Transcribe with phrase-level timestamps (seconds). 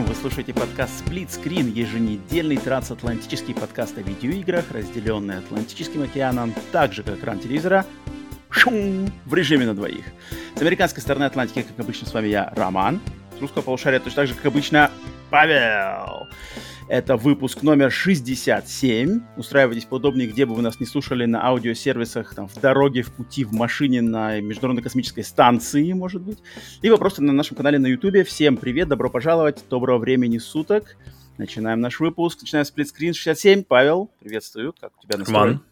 [0.00, 0.04] Всем!
[0.04, 7.02] Вы слушаете подкаст Split Screen, еженедельный трансатлантический подкаст о видеоиграх, разделенный Атлантическим океаном, так же
[7.02, 7.84] как экран телевизора,
[8.64, 10.04] в режиме на двоих.
[10.54, 13.00] С американской стороны Атлантики, как обычно, с вами я, Роман.
[13.36, 14.90] С русского полушария точно так же, как обычно,
[15.30, 16.28] Павел.
[16.90, 19.20] Это выпуск номер 67.
[19.36, 23.44] Устраивайтесь поудобнее, где бы вы нас не слушали, на аудиосервисах, там, в дороге, в пути,
[23.44, 26.38] в машине, на Международной космической станции, может быть.
[26.82, 28.26] Либо просто на нашем канале на YouTube.
[28.26, 30.96] Всем привет, добро пожаловать, доброго времени суток.
[31.38, 33.62] Начинаем наш выпуск, начинаем сплитскрин 67.
[33.62, 35.38] Павел, приветствую, как у тебя настрой?
[35.38, 35.62] Роман,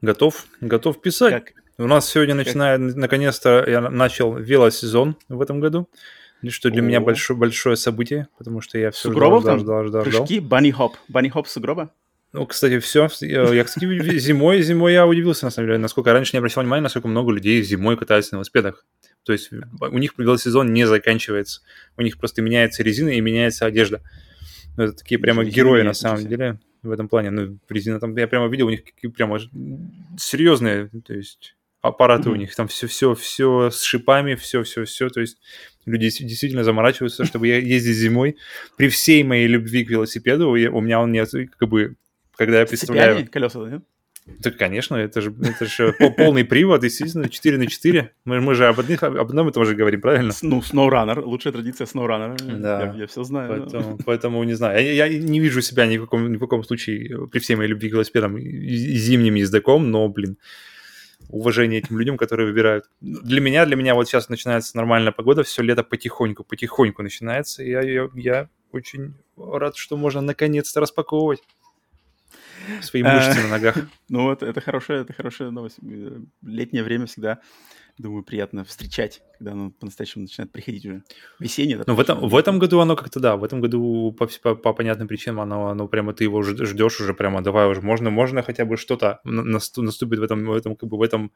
[0.00, 1.44] готов, готов писать.
[1.44, 1.52] Как?
[1.76, 5.90] У нас сегодня начинает, наконец-то, я начал велосезон в этом году,
[6.48, 7.00] что для меня О.
[7.02, 10.20] большое, большое событие, потому что я все Сугробов ждал, ждал, ждал, ждал.
[10.20, 10.96] Прыжки, банни-хоп.
[11.08, 11.92] Банни-хоп сугроба?
[12.32, 13.08] Ну, кстати, все.
[13.20, 13.84] Я, кстати,
[14.18, 17.62] зимой, зимой я удивился, на самом деле, насколько раньше не обращал внимания, насколько много людей
[17.62, 18.84] зимой катаются на велосипедах.
[19.24, 21.62] То есть у них велосезон не заканчивается.
[21.96, 24.02] У них просто меняется резина и меняется одежда.
[24.76, 27.30] Ну, это такие прямо Резина герои, на самом ничего деле, в этом плане.
[27.30, 29.40] Ну, резина там, я прямо видел, у них какие прямо
[30.18, 32.40] серьезные, то есть аппараты у Мгм.
[32.40, 35.38] них, там все, все, все с шипами, все, все, все, то есть
[35.86, 38.36] люди действительно заморачиваются, чтобы я ездить зимой.
[38.76, 41.94] При всей моей любви к велосипеду, я- у меня он нет, как бы,
[42.36, 43.26] когда я С представляю...
[43.30, 43.82] колеса, да?
[44.40, 48.10] Да, конечно, это же, это же по- полный привод, естественно, 4 на 4.
[48.24, 50.32] Мы, мы же об, одних, об одном и том же говорим, правильно?
[50.42, 52.36] Ну, SnowRunner, лучшая традиция SnowRunner.
[52.58, 52.92] Да.
[52.94, 53.48] Я, я все знаю.
[53.48, 54.82] Поэтому, поэтому не знаю.
[54.84, 57.70] Я, я не вижу себя ни в, каком, ни в каком случае при всей моей
[57.70, 60.36] любви к велосипедам зимним ездаком, но, блин,
[61.28, 62.86] уважение этим людям, которые выбирают.
[63.00, 67.70] Для меня, для меня вот сейчас начинается нормальная погода, все лето потихоньку, потихоньку начинается, и
[67.70, 71.40] я, я, я очень рад, что можно наконец-то распаковывать
[72.82, 73.76] свои мышцы на ногах.
[74.08, 75.78] Ну вот, это хорошая, это хорошая новость.
[75.82, 77.40] Э, Летнее время всегда,
[77.98, 81.02] думаю, приятно встречать, когда оно по-настоящему начинает приходить уже.
[81.40, 81.82] Весеннее.
[81.86, 84.72] Ну, в этом, в этом году оно как-то, да, в этом году по, по, по
[84.74, 88.64] понятным причинам оно, оно прямо ты его ждешь уже прямо, давай уже, можно, можно хотя
[88.64, 91.32] бы что-то на- насту- наступит в этом, в этом, как бы в этом,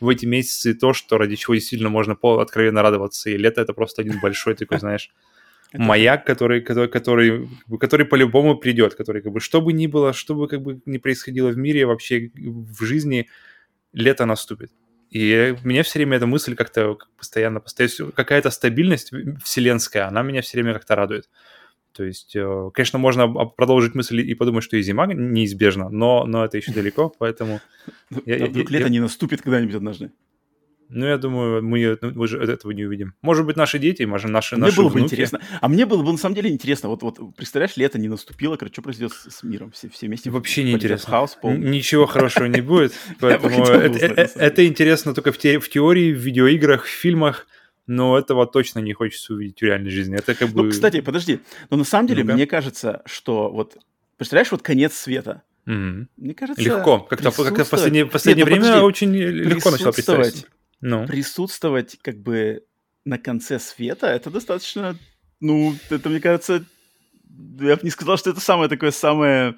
[0.00, 3.30] в эти месяцы то, что ради чего действительно можно по, откровенно радоваться.
[3.30, 5.10] И лето это просто один большой такой, знаешь,
[5.72, 7.48] Это- маяк, который, который, который,
[7.80, 10.98] который по-любому придет, который как бы что бы ни было, что бы как бы ни
[10.98, 13.26] происходило в мире, вообще в жизни,
[13.92, 14.70] лето наступит.
[15.14, 19.12] И мне все время эта мысль как-то постоянно, постоянно какая-то стабильность
[19.44, 21.28] вселенская, она меня все время как-то радует.
[21.92, 26.44] То есть, э, конечно, можно продолжить мысль и подумать, что и зима неизбежна, но, но
[26.44, 27.60] это еще далеко, поэтому,
[28.10, 30.10] Ну, я- а я- вдруг я- лето не наступит когда-нибудь однажды.
[30.88, 33.14] Ну, я думаю, мы, ну, мы же этого не увидим.
[33.22, 35.12] Может быть, наши дети, может, наши, Мне наши было бы внуки.
[35.12, 35.40] интересно.
[35.60, 36.88] А мне было бы на самом деле интересно.
[36.88, 39.70] Вот, вот представляешь, лето не наступило, короче, что произойдет с, с миром?
[39.72, 41.10] Все, все вместе Вообще не интересно.
[41.10, 41.70] хаос полный.
[41.70, 42.92] Ничего хорошего не будет.
[43.20, 47.46] Поэтому бы это, э- интересно только в, те- в теории, в видеоиграх, в фильмах,
[47.86, 50.16] но этого точно не хочется увидеть в реальной жизни.
[50.16, 50.64] Это как бы...
[50.64, 51.40] Ну, кстати, подожди.
[51.70, 53.76] Но на самом деле, мне кажется, что вот...
[54.16, 55.42] Представляешь, вот конец света.
[55.66, 56.62] Мне кажется...
[56.62, 57.00] Легко.
[57.00, 58.86] Как-то, как-то в последнее, последнее Нет, ну, время подожди.
[58.86, 60.46] очень легко начало Присутствовать.
[60.86, 62.62] Ну, присутствовать как бы
[63.06, 64.98] на конце света, это достаточно,
[65.40, 66.64] ну, это, мне кажется,
[67.60, 69.56] я бы не сказал, что это самое такое самое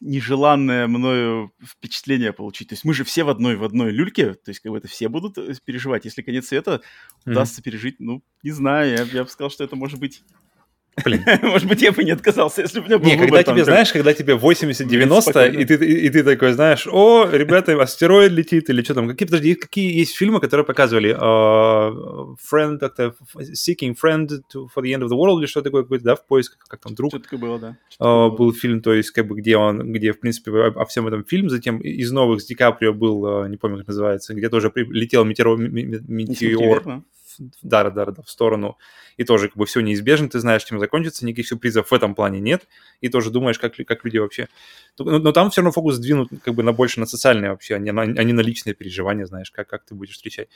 [0.00, 2.68] нежеланное мною впечатление получить.
[2.68, 4.88] То есть мы же все в одной, в одной люльке, то есть как бы это
[4.88, 6.04] все будут э, переживать.
[6.04, 6.82] Если конец света
[7.24, 7.32] Мгм.
[7.32, 10.22] удастся пережить, ну, не знаю, я, я бы сказал, что это может быть...
[11.04, 11.22] блин.
[11.42, 13.92] Может быть, я бы не отказался, если бы у меня был Не, когда тебе, знаешь,
[13.92, 15.56] когда тебе 80-90, спокойно.
[15.56, 19.26] и ты, и, и ты такой, знаешь, о, ребята, астероид летит, или что там, какие,
[19.26, 25.02] подожди, какие есть фильмы, которые показывали э, Friend, как-то, Seeking Friend to, for the End
[25.02, 27.38] of the World, или что такое, какой-то, да, в поисках, как там, друг, Что такое
[27.38, 27.76] было, да.
[27.98, 31.06] э, был фильм, то есть, как бы, где он, где, в принципе, о, о всем
[31.06, 34.48] этом фильм, затем из новых с Ди Каприо был, э, не помню, как называется, где
[34.48, 37.02] тоже летел метеор, метеор,
[37.62, 37.90] да.
[37.90, 38.78] да, да, в сторону,
[39.16, 42.40] и тоже как бы все неизбежно, ты знаешь, чем закончится, никаких сюрпризов в этом плане
[42.40, 42.66] нет,
[43.00, 44.48] и тоже думаешь, как, как люди вообще...
[44.98, 47.78] Но, но там все равно фокус сдвинут как бы на больше на социальные вообще, а
[47.78, 50.48] не на, а не на личные переживания, знаешь, как, как ты будешь встречать.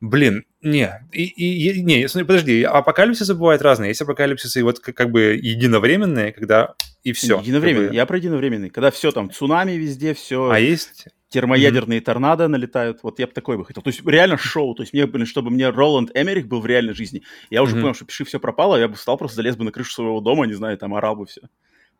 [0.00, 3.88] Блин, не, и, и- не, подожди, апокалипсисы бывают разные.
[3.88, 7.40] Есть апокалипсисы вот как, как бы единовременные, когда и все.
[7.40, 7.94] Единовременный.
[7.94, 8.70] Я про единовременный.
[8.70, 11.08] Когда все там, цунами везде, все, А есть...
[11.30, 13.00] термоядерные торнадо налетают.
[13.02, 13.82] Вот я бы такой бы хотел.
[13.82, 14.74] То есть реально шоу.
[14.74, 17.22] То есть мне, блин, чтобы мне Роланд Эмерих был в реальной жизни.
[17.50, 17.82] Я уже Мгм.
[17.82, 20.46] понял, что пиши все пропало, я бы встал, просто залез бы на крышу своего дома,
[20.46, 21.42] не знаю, там орал бы все.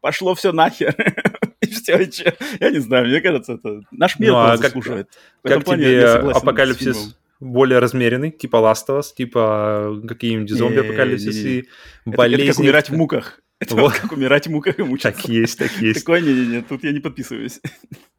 [0.01, 0.95] Пошло все нахер.
[1.61, 2.35] И все, и че?
[2.61, 5.09] Я не знаю, мне кажется, это наш мир Ну, а как- заслуживает.
[5.43, 11.59] Как плане тебе апокалипсис более размеренный, типа Last of Us, типа какие-нибудь зомби-апокалипсис Не-не-не.
[11.59, 11.69] и
[12.07, 12.47] Это- болезни?
[12.47, 13.41] как умирать в муках.
[13.61, 13.93] Это Вот.
[13.95, 15.11] как умирать в муках и мучиться.
[15.13, 15.99] Так есть, так есть.
[16.01, 17.61] Такое, не-не-не, тут я не подписываюсь.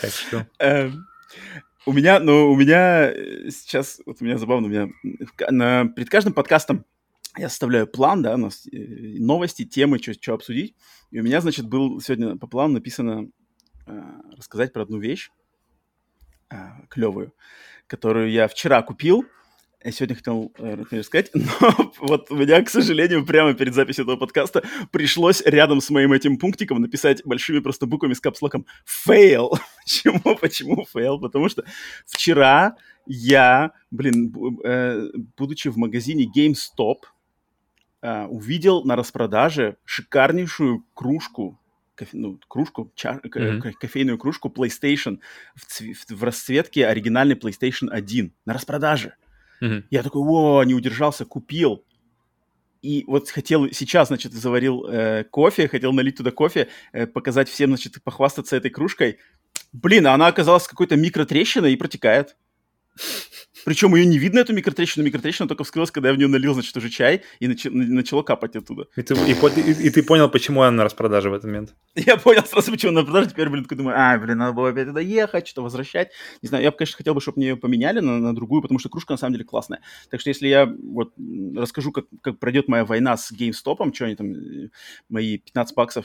[0.00, 0.46] Так что...
[0.58, 1.06] Эм,
[1.88, 4.88] У меня, ну, у меня э, сейчас, вот у меня забавно, у меня
[5.50, 6.84] на, перед каждым подкастом
[7.36, 8.76] я составляю план, да, у нас э,
[9.20, 10.74] новости, темы, что обсудить.
[11.12, 13.28] И у меня, значит, был сегодня по плану написано
[13.86, 14.02] э,
[14.36, 15.30] рассказать про одну вещь
[16.88, 17.34] клевую,
[17.88, 19.24] которую я вчера купил.
[19.86, 24.16] Я сегодня хотел э, рассказать, но вот у меня, к сожалению, прямо перед записью этого
[24.16, 29.50] подкаста пришлось рядом с моим этим пунктиком написать большими просто буквами с капслоком «fail».
[29.84, 30.36] Почему?
[30.40, 31.20] Почему fail?
[31.20, 31.62] Потому что
[32.04, 32.74] вчера
[33.06, 34.34] я, блин,
[34.64, 35.06] э,
[35.36, 36.96] будучи в магазине GameStop,
[38.02, 41.60] э, увидел на распродаже шикарнейшую кружку,
[41.96, 45.20] кофе- ну, кружку, ча- ка- кофейную кружку PlayStation
[45.54, 49.14] в, в- в расцветке оригинальной PlayStation 1 на распродаже.
[49.60, 49.84] Мгм.
[49.90, 51.84] Я такой, о, не удержался, купил.
[52.82, 57.70] И вот хотел сейчас, значит, заварил э, кофе, хотел налить туда кофе, э, показать всем,
[57.70, 59.18] значит, похвастаться этой кружкой.
[59.72, 62.36] Блин, а она оказалась какой-то микротрещиной и протекает.
[63.66, 65.04] Причем ее не видно, эту микротрещину.
[65.04, 68.54] Микротрещина только вскрылась, когда я в нее налил, значит, уже чай, и начи- начало капать
[68.54, 68.86] оттуда.
[68.94, 71.74] И ты, и и- и ты понял, почему она на распродаже в этот момент.
[71.96, 73.30] Я понял сразу, почему на продаже.
[73.30, 76.12] Теперь, блин, такой думаю, а, блин, надо было опять туда ехать, что-то возвращать.
[76.42, 78.78] Не знаю, я бы, конечно, хотел бы, чтобы мне ее поменяли на, на другую, потому
[78.78, 79.80] что кружка на самом деле классная.
[80.10, 81.12] Так что если я вот
[81.56, 84.68] расскажу, как, как пройдет моя война с GameStop, что они там, э,
[85.08, 86.04] мои 15 баксов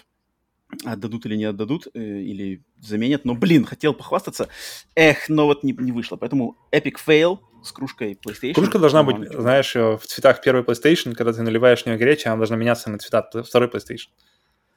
[0.85, 3.25] отдадут или не отдадут, э, или заменят.
[3.25, 4.47] Но, блин, хотел похвастаться.
[4.95, 6.15] Эх, но вот не, не вышло.
[6.15, 8.53] Поэтому epic fail с кружкой PlayStation.
[8.53, 9.41] Кружка должна быть, Нормально.
[9.41, 12.89] знаешь, э, в цветах первой PlayStation, когда ты наливаешь в нее горячее, она должна меняться
[12.89, 14.09] на цвета второй PlayStation.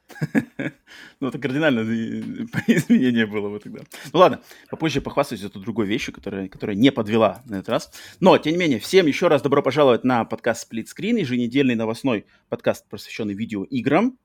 [1.21, 1.83] Ну, это кардинально э,
[2.67, 3.81] изменение было бы тогда.
[4.13, 7.91] Ну ладно, попозже похвастаюсь зато другой вещью, которая, которая не подвела на этот раз.
[8.21, 12.27] Но, тем не менее, всем еще раз добро пожаловать на подкаст Split Screen, еженедельный новостной
[12.49, 14.19] подкаст, посвященный видеоиграм.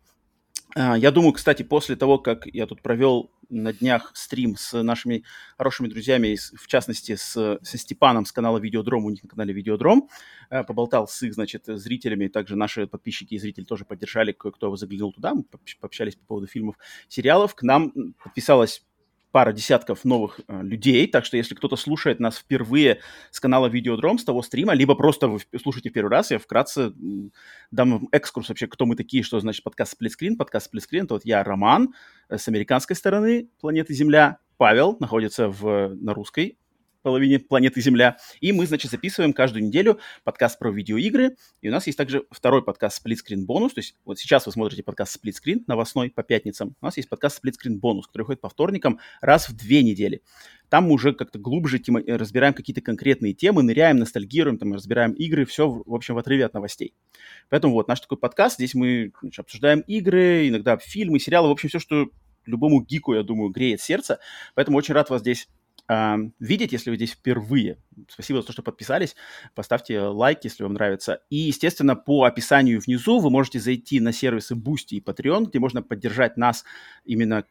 [0.75, 5.23] А, Я думаю, кстати, после того, как я тут провел на днях стрим с нашими
[5.57, 10.07] хорошими друзьями, в частности, с, со Степаном с канала Видеодром, у них на канале Видеодром,
[10.51, 15.11] э, поболтал с их, значит, зрителями, также наши подписчики и зрители тоже поддержали, кое-кто заглянул
[15.11, 16.75] туда, мы пообщ- пообщались по поводу фильмов,
[17.07, 17.55] сериалов.
[17.55, 18.83] К нам подписалась
[19.31, 22.99] пара десятков новых э, людей, так что если кто-то слушает нас впервые
[23.31, 26.93] с канала Видеодром, с того стрима, либо просто вы слушаете первый раз, я вкратце
[27.71, 30.37] дам экскурс вообще, кто мы такие, что значит подкаст Сплитскрин.
[30.37, 31.93] Подкаст Сплитскрин, это вот я, Роман,
[32.29, 36.57] э, с американской стороны планеты Земля, Павел находится в, на русской
[37.01, 38.17] половине планеты Земля.
[38.41, 41.35] И мы, значит, записываем каждую неделю подкаст про видеоигры.
[41.61, 43.73] И у нас есть также второй подкаст Split Screen бонус.
[43.73, 46.75] То есть вот сейчас вы смотрите подкаст Split Screen новостной по пятницам.
[46.81, 50.21] У нас есть подкаст Split Screen бонус, который выходит по вторникам раз в две недели.
[50.69, 55.13] Там мы уже как-то глубже тема- э, разбираем какие-то конкретные темы, ныряем, ностальгируем, там, разбираем
[55.13, 56.93] игры, все, в в общем, в отрыве от новостей.
[57.49, 61.69] Поэтому вот наш такой подкаст, здесь мы значит, обсуждаем игры, иногда фильмы, сериалы, в общем,
[61.69, 62.09] все, что
[62.45, 64.19] любому гику, я думаю, греет сердце.
[64.55, 65.47] Поэтому очень рад вас здесь
[66.39, 67.77] видеть, если вы здесь впервые.
[68.07, 69.15] Спасибо за то, что подписались.
[69.55, 71.21] Поставьте лайк, если вам нравится.
[71.29, 75.81] И, естественно, по описанию внизу вы можете зайти на сервисы Boosty и Patreon, где можно
[75.81, 76.63] поддержать нас
[77.05, 77.43] именно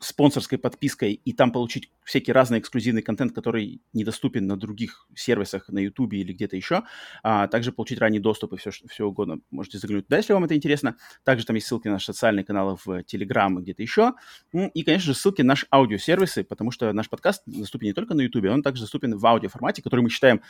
[0.00, 5.78] спонсорской подпиской и там получить всякий разный эксклюзивный контент, который недоступен на других сервисах, на
[5.78, 6.82] YouTube или где-то еще.
[7.22, 9.40] А также получить ранний доступ и все, все угодно.
[9.50, 10.96] Можете заглянуть туда, если вам это интересно.
[11.24, 14.14] Также там есть ссылки на наши социальные каналы в Telegram и где-то еще.
[14.52, 18.22] И, конечно же, ссылки на наши аудиосервисы, потому что наш подкаст доступен не только на
[18.22, 20.40] YouTube, он также доступен в аудиоформате, который мы считаем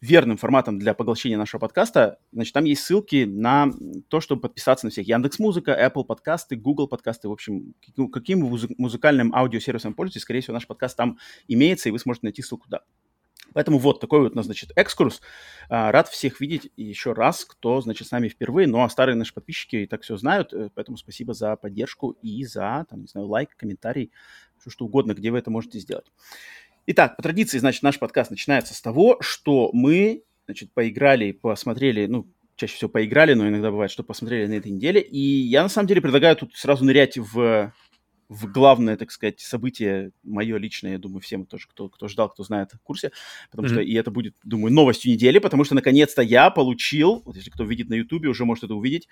[0.00, 3.70] верным форматом для поглощения нашего подкаста, значит, там есть ссылки на
[4.08, 8.58] то, чтобы подписаться на всех Яндекс Музыка, Apple подкасты, Google подкасты, в общем, каким, каким
[8.78, 12.80] музыкальным аудиосервисом пользуетесь, скорее всего, наш подкаст там имеется, и вы сможете найти ссылку туда.
[13.52, 15.20] Поэтому вот такой вот у нас, значит, экскурс.
[15.68, 18.68] А, Рад всех видеть еще раз, кто, значит, с нами впервые.
[18.68, 22.44] Ну, а старые наши подписчики и так все знают, э, поэтому спасибо за поддержку и
[22.44, 24.12] за, там, не знаю, лайк, комментарий,
[24.60, 26.06] все что угодно, где вы это можете сделать.
[26.86, 32.26] Итак, по традиции, значит, наш подкаст начинается с того, что мы, значит, поиграли, посмотрели, ну,
[32.56, 35.00] чаще всего поиграли, но иногда бывает, что посмотрели на этой неделе.
[35.00, 37.72] И я, на самом деле, предлагаю тут сразу нырять в,
[38.28, 42.42] в главное, так сказать, событие мое личное, я думаю, всем тоже, кто, кто ждал, кто
[42.42, 43.12] знает, в курсе,
[43.50, 43.74] потому Мгм.
[43.74, 47.64] что и это будет, думаю, новостью недели, потому что, наконец-то, я получил, вот если кто
[47.64, 49.06] видит на Ютубе, уже может это увидеть,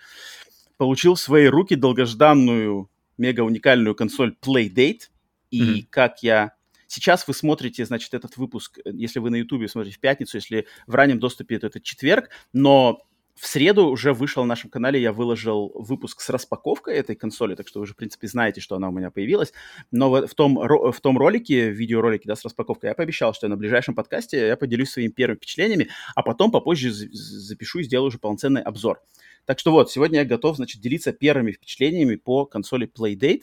[0.79, 5.03] получил в свои руки долгожданную, мега уникальную консоль Playdate,
[5.51, 5.87] и Мгм.
[5.91, 6.53] как я
[6.89, 10.67] Сейчас вы смотрите, значит, этот выпуск, э, если вы на Ютубе смотрите в пятницу, если
[10.87, 13.03] в раннем доступе, то это четверг, но
[13.37, 17.69] в среду уже вышел на нашем канале, я выложил выпуск с распаковкой этой консоли, так
[17.69, 19.53] что вы уже, в принципе, знаете, что она у меня появилась.
[19.93, 23.57] Но в, в, том, в том ролике, видеоролике, да, с распаковкой, я пообещал, что на
[23.57, 28.63] ближайшем подкасте я поделюсь своими первыми впечатлениями, а потом попозже запишу и сделаю уже полноценный
[28.63, 29.01] обзор.
[29.45, 33.43] Так что вот, сегодня я готов, значит, делиться первыми впечатлениями по консоли Playdate,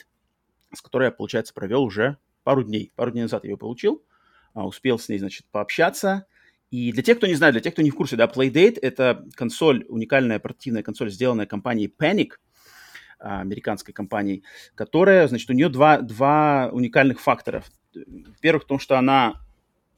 [0.73, 2.93] с которой я, получается, провел уже пару дней.
[2.95, 4.05] Пару дней назад я ее получил,
[4.53, 6.27] а, успел с ней, значит, пообщаться,
[6.71, 9.25] и для тех, кто не знает, для тех, кто не в курсе, да, Playdate— это
[9.35, 12.33] консоль, уникальная портативная консоль, сделанная компанией Panic,
[13.19, 14.43] а, американской компанией,
[14.75, 17.63] которая, значит, у нее два, два уникальных фактора.
[17.93, 19.41] Во-первых, в том, что она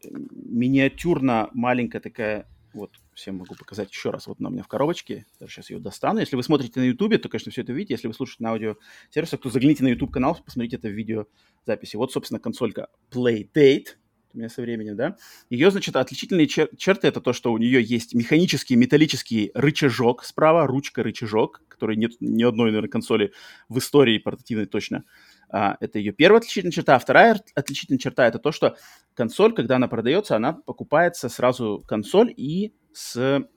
[0.10, 5.25] миниатюрно маленькая такая, вот, всем могу показать еще раз, вот она у меня в коробочке,
[5.39, 6.19] даже сейчас ее достану.
[6.19, 7.95] Если вы смотрите на YouTube, то, конечно, все это видите.
[7.95, 11.95] Если вы слушаете на аудиосервисах, то загляните на YouTube-канал, посмотрите это в видеозаписи.
[11.95, 13.88] Вот, собственно, консолька Playdate—
[14.33, 15.17] у меня со временем, да.
[15.50, 20.67] Ее, значит, отличительные чер- черты это то, что у нее есть механический металлический рычажок справа,
[20.67, 23.33] ручка-рычажок, который нет ни одной, наверное, консоли
[23.67, 25.05] в истории портативной точно.
[25.50, 26.95] А, это ее первая отличительная черта.
[26.95, 28.77] А вторая отличительная черта это то, что
[29.15, 33.48] консоль, когда она продается, она покупается сразу консоль и с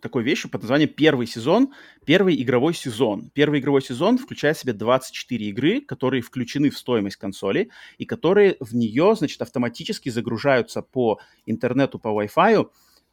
[0.00, 1.72] такой вещью под названием первый сезон,
[2.04, 3.30] первый игровой сезон.
[3.34, 8.56] Первый игровой сезон включает в себя 24 игры, которые включены в стоимость консоли и которые
[8.60, 12.68] в нее, значит, автоматически загружаются по интернету, по Wi-Fi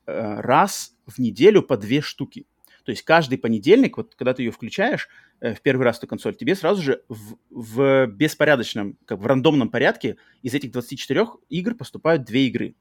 [0.05, 2.45] э, раз в неделю по две штуки.
[2.83, 5.09] То есть каждый понедельник, вот когда ты ее включаешь
[5.41, 9.69] э, в первый раз эту консоль, тебе сразу же в, в беспорядочном, как в рандомном
[9.69, 12.75] порядке из этих 24 игр поступают две игры.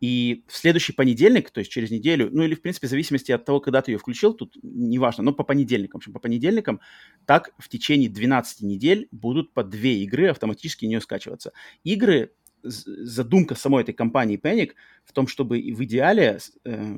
[0.00, 3.44] И в следующий понедельник, то есть через неделю, ну или, в принципе, в зависимости от
[3.44, 6.80] того, когда ты ее включил, тут неважно, но по понедельникам, в общем, по понедельникам,
[7.26, 11.52] так в течение 12 недель будут по две игры автоматически не скачиваться.
[11.84, 14.72] Игры, задумка самой этой компании Panic
[15.04, 16.94] в том, чтобы в идеале э,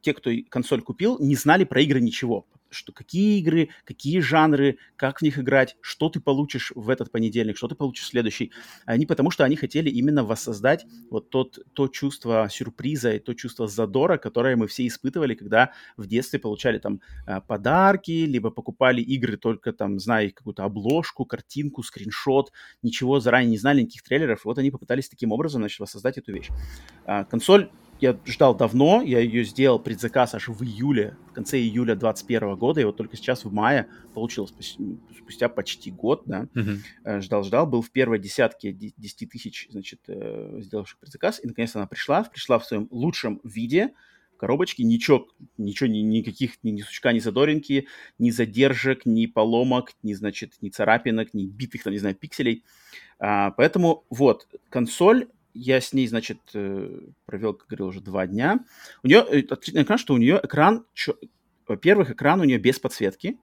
[0.00, 5.18] те, кто консоль купил, не знали про игры ничего что какие игры, какие жанры, как
[5.18, 8.52] в них играть, что ты получишь в этот понедельник, что ты получишь в следующий.
[8.84, 13.68] Они потому что они хотели именно воссоздать вот тот, то чувство сюрприза и то чувство
[13.68, 19.36] задора, которое мы все испытывали, когда в детстве получали там э, подарки, либо покупали игры
[19.36, 24.44] только там, зная какую-то обложку, картинку, скриншот, ничего заранее не знали, никаких трейлеров.
[24.44, 26.48] И вот они попытались таким образом, значит, воссоздать эту вещь.
[27.04, 31.94] А, консоль я ждал давно, я ее сделал предзаказ аж в июле, в конце июля
[31.94, 37.20] 2021 года, и вот только сейчас в мае получил спустя почти год, да, uh-huh.
[37.20, 42.24] ждал-ждал, был в первой десятке 10 тысяч, значит, э, сделавших предзаказ, и наконец она пришла,
[42.24, 43.92] пришла в своем лучшем виде,
[44.34, 47.88] в коробочке, ничего, ничего, ни, никаких, ни, ни сучка, ни задоринки,
[48.18, 52.62] ни задержек, ни поломок, ни, значит, ни царапинок, ни битых, там, не знаю, пикселей.
[53.18, 58.60] А, поэтому вот, консоль я с ней, значит, э, провел, как говорил, уже два дня.
[59.02, 60.84] У нее э, отличный экран, что у нее экран,
[61.66, 63.38] во-первых, экран у нее без подсветки,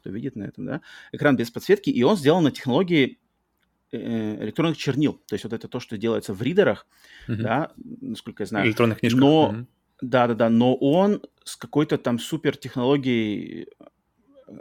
[0.00, 0.80] кто видит на этом, да,
[1.12, 3.18] экран без подсветки, и он сделан на технологии
[3.92, 5.14] э, электронных чернил.
[5.26, 6.86] То есть вот это то, что делается в ридерах,
[7.28, 7.36] uh-huh.
[7.36, 8.66] да, насколько я знаю.
[8.66, 9.20] Электронных книжках.
[9.20, 9.66] Но, uh-huh.
[10.02, 13.68] да-да-да, но он с какой-то там супер технологией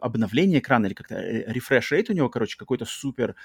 [0.01, 3.35] обновление экрана или как-то refresh rate у него, короче, какой-то супер,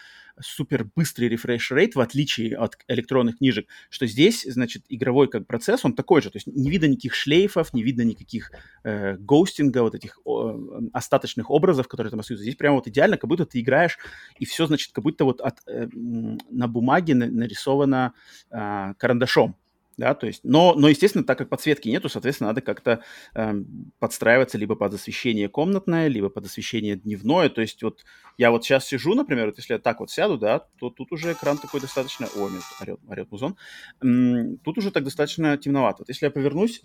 [0.40, 5.85] супер быстрый refresh rate, в отличие от электронных книжек, что здесь, значит, игровой как процесс,
[5.85, 8.52] он такой же, то есть не видно никаких шлейфов, не видно никаких
[8.85, 12.45] э, гоустинга, вот этих о, остаточных образов, которые там остаются.
[12.45, 13.99] Здесь прямо вот идеально, как будто ты играешь,
[14.38, 18.12] и все, значит, как будто вот от, э, на бумаге нарисовано
[18.50, 19.57] э, карандашом
[19.99, 23.02] да, то есть, но, но, естественно, так как подсветки нету, соответственно, надо как-то
[23.35, 23.55] э,
[23.99, 28.05] подстраиваться либо под освещение комнатное, либо под освещение дневное, то есть вот
[28.38, 31.33] я вот сейчас сижу, например, вот если я так вот сяду, да, то тут уже
[31.33, 32.49] экран такой достаточно, о,
[32.81, 33.57] орет, орет музон,
[34.00, 36.02] тут уже так достаточно темновато.
[36.02, 36.81] Вот если я повернусь,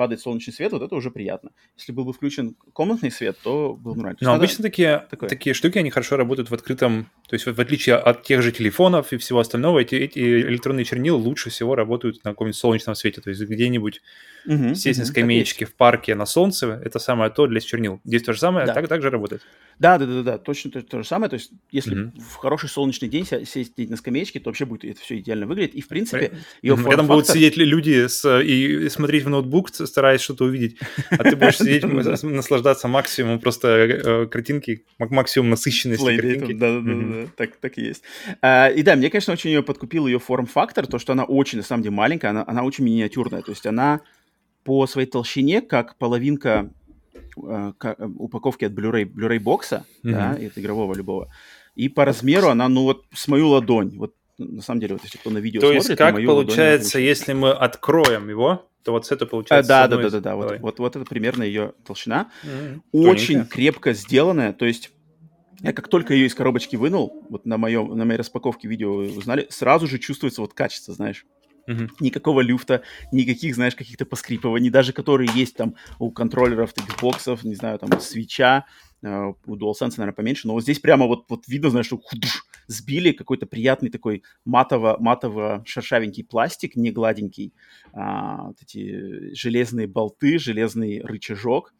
[0.00, 1.50] падает солнечный свет, вот это уже приятно.
[1.76, 4.16] Если был бы включен комнатный свет, то был бы нормально.
[4.22, 5.28] Но обычно такие, такое.
[5.28, 9.12] такие штуки, они хорошо работают в открытом, то есть в отличие от тех же телефонов
[9.12, 13.28] и всего остального, эти, эти электронные чернила лучше всего работают на каком-нибудь солнечном свете, то
[13.28, 14.00] есть где-нибудь,
[14.46, 18.00] угу, естественно, угу, скамеечке в парке на солнце, это самое то для чернил.
[18.02, 18.72] Здесь то же самое, да.
[18.72, 19.42] так, так же работает.
[19.80, 21.30] Да, да, да, да, точно то, то же самое.
[21.30, 22.20] То есть, если mm-hmm.
[22.20, 25.74] в хороший солнечный день сесть на скамеечке, то вообще будет это все идеально выглядеть.
[25.74, 26.76] И в принципе, ее.
[26.76, 30.78] Рядом будут сидеть люди с, и смотреть в ноутбук, стараясь что-то увидеть,
[31.10, 36.52] а ты будешь сидеть, наслаждаться максимумом просто э, картинки, максимум насыщенности картинки.
[36.52, 38.02] Да, да, да, так так и есть.
[38.40, 41.64] А, и да, мне, конечно, очень ее подкупил ее форм-фактор, то, что она очень, на
[41.64, 43.42] самом деле, маленькая, она, она очень миниатюрная.
[43.42, 44.00] То есть она
[44.64, 46.70] по своей толщине, как половинка
[47.36, 50.12] Э, э, упаковки от Blu-ray, Blu-ray бокса, mm-hmm.
[50.12, 51.32] да, от игрового любого.
[51.76, 55.18] И по размеру она, ну вот с мою ладонь, вот на самом деле, вот если
[55.18, 59.06] кто на видео То смотрит, есть как получается, ладонь, если мы откроем его, то вот
[59.06, 59.68] с этого получается...
[59.68, 62.30] да, да, да, да, да, вот, вот, вот это примерно ее толщина.
[62.44, 62.80] Mm-hmm.
[62.92, 63.50] Очень Тоненькая.
[63.50, 64.90] крепко сделанная, то есть
[65.62, 69.16] я как только ее из коробочки вынул, вот на, моем, на моей распаковке видео вы
[69.16, 71.26] узнали, сразу же чувствуется вот качество, знаешь.
[71.68, 71.88] Uh-huh.
[72.00, 72.82] Никакого люфта,
[73.12, 78.64] никаких, знаешь, каких-то поскрипываний, даже которые есть там у контроллеров Xbox, не знаю, там, свеча,
[79.04, 82.44] uh, у DualSense, наверное, поменьше, но вот здесь прямо вот, вот видно, знаешь, что худуш,
[82.70, 87.52] сбили какой-то приятный такой матово, матово-шершавенький пластик, не гладенький,
[87.92, 91.74] а, вот эти железные болты, железный рычажок,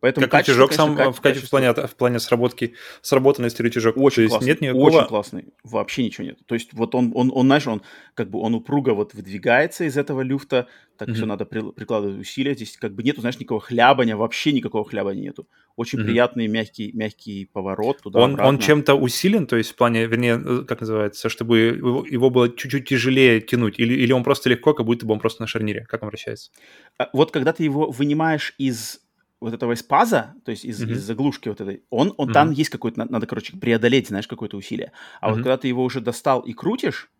[0.00, 3.96] Поэтому как рычажок сам конечно, в, качестве, в, плане, в плане сработки, сработанности рычажок.
[3.96, 4.86] Очень То классный, нет никакого...
[4.86, 5.44] Очень классный.
[5.64, 6.38] Вообще ничего нет.
[6.46, 7.82] То есть вот он, он, он, знаешь, он
[8.14, 11.14] как бы он упруго вот выдвигается из этого люфта, так mm-hmm.
[11.14, 12.54] все надо при, прикладывать усилия.
[12.54, 15.48] Здесь как бы нету, знаешь, никакого хлябания, вообще никакого хлябания нету.
[15.74, 16.04] Очень mm-hmm.
[16.04, 20.64] приятный мягкий, мягкий поворот туда Он, он чем-то усилен, то есть в плане, вернее, э,
[20.66, 24.86] как называется, чтобы его, его было чуть-чуть тяжелее тянуть, или, или он просто легко, как
[24.86, 25.84] будто бы он просто на шарнире?
[25.88, 26.50] Как он вращается?
[26.98, 29.00] А, вот когда ты его вынимаешь из
[29.40, 30.92] вот этого из паза, то есть из, mm-hmm.
[30.92, 32.32] из заглушки вот этой, он, он mm-hmm.
[32.32, 34.92] там есть какой-то, надо, короче, преодолеть, знаешь, какое-то усилие.
[35.20, 35.30] А mm-hmm.
[35.30, 37.10] вот когда ты его уже достал и крутишь,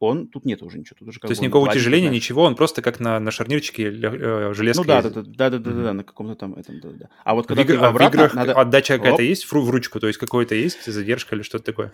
[0.00, 0.96] он тут нет уже ничего.
[0.98, 2.22] Тут уже То есть никакого плачет, утяжеления, знаешь.
[2.22, 4.80] ничего, он просто как на, на шарнирчике э, железки.
[4.80, 7.08] Ну да, да, да, да, да, да, да, на каком-то там этом, да, да.
[7.22, 8.54] А вот когда в, ты игр, а обратно, в играх надо...
[8.54, 11.92] отдача какая-то есть в ручку, то есть какой-то есть задержка или что-то такое?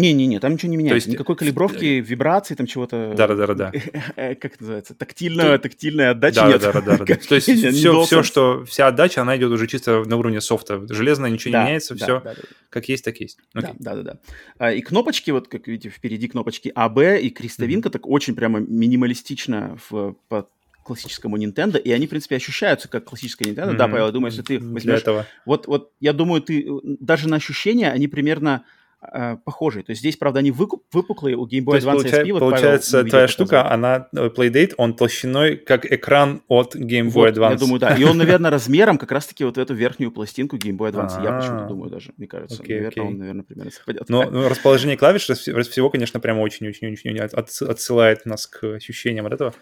[0.00, 0.96] Не-не-не, там ничего не меняется.
[0.96, 3.14] есть, Никакой калибровки, вибрации, там чего-то...
[3.16, 3.72] Да-да-да.
[4.16, 4.94] Как это называется?
[4.94, 6.60] Тактильная, тактильная отдача нет.
[6.60, 7.04] Да-да-да.
[7.28, 8.64] То есть все, все, что...
[8.64, 10.86] Вся отдача, она идет уже чисто на уровне софта.
[10.88, 12.22] Железное ничего не меняется, все
[12.70, 13.38] как есть, так есть.
[13.54, 14.72] Да-да-да.
[14.72, 20.16] И кнопочки, вот как видите, впереди кнопочки АБ и крестовинка, так очень прямо минималистично в
[20.82, 23.72] классическому Nintendo, и они, в принципе, ощущаются как классическая Nintendo.
[23.72, 23.76] Mm-hmm.
[23.76, 25.00] Да, Павел, я думаю, если ты возьмешь...
[25.00, 25.26] этого.
[25.44, 28.64] Вот, вот, я думаю, ты даже на ощущения, они примерно
[29.02, 29.82] э, похожие.
[29.82, 32.32] То есть здесь, правда, они выкуп, выпуклые у Game Boy Advance получается, SP.
[32.32, 37.12] Вот получается, Павел твоя штука, она, э, Playdate, он толщиной как экран от Game Boy
[37.12, 37.50] вот, Advance.
[37.50, 37.94] я думаю, да.
[37.94, 41.22] И он, наверное, размером как раз-таки вот эту верхнюю пластинку Game Boy Advance.
[41.22, 42.62] Я почему-то думаю даже, мне кажется.
[42.62, 44.08] Наверное, он, наверное, примерно совпадет.
[44.08, 49.54] Но ну, расположение клавиш всего, конечно, прямо очень-очень-очень отсылает нас к ощущениям от этого.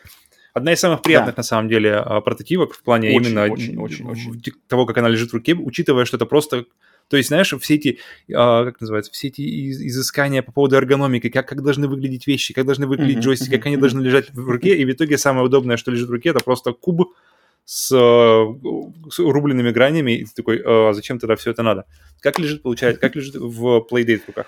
[0.55, 1.41] Одна из самых приятных, да.
[1.41, 4.41] на самом деле, а, прототипок в плане очень, именно очень, очень, очень.
[4.67, 6.65] того, как она лежит в руке, учитывая, что это просто
[7.09, 7.99] то есть, знаешь, все эти,
[8.33, 12.67] а, как называется, все эти изыскания по поводу эргономики, как, как должны выглядеть вещи, как
[12.67, 15.91] должны выглядеть джойстики, как они должны лежать в руке, и в итоге самое удобное, что
[15.91, 17.15] лежит в руке, это просто куб
[17.65, 21.87] с, с рубленными гранями, и ты такой, а зачем тогда все это надо?
[22.21, 24.47] Как лежит, получается, как лежит в Playdate в руках?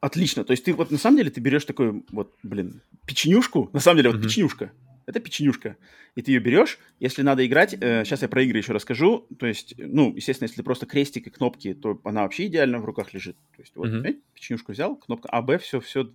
[0.00, 0.44] Отлично.
[0.44, 3.96] То есть ты вот на самом деле ты берешь такой вот, блин, печенюшку, на самом
[3.96, 4.24] деле вот mm-hmm.
[4.24, 4.72] печенюшка,
[5.06, 5.76] это печенюшка.
[6.14, 9.46] И ты ее берешь, если надо играть, э, сейчас я про игры еще расскажу, то
[9.46, 13.36] есть, ну, естественно, если просто крестик и кнопки, то она вообще идеально в руках лежит.
[13.56, 14.20] То есть вот, mm-hmm.
[14.34, 16.12] печенюшку взял, кнопка АБ, все, все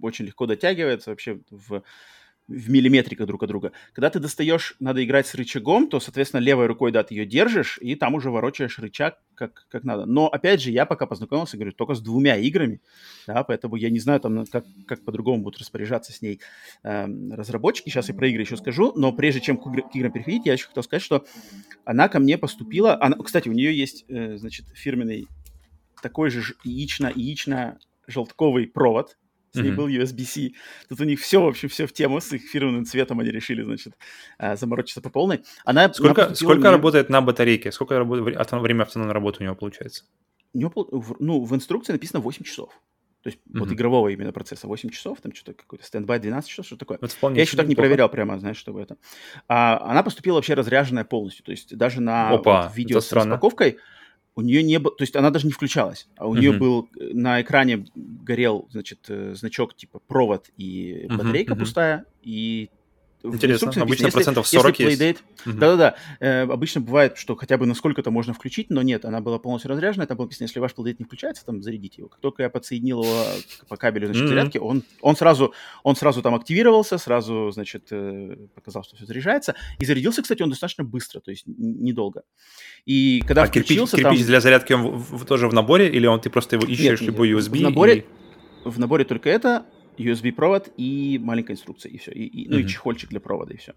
[0.00, 1.82] очень легко дотягивается вообще в
[2.48, 3.72] в миллиметриках друг от друга.
[3.92, 7.78] Когда ты достаешь, надо играть с рычагом, то, соответственно, левой рукой, да, ты ее держишь,
[7.80, 10.04] и там уже ворочаешь рычаг как, как надо.
[10.06, 12.80] Но, опять же, я пока познакомился, говорю, только с двумя играми,
[13.26, 16.40] да, поэтому я не знаю, там, как, как по-другому будут распоряжаться с ней
[16.82, 17.88] э, разработчики.
[17.88, 20.54] Сейчас я про игры еще скажу, но прежде чем к, игр, к играм переходить, я
[20.54, 21.24] еще хотел сказать, что
[21.84, 25.28] она ко мне поступила, она, кстати, у нее есть, э, значит, фирменный
[26.02, 29.16] такой же яично-яично-желтковый провод,
[29.52, 29.74] с ней mm-hmm.
[29.74, 30.52] был USB-C.
[30.88, 33.62] Тут у них все, в общем, все в тему, с их фирменным цветом они решили,
[33.62, 33.94] значит,
[34.38, 35.44] а, заморочиться по полной.
[35.64, 36.70] Она, сколько сколько мне...
[36.70, 37.70] работает на батарейке?
[37.70, 40.04] Сколько работает, время автономной работы у него получается?
[40.54, 40.88] У него,
[41.18, 42.70] ну, в инструкции написано 8 часов.
[43.22, 43.58] То есть mm-hmm.
[43.60, 46.98] вот игрового именно процесса 8 часов, там что-то какой-то стендбай 12 часов, что такое.
[46.98, 48.96] Вполне Я еще так не проверял прямо, знаешь, чтобы это.
[49.48, 51.44] А, она поступила вообще разряженная полностью.
[51.44, 53.38] То есть даже на Опа, вот, видео с странно.
[54.34, 56.38] У нее не было, то есть она даже не включалась, а у uh-huh.
[56.38, 62.06] нее был э, на экране горел, значит, э, значок типа провод и батарейка uh-huh, пустая,
[62.22, 62.70] и
[63.24, 65.22] Интересно, обычно написано, процентов 40 если есть.
[65.46, 65.94] Playdate, Да-да-да.
[66.20, 70.06] Э, обычно бывает, что хотя бы насколько-то можно включить, но нет, она была полностью разряжена.
[70.06, 72.08] Там было написано, если ваш Playdate не включается, там зарядите его.
[72.08, 73.24] Как только я подсоединил его
[73.68, 74.28] по кабелю, значит, mm-hmm.
[74.28, 79.54] зарядки, он, он, сразу, он сразу там активировался, сразу, значит, э, показал, что все заряжается.
[79.78, 82.22] И зарядился, кстати, он достаточно быстро, то есть недолго.
[82.86, 83.96] И когда а включился...
[83.96, 86.66] Кирпич, кирпич для зарядки он в, в, тоже в наборе, или он ты просто его
[86.66, 87.58] ищешь, нет, либо USB?
[87.58, 87.98] В наборе,
[88.64, 88.68] и...
[88.68, 89.66] в наборе только это,
[89.98, 92.12] USB-провод и маленькая инструкция, и все.
[92.12, 92.62] И, и, ну mm-hmm.
[92.62, 93.74] и чехольчик для провода, и все.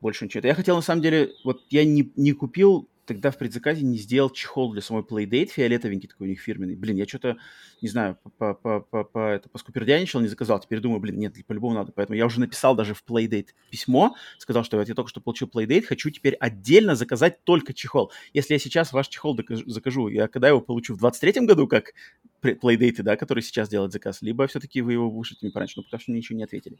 [0.00, 0.46] Больше ничего.
[0.46, 4.28] Я хотел, на самом деле, вот я не, не купил тогда в предзаказе не сделал
[4.28, 6.76] чехол для самой Playdate, фиолетовенький такой у них фирменный.
[6.76, 7.38] Блин, я что-то,
[7.80, 10.60] не знаю, по, по, по, по, это, поскупердяничал, не заказал.
[10.60, 11.90] Теперь думаю, блин, нет, по-любому надо.
[11.92, 15.48] Поэтому я уже написал даже в Playdate письмо, сказал, что вот я только что получил
[15.48, 18.12] Playdate, хочу теперь отдельно заказать только чехол.
[18.34, 21.94] Если я сейчас ваш чехол закажу, я когда его получу в 23-м году, как
[22.42, 25.98] Playdate, да, который сейчас делает заказ, либо все-таки вы его вышлите мне пораньше, но пока
[25.98, 26.78] что ничего не ответили.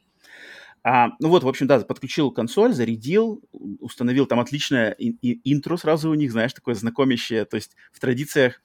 [0.85, 6.11] А, ну вот, в общем, да, подключил консоль, зарядил, установил там отличное ин- интро сразу
[6.11, 8.61] у них, знаешь, такое знакомящее, то есть в традициях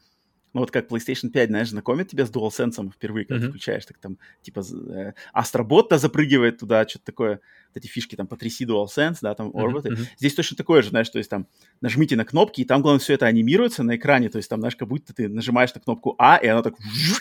[0.53, 3.49] ну, вот как PlayStation 5, знаешь, знакомит тебя с DualSense впервые, когда mm-hmm.
[3.49, 7.39] включаешь, так там, типа, э, Астробот-то запрыгивает туда, что-то такое,
[7.73, 9.89] вот эти фишки, там, потряси DualSense, да, там, орбиты.
[9.89, 10.05] Mm-hmm.
[10.19, 11.47] Здесь точно такое же, знаешь, то есть там
[11.81, 14.75] нажмите на кнопки, и там, главное, все это анимируется на экране, то есть там, знаешь,
[14.75, 16.75] как будто ты нажимаешь на кнопку А, и она так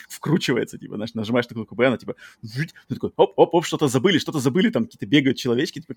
[0.08, 4.40] вкручивается, типа, знаешь, нажимаешь на кнопку Б, она типа, ты такой, оп-оп-оп, что-то забыли, что-то
[4.40, 5.94] забыли, там какие-то бегают человечки, типа,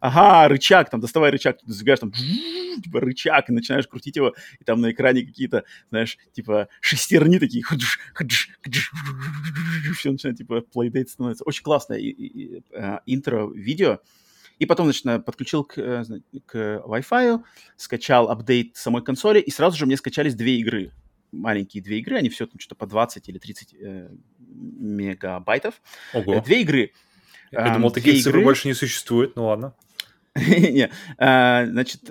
[0.00, 4.82] ага, рычаг, там, доставай рычаг, ты там, типа, рычаг, и начинаешь крутить его, и там
[4.82, 7.64] на экране какие-то, знаешь, типа, шестерни такие,
[9.96, 11.44] все начинает, типа, плейдейт становится.
[11.44, 12.00] Очень классное
[13.06, 14.00] интро-видео.
[14.58, 15.74] И потом, значит, подключил к,
[16.46, 17.42] к Wi-Fi,
[17.76, 20.92] скачал апдейт самой консоли, и сразу же мне скачались две игры.
[21.32, 25.80] Маленькие две игры, они все там что-то по 20 или 30 э, мегабайтов.
[26.12, 26.40] Ого.
[26.42, 26.92] Две игры.
[27.50, 29.74] Я думал, такие цифры больше не существует, ну ладно.
[30.34, 32.02] Не, значит,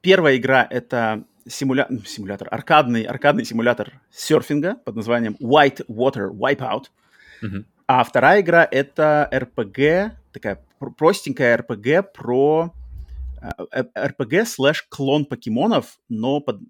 [0.00, 1.88] первая игра это симуля...
[2.04, 6.84] симулятор, аркадный, аркадный симулятор серфинга под названием White Water Wipeout.
[7.42, 7.64] Uh-huh.
[7.86, 10.64] А вторая игра это RPG, такая
[10.96, 12.74] простенькая RPG про
[13.72, 16.60] RPG слэш клон покемонов, но под,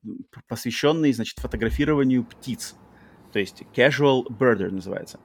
[0.49, 2.75] посвященный, значит, фотографированию птиц.
[3.33, 5.21] То есть Casual Birder называется.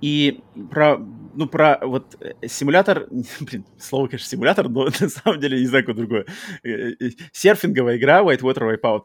[0.00, 0.98] И про,
[1.34, 3.08] ну, про вот э, симулятор,
[3.40, 6.26] блин, слово, конечно, симулятор, но на самом деле не знаю, какое другое.
[6.62, 9.02] Э, э, серфинговая игра Whitewater Wipeout.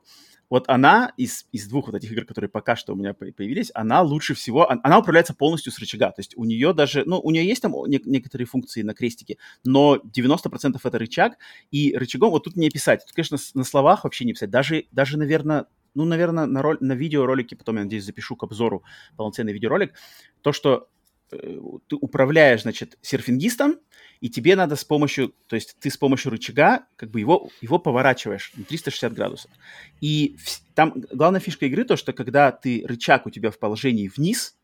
[0.50, 4.02] Вот она из, из двух вот этих игр, которые пока что у меня появились, она
[4.04, 6.12] лучше всего, она управляется полностью с рычага.
[6.12, 9.38] То есть у нее даже, ну, у нее есть там не, некоторые функции на крестике,
[9.64, 11.40] но 90% это рычаг,
[11.72, 13.04] и рычагом вот тут не писать.
[13.04, 14.52] Тут, конечно, на словах вообще не писать.
[14.52, 18.84] Даже, даже наверное, ну, наверное, на, роль, на видеоролике, потом, я надеюсь, запишу к обзору
[19.18, 19.94] полноценный видеоролик,
[20.42, 20.90] то, что
[21.32, 23.80] э, ты управляешь, значит, серфингистом,
[24.22, 27.78] и тебе надо с помощью, то есть ты с помощью рычага как бы его, его
[27.78, 29.52] поворачиваешь на 360 градусов.
[30.00, 34.08] И в, там главная фишка игры то, что когда ты рычаг у тебя в положении
[34.08, 34.56] вниз,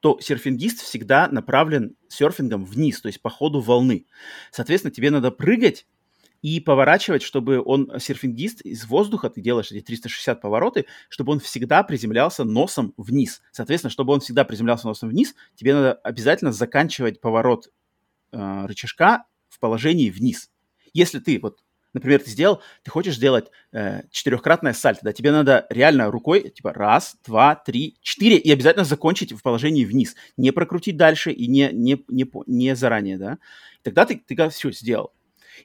[0.00, 4.06] то серфингист всегда направлен серфингом вниз, то есть по ходу волны.
[4.52, 5.86] Соответственно, тебе надо прыгать
[6.42, 11.82] и поворачивать, чтобы он, серфингист из воздуха, ты делаешь эти 360 повороты, чтобы он всегда
[11.82, 13.42] приземлялся носом вниз.
[13.50, 17.70] Соответственно, чтобы он всегда приземлялся носом вниз, тебе надо обязательно заканчивать поворот
[18.32, 20.50] э, рычажка в положении вниз.
[20.92, 21.58] Если ты, вот,
[21.92, 26.72] например, ты сделал, ты хочешь сделать э, четырехкратное сальто, да, тебе надо реально рукой, типа,
[26.72, 30.14] раз, два, три, четыре, и обязательно закончить в положении вниз.
[30.36, 33.38] Не прокрутить дальше и не, не, не, не заранее, да.
[33.82, 35.12] Тогда ты, ты все сделал.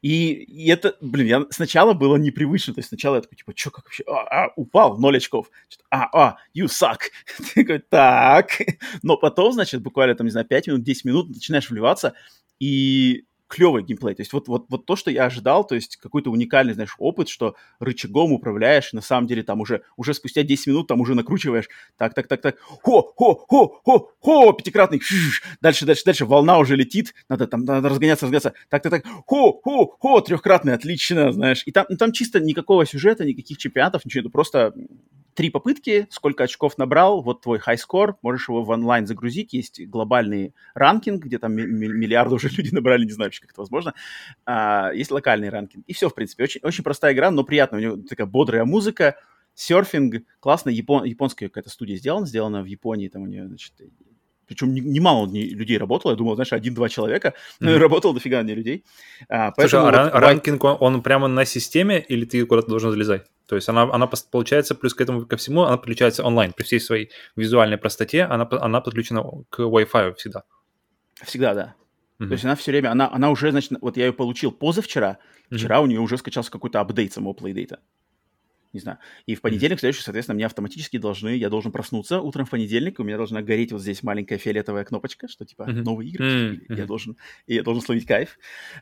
[0.02, 3.72] И, и это, блин, я сначала было непривычно, то есть сначала я такой, типа, что,
[3.72, 5.50] как вообще, а, а, упал, ноль очков,
[5.90, 7.00] а, а, you suck,
[7.56, 8.50] такой, так,
[9.04, 12.14] но потом, значит, буквально, там, не знаю, 5 минут, 10 минут начинаешь вливаться,
[12.60, 14.16] и клевый геймплей.
[14.16, 17.30] То есть вот, вот, вот то, что я ожидал, то есть какой-то уникальный, знаешь, опыт,
[17.30, 21.70] что рычагом управляешь, на самом деле там уже, уже спустя 10 минут там уже накручиваешь,
[21.98, 25.02] так, так, так, так, хо, хо, хо, хо, хо, пятикратный,
[25.62, 29.62] дальше, дальше, дальше, волна уже летит, надо там надо разгоняться, разгоняться, так, так, так, хо,
[29.64, 31.62] хо, хо, трехкратный, отлично, знаешь.
[31.68, 34.74] И там, ну, там чисто никакого сюжета, никаких чемпионатов, ничего, это просто
[35.34, 40.54] три попытки, сколько очков набрал, вот твой score, можешь его в онлайн загрузить, есть глобальный
[40.74, 43.94] ранкинг, где там миллиарды уже люди набрали, не знаю вообще, как это возможно,
[44.46, 47.84] а, есть локальный ранкинг, и все, в принципе, очень, очень простая игра, но приятная, у
[47.84, 49.18] него такая бодрая музыка,
[49.54, 53.74] серфинг, классно, япон, японская какая-то студия сделана, сделана в Японии, там у нее, значит,
[54.54, 57.78] причем немало людей работало, я думал, знаешь, один-два человека, но mm-hmm.
[57.78, 58.86] работало дофига не людей.
[59.30, 63.24] А, Слушай, а вот, ранкинг, он, он прямо на системе или ты куда-то должен залезать?
[63.48, 66.54] То есть она, она получается, плюс к этому ко всему, она подключается онлайн.
[66.54, 70.44] При всей своей визуальной простоте она, она подключена к Wi-Fi всегда.
[71.24, 71.76] Всегда, да.
[72.20, 72.28] Mm-hmm.
[72.28, 75.18] То есть она все время, она, она уже, значит, вот я ее получил позавчера,
[75.52, 75.84] вчера mm-hmm.
[75.84, 77.78] у нее уже скачался какой-то апдейт самого Playdate
[78.74, 78.98] не знаю.
[79.26, 83.04] И в понедельник, следующий, соответственно, мне автоматически должны, я должен проснуться утром в понедельник, у
[83.04, 85.84] меня должна гореть вот здесь маленькая фиолетовая кнопочка, что типа mm-hmm.
[85.84, 86.78] новые игры, mm-hmm.
[86.78, 88.38] я должен, и я должен словить кайф.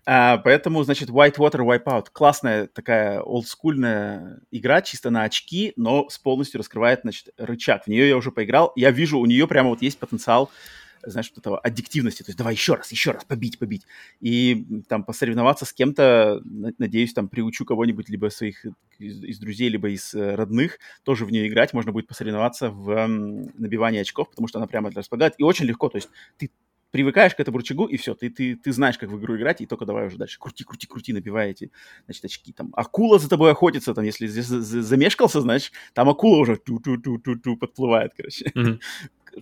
[0.06, 6.60] А, поэтому, значит, Whitewater Wipeout, классная такая олдскульная игра, чисто на очки, но с полностью
[6.60, 7.84] раскрывает, значит, рычаг.
[7.84, 10.50] В нее я уже поиграл, я вижу, у нее прямо вот есть потенциал
[11.06, 13.86] знаешь, вот этого аддиктивности, то есть давай еще раз, еще раз, побить, побить.
[14.20, 18.66] И там посоревноваться с кем-то, надеюсь, там приучу кого-нибудь либо своих
[19.00, 23.08] из, из друзей, либо из э, родных, тоже в нее играть, можно будет посоревноваться в
[23.08, 26.52] набивании очков, потому что она прямо располагает, и очень легко, то есть ты
[26.92, 29.66] привыкаешь к этому рычагу, и все, ты, ты, ты знаешь, как в игру играть, и
[29.66, 31.72] только давай уже дальше крути, крути, крути, набивай эти,
[32.06, 32.54] значит, очки.
[32.54, 38.52] Там акула за тобой охотится, там, если замешкался, значит, там акула уже ту-ту-ту-ту-ту подплывает, короче.
[38.56, 38.80] Mm-hmm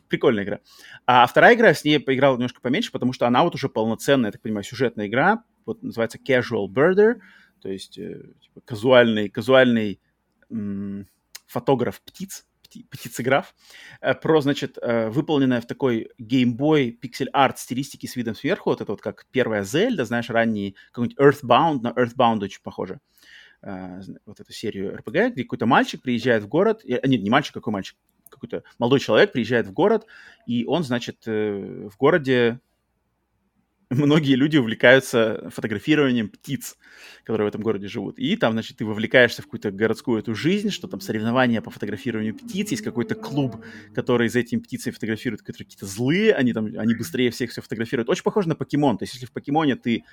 [0.08, 0.60] Прикольная игра.
[1.06, 4.32] А вторая игра, с ней поиграл немножко поменьше, потому что она вот уже полноценная, я
[4.32, 5.44] так понимаю, сюжетная игра.
[5.66, 7.20] Вот называется Casual Birder,
[7.62, 10.00] то есть э, типа, казуальный, казуальный
[10.50, 11.08] м-
[11.48, 12.46] фотограф птиц,
[12.90, 13.56] птицеграф,
[14.02, 18.92] э, про, значит, э, выполненная в такой геймбой пиксель-арт стилистике с видом сверху, вот это
[18.92, 23.00] вот как первая Зельда, знаешь, ранний какой-нибудь Earthbound, на Earthbound очень похоже,
[23.62, 27.98] вот эту серию RPG, где какой-то мальчик приезжает в город, нет, не мальчик, какой мальчик,
[28.30, 30.06] какой-то молодой человек приезжает в город,
[30.48, 32.60] и он, значит, в городе
[33.90, 36.78] многие люди увлекаются фотографированием птиц,
[37.24, 38.20] которые в этом городе живут.
[38.20, 42.36] И там, значит, ты вовлекаешься в какую-то городскую эту жизнь, что там соревнования по фотографированию
[42.36, 43.64] птиц, есть какой-то клуб,
[43.96, 48.10] который за этими птицами фотографирует, какие-то злые, они там, они быстрее всех все фотографируют.
[48.10, 49.00] Очень похоже на покемон.
[49.00, 50.04] То есть, если в покемоне ты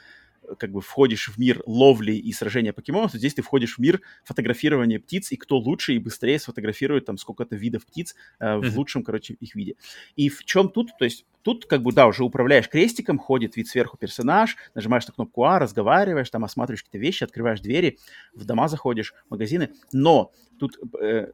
[0.59, 4.01] как бы входишь в мир ловли и сражения покемонов, то здесь ты входишь в мир
[4.25, 8.77] фотографирования птиц, и кто лучше и быстрее сфотографирует там сколько-то видов птиц э, в mm-hmm.
[8.77, 9.75] лучшем, короче, их виде.
[10.17, 13.69] И в чем тут, то есть тут как бы, да, уже управляешь крестиком, ходит вид
[13.69, 18.01] сверху персонаж, нажимаешь на кнопку А, разговариваешь, там осматриваешь какие-то вещи, открываешь двери,
[18.35, 21.29] в дома заходишь, в магазины, но тут э,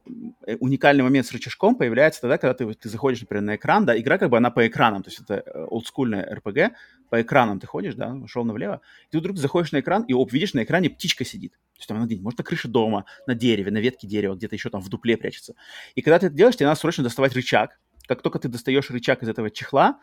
[0.45, 3.99] э, уникальный момент с рычажком появляется тогда, когда ты, ты заходишь, например, на экран, да,
[3.99, 6.73] игра как бы она по экранам, то есть это э, олдскульная RPG,
[7.09, 10.31] по экранам ты ходишь, да, шел налево, и ты вдруг заходишь на экран, и оп,
[10.31, 11.53] видишь, на экране птичка сидит.
[11.53, 14.53] То есть там она где может, на крыше дома, на дереве, на ветке дерева, где-то
[14.53, 15.55] еще там в дупле прячется.
[15.95, 17.79] И когда ты это делаешь, тебе надо срочно доставать рычаг.
[18.07, 19.99] Как только ты достаешь рычаг из этого чехла,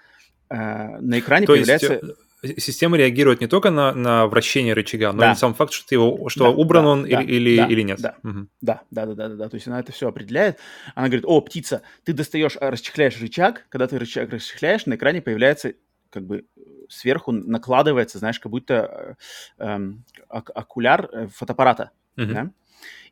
[0.48, 1.94] э, на экране То появляется...
[1.94, 5.32] Есть система реагирует не только на, на вращение рычага, но да.
[5.32, 7.82] и сам факт, что ты его, что да, убран да, он да, или, да, или
[7.82, 8.00] нет.
[8.00, 8.46] Да, угу.
[8.60, 9.48] да, да, да, да, да, да.
[9.48, 10.58] То есть она это все определяет.
[10.94, 13.66] Она говорит: О, птица, ты достаешь, а, расчехляешь рычаг.
[13.68, 15.74] Когда ты рычаг расчехляешь, на экране появляется
[16.10, 16.46] как бы
[16.88, 19.16] сверху накладывается, знаешь, как будто
[19.58, 19.92] э, э,
[20.28, 21.90] окуляр э, фотоаппарата.
[22.16, 22.32] Uh-huh.
[22.32, 22.50] Да?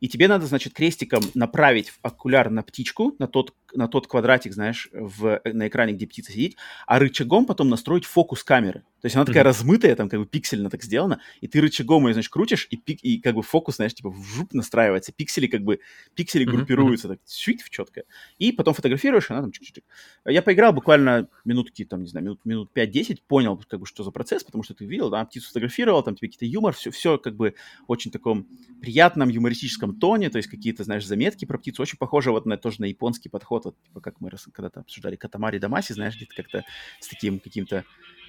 [0.01, 4.89] И тебе надо, значит, крестиком направить окуляр на птичку, на тот, на тот квадратик, знаешь,
[4.93, 8.81] в, на экране, где птица сидит, а рычагом потом настроить фокус камеры.
[9.01, 9.47] То есть она такая mm-hmm.
[9.47, 12.99] размытая, там как бы пиксельно так сделана, и ты рычагом ее, значит, крутишь, и, пик,
[13.03, 15.79] и как бы фокус, знаешь, типа в жуп настраивается, пиксели как бы,
[16.17, 16.51] пиксели mm-hmm.
[16.51, 18.03] группируются, так, чуть четко.
[18.39, 19.85] И потом фотографируешь, она там чуть-чуть.
[20.27, 24.11] Я поиграл буквально минутки, там, не знаю, минут, минут 5-10, понял, как бы, что за
[24.11, 27.37] процесс, потому что ты видел, да, птицу фотографировал, там тебе какие-то юмор, все, все как
[27.37, 27.55] бы
[27.87, 28.49] очень таком
[28.81, 32.81] приятном юмористическом тоне, то есть какие-то, знаешь, заметки про птицу, очень похоже вот на тоже
[32.81, 36.65] на японский подход, вот, типа, как мы когда-то обсуждали Катамари Дамаси, знаешь, где-то как-то
[37.01, 37.85] с таким каким-то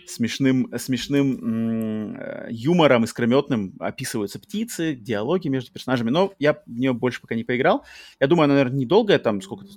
[0.09, 7.21] смешным, смешным э, юмором искрометным описываются птицы, диалоги между персонажами, но я в нее больше
[7.21, 7.85] пока не поиграл.
[8.19, 9.71] Я думаю, она, наверное, недолгая, там сколько-то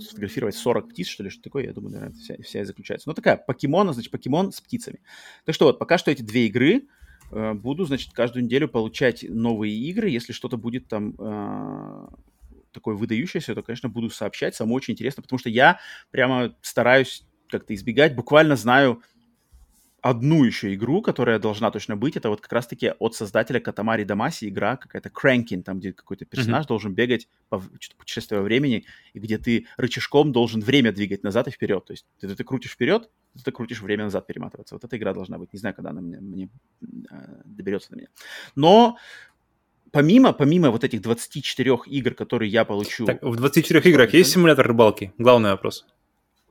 [0.00, 3.08] сфотографировать, 40 птиц, что ли, что такое, я думаю, наверное, вся, вся и заключается.
[3.08, 5.00] Но такая, покемон, значит, покемон с птицами.
[5.44, 6.86] Так что вот, пока что эти две игры,
[7.32, 12.08] э, буду, значит, каждую неделю получать новые игры, если что-то будет там э,
[12.78, 17.74] такое выдающееся, то, конечно, буду сообщать, самому очень интересно, потому что я прямо стараюсь как-то
[17.74, 19.02] избегать, буквально знаю
[20.00, 24.48] одну еще игру, которая должна точно быть, это вот как раз-таки от создателя Катамари Дамаси
[24.48, 26.68] игра какая-то Cranking, там где какой-то персонаж mm-hmm.
[26.68, 27.60] должен бегать по
[27.96, 31.84] путешествию во времени, и где ты рычажком должен время двигать назад и вперед.
[31.84, 34.76] То есть ты, ты, ты крутишь вперед, ты, ты крутишь время назад перематываться.
[34.76, 35.52] Вот эта игра должна быть.
[35.52, 36.48] Не знаю, когда она мне, мне
[37.10, 38.08] э, доберется до меня.
[38.54, 38.98] Но
[39.92, 43.06] помимо, помимо вот этих 24 игр, которые я получу...
[43.06, 45.12] Так, в 24 играх есть симулятор рыбалки?
[45.18, 45.86] Главный вопрос.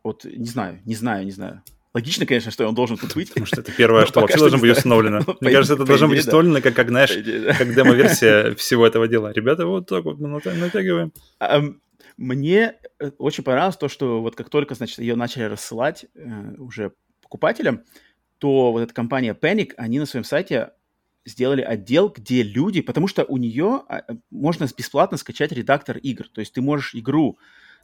[0.04, 1.64] Вот не знаю, не знаю, не знаю.
[1.94, 3.30] Логично, конечно, что он должен тут быть.
[3.30, 5.22] Потому что это первое, что вообще должно быть установлено.
[5.42, 7.10] Мне кажется, это должно быть установлено, как, как знаешь,
[7.58, 9.32] как демо-версия всего этого дела.
[9.34, 11.12] Ребята, вот так вот мы натягиваем.
[12.18, 16.94] Мне э, очень понравилось то, что вот как только, значит, ее начали рассылать э, уже
[17.22, 17.84] покупателям,
[18.40, 20.72] то вот эта компания Panic, они на своем сайте
[21.28, 26.28] сделали отдел, где люди, потому что у нее а, можно бесплатно скачать редактор игр.
[26.28, 27.38] То есть ты можешь игру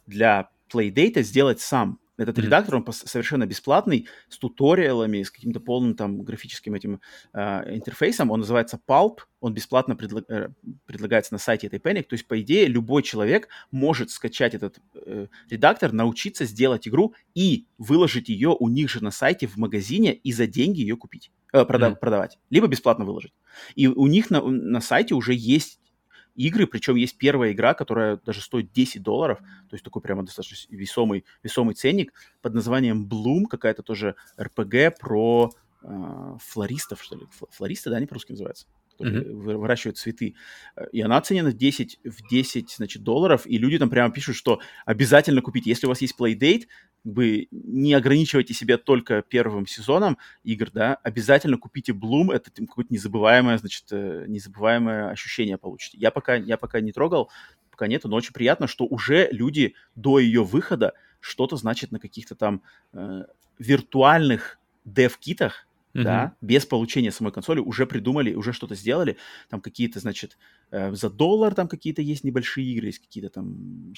[0.06, 1.98] для Playdate сделать сам.
[2.16, 2.42] Этот mm-hmm.
[2.42, 7.00] редактор, он совершенно бесплатный, с туториалами, с каким-то полным там графическим этим
[7.32, 8.30] э, интерфейсом.
[8.30, 10.50] Он называется Pulp, он бесплатно предлаг, э,
[10.86, 12.04] предлагается на сайте этой Panic.
[12.04, 17.66] То есть, по идее, любой человек может скачать этот э, редактор, научиться сделать игру и
[17.78, 21.64] выложить ее у них же на сайте в магазине и за деньги ее купить, э,
[21.64, 21.96] прода- mm-hmm.
[21.96, 23.32] продавать, либо бесплатно выложить.
[23.76, 25.80] И у них на, на сайте уже есть
[26.34, 30.74] игры, причем есть первая игра, которая даже стоит 10 долларов, то есть такой прямо достаточно
[30.74, 32.12] весомый, весомый ценник
[32.42, 38.32] под названием Bloom, какая-то тоже RPG про э, флористов, что ли, флористы, да, они по-русски
[38.32, 38.66] называются?
[38.96, 39.56] Которые mm-hmm.
[39.56, 40.34] выращивают цветы.
[40.92, 45.42] И она оценена 10, в 10 значит, долларов, и люди там прямо пишут, что обязательно
[45.42, 45.66] купить.
[45.66, 46.66] Если у вас есть Playdate,
[47.04, 53.58] вы не ограничивайте себя только первым сезоном игр, да, обязательно купите Bloom, это какое-то незабываемое,
[53.58, 55.98] значит, э, незабываемое ощущение получите.
[55.98, 57.30] Я пока, я пока не трогал,
[57.70, 62.34] пока нету, но очень приятно, что уже люди до ее выхода что-то, значит, на каких-то
[62.34, 63.24] там э,
[63.58, 65.63] виртуальных дев-китах,
[65.94, 66.02] mm-hmm.
[66.02, 69.16] да, без получения самой консоли, уже придумали, уже что-то сделали.
[69.48, 70.36] Там какие-то, значит,
[70.70, 73.92] э, за доллар там какие-то есть небольшие игры, есть какие-то там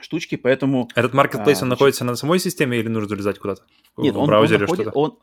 [0.00, 0.88] штучки, поэтому...
[0.94, 3.62] Этот marketplace, а, он находится на самой системе или нужно залезать куда-то?
[3.96, 4.98] Нет, в он, браузере он находит, что-то?
[4.98, 5.18] Он,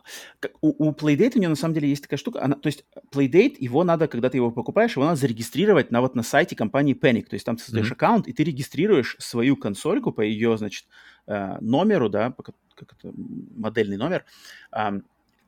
[0.61, 3.55] у, у Playdate у него на самом деле есть такая штука, она, то есть Playdate,
[3.59, 7.23] его надо, когда ты его покупаешь, его надо зарегистрировать на вот на сайте компании Panic,
[7.23, 7.93] то есть там ты создаешь mm-hmm.
[7.93, 10.85] аккаунт, и ты регистрируешь свою консольку по ее, значит,
[11.27, 12.33] э, номеру, да,
[12.75, 14.23] как это, модельный номер,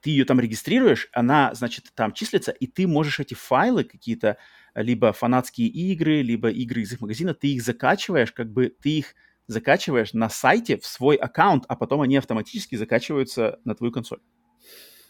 [0.01, 4.37] ты ее там регистрируешь, она, значит, там числится, и ты можешь эти файлы какие-то,
[4.75, 9.15] либо фанатские игры, либо игры из их магазина, ты их закачиваешь, как бы ты их
[9.47, 14.19] закачиваешь на сайте в свой аккаунт, а потом они автоматически закачиваются на твою консоль.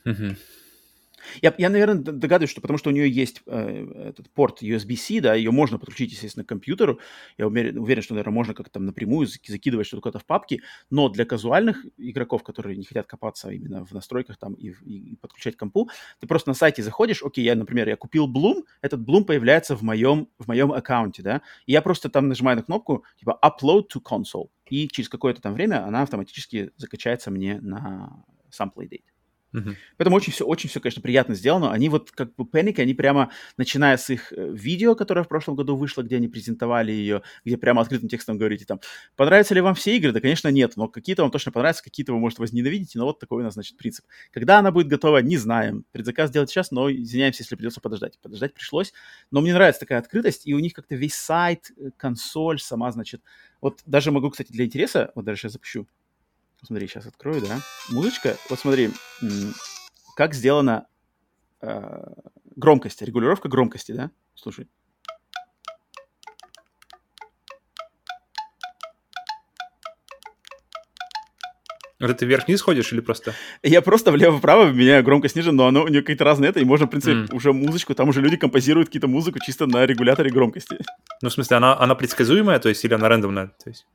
[0.06, 0.38] Mm-hmm.
[1.41, 5.36] Я, я, наверное, догадываюсь, что потому что у нее есть э, этот порт USB-C, да,
[5.36, 6.99] ее можно подключить, естественно, к компьютеру.
[7.38, 11.10] Я уверен, уверен что, наверное, можно как-то там напрямую закидывать что-то куда-то в папки, но
[11.10, 15.55] для казуальных игроков, которые не хотят копаться именно в настройках там и, и, и подключать
[15.55, 19.23] к компу, ты просто на сайте заходишь, окей, я, например, я купил Bloom, этот Bloom
[19.25, 23.39] появляется в моем, в моем аккаунте, да, и я просто там нажимаю на кнопку, типа
[23.43, 29.11] upload to console, и через какое-то там время она автоматически закачается мне на сам Playdate.
[29.53, 29.75] Uh-huh.
[29.97, 31.71] Поэтому очень все, очень все, конечно, приятно сделано.
[31.71, 35.55] Они вот как бы Panic, они прямо, начиная с их э, видео, которое в прошлом
[35.55, 38.79] году вышло, где они презентовали ее, где прямо открытым текстом говорите там,
[39.15, 40.11] понравятся ли вам все игры?
[40.13, 43.41] Да, конечно, нет, но какие-то вам точно понравятся, какие-то вы, может, возненавидите, но вот такой
[43.41, 44.05] у нас, значит, принцип.
[44.31, 45.85] Когда она будет готова, не знаем.
[45.91, 48.19] Предзаказ делать сейчас, но извиняемся, если придется подождать.
[48.21, 48.93] Подождать пришлось,
[49.31, 53.21] но мне нравится такая открытость, и у них как-то весь сайт, э, консоль сама, значит,
[53.59, 55.87] вот даже могу, кстати, для интереса, вот даже сейчас запущу,
[56.63, 57.60] Смотри, сейчас открою, да.
[57.89, 58.91] Музычка, вот смотри,
[60.15, 60.88] как сделана
[61.62, 62.04] э,
[62.56, 64.12] громкость, регулировка громкости, да?
[64.36, 64.67] Слушай.
[72.02, 73.36] Это ты вверх-вниз ходишь или просто?
[73.62, 76.88] Я просто влево-вправо меняю громкость ниже, но оно у нее какие-то разные это, и можно,
[76.88, 77.36] в принципе, mm.
[77.36, 80.78] уже музычку, там уже люди композируют какие-то музыку чисто на регуляторе громкости.
[81.21, 83.47] Ну, в смысле, она, она предсказуемая, то есть, или она рандомная?
[83.63, 83.86] То есть?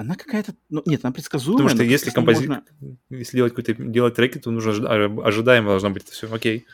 [0.00, 0.54] Она какая-то...
[0.70, 1.64] Ну, нет, она предсказуемая.
[1.64, 2.62] Потому что если композитор...
[2.80, 2.98] Можно...
[3.10, 3.74] Если делать какой-то...
[3.82, 4.72] Делать треки, то нужно...
[5.24, 6.32] Ожидаемо должно быть это все.
[6.32, 6.66] Окей.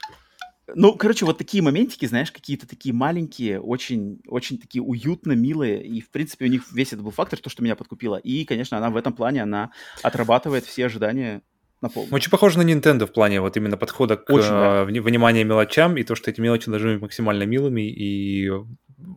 [0.74, 5.84] Ну, короче, вот такие моментики, знаешь, какие-то такие маленькие, очень, очень такие уютно, милые.
[5.84, 8.16] И, в принципе, у них весь этот был фактор, то, что меня подкупило.
[8.16, 9.70] И, конечно, она в этом плане, она
[10.02, 11.42] отрабатывает все ожидания
[11.84, 12.14] на полную.
[12.14, 14.82] Очень похоже на Nintendo в плане вот именно подхода к очень, да.
[14.82, 18.50] Э, внимания мелочам и то, что эти мелочи должны быть максимально милыми и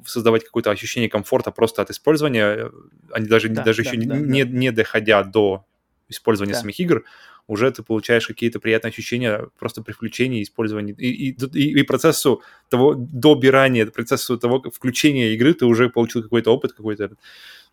[0.06, 2.72] создавать какое-то ощущение комфорта просто от использования,
[3.12, 4.52] они даже, да, даже да, еще да, не, да.
[4.52, 5.66] не доходя до
[6.10, 6.60] использования да.
[6.60, 7.04] самих игр,
[7.48, 12.94] уже ты получаешь какие-то приятные ощущения просто при включении, использовании и, и, и процессу того
[12.96, 17.12] добирания, процессу того включения игры ты уже получил какой-то опыт какой-то.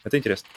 [0.04, 0.48] Это интересно.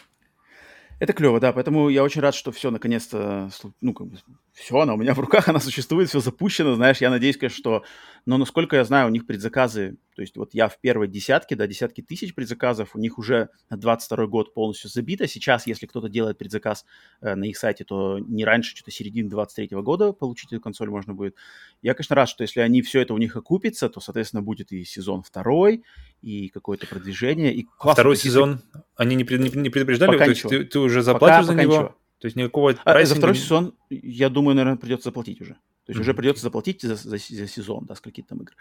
[0.99, 4.17] Это клево, да, поэтому я очень рад, что все наконец-то, ну, как бы,
[4.53, 7.83] все, она у меня в руках, она существует, все запущено, знаешь, я надеюсь, конечно, что,
[8.25, 11.67] но насколько я знаю, у них предзаказы, то есть вот я в первой десятке, да,
[11.67, 16.39] десятки тысяч предзаказов, у них уже на 22 год полностью забито, сейчас, если кто-то делает
[16.39, 16.85] предзаказ
[17.21, 21.13] э, на их сайте, то не раньше, что-то середины 23 года получить эту консоль можно
[21.13, 21.35] будет.
[21.83, 24.83] Я, конечно, рад, что если они все это у них окупится, то, соответственно, будет и
[24.85, 25.83] сезон второй,
[26.23, 28.01] и какое-то продвижение, и классно.
[28.01, 28.61] Второй сезон,
[28.95, 31.61] они не, пред, не предупреждали, пока то есть ты, ты уже заплатишь пока, за пока
[31.61, 31.73] него?
[31.73, 31.95] Ничего.
[32.19, 35.57] То есть никакого а, За второй сезон, я думаю, наверное, придется заплатить уже.
[35.87, 36.01] То есть mm-hmm.
[36.01, 38.51] уже придется заплатить за, за, за сезон, да, с каких-то там игр.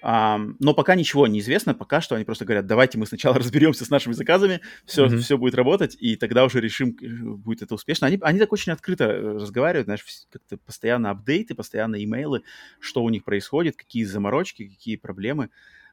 [0.00, 3.84] А, но пока ничего не известно, пока что они просто говорят, давайте мы сначала разберемся
[3.84, 5.18] с нашими заказами, все, mm-hmm.
[5.18, 6.96] все будет работать, и тогда уже решим,
[7.36, 8.06] будет это успешно.
[8.06, 12.44] Они, они так очень открыто э, разговаривают, знаешь, как-то постоянно апдейты, постоянно имейлы,
[12.78, 15.50] что у них происходит, какие заморочки, какие проблемы.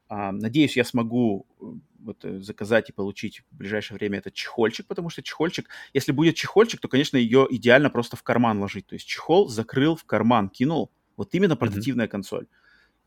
[0.08, 1.64] Надеюсь, я смогу э,
[2.00, 6.34] вот, э, заказать и получить в ближайшее время этот чехольчик, потому что чехольчик, если будет
[6.34, 8.86] чехольчик, то, конечно, ее идеально просто в карман ложить.
[8.86, 10.90] То есть чехол закрыл, в карман кинул.
[11.16, 12.10] Вот именно портативная mm-hmm.
[12.10, 12.46] консоль.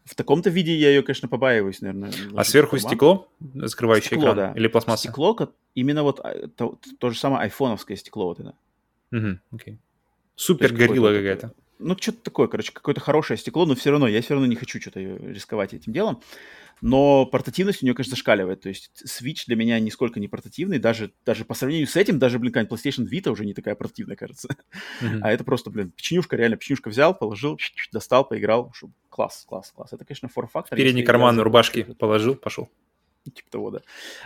[0.04, 2.12] В таком-то виде я ее, конечно, побаиваюсь, наверное.
[2.36, 4.36] А сверху стекло, закрывающее стекло, экран?
[4.36, 4.54] Да.
[4.60, 5.08] Или пластмасса?
[5.08, 8.56] Стекло, именно вот а, то, то же самое айфоновское стекло вот это.
[9.12, 9.80] Угу, окей.
[10.36, 14.34] Супер горилла какая-то ну, что-то такое, короче, какое-то хорошее стекло, но все равно, я все
[14.34, 16.22] равно не хочу что-то рисковать этим делом.
[16.82, 18.62] Но портативность у нее, конечно, зашкаливает.
[18.62, 20.80] То есть Switch для меня нисколько не портативный.
[20.80, 24.16] Даже, даже по сравнению с этим, даже, блин, какая-нибудь PlayStation Vita уже не такая портативная,
[24.16, 24.48] кажется.
[25.02, 25.20] Mm-hmm.
[25.22, 27.60] А это просто, блин, печенюшка, реально печенюшка взял, положил,
[27.92, 28.74] достал, поиграл.
[29.10, 29.94] Класс, класс, класс.
[29.94, 30.76] Это, конечно, фор-фактор.
[30.76, 32.70] Передний карман рубашки положил, пошел.
[33.36, 33.80] Типа того, да.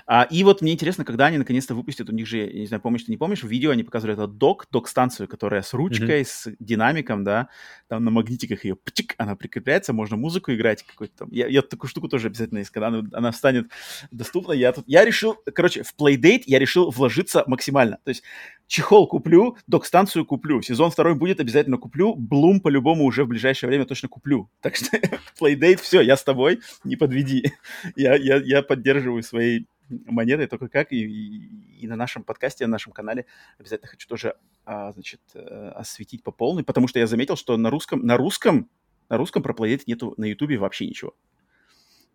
[0.08, 2.82] А, и вот мне интересно, когда они наконец-то выпустят, у них же, я не знаю,
[2.82, 6.26] помнишь ты, не помнишь, в видео они показывали это док, док-станцию, которая с ручкой, mm-hmm.
[6.26, 7.50] с динамиком, да,
[7.88, 11.30] там на магнитиках ее, птик, она прикрепляется, можно музыку играть какой-то там.
[11.32, 13.70] Я, я такую штуку тоже обязательно есть, когда она, она станет
[14.12, 14.54] доступна.
[14.54, 18.00] Я тут, я решил, короче, в Playdate я решил вложиться максимально.
[18.04, 18.24] То есть
[18.68, 23.86] чехол куплю, док-станцию куплю, сезон второй будет, обязательно куплю, Блум по-любому уже в ближайшее время
[23.86, 24.50] точно куплю.
[24.62, 24.98] Так что
[25.40, 27.52] Playdate, все, я с тобой, не подведи.
[27.96, 32.72] Я, я, я поддерживаю своей монетой, только как, и, и, и на нашем подкасте, на
[32.72, 33.26] нашем канале
[33.60, 34.36] обязательно хочу тоже,
[34.66, 38.70] а, значит, э, осветить по полной, потому что я заметил, что на русском, на русском,
[39.10, 41.12] на русском про Playdate нету на Ютубе вообще ничего.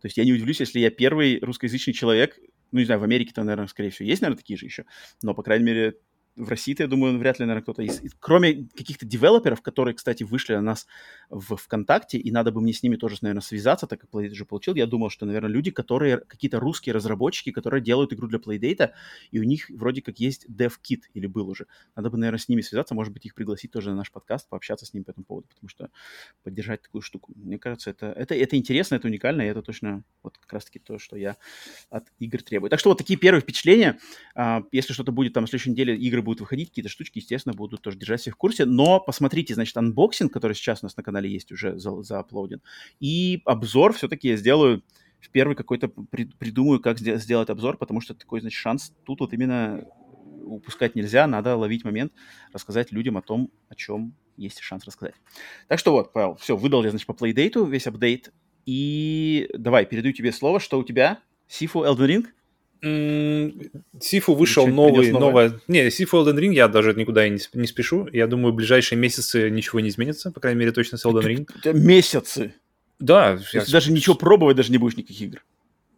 [0.01, 2.39] То есть я не удивлюсь, если я первый русскоязычный человек,
[2.73, 4.85] ну, не знаю, в Америке-то, наверное, скорее всего, есть, наверное, такие же еще,
[5.23, 5.95] но, по крайней мере,
[6.37, 8.03] в России-то, я думаю, вряд ли, наверное, кто-то есть.
[8.21, 10.87] Кроме каких-то девелоперов, которые, кстати, вышли на нас
[11.29, 14.45] в ВКонтакте, и надо бы мне с ними тоже, наверное, связаться, так как Playdate уже
[14.45, 18.91] получил, я думал, что, наверное, люди, которые, какие-то русские разработчики, которые делают игру для Playdate,
[19.31, 21.67] и у них вроде как есть DevKit, или был уже.
[21.97, 24.87] Надо бы, наверное, с ними связаться, может быть, их пригласить тоже на наш подкаст, пообщаться
[24.87, 25.91] с ними по этому поводу, потому что
[26.43, 30.39] поддержать такую штуку, мне кажется, это, это, это интересно, это уникально, и это точно вот
[30.39, 31.37] как раз-таки то, что я
[31.91, 32.71] от игр требую.
[32.71, 33.99] Так что вот такие первые впечатления.
[34.35, 37.83] А, если что-то будет там в следующей неделе, игры будут выходить, какие-то штучки, естественно, будут
[37.83, 38.65] тоже держать всех в курсе.
[38.65, 42.45] Но посмотрите, значит, анбоксинг, который сейчас у нас на канале есть, уже за, за upload
[42.45, 42.61] ен.
[43.01, 44.83] И обзор все-таки я сделаю
[45.21, 49.33] в первый какой-то, при, придумаю, как сделать обзор, потому что такой, значит, шанс тут вот
[49.33, 49.85] именно
[50.43, 52.13] упускать нельзя, надо ловить момент,
[52.53, 55.15] рассказать людям о том, о чем есть шанс рассказать.
[55.69, 58.33] Так что вот, Павел, все, выдал я, значит, по Playdate у весь апдейт.
[58.67, 61.21] И давай, передаю тебе слово, что у тебя?
[61.47, 62.27] Сифу Elden Ring?
[62.83, 65.61] Сифу вышел новый, новое...
[65.69, 68.09] Не, Сифу Elden Ring я даже никуда и не, не спешу.
[68.13, 71.73] Я думаю, в ближайшие месяцы ничего не изменится, по крайней мере, точно с Elden Ring.
[71.75, 72.55] Месяцы?
[72.99, 73.39] Да.
[73.53, 73.65] Я...
[73.67, 75.45] даже ничего пробовать даже не будешь никаких игр.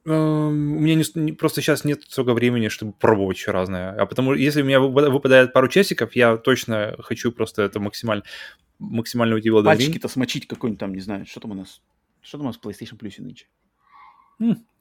[0.04, 3.92] У меня не, просто сейчас нет столько времени, чтобы пробовать еще разное.
[3.92, 8.24] А потому если у меня выпадает пару часиков, я точно хочу просто это максимально,
[8.80, 9.64] максимально уйти в Elden.
[9.64, 11.80] Пальчики-то смочить какой-нибудь там, не знаю, что там у нас,
[12.20, 13.46] что там у нас в PlayStation Plus нынче?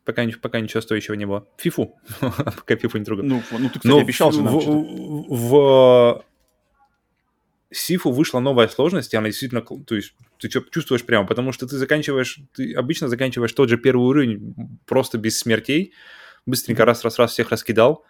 [0.04, 1.48] Пока, пока ничего стоящего не было.
[1.58, 1.96] Фифу.
[2.20, 3.24] пока фифу не трогал.
[3.24, 4.66] Ну, ну ты, кстати, Но обещал же нам в,
[5.30, 6.26] в, в
[7.72, 11.78] Сифу вышла новая сложность, и она действительно, то есть ты чувствуешь прямо, потому что ты
[11.78, 15.94] заканчиваешь, ты обычно заканчиваешь тот же первый уровень просто без смертей,
[16.46, 18.04] быстренько раз-раз-раз всех раскидал,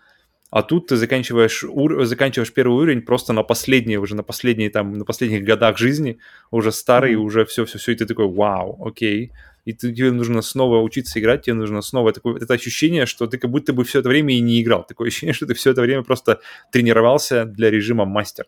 [0.49, 2.05] а тут ты заканчиваешь, ур...
[2.05, 6.17] заканчиваешь первый уровень просто на последние, уже на последние там, на последних годах жизни,
[6.49, 7.25] уже старый, mm-hmm.
[7.25, 9.31] уже все-все-все, и ты такой, вау, окей,
[9.65, 13.37] и ты, тебе нужно снова учиться играть, тебе нужно снова такое, это ощущение, что ты
[13.37, 14.85] как будто бы все это время и не играл.
[14.85, 16.39] Такое ощущение, что ты все это время просто
[16.71, 18.45] тренировался для режима мастер.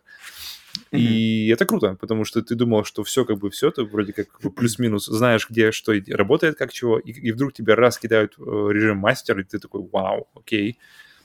[0.90, 0.98] Mm-hmm.
[0.98, 4.26] И это круто, потому что ты думал, что все как бы все, ты вроде как
[4.56, 8.98] плюс-минус знаешь, где что работает, как чего, и, и вдруг тебя раз кидают э, режим
[8.98, 10.78] мастер, и ты такой, вау, окей,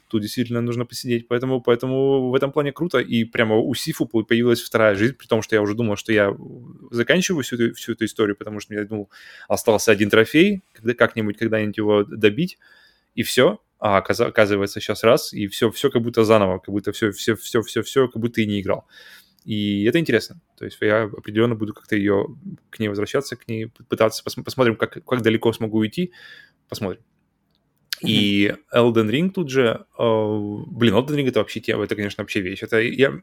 [0.10, 1.28] тут действительно нужно посидеть.
[1.28, 2.98] Поэтому, поэтому в этом плане круто.
[2.98, 6.36] И прямо у Сифу появилась вторая жизнь, при том, что я уже думал, что я
[6.92, 9.10] заканчиваю всю эту, всю эту историю, потому что я думал,
[9.48, 10.64] остался один трофей,
[10.98, 12.58] как-нибудь когда-нибудь его добить,
[13.16, 13.62] и все.
[13.80, 17.62] А оказывается сейчас раз, и все, все как будто заново, как будто все, все, все,
[17.62, 18.86] все, все, как будто и не играл.
[19.46, 20.42] И это интересно.
[20.58, 22.28] То есть я определенно буду как-то ее
[22.72, 26.12] к ней возвращаться, к ней пытаться, посмотрим, как, как далеко смогу уйти.
[26.68, 27.02] Посмотрим.
[28.02, 29.86] И Elden Ring тут же...
[29.98, 32.64] Э, блин, Elden Ring это вообще тема, это, конечно, вообще вещь.
[32.64, 33.14] Это я...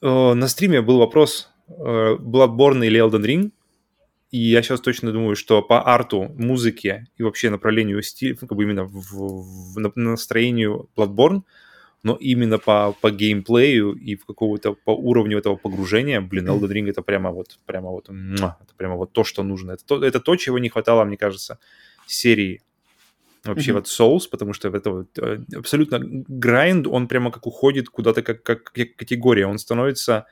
[0.00, 1.72] Э, на стриме был вопрос, э,
[2.18, 3.50] Bloodborne или Elden Ring,
[4.30, 8.56] и я сейчас точно думаю, что по арту, музыке и вообще направлению стиля, ну, как
[8.56, 11.42] бы именно в, в, в настроению Bloodborne,
[12.02, 16.90] но именно по, по геймплею и в какого-то по уровню этого погружения, блин, Elden Ring
[16.90, 19.72] это прямо вот, прямо вот, это прямо вот то, что нужно.
[19.72, 21.58] Это то, это то, чего не хватало, мне кажется,
[22.06, 22.60] серии
[23.44, 23.74] вообще mm-hmm.
[23.74, 28.42] вот Souls, потому что это вот э, абсолютно грайнд, он прямо как уходит куда-то как,
[28.42, 30.26] как, как категория, он становится,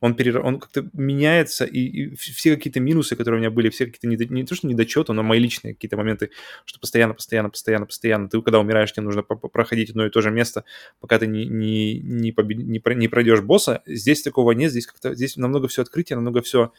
[0.00, 0.44] он, перер...
[0.44, 4.26] он как-то меняется, и, и все какие-то минусы, которые у меня были, все какие-то недо...
[4.26, 6.30] не то, что недочеты, но мои личные какие-то моменты,
[6.64, 10.32] что постоянно, постоянно, постоянно, постоянно, ты когда умираешь, тебе нужно проходить одно и то же
[10.32, 10.64] место,
[11.00, 12.58] пока ты не, не, не, побед...
[12.58, 12.94] не, про...
[12.94, 16.72] не пройдешь босса, здесь такого нет, здесь как-то, здесь намного все открытие, намного все...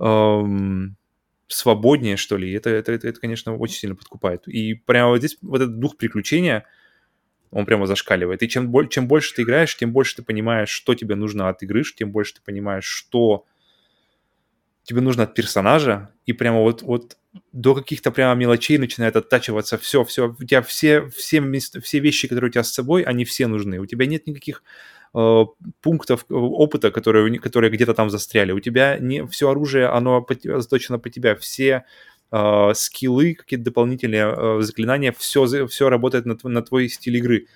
[0.00, 0.96] Эм
[1.48, 2.52] свободнее, что ли.
[2.52, 4.46] Это, это, это, это, конечно, очень сильно подкупает.
[4.48, 6.64] И прямо вот здесь вот этот дух приключения,
[7.50, 8.42] он прямо зашкаливает.
[8.42, 11.82] И чем, чем больше ты играешь, тем больше ты понимаешь, что тебе нужно от игры,
[11.84, 13.46] тем больше ты понимаешь, что
[14.84, 17.16] тебе нужно от персонажа, и прямо вот, вот
[17.52, 21.40] до каких-то прямо мелочей начинает оттачиваться все, все, у тебя все, все,
[21.80, 23.78] все вещи, которые у тебя с собой, они все нужны.
[23.78, 24.62] У тебя нет никаких
[25.80, 28.52] пунктов э, опыта, которые, которые где-то там застряли.
[28.52, 31.84] У тебя не все оружие, оно заточено по тебя, все
[32.32, 37.46] э, скиллы, какие-то дополнительные э, заклинания, все, все работает на, на твой стиль игры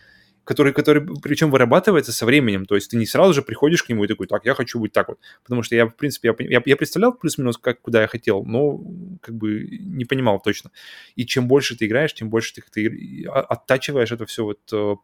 [0.44, 2.64] который, который причем вырабатывается со временем.
[2.64, 4.94] То есть ты не сразу же приходишь к нему и такой, так, я хочу быть
[4.94, 5.18] так вот.
[5.42, 8.80] Потому что я, в принципе, я, я, я представлял плюс-минус, как, куда я хотел, но
[9.20, 10.70] как бы не понимал точно.
[11.16, 14.94] И чем больше ты играешь, тем больше ты, ты оттачиваешь это все вот э,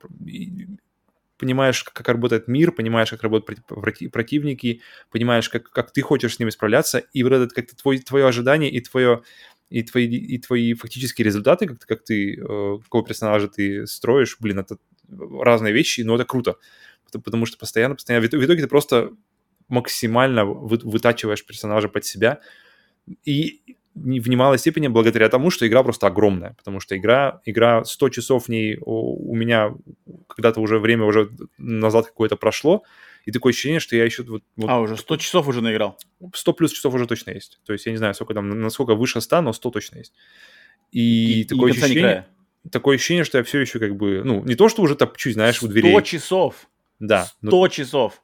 [1.45, 3.67] понимаешь, как работает мир, понимаешь, как работают
[4.11, 4.81] противники,
[5.11, 8.71] понимаешь, как, как ты хочешь с ними справляться, и вот это как-то твой, твое ожидание
[8.71, 9.23] и твое
[9.69, 14.61] и твои, и твои фактические результаты, как, как ты, э, какого персонажа ты строишь, блин,
[14.61, 14.79] это
[15.11, 16.57] разные вещи, но это круто,
[17.13, 19.11] потому что постоянно, постоянно, в итоге ты просто
[19.69, 22.41] максимально вы, вытачиваешь персонажа под себя,
[23.25, 28.09] и в немалой степени благодаря тому, что игра просто огромная, потому что игра, игра 100
[28.09, 29.75] часов в ней у меня
[30.29, 32.83] когда-то уже время уже назад какое-то прошло,
[33.25, 34.23] и такое ощущение, что я еще...
[34.25, 35.99] Вот, вот, а, уже 100 часов уже наиграл?
[36.35, 37.59] 100 плюс часов уже точно есть.
[37.65, 40.13] То есть я не знаю, сколько там, насколько выше 100, но 100 точно есть.
[40.93, 42.27] И, и такое и ощущение
[42.71, 45.63] такое ощущение, что я все еще как бы, ну, не то, что уже топчусь, знаешь,
[45.63, 45.93] у дверей.
[45.93, 46.69] 100 часов.
[46.99, 47.25] Да.
[47.25, 48.23] 100 но, часов.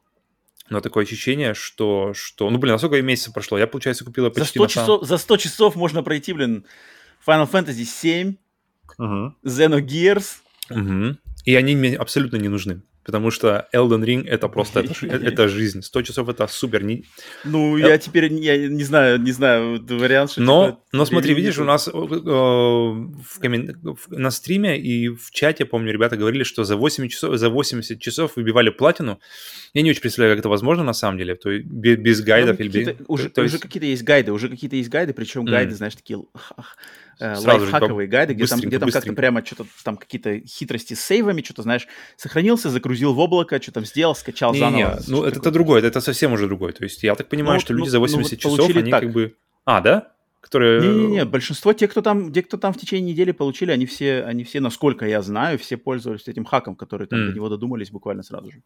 [0.71, 3.59] Но такое ощущение, что, что, ну, блин, а сколько месяцев прошло?
[3.59, 6.65] Я, получается, купила почти за 100 часов, За 100 часов можно пройти, блин,
[7.27, 8.37] Final Fantasy 7,
[8.99, 9.35] угу.
[9.45, 10.37] Xenogears.
[10.71, 11.17] Угу.
[11.45, 14.95] И они мне абсолютно не нужны потому что Elden Ring это просто это,
[15.27, 15.83] это жизнь.
[15.83, 16.85] 100 часов это супер.
[16.85, 17.05] Не...
[17.45, 21.59] Ну, я теперь я не знаю, не знаю вариант, что Но, типа, но смотри, видишь,
[21.59, 23.77] у нас э, в коммен...
[24.11, 28.37] на стриме и в чате, помню, ребята говорили, что за 8 часов, за 80 часов
[28.37, 29.19] выбивали платину.
[29.75, 32.61] Я не очень представляю, как это возможно на самом деле, то есть без, без гайдов
[32.61, 32.97] ну, или без...
[33.09, 33.55] Уже, то есть...
[33.55, 35.51] уже какие-то есть гайды, уже какие-то есть гайды, причем mm.
[35.51, 36.23] гайды, знаешь, такие
[37.21, 40.95] Э, Сразу лайфхаковые же, гайды, где там, где там как-то прямо что-то там какие-то хитрости
[40.95, 41.87] с сейвами, что-то, знаешь,
[42.17, 44.79] сохранился, загрузил в облако, что там сделал, скачал не, заново.
[44.79, 46.73] Не, ну это, это другое, это совсем уже другое.
[46.73, 48.91] То есть я так понимаю, ну, что люди ну, за 80 ну, вот часов, они
[48.91, 49.03] так.
[49.03, 49.37] как бы...
[49.65, 50.13] А, да?
[50.41, 50.81] Которые...
[50.81, 54.43] Не-не-не, большинство тех, кто там, те, кто там в течение недели получили, они все, они
[54.45, 57.27] все, насколько я знаю, все пользовались этим хаком, который там mm.
[57.29, 58.63] до него додумались буквально сразу же.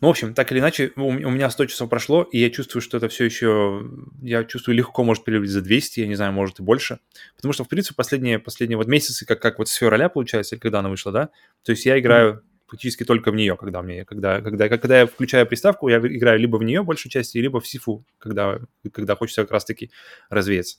[0.00, 2.96] Ну, в общем, так или иначе, у, меня 100 часов прошло, и я чувствую, что
[2.96, 3.84] это все еще,
[4.22, 7.00] я чувствую, легко может перевалить за 200, я не знаю, может и больше.
[7.36, 10.78] Потому что, в принципе, последние, последние вот месяцы, как, как вот с февраля, получается, когда
[10.78, 11.28] она вышла, да,
[11.64, 15.44] то есть я играю практически только в нее, когда мне, когда, когда, когда я включаю
[15.46, 18.60] приставку, я играю либо в нее большей части, либо в сифу, когда,
[18.92, 19.90] когда хочется как раз-таки
[20.30, 20.78] развеяться.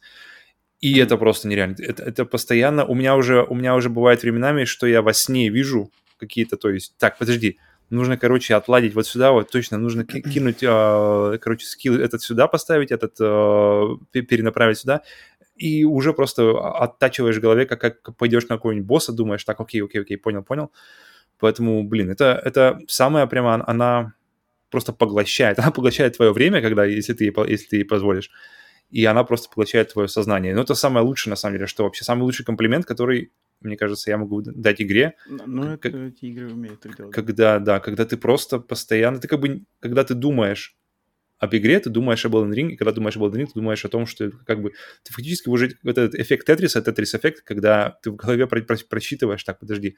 [0.79, 1.75] И это просто нереально.
[1.79, 5.49] Это, это постоянно, у меня уже, у меня уже бывает временами, что я во сне
[5.49, 10.63] вижу какие-то, то есть, так, подожди, нужно, короче, отладить вот сюда, вот точно, нужно кинуть,
[10.63, 15.01] а, короче, скилл этот сюда поставить, этот а, перенаправить сюда,
[15.57, 19.83] и уже просто оттачиваешь в голове, как, как пойдешь на какого-нибудь босса, думаешь, так, окей,
[19.83, 20.71] окей, окей, понял, понял.
[21.41, 24.13] Поэтому, блин, это, это самая прямо, она
[24.69, 28.31] просто поглощает, она поглощает твое время, когда, если ты, если ты ей позволишь,
[28.89, 30.53] и она просто поглощает твое сознание.
[30.53, 33.31] Но это самое лучшее, на самом деле, что вообще самый лучший комплимент, который
[33.61, 35.13] мне кажется, я могу дать игре.
[35.27, 37.13] Ну, как, это, эти игры умеют так делать.
[37.13, 40.75] Когда, да, когда ты просто постоянно, ты как бы, когда ты думаешь
[41.37, 43.83] об игре, ты думаешь об Elden Ring, и когда думаешь об Elden Ring, ты думаешь
[43.85, 44.73] о том, что как бы
[45.03, 49.95] ты фактически уже этот эффект Тетриса, Тетрис-эффект, когда ты в голове просчитываешь, так, подожди,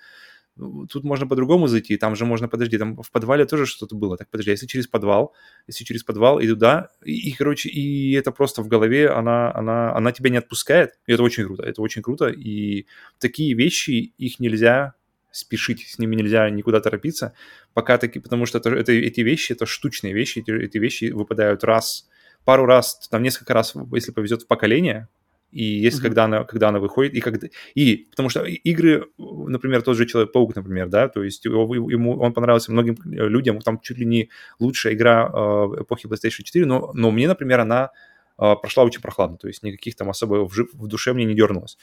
[0.58, 4.30] тут можно по-другому зайти, там же можно, подожди, там в подвале тоже что-то было, так,
[4.30, 5.34] подожди, а если через подвал,
[5.68, 9.96] если через подвал и туда, и, и короче, и это просто в голове, она, она,
[9.96, 12.86] она тебя не отпускает, и это очень круто, это очень круто, и
[13.20, 14.94] такие вещи, их нельзя
[15.32, 17.34] спешить, с ними нельзя никуда торопиться,
[17.74, 21.64] пока таки, потому что это, это, эти вещи, это штучные вещи, эти, эти вещи выпадают
[21.64, 22.08] раз,
[22.46, 25.08] пару раз, там несколько раз, если повезет в поколение,
[25.54, 26.04] и если mm-hmm.
[26.04, 27.48] когда она, когда она выходит, и когда...
[27.76, 32.34] И, потому что игры, например, тот же Человек-паук, например, да, то есть его, ему, он
[32.34, 34.30] понравился многим людям, там чуть ли не
[34.60, 37.92] лучшая игра э, эпохи PlayStation 4, но, но мне, например, она
[38.40, 41.78] э, прошла очень прохладно, то есть никаких там особо в, в душе мне не дернулось.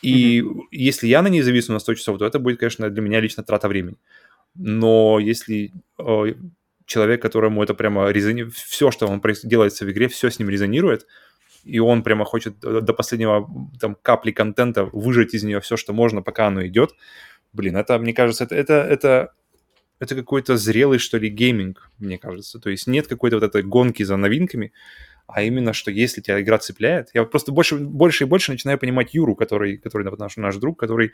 [0.00, 0.60] И mm-hmm.
[0.70, 3.42] если я на ней зависну на 100 часов, то это будет, конечно, для меня лично
[3.42, 3.96] трата времени.
[4.54, 6.34] Но если э,
[6.86, 11.06] человек, которому это прямо резонирует, все, что он делается в игре, все с ним резонирует,
[11.64, 13.48] и он прямо хочет до последнего
[13.80, 16.92] там капли контента выжать из нее все, что можно, пока оно идет.
[17.52, 19.32] Блин, это, мне кажется, это, это, это,
[19.98, 22.58] это какой-то зрелый, что ли, гейминг, мне кажется.
[22.58, 24.72] То есть нет какой-то вот этой гонки за новинками,
[25.26, 29.14] а именно, что если тебя игра цепляет, я просто больше, больше и больше начинаю понимать
[29.14, 31.12] Юру, который, который наш, наш друг, который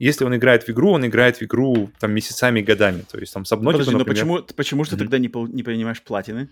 [0.00, 3.02] если он играет в игру, он играет в игру там месяцами, годами.
[3.02, 3.98] То есть там с Подожди, например...
[3.98, 4.94] но почему, почему же mm-hmm.
[4.94, 6.48] ты тогда не, не понимаешь платины?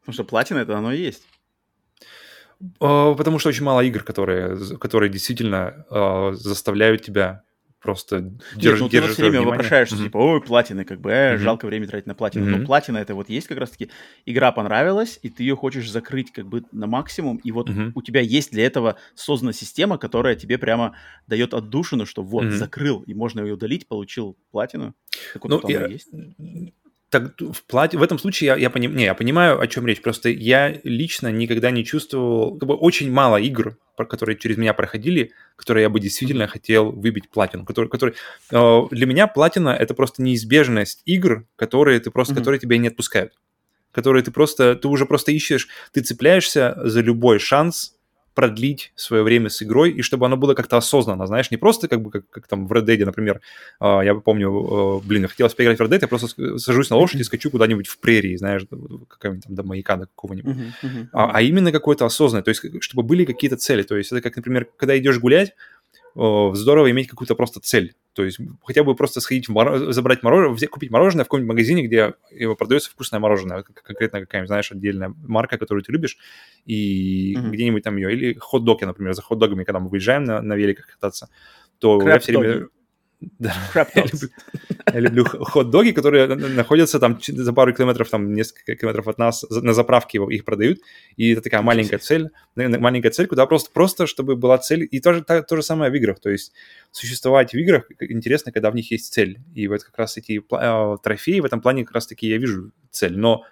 [0.00, 1.22] Потому что платина это оно и есть.
[2.80, 7.42] А, потому что очень мало игр, которые, которые действительно э, заставляют тебя
[7.80, 8.20] просто
[8.56, 10.04] держ, Нет, ну, ты все время вопрошаешься, mm-hmm.
[10.04, 11.38] типа, ой, платины, как бы, э, mm-hmm.
[11.38, 12.46] жалко время тратить на платину.
[12.46, 12.58] Mm-hmm.
[12.58, 13.90] Но платина это вот есть как раз-таки,
[14.26, 17.92] игра понравилась, и ты ее хочешь закрыть как бы на максимум, и вот mm-hmm.
[17.94, 20.94] у тебя есть для этого создана система, которая тебе прямо
[21.26, 22.50] дает отдушину, что вот, mm-hmm.
[22.50, 24.94] закрыл, и можно ее удалить, получил платину.
[25.32, 26.10] Так вот, ну, я, есть
[27.10, 30.00] так в, плате, в этом случае я, я, поним, не, я понимаю, о чем речь.
[30.00, 32.56] Просто я лично никогда не чувствовал...
[32.56, 37.28] Как бы очень мало игр, которые через меня проходили, которые я бы действительно хотел выбить
[37.28, 37.64] платину.
[37.64, 38.14] Который, который,
[38.52, 42.38] э, для меня платина— это просто неизбежность игр, которые, ты просто, mm-hmm.
[42.38, 43.32] которые тебя не отпускают.
[43.90, 44.76] Которые ты просто...
[44.76, 45.68] Ты уже просто ищешь...
[45.92, 47.96] Ты цепляешься за любой шанс
[48.34, 52.00] продлить свое время с игрой, и чтобы оно было как-то осознанно, знаешь, не просто как
[52.00, 53.40] бы, как, как там в Red Dead, например,
[53.80, 56.96] э, я помню, э, блин, я хотелось поиграть в Red Dead, я просто сажусь на
[56.96, 58.62] лошадь и скачу куда-нибудь в прерии, знаешь,
[59.08, 60.56] какая-нибудь там до маяка до какого-нибудь.
[60.56, 61.06] Uh-huh, uh-huh.
[61.12, 64.36] А, а именно какое-то осознанное, то есть чтобы были какие-то цели, то есть это как,
[64.36, 65.54] например, когда идешь гулять,
[66.14, 67.94] здорово иметь какую-то просто цель.
[68.12, 69.94] То есть хотя бы просто сходить, в мороз...
[69.94, 74.48] забрать мороженое, взять, купить мороженое в каком-нибудь магазине, где его продается вкусное мороженое, конкретно какая-нибудь,
[74.48, 76.18] знаешь, отдельная марка, которую ты любишь,
[76.64, 77.50] и mm-hmm.
[77.50, 81.28] где-нибудь там ее, или хот-дог, например, за хот-догами, когда мы выезжаем на, на великах кататься,
[81.78, 82.68] то Крэп я все время...
[83.20, 83.54] Да.
[84.94, 89.74] я, люблю, хот-доги, которые находятся там за пару километров, там несколько километров от нас, на
[89.74, 90.78] заправке их продают,
[91.16, 95.22] и это такая маленькая цель, маленькая цель, куда просто, просто чтобы была цель, и тоже
[95.22, 96.52] то, то же самое в играх, то есть
[96.92, 100.96] существовать в играх интересно, когда в них есть цель, и вот как раз эти э,
[101.02, 103.44] трофеи в этом плане как раз-таки я вижу цель, но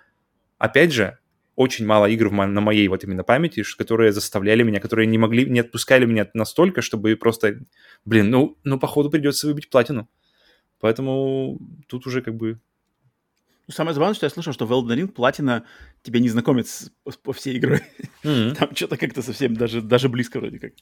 [0.56, 1.18] опять же,
[1.59, 5.44] очень мало игр мо- на моей вот именно памяти, которые заставляли меня, которые не могли,
[5.44, 7.59] не отпускали меня настолько, чтобы просто,
[8.04, 10.09] блин, ну, ну походу придется выбить платину.
[10.78, 12.61] Поэтому тут уже как бы...
[13.66, 15.64] Ну, самое забавное, что я слышал, что в Elden Ring платина
[16.02, 16.92] тебя не знакомит с,
[17.24, 17.80] по всей игрой.
[18.22, 18.54] Mm-hmm.
[18.54, 20.72] Там что-то как-то совсем даже, даже близко вроде как.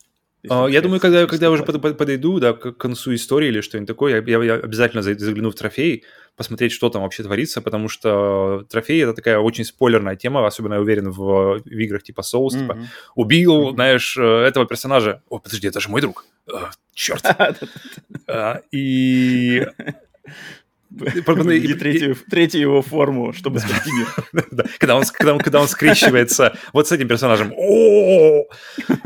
[0.45, 3.89] Uh, я думаю, когда, когда я уже под, подойду да, к концу истории или что-нибудь
[3.89, 6.05] такое, я, я обязательно загляну в трофей,
[6.37, 10.81] посмотреть, что там вообще творится, потому что трофей— это такая очень спойлерная тема, особенно, я
[10.81, 12.61] уверен, в, в играх типа Souls, mm-hmm.
[12.61, 12.79] типа
[13.15, 13.75] убил, mm-hmm.
[13.75, 15.23] знаешь, э, этого персонажа.
[15.29, 16.25] О, подожди, это же мой друг.
[16.95, 17.25] Черт.
[18.29, 19.65] А, и
[20.97, 24.07] и третью, третью его форму, чтобы спасти мир.
[24.79, 27.53] когда, он, когда, он, когда он скрещивается вот с этим персонажем.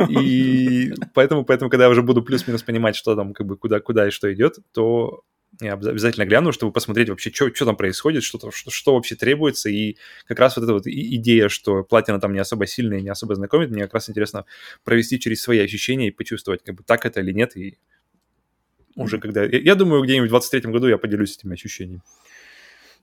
[0.08, 4.08] И поэтому, поэтому, когда я уже буду плюс-минус понимать, что там, как бы, куда, куда
[4.08, 5.22] и что идет, то
[5.60, 9.68] я обязательно гляну, чтобы посмотреть вообще, что, что там происходит, что, что, что вообще требуется.
[9.68, 13.10] И как раз вот эта вот идея, что платина там не особо сильная и не
[13.10, 14.46] особо знакомит, мне как раз интересно
[14.84, 17.78] провести через свои ощущения и почувствовать, как бы так это или нет, и
[19.02, 19.44] уже когда...
[19.44, 22.02] Я, я думаю, где-нибудь в 23-м году я поделюсь этими ощущениями.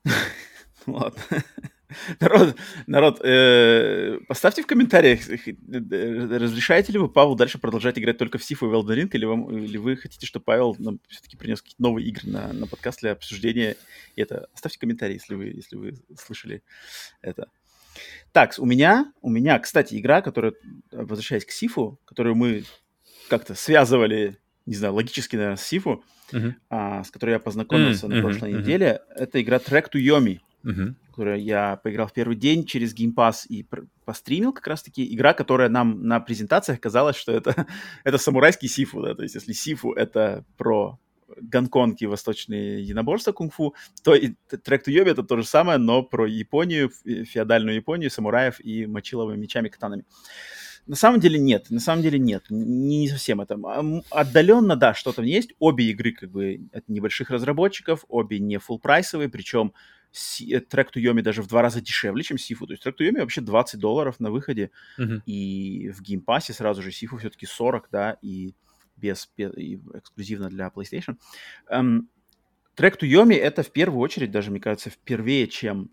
[0.86, 1.22] Ладно.
[2.20, 8.36] Народ, народ э, поставьте в комментариях, э, разрешаете ли вы Павлу дальше продолжать играть только
[8.36, 11.62] в Сифу и Elden Ring, или, вам, или вы хотите, чтобы Павел нам все-таки принес
[11.62, 13.76] какие-то новые игры на, на подкаст для обсуждения?
[14.16, 16.62] И это оставьте комментарий, если вы, если вы слышали
[17.22, 17.48] это.
[18.32, 20.52] Так, у меня, у меня, кстати, игра, которая,
[20.92, 22.64] возвращаясь к Сифу, которую мы
[23.28, 24.36] как-то связывали
[24.68, 26.52] не знаю, логически, наверное, Сифу, uh-huh.
[26.68, 28.14] а, с которой я познакомился uh-huh.
[28.16, 28.58] на прошлой uh-huh.
[28.58, 29.00] неделе.
[29.16, 30.94] Это игра Track to Yomi, uh-huh.
[31.10, 33.66] которую я поиграл в первый день через Game Pass и
[34.04, 35.14] постримил как раз-таки.
[35.14, 37.66] Игра, которая нам на презентациях казалось, что это,
[38.04, 40.98] это самурайский Сифу, да, то есть если Сифу это про
[41.40, 46.26] Гонконг и восточные единоборства кунг-фу, то и to Yomi это то же самое, но про
[46.26, 50.04] Японию, феодальную Японию, самураев и мочиловыми мечами, катанами.
[50.88, 53.58] На самом деле нет, на самом деле нет, не совсем это.
[54.10, 55.52] Отдаленно, да, что-то есть.
[55.58, 59.74] Обе игры как бы от небольших разработчиков, обе не full price овые, причем
[60.70, 62.66] Trek to Yomi даже в два раза дешевле, чем Sifu.
[62.66, 65.20] То есть Trek to Yomi вообще 20 долларов на выходе, uh-huh.
[65.26, 68.54] и в Game Pass е сразу же Sifu все-таки 40, да, и
[68.96, 71.18] без, и эксклюзивно для PlayStation.
[71.70, 72.06] Um,
[72.74, 75.90] трек to Yomi это в первую очередь, даже мне кажется, впервые, чем,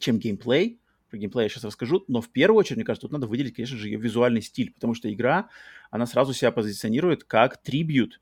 [0.00, 3.26] чем геймплей, про геймплей я сейчас расскажу, но в первую очередь, мне кажется, тут надо
[3.26, 5.48] выделить, конечно же, ее визуальный стиль, потому что игра,
[5.90, 8.20] она сразу себя позиционирует как трибют,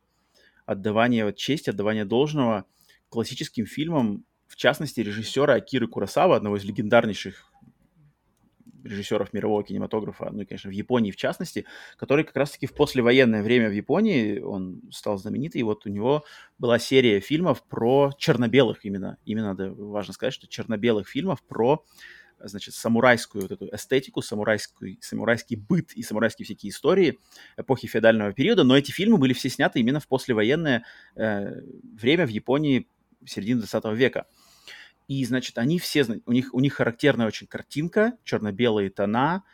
[0.65, 2.67] отдавание чести, отдавание должного
[3.09, 7.53] классическим фильмам, в частности, режиссера Акиры Курасава, одного из легендарнейших
[8.87, 11.67] режиссеров мирового кинематографа, ну и, конечно, в Японии в частности,
[11.97, 16.25] который как раз-таки в послевоенное время в Японии, он стал знаменитый, и вот у него
[16.59, 21.85] была серия фильмов про черно-белых именно, именно надо важно сказать, что черно-белых фильмов про
[22.49, 27.19] значит, самурайскую вот эту эстетику, самурайский, самурайский быт и самурайские всякие истории
[27.57, 30.85] эпохи феодального периода, но эти фильмы были все сняты именно в послевоенное
[31.15, 32.89] э, время в Японии
[33.25, 34.27] середины 20 века.
[35.09, 39.45] И, значит, они все, у них, у них характерная очень картинка, черно-белые тона,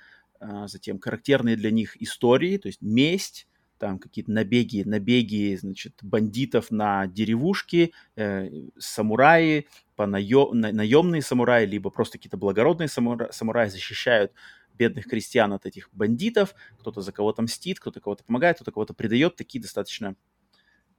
[0.40, 3.46] э, затем характерные для них истории, то есть месть,
[3.82, 9.66] там какие-то набеги, набеги, значит, бандитов на деревушки, э, самураи,
[10.06, 10.52] наё...
[10.52, 10.72] на...
[10.72, 13.30] наемные самураи, либо просто какие-то благородные самура...
[13.32, 14.32] самураи защищают
[14.74, 19.36] бедных крестьян от этих бандитов, кто-то за кого-то мстит, кто-то кого-то помогает, кто-то кого-то предает,
[19.36, 20.16] такие достаточно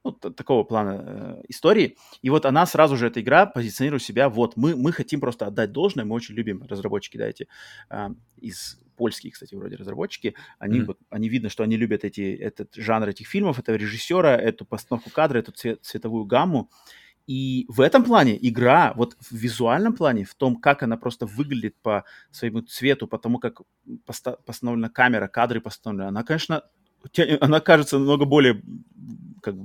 [0.04, 1.96] ну, такого плана э, истории.
[2.20, 5.72] И вот она сразу же, эта игра, позиционирует себя, вот, мы, мы хотим просто отдать
[5.72, 7.48] должное, мы очень любим разработчики, да, эти
[7.88, 10.84] э, из польские, кстати, вроде разработчики, они, mm-hmm.
[10.84, 15.10] вот, они видно, что они любят эти, этот жанр этих фильмов, этого режиссера, эту постановку
[15.10, 16.70] кадра, эту цвет, цветовую гамму.
[17.26, 21.76] И в этом плане игра, вот в визуальном плане, в том, как она просто выглядит
[21.82, 23.62] по своему цвету, по тому, как
[24.06, 26.62] поста- постановлена камера, кадры постановлены, она, конечно,
[27.40, 28.62] она кажется намного более
[29.42, 29.56] как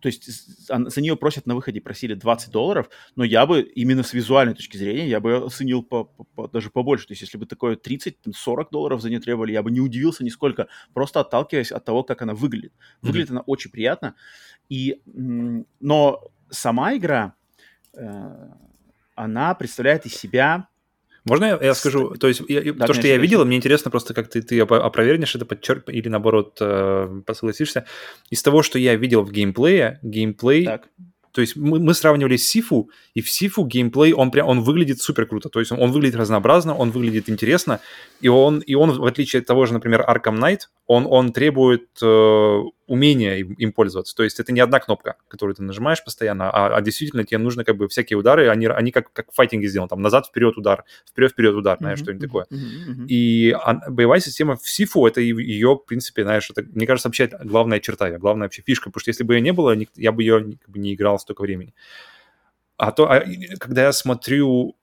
[0.00, 0.24] то есть
[0.68, 4.78] за нее просят на выходе, просили 20 долларов, но я бы именно с визуальной точки
[4.78, 7.06] зрения, я бы оценил по, по, по, даже побольше.
[7.06, 10.68] То есть если бы такое 30-40 долларов за нее требовали, я бы не удивился нисколько,
[10.94, 12.72] просто отталкиваясь от того, как она выглядит.
[13.02, 13.32] Выглядит mm-hmm.
[13.32, 14.14] она очень приятно.
[14.70, 17.34] И, но сама игра,
[17.94, 18.48] э,
[19.14, 20.68] она представляет из себя
[21.24, 22.14] можно я, я скажу?
[22.14, 25.34] То есть я, да, то, что я видел, мне интересно просто, как ты, ты опровергнешь
[25.34, 25.90] это, подчерк...
[25.90, 27.84] или наоборот э, согласишься.
[28.30, 30.88] Из того, что я видел в геймплее, геймплей так.
[31.32, 35.00] То есть мы, мы сравнивали с Сифу, и в Сифу геймплей, он прям, он выглядит
[35.00, 35.48] супер круто.
[35.48, 37.80] То есть он, он выглядит разнообразно, он выглядит интересно,
[38.20, 41.86] и он, и он, в отличие от того же, например, Arkham Knight, он, он требует
[42.02, 44.16] э, умения им, им пользоваться.
[44.16, 47.62] То есть это не одна кнопка, которую ты нажимаешь постоянно, а, а действительно тебе нужно
[47.62, 50.84] как бы всякие удары, они, они как, как в файтинге сделаны, там назад, вперед удар,
[51.08, 52.02] вперед, вперед удар, знаешь, mm-hmm.
[52.02, 52.46] что-нибудь такое.
[52.50, 53.06] Mm-hmm.
[53.08, 57.30] И а, боевая система в Сифу, это ее, в принципе, знаешь, это, мне кажется, вообще
[57.44, 60.56] главная черта, главная вообще фишка, потому что если бы ее не было, я бы ее
[60.58, 61.74] как бы, не играл столько времени.
[62.78, 63.22] А то, а,
[63.60, 64.77] когда я смотрю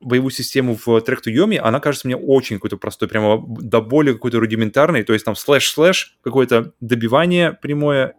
[0.00, 4.12] боевую систему в Trek to Yomi, она кажется мне очень какой-то простой, прямо до боли
[4.12, 8.14] какой-то рудиментарный, то есть там slash-slash, какое-то добивание прямое,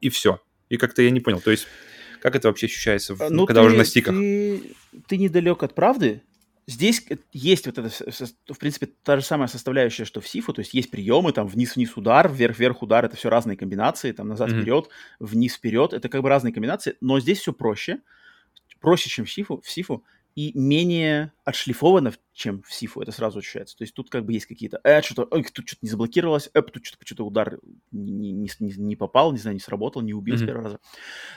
[0.00, 0.40] и все.
[0.68, 1.66] И как-то я не понял, то есть
[2.20, 4.14] как это вообще ощущается, ну, когда ты, уже на стиках?
[4.14, 4.74] Ты,
[5.08, 6.22] ты недалек от правды.
[6.66, 10.72] Здесь есть вот это, в принципе, та же самая составляющая, что в Sifu, то есть
[10.72, 15.26] есть приемы, там вниз-вниз удар, вверх-вверх удар, это все разные комбинации, там назад-вперед, mm-hmm.
[15.26, 17.98] вниз-вперед, это как бы разные комбинации, но здесь все проще,
[18.80, 20.02] проще, чем в Сифу, в Сифу
[20.34, 23.76] и менее отшлифовано, чем в Сифу, это сразу ощущается.
[23.76, 26.62] То есть тут как бы есть какие-то, э, что-то, ой, тут что-то не заблокировалось, э,
[26.62, 27.60] тут что-то, что-то удар
[27.92, 30.38] не, не, не, не попал, не знаю, не сработал, не убил mm-hmm.
[30.38, 30.80] с первого раза.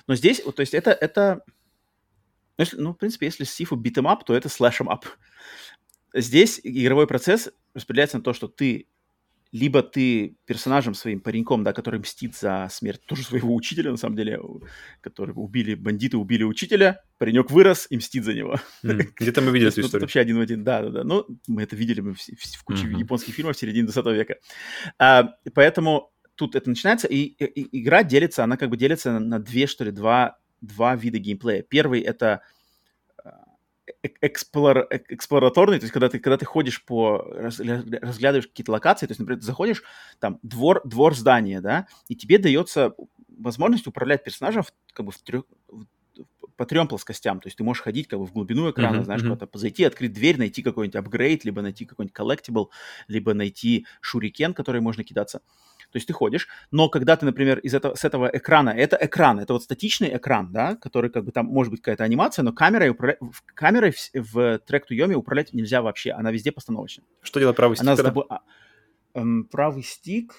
[0.07, 1.43] Но здесь, вот, то есть это, это
[2.57, 5.05] ну, если, ну, в принципе, если Сифу битым ап, то это слэшем ап.
[6.13, 8.87] Здесь игровой процесс распределяется на то, что ты
[9.51, 14.15] либо ты персонажем своим пареньком, да, который мстит за смерть тоже своего учителя, на самом
[14.15, 14.39] деле,
[15.01, 18.55] который убили, бандиты убили учителя, паренек вырос и мстит за него.
[18.83, 19.09] Mm.
[19.15, 20.03] Где-то мы видели эту историю.
[20.03, 21.03] вообще один в один, да-да-да.
[21.03, 22.99] Ну, мы это видели мы в, в, куче mm-hmm.
[22.99, 24.35] японских фильмов в середине 20 века.
[24.99, 29.19] А, поэтому тут это начинается, и, и, и игра делится, она как бы делится на,
[29.19, 31.63] на две, что ли, два, два вида геймплея.
[31.63, 32.41] Первый— это
[34.21, 39.19] эксплор, эксплораторный, то есть когда ты, когда ты ходишь по, разглядываешь какие-то локации, то есть,
[39.19, 39.83] например, ты заходишь,
[40.19, 42.93] там, двор, двор здания, да, и тебе дается
[43.37, 45.85] возможность управлять персонажем в, как бы в трех, в,
[46.55, 49.21] по трем плоскостям, то есть ты можешь ходить как бы в глубину экрана, uh-huh, знаешь,
[49.21, 49.33] uh-huh.
[49.33, 52.71] куда-то зайти, открыть дверь, найти какой-нибудь апгрейд, либо найти какой-нибудь коллектибл,
[53.07, 55.41] либо найти шурикен, который можно кидаться.
[55.91, 59.39] То есть ты ходишь, но когда ты, например, из этого, с этого экрана, это экран,
[59.39, 62.89] это вот статичный экран, да, который как бы там может быть какая-то анимация, но камерой,
[62.89, 63.17] управля...
[63.53, 67.05] камерой в, в трек to управлять нельзя вообще, она везде постановочная.
[67.21, 67.87] Что делает правый стик?
[67.87, 68.25] Она тобой...
[68.29, 68.41] а,
[69.13, 70.35] эм, правый стик...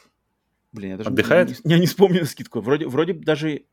[0.73, 1.65] Блин, я даже Отдыхает?
[1.65, 2.61] Не, я не вспомню на скидку.
[2.61, 3.65] Вроде, вроде даже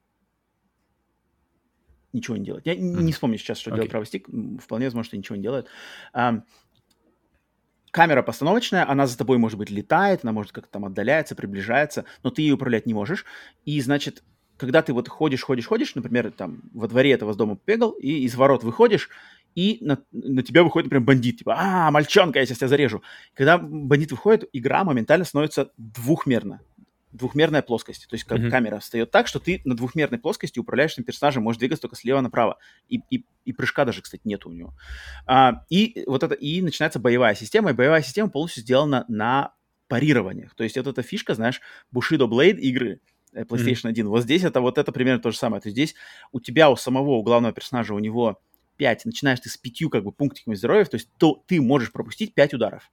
[2.14, 2.66] ничего не делает.
[2.66, 2.78] Я mm.
[2.80, 3.76] не вспомню сейчас, что okay.
[3.76, 4.28] делает правый стик.
[4.62, 5.68] Вполне возможно, что ничего не делает.
[6.14, 6.44] Um,
[7.96, 12.30] камера постановочная, она за тобой, может быть, летает, она может как-то там отдаляется, приближается, но
[12.30, 13.24] ты ей управлять не можешь.
[13.64, 14.22] И, значит,
[14.58, 18.26] когда ты вот ходишь, ходишь, ходишь, например, там во дворе этого с дома бегал, и
[18.26, 19.10] из ворот выходишь,
[19.56, 23.02] и на, на тебя выходит, например, бандит, типа, а, мальчонка, я сейчас тебя зарежу.
[23.34, 26.60] Когда бандит выходит, игра моментально становится двухмерно
[27.16, 28.08] двухмерная плоскость.
[28.08, 28.50] То есть как mm-hmm.
[28.50, 32.22] камера встает так, что ты на двухмерной плоскости управляешь этим персонажем, можешь двигаться только слева
[32.22, 32.58] направо.
[32.90, 34.74] И, и, и прыжка даже, кстати, нет у него.
[35.26, 39.54] А, и вот это, и начинается боевая система, и боевая система полностью сделана на
[39.88, 40.56] парированиях.
[40.56, 41.62] То есть это эта фишка, знаешь,
[41.94, 43.00] Bushido Blade игры,
[43.34, 43.90] э, PlayStation mm-hmm.
[43.90, 44.08] 1.
[44.08, 45.62] Вот здесь это вот это примерно то же самое.
[45.62, 45.96] То есть здесь
[46.32, 48.40] у тебя, у самого, у главного персонажа, у него
[48.78, 52.34] 5, начинаешь ты с пятью как бы пунктиками здоровья, то есть то ты можешь пропустить
[52.34, 52.92] 5 ударов.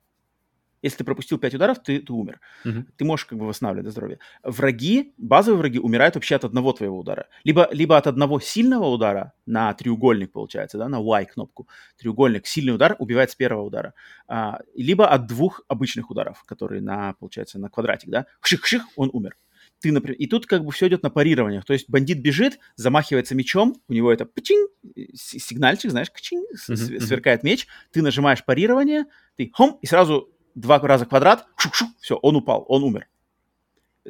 [0.83, 2.41] Если ты пропустил 5 ударов, ты, ты умер.
[2.65, 2.85] Uh-huh.
[2.97, 4.19] Ты можешь как бы восстанавливать здоровье.
[4.43, 7.29] Враги, базовые враги умирают вообще от одного твоего удара.
[7.45, 11.69] Либо, либо от одного сильного удара на треугольник, получается, да, на Y-кнопку.
[11.99, 13.95] Треугольник, сильный удар убивает с первого удара.
[14.27, 18.27] А, либо от двух обычных ударов, которые на, получается, на квадратик, да.
[18.41, 19.37] Хших-хших, он умер.
[19.81, 21.65] ты, например, и тут как бы все идет на парированиях.
[21.65, 24.69] То есть бандит бежит, замахивается мечом, у него это пчин,
[25.15, 29.07] сигнальчик, знаешь, uh-huh, сверкает меч, ты нажимаешь парирование,
[29.37, 33.09] ты хом, и сразу два раза квадрат, шук-шук, все, он упал, он умер.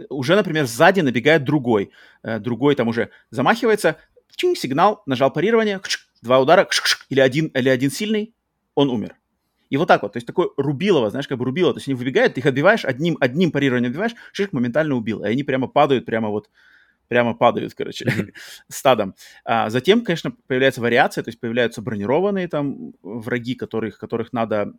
[0.08, 1.90] Уже, например, сзади набегает другой,
[2.22, 3.96] э, другой там уже замахивается,
[4.36, 5.80] чин, сигнал, нажал парирование,
[6.22, 6.68] два удара,
[7.08, 8.34] или один, или один сильный,
[8.74, 9.16] он умер.
[9.68, 11.94] И вот так вот, то есть такое рубилово, знаешь, как бы рубило, то есть они
[11.94, 16.04] выбегают, ты их отбиваешь, одним, одним парированием отбиваешь, шишек моментально убил, и они прямо падают,
[16.04, 16.50] прямо вот,
[17.08, 18.32] прямо падают, короче, mm-hmm.
[18.68, 19.14] стадом.
[19.46, 24.74] А затем, конечно, появляется вариация, то есть появляются бронированные там враги, которых, которых надо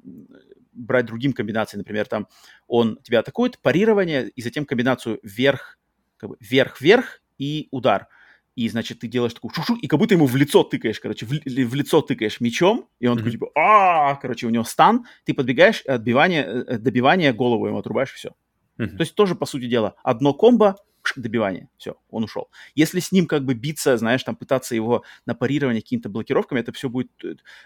[0.74, 2.28] брать другим комбинациям, например, там
[2.68, 5.80] он тебя атакует, парирование, и затем комбинацию вверх,
[6.18, 8.08] как бы вверх-вверх и удар–
[8.56, 11.30] и, значит, ты делаешь такую шу-шу, и как будто ему в лицо тыкаешь, короче, в,
[11.30, 13.18] в лицо тыкаешь мечом, и он mm-hmm.
[13.18, 18.14] такой, типа, а короче, у него стан, ты подбегаешь, отбивание, э, добивание, голову ему отрубаешь,
[18.14, 18.36] все.
[18.78, 18.98] Mm-hmm.
[18.98, 20.78] То есть тоже, по сути дела, одно комбо,
[21.16, 22.50] добивание, все, он ушел.
[22.76, 26.72] Если с ним как бы биться, знаешь, там пытаться его на парирование какими-то блокировками, это
[26.72, 27.12] все будет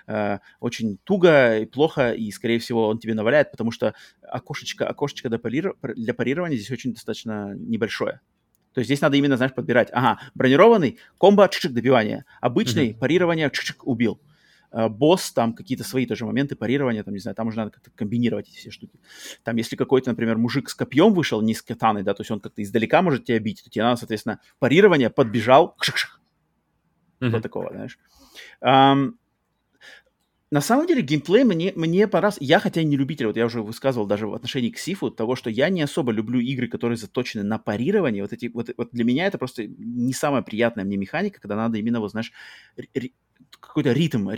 [0.08, 5.30] э, очень туго и плохо, и, скорее всего, он тебе наваляет, потому что окошечко, окошечко
[5.30, 5.76] для, парир...
[5.82, 8.22] для парирования здесь очень достаточно небольшое.
[8.74, 9.90] То есть здесь надо именно, знаешь, подбирать.
[9.92, 12.26] Ага, бронированный, комбо, чик-чик, добивание.
[12.42, 13.00] Обычный, mm-hmm.
[13.00, 14.20] парирование, чик-чик, убил.
[14.70, 17.90] Uh, босс, там какие-то свои тоже моменты парирования, там, не знаю, там уже надо как-то
[17.96, 19.00] комбинировать эти все штуки.
[19.44, 22.42] Там, если какой-то, например, мужик с копьем вышел, не с катаной, да, то есть он
[22.42, 26.20] как-то издалека может тебя бить, то тебе надо, соответственно, парирование, подбежал, шик-шик.
[27.22, 27.30] Mm-hmm.
[27.30, 27.98] Вот такого, знаешь.
[28.62, 29.14] Um,
[30.50, 32.42] на самом деле геймплей мне, мне понравился.
[32.42, 35.36] Я, хотя и не любитель, вот я уже высказывал даже в отношении к Сифу, того,
[35.36, 38.24] что я не особо люблю игры, которые заточены на парирование.
[38.24, 41.78] Вот, эти, вот, вот для меня это просто не самая приятная мне механика, когда надо
[41.78, 42.32] именно, вот знаешь,
[43.60, 44.30] какой-то ритм,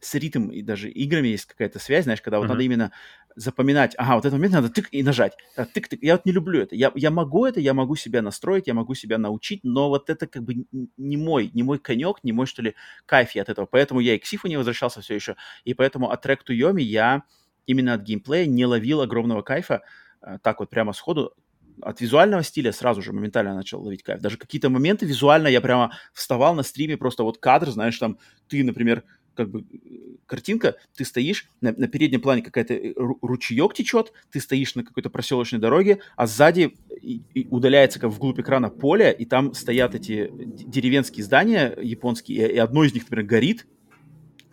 [0.00, 2.48] с ритм и даже играми есть какая-то связь, знаешь, когда вот mm-hmm.
[2.48, 2.92] надо именно
[3.36, 5.36] запоминать, ага, вот этот момент надо тык и нажать.
[5.56, 5.98] Тык-тык.
[6.00, 6.76] Я вот не люблю это.
[6.76, 10.26] Я, я могу это, я могу себя настроить, я могу себя научить, но вот это
[10.26, 10.66] как бы
[10.96, 12.74] не мой, не мой конек, не мой, что ли,
[13.06, 13.66] кайф я от этого.
[13.66, 15.36] Поэтому я и к Сифу не возвращался все еще.
[15.64, 17.24] И поэтому от Track to Yomi я
[17.66, 19.82] именно от геймплея не ловил огромного кайфа
[20.22, 21.34] э, так вот прямо сходу.
[21.80, 24.20] От визуального стиля сразу же моментально начал ловить кайф.
[24.20, 28.18] Даже какие-то моменты визуально я прямо вставал на стриме, просто вот кадр, знаешь, там
[28.48, 29.02] ты, например,
[29.34, 29.64] как бы
[30.26, 35.10] картинка, ты стоишь, на, на переднем плане какая-то э, ручеек течет, ты стоишь на какой-то
[35.10, 40.30] проселочной дороге, а сзади и, и удаляется как вглубь экрана поле, и там стоят эти
[40.32, 43.66] деревенские здания японские, и, и одно из них, например, горит,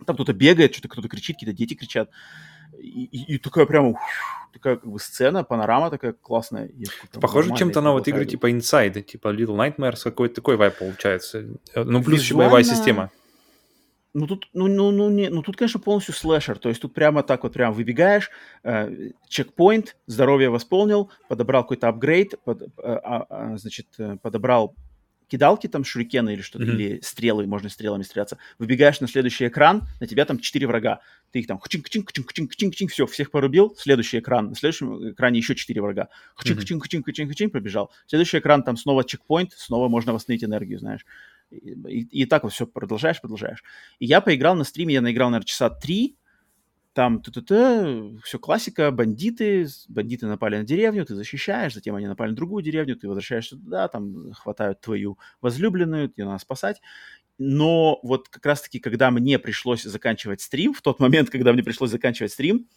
[0.04, 2.10] там кто-то бегает, что-то кто-то кричит, какие-то дети кричат.
[2.82, 3.94] И, и, и такая прямо
[4.52, 6.70] такая как бы сцена, панорама такая классная.
[7.20, 11.46] Похоже чем-то на вот игры типа Inside, типа Little Nightmares, какой-то такой вайп получается.
[11.74, 12.22] Ну, плюс Визуально...
[12.22, 13.10] еще боевая система.
[14.14, 16.58] Ну тут, ну, ну, ну, не, ну тут, конечно, полностью слэшер.
[16.58, 18.30] То есть тут прямо так вот прям выбегаешь,
[18.62, 24.74] э, чекпоинт, здоровье восполнил, подобрал какой-то апгрейд, под, э, а, а, значит, э, подобрал
[25.32, 26.74] кидалки там, шурикены или что-то, mm-hmm.
[26.74, 28.36] или стрелы, можно стрелами стреляться.
[28.58, 31.00] Выбегаешь на следующий экран, на тебя там четыре врага.
[31.30, 33.74] Ты их там хчинг хчинг хчинг хчинг хчинг хчинг все, всех порубил.
[33.78, 36.10] Следующий экран, на следующем экране еще четыре врага.
[36.34, 37.90] Хчинг хчинг хчинг хчинг хчинг пробежал.
[38.06, 41.06] Следующий экран, там снова чекпоинт, снова можно восстановить энергию, знаешь.
[41.50, 43.64] И, и так вот все продолжаешь, продолжаешь.
[44.00, 46.16] И я поиграл на стриме, я наиграл, наверное, часа три.
[46.94, 52.06] Там т -т -т, все классика, бандиты, бандиты напали на деревню, ты защищаешь, затем они
[52.06, 56.82] напали на другую деревню, ты возвращаешься туда, там хватают твою возлюбленную, тебе надо спасать.
[57.38, 61.90] Но вот как раз-таки, когда мне пришлось заканчивать стрим, в тот момент, когда мне пришлось
[61.90, 62.68] заканчивать стрим,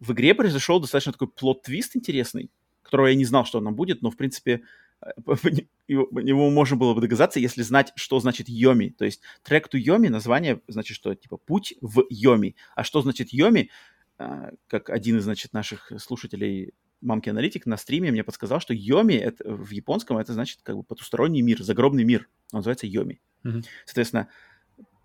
[0.00, 2.50] в игре произошел достаточно такой плод-твист интересный,
[2.82, 4.62] которого я не знал, что он будет, но, в принципе,
[5.88, 8.90] его можно было бы доказаться, если знать, что значит Йоми.
[8.90, 12.56] То есть трек to Йоми, название значит, что типа путь в Йоми.
[12.74, 13.70] А что значит Йоми?
[14.18, 19.14] А, как один из, значит, наших слушателей, мамки аналитик, на стриме мне подсказал, что Йоми
[19.14, 22.28] это, в японском это значит как бы потусторонний мир, загробный мир.
[22.52, 23.20] Он называется Йоми.
[23.44, 23.64] Mm-hmm.
[23.86, 24.28] Соответственно,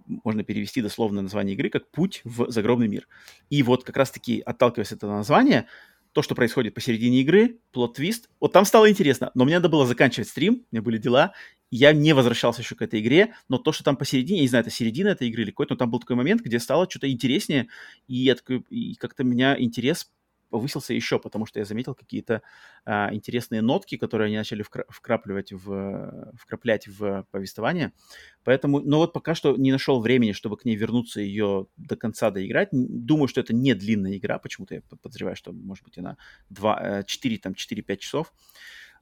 [0.05, 3.07] можно перевести дословно название игры как «Путь в загробный мир».
[3.49, 5.67] И вот как раз-таки, отталкиваясь от этого названия,
[6.16, 8.30] то, что происходит посередине игры, плод-твист.
[8.39, 11.34] Вот там стало интересно, но мне надо было заканчивать стрим, у меня были дела,
[11.72, 14.63] я не возвращался еще к этой игре, но то, что там посередине, я не знаю,
[14.63, 17.68] это середина этой игры или какой-то, но там был такой момент, где стало что-то интереснее,
[18.07, 18.34] и,
[18.70, 20.09] и как-то меня интерес
[20.56, 22.41] повысился еще, потому что я заметил какие-то
[22.86, 27.91] а, интересные нотки, которые они начали вкра- вкрапливать в, вкраплять в повествование.
[28.45, 32.32] Поэтому, но вот пока что не нашел времени, чтобы к ней вернуться ее до конца
[32.32, 32.70] доиграть.
[32.72, 36.16] Думаю, что это не длинная игра, почему-то я подозреваю, что, может быть, она
[36.51, 38.34] 2, 4, э, там, 4-5 часов.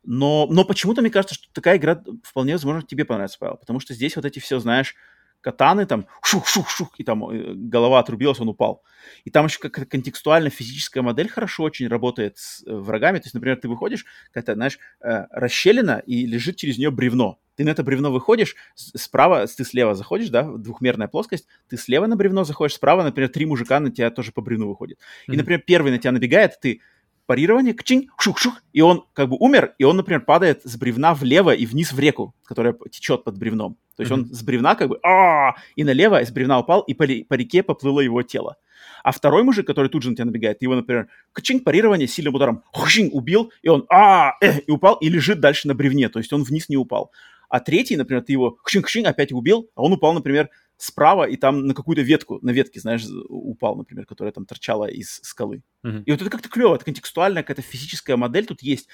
[0.04, 3.94] Но, но почему-то мне кажется, что такая игра вполне возможно тебе понравится, Павел, потому что
[3.94, 4.96] здесь вот эти все, знаешь,
[5.44, 8.82] катаны, там шух-шух-шух, и там э, голова отрубилась, он упал.
[9.26, 13.20] И там еще как контекстуально физическая модель хорошо очень работает с э, врагами.
[13.20, 17.40] То есть, например, ты выходишь, какая-то, знаешь, э, расщелина, и лежит через нее бревно.
[17.56, 22.16] Ты на это бревно выходишь, справа, ты слева заходишь, да, двухмерная плоскость, ты слева на
[22.16, 24.98] бревно заходишь, справа, например, три мужика на тебя тоже по бревну выходят.
[24.98, 25.34] Mm-hmm.
[25.34, 26.82] И, например, первый на тебя набегает, ты
[27.26, 31.54] парирование, кчин, шух-шух, и он как бы умер, и он, например, падает с бревна влево
[31.54, 33.78] и вниз в реку, которая течет под бревном.
[33.96, 34.16] То есть mm-hmm.
[34.16, 37.34] он с бревна как бы а и налево, и с бревна упал, и по, по
[37.36, 38.58] реке поплыло его тело.
[39.04, 42.64] А второй мужик, который тут же на тебя набегает, его, например, кчин, парирование сильным ударом,
[42.72, 46.32] хушин, убил, и он а э, и упал, и лежит дальше на бревне, то есть
[46.34, 47.12] он вниз не упал.
[47.50, 51.68] А третий, например, ты его хшин-хшин опять убил, а он упал, например, справа и там
[51.68, 55.64] на какую-то ветку, на ветке, знаешь, упал, например, которая там торчала из скалы.
[55.86, 56.04] Uh-huh.
[56.04, 58.90] И вот это как-то клево, это контекстуальная какая-то физическая модель тут есть.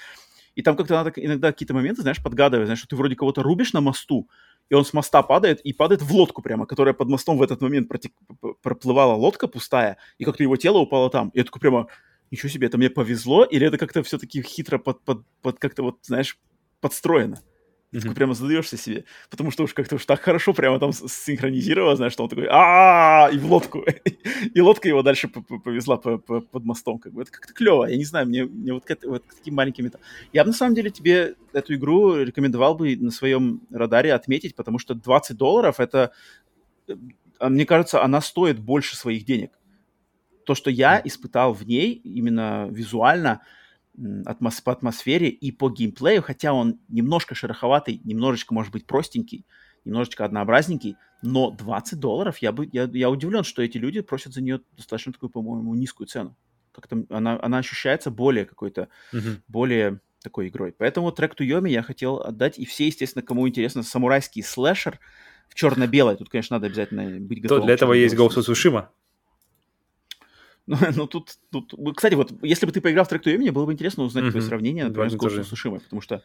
[0.54, 3.72] И там как-то надо иногда какие-то моменты, знаешь, подгадывать, знаешь, что ты вроде кого-то рубишь
[3.72, 4.28] на мосту,
[4.68, 7.60] и он с моста падает, и падает в лодку прямо, которая под мостом в этот
[7.60, 8.12] момент протек...
[8.62, 11.30] проплывала лодка пустая, и как-то его тело упало там.
[11.30, 11.86] И я такой прямо,
[12.30, 15.98] ничего себе, это мне повезло, или это как-то все-таки хитро под, под, под как-то вот,
[16.02, 16.38] знаешь,
[16.80, 17.40] подстроено.
[17.90, 18.00] И mm-hmm.
[18.02, 22.12] такой прямо задаешься себе, потому что уж как-то уж так хорошо прямо там синхронизировал, знаешь,
[22.12, 23.84] что он такой а и в лодку,
[24.54, 27.22] и лодка его дальше повезла под мостом, как бы.
[27.22, 29.90] Это как-то клево, я не знаю, мне, мне вот, вот такими маленькими...
[30.32, 34.78] Я бы на самом деле тебе эту игру рекомендовал бы на своем радаре отметить, потому
[34.78, 36.12] что 20 долларов это,
[36.86, 36.94] э,
[37.48, 39.50] мне кажется, она стоит больше своих денег.
[40.44, 43.40] То, что я испытал в ней именно визуально,
[44.24, 49.44] атмос по атмосфере и по геймплею, хотя он немножко шероховатый, немножечко, может быть, простенький,
[49.84, 54.42] немножечко однообразненький, но 20 долларов, я, бы, я, я удивлен, что эти люди просят за
[54.42, 56.36] нее достаточно такую, по-моему, низкую цену.
[56.72, 59.40] Как-то она, она ощущается более какой-то, uh-huh.
[59.48, 60.74] более такой игрой.
[60.76, 65.00] Поэтому трек Туйоми я хотел отдать, и все, естественно, кому интересно, самурайский слэшер
[65.48, 66.16] в черно-белой.
[66.16, 67.62] Тут, конечно, надо обязательно быть готовым.
[67.62, 68.88] То для этого есть Ghost of Tsushima.
[70.70, 73.72] Ну, ну тут, тут, кстати, вот если бы ты поиграл в трек имени, было бы
[73.72, 74.30] интересно узнать mm-hmm.
[74.30, 76.22] твое сравнение, например, с of Tsushima, потому что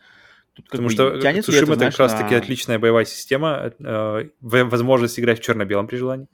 [0.53, 2.37] тут Потому что тянет Tsushima это, как раз-таки на...
[2.37, 6.27] отличная боевая система, э, возможность играть в черно-белом при желании.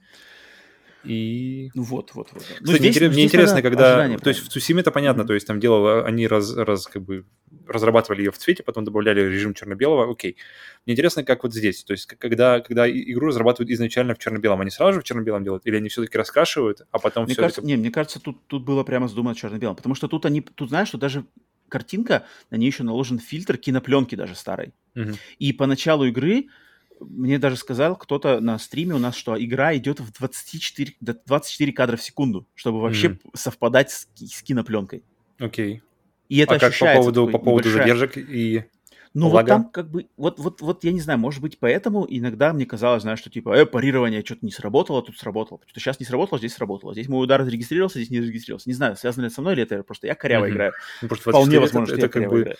[1.04, 1.70] И...
[1.74, 2.42] Ну вот, вот, вот.
[2.42, 3.94] Кстати, ну, здесь, мне здесь интересно, когда...
[3.94, 5.26] Ожидание, то есть в Цусиме это понятно, mm-hmm.
[5.26, 7.24] то есть там дело, они раз, раз, как бы
[7.66, 10.36] разрабатывали ее в цвете, потом добавляли режим черно-белого, окей.
[10.86, 14.70] Мне интересно, как вот здесь, то есть когда, когда игру разрабатывают изначально в черно-белом, они
[14.70, 17.68] сразу же в черно-белом делают, или они все-таки раскрашивают, а потом мне все кажется, это...
[17.68, 20.88] Не, мне кажется, тут, тут было прямо задумано черно-белым, потому что тут они, тут знаешь,
[20.88, 21.24] что даже
[21.68, 24.74] картинка, на ней еще наложен фильтр кинопленки даже старой.
[24.94, 25.16] Mm-hmm.
[25.38, 26.48] И по началу игры
[27.08, 31.96] мне даже сказал кто-то на стриме у нас, что игра идет в 24, 24 кадра
[31.96, 33.18] в секунду, чтобы вообще mm.
[33.34, 35.04] совпадать с, с кинопленкой.
[35.38, 35.76] Окей.
[35.76, 35.80] Okay.
[36.28, 38.64] И это а как по поводу, по поводу задержек и
[39.14, 42.52] ну вот там как бы, вот, вот, вот я не знаю, может быть поэтому иногда
[42.54, 45.60] мне казалось, знаешь, что типа, э, парирование что-то не сработало, тут сработало.
[45.66, 46.94] Что сейчас не сработало, здесь сработало.
[46.94, 48.70] Здесь мой удар зарегистрировался, здесь не зарегистрировался.
[48.70, 50.50] Не знаю, связано ли это со мной или это просто я коряво mm-hmm.
[50.50, 50.72] играю.
[51.02, 52.40] Ну, просто Вполне возможно, это, что это я как бы...
[52.40, 52.56] играю.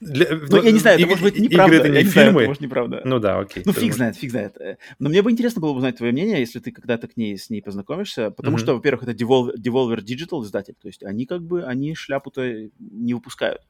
[0.00, 1.76] Для, ну, я не знаю, это и, может быть неправда.
[1.76, 2.04] Игры это не я фильмы.
[2.04, 3.02] Не знаю, это может неправда.
[3.04, 3.62] Ну да, окей.
[3.66, 4.56] Ну фиг знает, фиг знает.
[4.98, 7.50] Но мне бы интересно было бы узнать твое мнение, если ты когда-то к ней с
[7.50, 8.60] ней познакомишься, потому mm-hmm.
[8.60, 13.14] что, во-первых, это Devolver, Devolver Digital издатель, то есть они как бы они шляпу-то не
[13.14, 13.62] выпускают.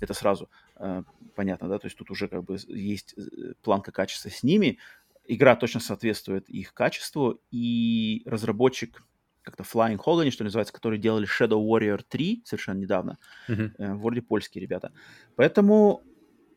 [0.00, 1.02] Это сразу э,
[1.34, 4.78] понятно, да, то есть тут уже как бы есть э, планка качества с ними.
[5.26, 9.04] Игра точно соответствует их качеству, и разработчик
[9.42, 13.18] как-то Flying Hogany, что называется, которые делали Shadow Warrior 3 совершенно недавно.
[13.48, 13.70] Uh-huh.
[13.78, 14.92] Э, вроде польские ребята.
[15.36, 16.02] Поэтому,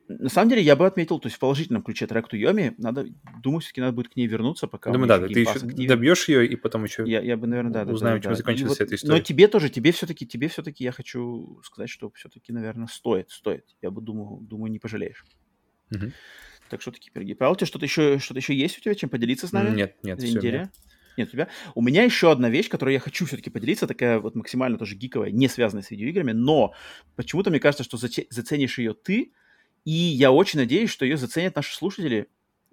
[0.07, 3.07] на самом деле, я бы отметил, то есть в положительном ключе трек Туйоми, надо,
[3.41, 5.87] думаю, все-таки надо будет к ней вернуться, пока Думаю, да, ты еще активен.
[5.87, 8.37] добьешь ее, и потом еще я, я бы, наверное, да, узнаем, да, чем да.
[8.37, 9.17] закончилась вот, эта история.
[9.17, 13.65] Но тебе тоже, тебе все-таки, тебе все-таки я хочу сказать, что все-таки, наверное, стоит, стоит.
[13.81, 15.25] Я бы думаю, думаю, не пожалеешь.
[15.91, 16.11] Uh-huh.
[16.69, 17.33] Так что такие пироги.
[17.35, 19.75] Павел, у тебя что-то еще, что-то еще есть у тебя, чем поделиться с нами?
[19.75, 20.59] Нет, нет, все, неделя?
[20.59, 20.71] Нет,
[21.23, 21.47] у тебя.
[21.73, 25.31] У меня еще одна вещь, которую я хочу все-таки поделиться, такая вот максимально тоже гиковая,
[25.31, 26.73] не связанная с видеоиграми, но
[27.15, 29.33] почему-то мне кажется, что заценишь ее ты,
[29.85, 32.27] и я очень надеюсь, что ее заценят наши слушатели.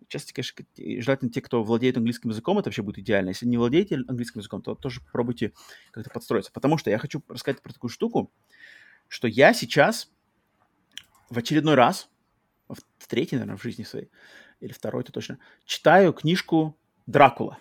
[0.08, 0.64] Часто, конечно,
[1.00, 3.28] желательно те, кто владеет английским языком, это вообще будет идеально.
[3.28, 5.52] Если не владеете английским языком, то тоже попробуйте
[5.90, 6.52] как-то подстроиться.
[6.52, 8.30] Потому что я хочу рассказать про такую штуку,
[9.08, 10.10] что я сейчас
[11.30, 12.10] в очередной раз,
[12.68, 14.10] в третий, наверное, в жизни своей,
[14.60, 17.58] или второй, то точно, читаю книжку «Дракула»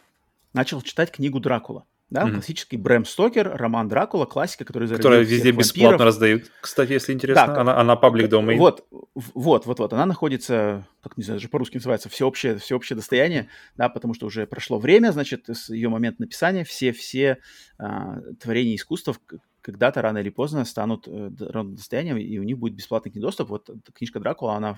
[0.54, 1.86] начал читать книгу Дракула.
[2.10, 2.34] да, mm-hmm.
[2.34, 7.62] классический Брэм Стокер, роман Дракула, классика, который Которая везде бесплатно раздают, кстати, если интересно, да,
[7.62, 8.58] она, она public domain.
[8.58, 8.86] Вот,
[9.34, 13.48] вот, вот, вот, она находится, как не знаю, даже по-русски называется, всеобщее, всеобщее достояние,
[13.78, 17.38] да, потому что уже прошло время, значит, с ее момента написания все, все
[17.78, 19.16] а, творения искусства
[19.62, 23.50] когда-то рано или поздно станут э, достоянием, и у них будет бесплатный доступ.
[23.50, 24.78] Вот книжка Дракула, она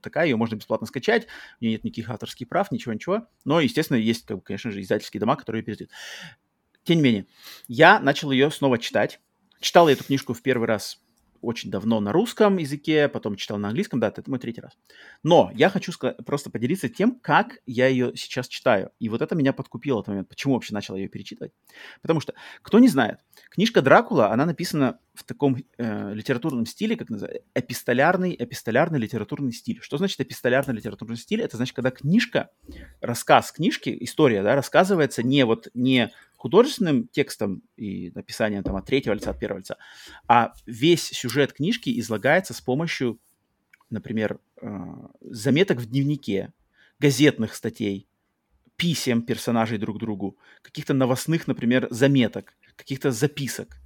[0.00, 1.26] такая, ее можно бесплатно скачать,
[1.60, 3.26] у нее нет никаких авторских прав, ничего-ничего.
[3.44, 5.90] Но, естественно, есть, как, конечно же, издательские дома, которые ее передают.
[6.84, 7.26] Тем не менее,
[7.68, 9.20] я начал ее снова читать.
[9.60, 11.00] Читал я эту книжку в первый раз
[11.42, 14.72] очень давно на русском языке, потом читал на английском, да, это мой третий раз.
[15.22, 15.92] Но я хочу
[16.24, 18.90] просто поделиться тем, как я ее сейчас читаю.
[18.98, 20.28] И вот это меня подкупило в этот момент.
[20.28, 21.52] Почему вообще начал ее перечитывать?
[22.02, 23.18] Потому что, кто не знает,
[23.50, 29.80] книжка Дракула, она написана в таком э, литературном стиле, как называется, эпистолярный, эпистолярный литературный стиль.
[29.82, 31.42] Что значит эпистолярный литературный стиль?
[31.42, 32.50] Это значит, когда книжка,
[33.00, 36.10] рассказ книжки, история, да, рассказывается не вот не
[36.40, 39.76] художественным текстом и написанием там от третьего лица, от первого лица,
[40.26, 43.20] а весь сюжет книжки излагается с помощью,
[43.90, 44.68] например, э,
[45.20, 46.54] заметок в дневнике,
[46.98, 48.08] газетных статей,
[48.76, 53.76] писем персонажей друг другу, каких-то новостных, например, заметок, каких-то записок.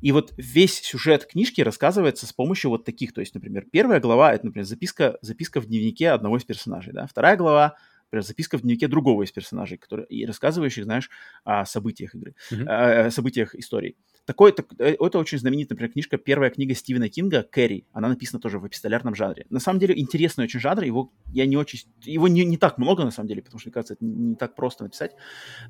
[0.00, 3.12] И вот весь сюжет книжки рассказывается с помощью вот таких.
[3.12, 6.92] То есть, например, первая глава— это, например, записка, записка в дневнике одного из персонажей.
[6.92, 7.08] Да?
[7.08, 7.76] Вторая глава
[8.08, 11.10] например, записка в дневнике другого из персонажей, который, и рассказывающих, знаешь,
[11.44, 13.06] о событиях игры, mm-hmm.
[13.06, 13.96] о, событиях истории.
[14.24, 17.86] Такой, так, э, это очень знаменитая, например, книжка, первая книга Стивена Кинга «Кэрри».
[17.92, 19.46] Она написана тоже в эпистолярном жанре.
[19.50, 21.80] На самом деле, интересный очень жанр, его я не очень...
[22.02, 24.34] Его не, не так много, на самом деле, потому что, мне кажется, это не, не
[24.36, 25.14] так просто написать.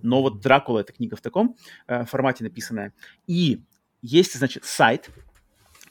[0.03, 2.95] Но вот «Дракула»— это книга в таком э, формате написанная.
[3.27, 3.63] И
[4.03, 5.11] есть, значит, сайт,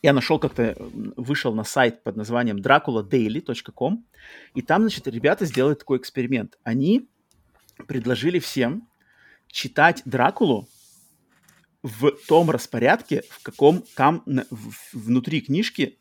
[0.02, 0.76] я нашел как-то,
[1.16, 4.06] вышел на сайт под названием draculadaily.com,
[4.56, 6.58] и там, значит, ребята сделали такой эксперимент.
[6.64, 7.10] Они
[7.88, 8.88] предложили всем
[9.48, 10.68] читать Дракулу
[11.84, 14.24] в том распорядке, в каком там
[14.94, 16.00] внутри книжки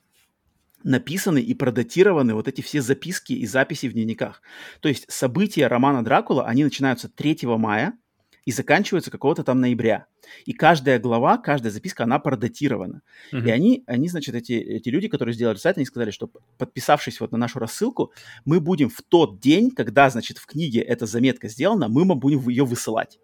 [0.83, 4.41] написаны и продатированы вот эти все записки и записи в дневниках.
[4.81, 7.99] То есть события романа Дракула, они начинаются 3 мая
[8.47, 10.07] и заканчиваются какого-то там ноября.
[10.47, 13.03] И каждая глава, каждая записка, она продатирована.
[13.33, 13.45] Uh-huh.
[13.45, 17.33] И они, они, значит, эти, эти люди, которые сделали сайт, они сказали, что подписавшись вот
[17.33, 18.13] на нашу рассылку,
[18.45, 22.65] мы будем в тот день, когда, значит, в книге эта заметка сделана, мы будем ее
[22.65, 23.19] высылать.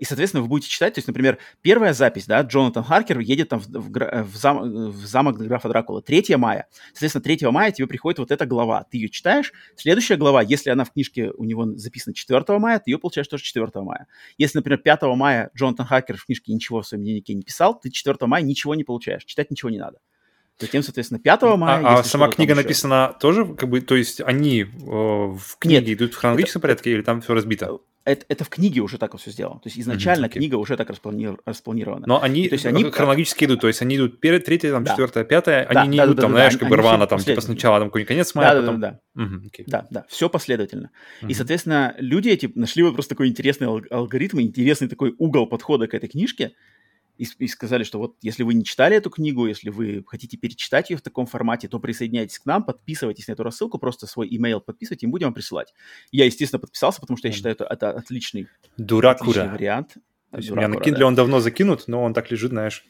[0.00, 3.60] И, соответственно, вы будете читать, то есть, например, первая запись, да, Джонатан Харкер едет там
[3.60, 6.66] в, в, в, зам, в замок графа Дракула 3 мая.
[6.94, 8.86] Соответственно, 3 мая тебе приходит вот эта глава.
[8.90, 9.52] Ты ее читаешь.
[9.76, 13.44] Следующая глава, если она в книжке у него записана 4 мая, ты ее получаешь тоже
[13.44, 14.06] 4 мая.
[14.38, 17.90] Если, например, 5 мая Джонатан Харкер в книжке ничего в своем дневнике не писал, ты
[17.90, 19.24] 4 мая ничего не получаешь.
[19.26, 19.98] Читать ничего не надо.
[20.60, 21.82] Затем, соответственно, 5 мая...
[21.84, 25.98] А, а сама книга написана тоже, как бы, то есть они э, в книге Нет,
[25.98, 27.80] идут в хронологическом это, порядке или там все разбито?
[28.04, 29.60] это, это в книге уже так вот все сделано.
[29.60, 30.38] То есть изначально mm-hmm, okay.
[30.38, 31.36] книга уже так расплани...
[31.44, 32.06] распланирована.
[32.06, 34.92] Но они, то есть они хронологически идут, то есть они идут перед третья, там, да.
[34.92, 37.06] четвертая, пятая, да, они не да, идут да, там, да, знаешь, да, как бы рвано,
[37.06, 38.80] там, типа сначала там какой-нибудь конец мая, да, потом...
[38.80, 39.22] Да, да, да.
[39.22, 39.64] Mm-hmm, okay.
[39.66, 40.90] да, да, все последовательно.
[41.22, 41.28] Mm-hmm.
[41.28, 45.94] И, соответственно, люди эти нашли вот просто такой интересный алгоритм, интересный такой угол подхода к
[45.94, 46.52] этой книжке,
[47.20, 50.88] и, и сказали, что вот если вы не читали эту книгу, если вы хотите перечитать
[50.88, 54.60] ее в таком формате, то присоединяйтесь к нам, подписывайтесь на эту рассылку, просто свой имейл
[54.60, 55.74] подписывайте, и мы будем вам присылать.
[56.12, 58.48] Я, естественно, подписался, потому что я считаю, это, это отличный,
[58.78, 59.30] Дуракура.
[59.30, 59.96] отличный вариант.
[60.34, 61.06] Есть у меня на Kindle да.
[61.06, 62.84] он давно закинут, но он так лежит, знаешь.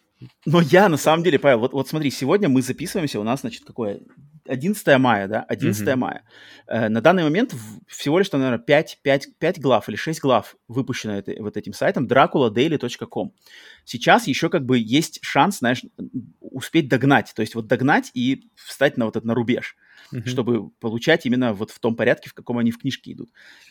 [0.47, 3.65] Но я, на самом деле, Павел, вот, вот смотри, сегодня мы записываемся, у нас, значит,
[3.65, 4.01] какое?
[4.47, 5.43] 11 мая, да?
[5.49, 5.97] 11 mm-hmm.
[5.97, 6.25] мая.
[6.67, 7.55] Э, на данный момент
[7.87, 12.07] всего лишь, наверное, 5, 5, 5 глав или 6 глав выпущено это, вот этим сайтом
[12.07, 13.33] draculadaily.com.
[13.91, 15.83] Сейчас еще как бы есть шанс, знаешь,
[16.39, 17.33] успеть догнать.
[17.35, 19.77] То есть вот догнать и встать на вот этот на рубеж
[20.13, 20.29] mm-hmm.
[20.29, 23.31] чтобы получать именно вот в том порядке, в каком они в книжке идут.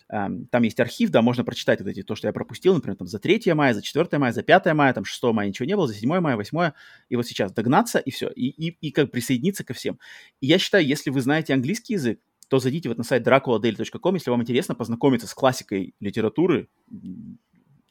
[0.09, 3.19] Там есть архив, да, можно прочитать вот эти, то, что я пропустил, например, там за
[3.19, 5.93] 3 мая, за 4 мая, за 5 мая, там 6 мая ничего не было, за
[5.93, 6.71] 7 мая, 8,
[7.07, 9.99] и вот сейчас догнаться, и все, и, и, и как присоединиться ко всем.
[10.41, 14.31] И я считаю, если вы знаете английский язык, то зайдите вот на сайт draculadale.com, если
[14.31, 16.67] вам интересно познакомиться с классикой литературы,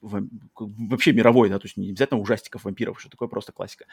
[0.00, 3.86] вообще мировой, да, то есть не обязательно ужастиков вампиров, что такое просто классика,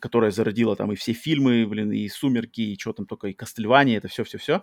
[0.00, 3.98] которая зародила там и все фильмы, блин, и «Сумерки», и что там только, и «Кастельвания»,
[3.98, 4.62] это все-все-все.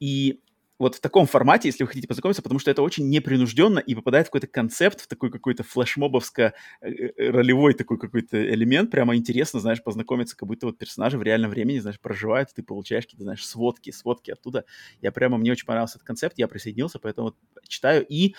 [0.00, 0.40] И
[0.78, 4.26] вот в таком формате, если вы хотите познакомиться, потому что это очень непринужденно и попадает
[4.26, 10.36] в какой-то концепт, в такой какой-то флешмобовско-ролевой э, такой какой-то элемент, прямо интересно, знаешь, познакомиться,
[10.36, 14.30] как будто вот персонажи в реальном времени, знаешь, проживают, ты получаешь какие-то, знаешь, сводки, сводки
[14.30, 14.66] оттуда.
[15.00, 17.36] Я прямо, мне очень понравился этот концепт, я присоединился, поэтому вот
[17.68, 18.32] читаю и Э,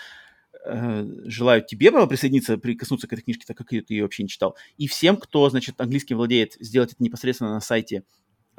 [0.65, 4.55] желаю тебе присоединиться, прикоснуться к этой книжке, так как ты ее вообще не читал.
[4.77, 8.03] И всем, кто, значит, английским владеет, сделать это непосредственно на сайте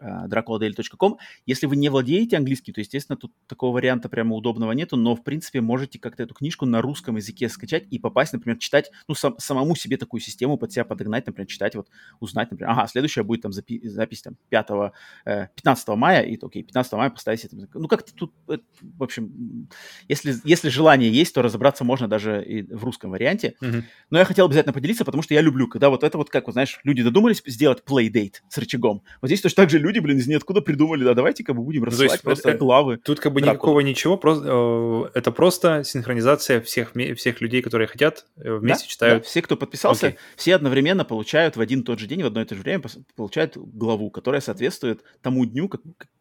[0.00, 1.18] draculadaily.com.
[1.46, 5.24] Если вы не владеете английским, то, естественно, тут такого варианта прямо удобного нету, но, в
[5.24, 9.38] принципе, можете как-то эту книжку на русском языке скачать и попасть, например, читать, ну, сам,
[9.38, 11.88] самому себе такую систему под себя подогнать, например, читать, вот,
[12.20, 14.92] узнать, например, ага, следующая будет там запи- запись там 5,
[15.24, 17.56] э, 15 мая, и, окей, 15 мая поставить это.
[17.74, 19.68] Ну, как-то тут, э, в общем,
[20.08, 23.54] если, если желание есть, то разобраться можно даже и в русском варианте.
[23.60, 23.84] Мгм.
[24.10, 26.52] Но я хотел обязательно поделиться, потому что я люблю, когда вот это вот как, вот,
[26.52, 29.02] знаешь, люди додумались сделать playdate с рычагом.
[29.20, 31.88] Вот здесь точно так же люди, блин, из ниоткуда придумали, да, давайте-ка мы будем то
[31.88, 32.98] есть рассылать просто это- главы.
[32.98, 33.54] Тут как бы Дракула.
[33.54, 38.90] никакого ничего, просто, э, это просто синхронизация всех, всех людей, которые хотят, э, вместе Да,
[38.90, 39.22] читают.
[39.22, 40.18] да, все, кто подписался, Окей.
[40.36, 42.82] все одновременно получают в один и тот же день, в одно и то же время
[43.16, 45.80] получают главу, которая соответствует тому дню, как,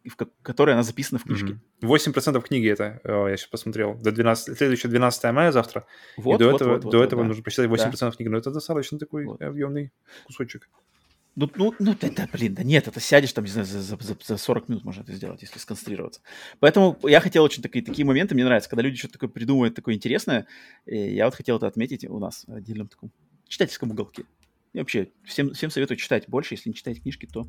[0.10, 1.53] в ко- которой она записана в книжке.
[1.53, 1.61] Мгм.
[1.81, 5.85] 8% книги это, э, я сейчас посмотрел, до 12, следующее 12 мая завтра,
[6.18, 7.27] Вот, и до вот, этого, вот, вот, до вот, этого да.
[7.27, 9.41] нужно прочитать 8% книги, но это достаточно такой Вот.
[9.41, 9.91] объемный
[10.26, 10.69] кусочек.
[11.40, 13.98] Ну, ну, ну, да, да, блин, да нет, это сядешь там, не знаю, за, за-
[14.02, 16.20] за- за 40 минут можно это сделать, если сконцентрироваться.
[16.60, 19.94] Поэтому я хотел очень такие, такие моменты, мне нравится, когда люди что-то такое придумывают, такое
[19.94, 20.48] интересное,
[20.88, 23.12] и я вот хотел это отметить у нас в отдельном таком
[23.48, 24.24] читательском уголке.
[24.74, 27.46] И вообще, всем, всем советую читать больше, если не читаете книжки, то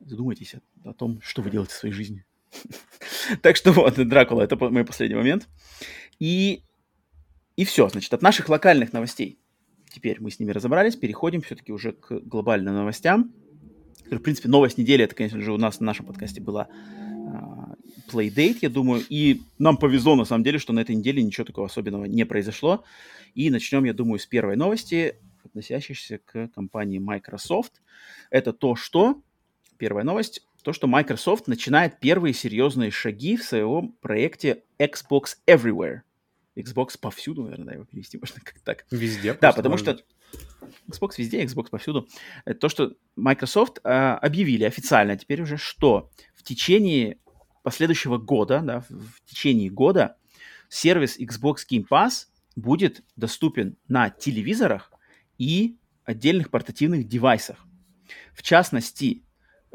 [0.00, 2.24] задумайтесь о, о том, что вы делаете в своей жизни.
[3.42, 5.48] Так что вот, Дракула, это мой последний момент.
[6.18, 6.62] И,
[7.56, 9.38] и все, значит, от наших локальных новостей
[9.92, 13.32] теперь мы с ними разобрались, переходим все-таки уже к глобальным новостям.
[14.10, 16.68] В принципе, новость недели, это, конечно же, у нас на нашем подкасте была
[17.32, 17.74] а,
[18.10, 21.66] Playdate, я думаю, и нам повезло, на самом деле, что на этой неделе ничего такого
[21.66, 22.84] особенного не произошло.
[23.34, 27.80] И начнем, я думаю, с первой новости, относящейся к компании Microsoft.
[28.30, 29.22] Это то, что,
[29.78, 36.00] первая новость, то, что Microsoft начинает первые серьезные шаги в своем проекте Xbox Everywhere.
[36.56, 38.86] Xbox повсюду, наверное, его перевести можно как так.
[38.90, 39.34] Везде.
[39.34, 39.94] Да, потому можно.
[39.94, 40.04] что
[40.88, 42.08] Xbox везде, Xbox повсюду.
[42.44, 47.18] Это то, что Microsoft а, объявили официально теперь уже, что в течение
[47.62, 50.16] последующего года, да, в, в течение года
[50.68, 52.26] сервис Xbox Game Pass
[52.56, 54.92] будет доступен на телевизорах
[55.38, 57.64] и отдельных портативных девайсах.
[58.34, 59.22] В частности,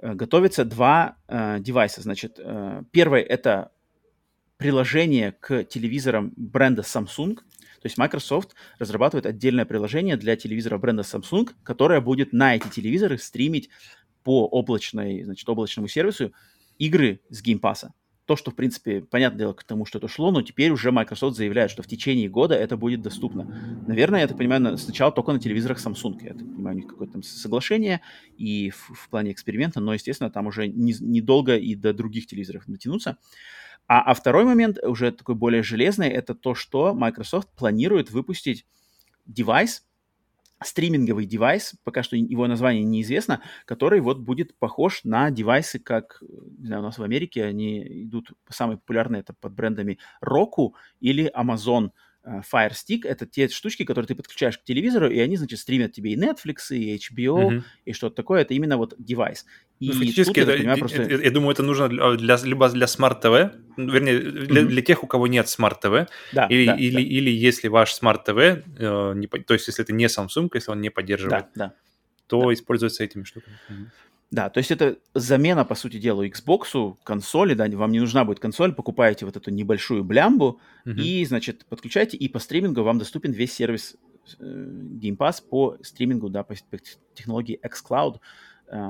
[0.02, 2.02] э, готовятся два э, девайса.
[2.02, 3.72] Значит, э, первый это
[4.58, 7.36] приложение к телевизорам бренда Samsung.
[7.36, 13.18] То есть Microsoft разрабатывает отдельное приложение для телевизора бренда Samsung, которое будет на эти телевизоры
[13.18, 13.70] стримить
[14.24, 16.34] по облачной, значит, облачному сервису
[16.80, 17.90] игры с Game Pass.
[18.26, 21.38] То, что, в принципе, понятное дело к тому, что это шло, но теперь уже Microsoft
[21.38, 23.46] заявляет, что в течение года это будет доступно.
[23.88, 26.18] Наверное, я так понимаю, на- сначала только на телевизорах Samsung.
[26.22, 28.02] Я так понимаю, у них какое-то там соглашение
[28.38, 32.64] и в, в плане эксперимента, но, естественно, там уже не- недолго и до других телевизоров
[32.68, 33.18] дотянуться.
[33.88, 38.66] А, а второй момент, уже такой более железный, это то, что Microsoft планирует выпустить
[39.26, 39.86] девайс,
[40.64, 46.22] стриминговый девайс, пока что его название неизвестно, который вот будет похож на девайсы, как,
[46.58, 51.32] не знаю, у нас в Америке они идут, самые популярные это под брендами Roku или
[51.36, 51.88] Amazon.
[51.88, 51.90] э,
[52.52, 53.02] Fire Stick.
[53.06, 56.70] Это те штучки, которые ты подключаешь к телевизору, и они, значит, стримят тебе и Netflix,
[56.72, 57.64] и HBO, Мгм.
[57.86, 58.42] и что-то такое.
[58.42, 59.46] Это именно вот девайс.
[59.80, 61.02] И Ну, тут, фактически, я так это- понимаю, я- просто...
[61.04, 64.70] я, я думаю, это нужно для, для- либо для Smart TV, ну, вернее, для, Мгм.
[64.70, 67.00] для тех, у кого нет Smart TV, Да, или, да, или, да.
[67.02, 70.82] или если ваш Smart TV, э, не то есть если это не Samsung, если он
[70.82, 71.74] не поддерживает, Да, да.
[72.28, 73.58] то используется этими штуками.
[74.30, 78.40] Да, то есть это замена, по сути дела, Xbox, консоли, да, вам не нужна будет
[78.40, 81.00] консоль, покупаете вот эту небольшую блямбу, Мгм.
[81.00, 83.96] и, значит, подключаете, и по стримингу вам доступен весь сервис
[84.40, 86.78] э, Game Pass по стримингу, да, по, по
[87.14, 88.20] технологии xCloud.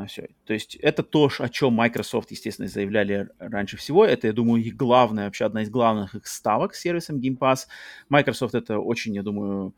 [0.08, 0.30] все.
[0.46, 4.04] То есть это то, о чем Microsoft, естественно, заявляли раньше всего.
[4.06, 7.68] Это, я думаю, их главная, вообще одна из главных их ставок с сервисом Game Pass.
[8.10, 9.76] Microsoft это очень, я думаю,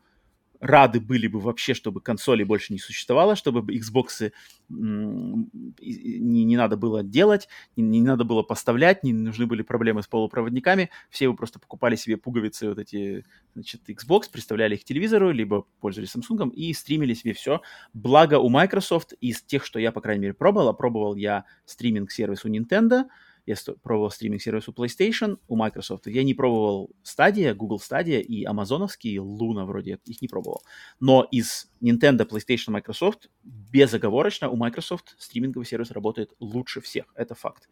[0.60, 4.30] рады были бы вообще, чтобы консолей больше не существовало, чтобы Xbox
[4.68, 10.06] не, не надо было делать, не, не надо было поставлять, не нужны были проблемы с
[10.06, 10.90] полупроводниками.
[11.08, 13.24] Все вы просто покупали себе пуговицы, вот эти,
[13.54, 17.62] значит, Xbox, приставляли их к телевизору, либо пользовались Samsung и стримили себе все.
[17.94, 22.44] Благо у Microsoft из тех, что я, по крайней мере, пробовал, а пробовал я стриминг-сервис
[22.44, 23.04] у Nintendo,
[23.50, 26.06] я пробовал стриминг-сервис у PlayStation, у Microsoft.
[26.06, 30.62] Я не пробовал Stadia, Google Stadia и амазоновский Luna вроде, их не пробовал.
[31.00, 37.06] Но из Nintendo, PlayStation, Microsoft безоговорочно у Microsoft стриминговый сервис работает лучше всех.
[37.14, 37.68] Это факт.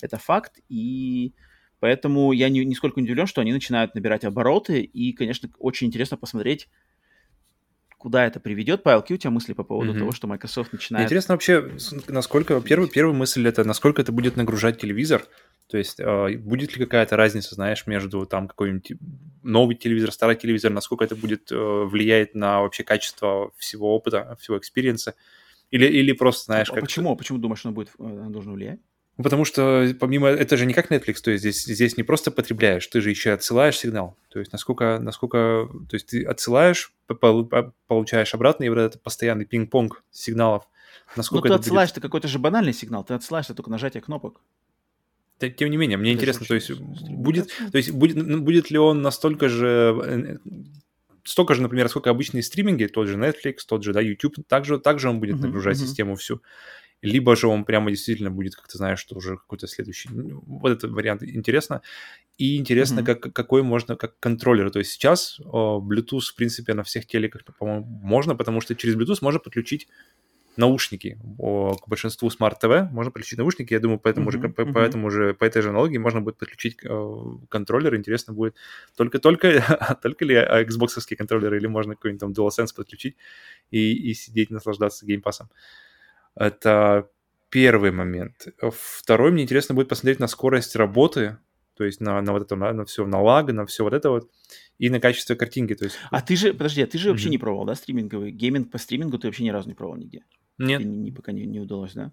[0.00, 1.32] Это факт, и
[1.80, 6.16] поэтому я не, нисколько не удивлен, что они начинают набирать обороты, и, конечно, очень интересно
[6.16, 6.68] посмотреть,
[8.02, 8.82] куда это приведет.
[8.82, 10.00] Павел, какие у тебя мысли по поводу Мгм.
[10.00, 11.06] того, что Microsoft Мне начинает...
[11.06, 11.70] Интересно вообще,
[12.08, 12.60] насколько...
[12.60, 15.24] Первый, первая мысль это, насколько это будет нагружать телевизор.
[15.68, 18.94] То есть э, будет ли какая-то разница, знаешь, между там какой-нибудь
[19.44, 24.58] новый телевизор, старый телевизор, насколько это будет э, влиять на вообще качество всего опыта, всего
[24.58, 25.14] experience а.
[25.70, 26.82] Или, или просто, знаешь, а как...
[26.82, 27.16] почему?
[27.16, 28.80] Почему думаешь, оно будет, э, оно должно влиять?
[29.16, 32.86] Потому что помимо это же не как Netflix, то есть здесь, здесь не просто потребляешь,
[32.86, 34.16] ты же еще отсылаешь сигнал.
[34.30, 39.02] То есть насколько, насколько, то есть ты отсылаешь, по- по- получаешь обратно, и вот этот
[39.02, 40.66] постоянный пинг-понг сигналов,
[41.08, 41.94] Ну, насколько ты это отсылаешь будет...
[41.96, 44.40] ты какой-то же банальный сигнал, ты отсылаешь это только нажатие кнопок.
[45.38, 49.02] Тем не менее, мне Это интересно, то есть будет, то есть будет, будет ли он
[49.02, 50.36] настолько же, э,
[51.24, 55.10] столько же, например, сколько обычные стриминги, тот же Netflix, тот же, да, YouTube, также, также
[55.10, 55.86] он будет нагружать мгм.
[55.86, 56.40] систему всю.
[57.02, 60.08] Либо же он прямо действительно будет, как ты знаешь, что уже какой-то следующий.
[60.12, 61.82] Ну, Вот этот вариант интересно.
[62.38, 63.06] И интересно, Мгм.
[63.06, 64.70] как, какой можно, как контроллер.
[64.70, 68.96] То есть сейчас о, Bluetooth, в принципе, на всех телеках, по-моему, можно, потому что через
[68.96, 69.88] Bluetooth можно подключить
[70.56, 71.18] наушники.
[71.38, 73.72] О, к большинству Smart TV можно подключить наушники.
[73.72, 74.72] Я думаю, поэтому же, Мгм, по, мгм.
[74.74, 77.94] поэтому же, по этой же аналогии можно будет подключить э, контроллер.
[77.96, 78.54] Интересно будет,
[78.96, 79.48] только, только,
[80.02, 83.16] только ли Xbox контроллеры или можно какой-нибудь там DualSense подключить
[83.70, 85.48] и, и сидеть, наслаждаться геймпасом.
[86.34, 87.08] Это
[87.50, 88.48] первый момент.
[88.72, 91.38] Второй, мне интересно будет посмотреть на скорость работы,
[91.76, 94.10] то есть на, на вот это, на, на все, на лаг, на все вот это
[94.10, 94.30] вот,
[94.78, 95.74] и на качество картинки.
[95.74, 97.30] То есть, А ты же, подожди, а ты же вообще Мгм.
[97.32, 98.30] не пробовал, да, стриминговый?
[98.30, 100.24] Гейминг по стримингу ты вообще ни разу не пробовал нигде?
[100.58, 102.12] нет, Тебе не- пока не, не удалось, да?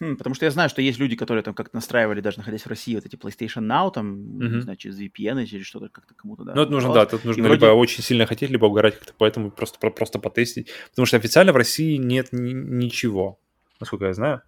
[0.00, 2.68] Хм, потому что я знаю, что есть люди, которые там как-то настраивали, даже находясь в
[2.68, 4.62] России, вот эти PlayStation Now, там, не Мгм.
[4.62, 6.54] знаю, через VPN или что-то как-то кому-то, да.
[6.54, 9.50] Ну, это нужно, да, тут нужно вроде- либо очень сильно хотеть, либо угорать как-то, поэтому
[9.50, 10.70] просто, про- просто потестить.
[10.90, 13.38] Потому что официально в России нет ни- ничего,
[13.78, 14.40] насколько я знаю.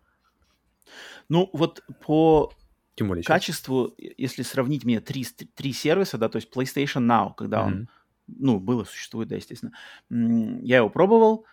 [1.29, 2.51] Ну, вот по
[2.95, 3.35] Тем более сейчас.
[3.35, 7.73] качеству, и- если сравнить мне три, три сервиса, да, то есть PlayStation Now, когда он,
[7.75, 7.89] Мгм.
[8.27, 9.73] ну, было, существует, да, естественно,
[10.09, 11.45] я его пробовал.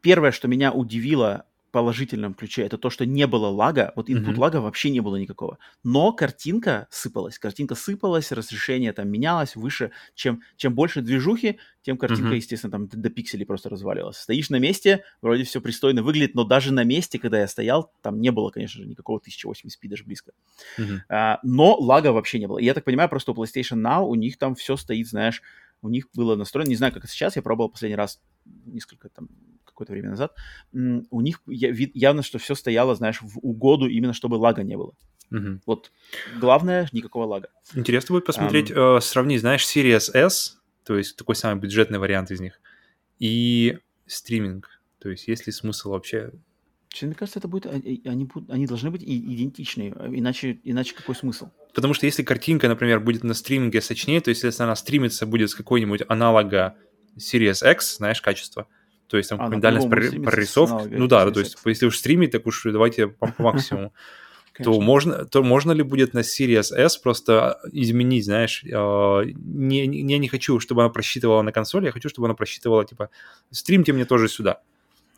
[0.00, 1.44] Первое, что меня удивило
[1.76, 4.40] положительном ключе, это то, что не было лага, вот input Мгм.
[4.40, 10.40] лага вообще не было никакого, но картинка сыпалась, картинка сыпалась, разрешение там менялось выше, чем,
[10.56, 12.36] чем больше движухи, тем картинка, Мгм.
[12.36, 14.16] естественно, там до, пикселей просто разваливалась.
[14.16, 18.22] Стоишь на месте, вроде все пристойно выглядит, но даже на месте, когда я стоял, там
[18.22, 20.32] не было, конечно же, никакого 1080p даже близко.
[20.76, 21.04] Мгм.
[21.10, 22.58] А, но лага вообще не было.
[22.58, 25.42] И я так понимаю, просто у PlayStation Now у них там все стоит, знаешь,
[25.82, 28.20] у них было настроено, не знаю, как это сейчас, я пробовал последний раз
[28.64, 29.28] несколько там
[29.76, 30.34] какое-то время назад,
[30.72, 34.92] у них явно, что все стояло, знаешь, в угоду именно, чтобы лага не было.
[35.30, 35.60] Мгм.
[35.66, 35.92] Вот
[36.40, 37.48] главное, никакого лага.
[37.74, 42.40] Интересно будет посмотреть, э, сравнить, знаешь, Series S, то есть такой самый бюджетный вариант из
[42.40, 42.60] них,
[43.18, 44.80] и стриминг.
[44.98, 46.32] То есть есть ли смысл вообще...
[47.02, 51.50] Мне кажется, это будет, они, будут- они должны быть идентичны, а иначе, иначе какой смысл?
[51.74, 55.50] Потому что если картинка, например, будет на стриминге сочнее, то есть если она стримится будет
[55.50, 56.76] с какой-нибудь аналога
[57.18, 58.68] Series X, знаешь, качество,
[59.08, 62.62] то есть там А, дальность прорисовки, ну да, то есть если уж стримить, так уж
[62.64, 63.92] давайте по, по максимуму,
[64.62, 68.68] то можно, то можно ли будет на Series S просто изменить, знаешь, э,
[69.34, 72.84] не, не, я не хочу, чтобы она просчитывала на консоли, я хочу, чтобы она просчитывала,
[72.84, 73.10] типа,
[73.50, 74.60] стримьте мне тоже сюда.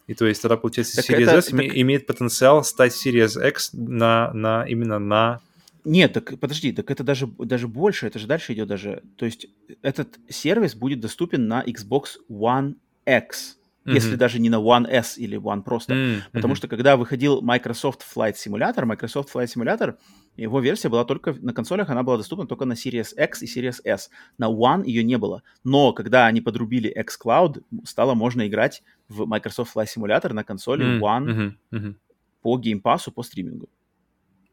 [0.08, 3.70] И то есть тогда, получается, Так Series это- S так- имеет потенциал стать Series X
[3.74, 5.40] на, на именно на...
[5.84, 9.02] Нет, так подожди, так это даже, даже больше, это же дальше идет даже.
[9.16, 9.46] То есть
[9.82, 12.74] этот сервис будет доступен на Xbox One
[13.06, 13.57] X,
[13.94, 14.18] если Мгм.
[14.18, 15.94] даже не на One S или One просто.
[15.94, 19.96] М, Потому что когда выходил Microsoft Flight Simulator, Microsoft Flight Simulator,
[20.36, 23.80] его версия была только на консолях, она была доступна только на Series X и Series
[23.84, 24.10] S.
[24.38, 25.42] На One ее не было.
[25.64, 31.02] Но когда они подрубили xCloud, стало можно играть в Microsoft Flight Simulator на консоли М,
[31.02, 31.96] One мгм, мгм.
[32.42, 33.68] по геймпасу, по стримингу.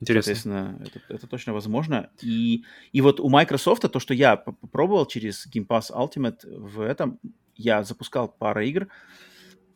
[0.01, 0.35] Интересно.
[0.35, 2.09] Соответственно, это, это точно возможно.
[2.21, 7.19] И, и вот у Microsoft то, что я попробовал через Game Pass Ultimate в этом,
[7.55, 8.87] я запускал пару игр.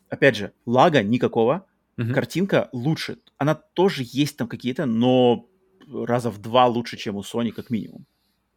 [0.09, 2.13] Опять же, лага никакого, Мгм.
[2.13, 3.17] картинка лучше.
[3.37, 5.47] Она тоже есть там какие-то, но
[5.87, 8.05] раза в два лучше, чем у Sony, как минимум.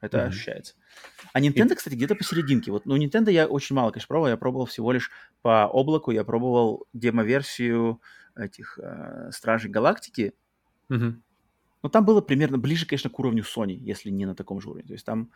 [0.01, 0.29] Это Мгм.
[0.29, 0.75] ощущается.
[1.33, 2.73] А Nintendo, кстати, где-то посерединке.
[2.73, 4.31] Вот, ну, Nintendo я очень мало, конечно, пробовал.
[4.31, 5.11] Я пробовал всего лишь
[5.43, 6.11] по облаку.
[6.11, 8.01] Я пробовал демо-версию
[8.37, 10.33] этих э, Стражей Галактики.
[10.89, 11.23] Мгм.
[11.83, 14.87] Но там было примерно ближе, конечно, к уровню Sony, если не на таком же уровне.
[14.87, 15.31] То есть там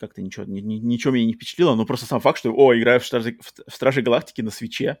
[0.00, 3.00] как-то ничего, ни- ни- ничего меня не впечатлило, но просто сам факт, что, о, играю
[3.00, 4.98] в Стражи, в, в Стражи Галактики на свече.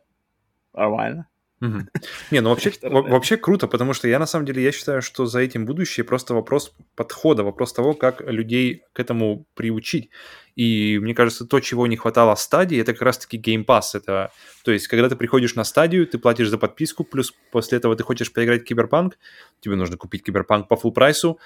[0.72, 1.28] Нормально.
[1.60, 1.88] Мгм.
[2.30, 5.40] Не, ну вообще, вообще круто, потому что я на самом деле я считаю, что за
[5.40, 10.10] этим будущее просто вопрос подхода, вопрос того, как людей к этому приучить.
[10.56, 13.94] И мне кажется, то, чего не хватало Stadia, это как раз-таки Game Pass.
[13.94, 14.30] Это,
[14.64, 17.96] то есть, когда ты приходишь на Stadia ю, ты платишь за подписку, плюс после этого
[17.96, 19.18] ты хочешь поиграть в Киберпанк,
[19.60, 21.38] тебе нужно купить Киберпанк по full price у.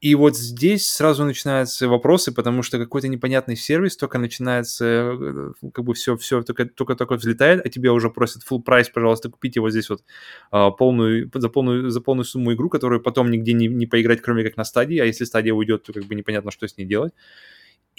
[0.00, 5.84] И вот здесь сразу начинаются вопросы, потому что какой-то непонятный сервис только начинается, э, как
[5.84, 9.60] бы все, все только, только, только взлетает, а тебе уже просят full price, пожалуйста, купите
[9.60, 10.02] вот здесь вот
[10.50, 14.42] а, полную, за полную, за полную сумму игру, которую потом нигде не, не поиграть, кроме
[14.42, 17.12] как на стадии, а если стадия уйдет, то как бы непонятно, что с ней делать.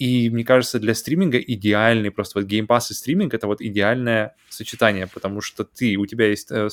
[0.02, 4.36] И мне кажется, для стриминга идеальный просто вот Game Pass и стриминг это вот идеальное
[4.49, 6.69] сочетание, потому что ты, у тебя есть, э,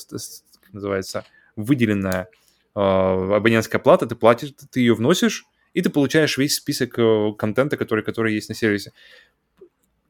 [0.62, 2.28] как называется, выделенная
[2.74, 5.44] э, абонентская плата, ты платишь, ты ее вносишь,
[5.74, 8.92] и ты получаешь весь список э, контента, который, который есть на сервисе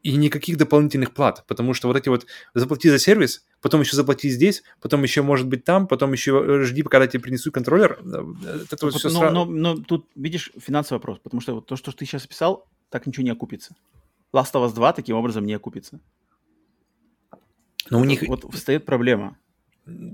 [0.04, 2.24] и никаких дополнительных плат, потому что вот эти вот
[2.54, 6.62] заплати за сервис, потом еще заплати здесь, потом еще может быть там, потом еще э,
[6.62, 7.98] жди, когда тебе принесут контроллер.
[8.70, 9.34] Это вот все но, сразу...
[9.34, 12.68] но, но, но тут, видишь, финансовый вопрос, потому что вот то, что ты сейчас описал,
[12.90, 13.76] так ничего не окупится.
[14.32, 16.00] Last of Us 2 таким образом не окупится.
[17.90, 18.22] Но у них...
[18.28, 19.38] Вот встает проблема.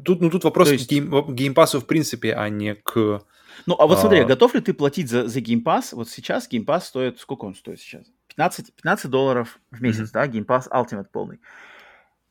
[0.05, 0.86] Тут, ну, тут вопрос есть...
[0.86, 3.24] к Game, Game Pass у в принципе, а не к...
[3.66, 4.24] Ну, а вот смотри, а...
[4.24, 5.88] готов ли ты платить за, за Pass?
[5.92, 7.18] Вот сейчас Pass стоит...
[7.18, 8.06] Сколько он стоит сейчас?
[8.28, 10.44] 15, 15 долларов в месяц, mm-hmm.
[10.44, 11.40] да, Pass Ultimate полный.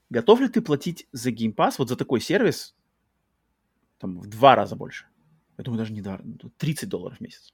[0.09, 2.75] Готов ли ты платить за Pass, вот за такой сервис,
[3.99, 5.05] там, в два раза больше?
[5.57, 6.19] Я думаю, даже не два,
[6.57, 7.53] 30 долларов в месяц.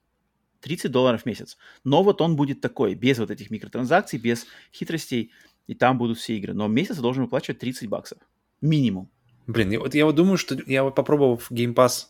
[0.61, 1.57] 30 долларов в месяц.
[1.83, 5.31] Но вот он будет такой, без вот этих микротранзакций, без хитростей,
[5.67, 6.53] и там будут все игры.
[6.53, 8.19] Но в месяц должен выплачивать 30 баксов.
[8.61, 9.09] Минимум.
[9.47, 12.07] Блин, я, вот я вот думаю, что я вот попробовал в Game Pass,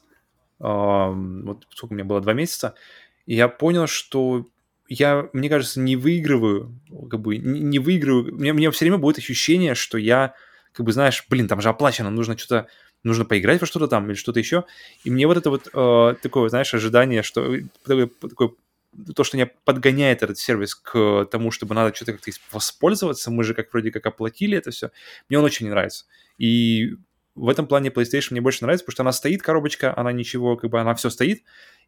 [0.60, 2.76] э, вот сколько у меня было, два месяца,
[3.26, 4.46] и я понял, что
[4.90, 6.78] я, мне кажется, не выигрываю,
[7.10, 8.34] как бы, не, не выигрываю.
[8.34, 10.34] У меня все время будет ощущение, что я,
[10.74, 12.68] как бы, знаешь, блин, там же оплачено, нужно что-то,
[13.04, 14.66] нужно поиграть во что-то там или что-то еще.
[15.04, 18.52] И мне вот это вот э, такое, знаешь, ожидание, что такое, такое
[19.16, 23.54] то, что меня подгоняет этот сервис к тому, чтобы надо что-то как-то воспользоваться, мы же
[23.54, 24.92] как вроде как оплатили это все,
[25.30, 26.06] мне он очень не нравится.
[26.38, 26.96] И
[27.36, 30.70] в этом плане PlayStation мне больше нравится, потому что она стоит, коробочка, она ничего, как
[30.70, 31.44] бы она все стоит,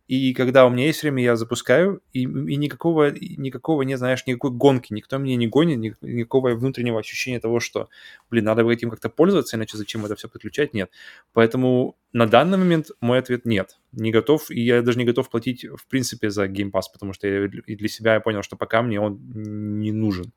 [0.07, 4.51] и когда у меня есть время, я запускаю, и, и никакого, никакого, не знаешь, никакой
[4.51, 7.87] гонки, никто меня не гонит, ни, никакого внутреннего ощущения того, что,
[8.29, 10.91] блин, надо этим как-то пользоваться, иначе зачем это все подключать, нет.
[11.31, 15.63] Поэтому на данный момент мой ответ нет, не готов, и я даже не готов платить,
[15.63, 18.81] в принципе, за Game Pass, потому что я, и для себя я понял, что пока
[18.81, 20.33] мне он не нужен.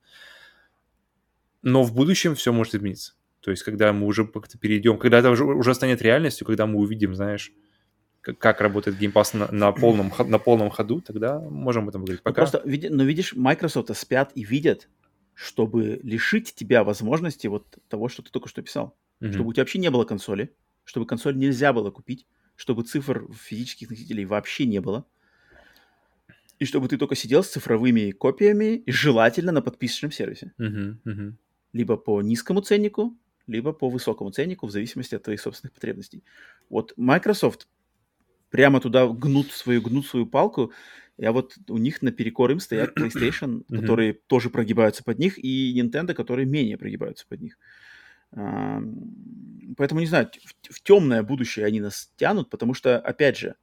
[1.63, 3.15] Но в будущем все может измениться.
[3.45, 6.79] То есть, когда мы уже как-то перейдем, когда это уже, уже станет реальностью, когда мы
[6.79, 7.53] увидим, знаешь,
[8.23, 12.23] как работает Game Pass на, на, полном, на полном ходу, тогда можем об этом говорить.
[12.25, 12.41] Ну, Пока...
[12.41, 14.89] Ну, просто, но видишь, Microsoft спят и видят,
[15.35, 18.97] чтобы лишить тебя возможности вот того, что ты только что писал.
[19.21, 19.33] Mm-hmm.
[19.33, 22.27] Чтобы у тебя вообще не было консоли, чтобы консоль нельзя было купить,
[22.57, 25.05] чтобы цифр физических носителей вообще не было.
[26.59, 30.55] И чтобы ты только сидел с цифровыми копиями, желательно на подписочном сервисе.
[30.59, 30.97] Mm-hmm.
[31.05, 31.33] Mm-hmm.
[31.75, 33.15] Либо по низкому ценнику,
[33.47, 36.23] либо по высокому ценнику, в зависимости от твоих собственных потребностей.
[36.71, 37.69] Вот Microsoft
[38.51, 40.73] прямо туда гнут свою, гнут свою палку.
[41.17, 46.15] Я вот у них наперекор им стоят PlayStation, которые тоже прогибаются под них, и Nintendo,
[46.15, 47.59] которые менее прогибаются под них.
[49.77, 53.55] Поэтому, не знаю, в, в темное будущее они нас тянут, потому что, опять же,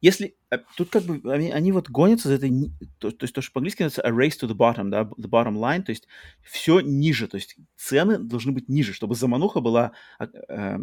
[0.00, 3.40] если э, тут как бы они, они вот гонятся за этой, то, то есть то,
[3.40, 6.06] что по-английски называется a race to the bottom, да, the bottom line, то есть
[6.42, 10.78] все ниже, то есть цены должны быть ниже, чтобы замануха была, э,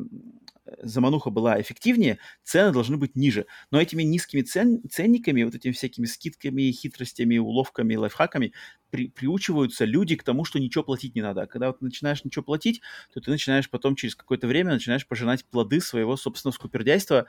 [0.84, 3.46] замануха была эффективнее, цены должны быть ниже.
[3.72, 8.54] Но этими низкими цен, ценниками, вот этими всякими скидками, хитростями, уловками, лайфхаками
[8.90, 11.44] при, приучиваются люди к тому, что ничего платить не надо.
[11.44, 12.82] А когда вот начинаешь ничего платить,
[13.14, 17.26] то ты начинаешь потом через какое-то время начинаешь пожинать плоды своего собственного скупердяйства,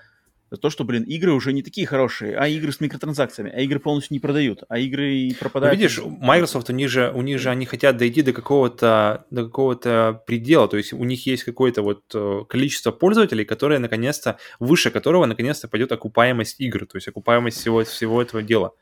[0.57, 4.15] то, что, блин, игры уже не такие хорошие, а игры с микротранзакциями, а игры полностью
[4.15, 5.75] не продают, а игры и пропадают.
[5.75, 9.45] Ну, видишь, Microsoft, у них же, у них же они хотят дойти до какого-то, до
[9.45, 14.91] какого-то предела, то есть у них есть какое-то вот э, количество пользователей, которое наконец-то, выше
[14.91, 18.73] которого наконец-то пойдет окупаемость игр, то есть окупаемость всего, всего этого дела.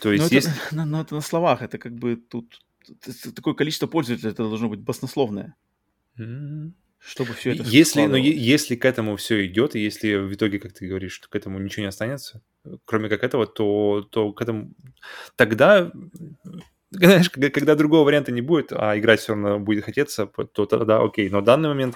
[0.00, 0.48] То есть но есть...
[0.48, 2.60] Это, но, но это на словах, это как бы тут
[3.34, 5.54] такое количество пользователей, это должно быть баснословное.
[6.18, 6.72] Mm-hmm
[7.06, 10.58] чтобы все это если, но ну, если к этому все идет, и если в итоге,
[10.58, 12.40] как ты говоришь, что к этому ничего не останется,
[12.86, 14.72] кроме как этого, то, то к этому
[15.36, 15.92] тогда,
[16.90, 21.28] знаешь, когда другого варианта не будет, а играть все равно будет хотеться, то тогда окей.
[21.28, 21.94] Но в данный момент,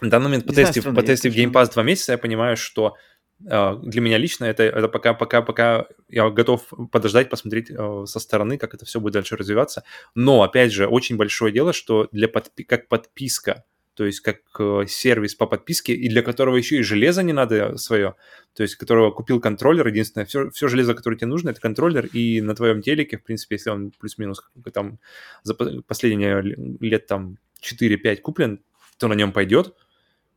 [0.00, 2.96] в данный момент, потестив, потестив Game Pass два месяца, я понимаю, что а,
[3.40, 8.58] для меня лично это, это пока, пока, пока я готов подождать, посмотреть э, со стороны,
[8.58, 9.84] как это все будет дальше развиваться.
[10.14, 14.86] Но, опять же, очень большое дело, что для подпи- как подписка, то есть как э,
[14.88, 18.16] сервис по подписке, и для которого еще и железо не надо свое,
[18.54, 22.40] то есть которого купил контроллер, единственное, все, все железо, которое тебе нужно, это контроллер, и
[22.40, 24.42] на твоем телеке, в принципе, если он плюс-минус
[24.72, 24.98] там
[25.44, 26.42] за последние
[26.80, 28.60] лет там 4-5 куплен,
[28.98, 29.74] то на нем пойдет,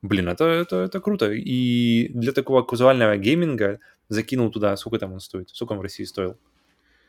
[0.02, 1.32] Блин, это, это, это круто.
[1.32, 3.80] И для такого казуального гейминга
[4.10, 5.50] закинул туда, сколько там он стоит?
[5.50, 6.38] Сколько он в России стоил?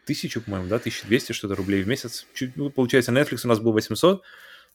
[0.05, 0.77] Тысячу, по-моему, да?
[0.77, 2.27] 1200 что-то рублей в месяц.
[2.35, 4.23] Чуть, ну, получается, Netflix у нас был 800,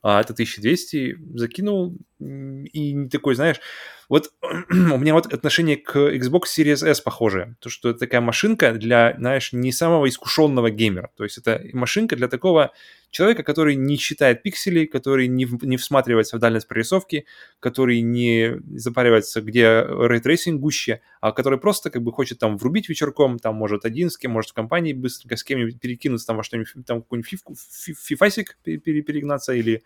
[0.01, 1.17] а это 1200.
[1.35, 3.59] Закинул, и такой, знаешь,
[4.09, 4.31] вот
[4.69, 7.55] у меня вот отношение к Xbox Series S похожее.
[7.59, 11.11] То, что это такая машинка для, знаешь, не самого искушенного геймера.
[11.15, 12.71] То есть это машинка для такого
[13.11, 17.25] человека, который не считает пиксели, который не, не всматривается в дальность прорисовки,
[17.59, 22.89] который не запаривается, где ray tracing гуще, а который просто как бы хочет там врубить
[22.89, 26.43] вечерком, там может один с кем, может в компании быстренько с кем-нибудь перекинуться там во
[26.43, 29.83] что-нибудь, там какой-нибудь фифку, фифасик перегнаться или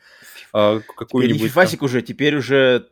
[0.54, 1.42] э, какой-нибудь...
[1.42, 1.86] Не фифасик там...
[1.86, 2.88] уже, теперь уже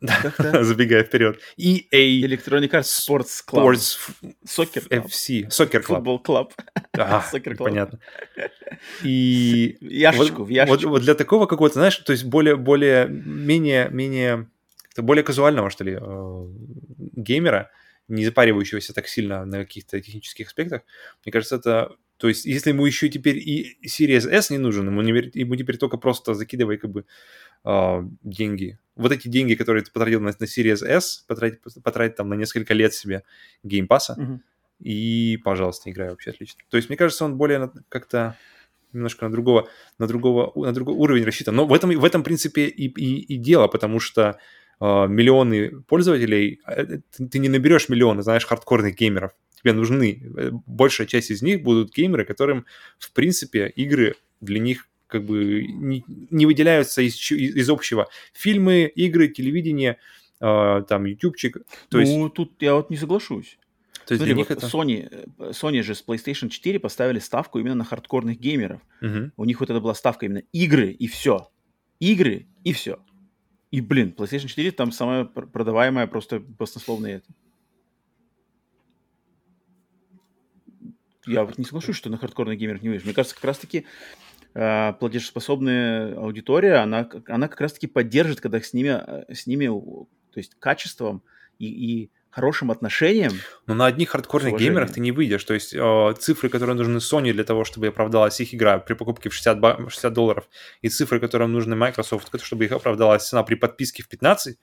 [0.62, 1.38] Забегая вперед.
[1.58, 2.22] EA.
[2.22, 3.64] Electronic Arts Sports Club.
[3.64, 3.98] Sports
[4.46, 5.06] Soccer Club.
[5.06, 5.48] FC.
[5.48, 5.96] Soccer Club.
[5.96, 6.52] Football Club.
[6.96, 7.64] А, Soccer Club.
[7.64, 8.00] Понятно.
[9.04, 9.76] И...
[9.80, 10.88] Яшечку, вот, в яшечку.
[10.88, 14.48] Вот, вот для такого какого-то, знаешь, то есть более, более, менее, менее,
[14.96, 16.46] более казуального, что ли, э,
[17.16, 17.70] геймера,
[18.08, 20.82] не запаривающегося так сильно на каких-то технических аспектах,
[21.24, 21.96] мне кажется, это...
[22.20, 25.78] То есть, если ему еще теперь и Series S не нужен, ему, не, ему теперь
[25.78, 27.06] только просто закидывай как бы
[27.64, 28.78] э, деньги.
[28.94, 32.74] Вот эти деньги, которые ты потратил на, на Series S, потратить, потратить там на несколько
[32.74, 33.22] лет себе
[33.62, 34.38] Game Pass а, mm-hmm.
[34.80, 36.60] и, пожалуйста, играй вообще отлично.
[36.68, 38.36] То есть, мне кажется, он более как-то
[38.92, 41.56] немножко на другого, на другого, на другой уровень рассчитан.
[41.56, 44.38] Но в этом, в этом принципе, и, и, и дело, потому что
[44.78, 49.32] э, миллионы пользователей, э, ты, ты не наберешь миллионы, знаешь, хардкорных геймеров.
[49.60, 52.66] Тебе нужны, э, большая часть из них будут геймеры, которым,
[52.98, 58.08] в принципе, игры для них как бы не, не выделяются из, из общего.
[58.32, 59.98] Фильмы, игры, телевидение,
[60.40, 61.58] э, там, ютубчик.
[61.88, 62.34] То ну, есть...
[62.34, 63.58] тут я вот не соглашусь.
[64.06, 64.66] То есть Смотри, для них вот это...
[64.66, 68.80] Sony, Sony же с PlayStation 4 поставили ставку именно на хардкорных геймеров.
[69.02, 69.32] Угу.
[69.36, 71.48] У них вот это была ставка именно игры и все.
[72.00, 72.98] Игры и все.
[73.70, 77.26] И, блин, PlayStation 4 там самая продаваемая просто баснословная это.
[81.26, 83.04] Я вот не соглашусь, что на хардкорных геймерах не выйдешь.
[83.04, 83.86] Мне кажется, как раз-таки
[84.54, 90.38] э, платежеспособная аудитория, она, она как раз-таки поддержит, когда с ними, э, с ними, то
[90.38, 91.22] есть качеством
[91.58, 93.32] и, и хорошим отношением.
[93.66, 95.44] Но на одних хардкорных геймерах ты не выйдешь.
[95.44, 99.28] То есть э, цифры, которые нужны Sony для того, чтобы оправдалась их игра при покупке
[99.28, 100.48] в 60, 60 долларов,
[100.80, 104.56] и цифры, которым нужны Microsoft, чтобы их оправдалась цена при подписке в 15,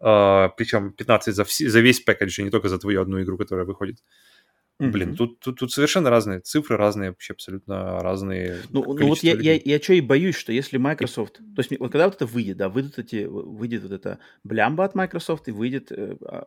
[0.00, 3.64] э, причем 15 за, вс- за весь пакет, не только за твою одну игру, которая
[3.64, 3.96] выходит.
[3.96, 4.02] Э,
[4.80, 4.90] Mm-hmm.
[4.90, 8.58] Блин, тут, тут, тут совершенно разные цифры, разные вообще абсолютно разные.
[8.70, 11.90] Ну, ну вот я, я, я что и боюсь, что если Microsoft, то есть вот
[11.90, 15.90] когда вот это выйдет, да, выйдут эти, выйдет вот это блямба от Microsoft и выйдет
[15.90, 16.42] э, э,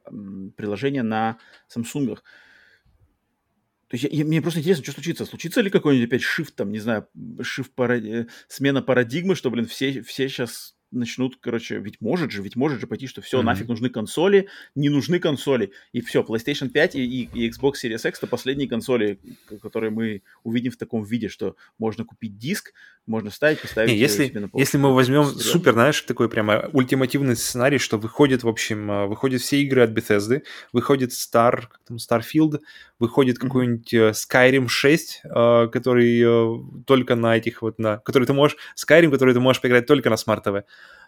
[0.56, 1.40] приложение на
[1.76, 2.16] Samsung.
[2.16, 5.26] То есть я, я, мне просто интересно, что случится.
[5.26, 7.10] Случится ли какой-нибудь опять shift, там, не знаю,
[7.40, 8.02] shift парад...
[8.06, 12.80] Э, смена парадигмы, что, блин, все, все сейчас начнут, короче, ведь может же, ведь может
[12.80, 13.44] же пойти, что все, mm-hmm.
[13.44, 18.08] нафиг нужны консоли, не нужны консоли, и все, PlayStation 5 и, и, и Xbox Series
[18.08, 19.20] X это последние консоли,
[19.62, 22.74] которые мы увидим в таком виде, что можно купить диск,
[23.08, 24.60] можно вставить, поставить не, если, себе на полку.
[24.60, 25.44] Если мы возьмем Серьезно.
[25.44, 29.92] супер, знаешь, такой прямо ультимативный сценарий, что выходит, в общем, э, выходят все игры от
[29.92, 32.60] Bethesda, выходит Star, как там, Starfield,
[33.00, 33.42] выходит mm-hmm.
[33.42, 39.10] какой-нибудь э, Skyrim 6, э, который только на этих вот, на, который ты можешь, Skyrim,
[39.10, 40.44] который ты можешь поиграть только на Smart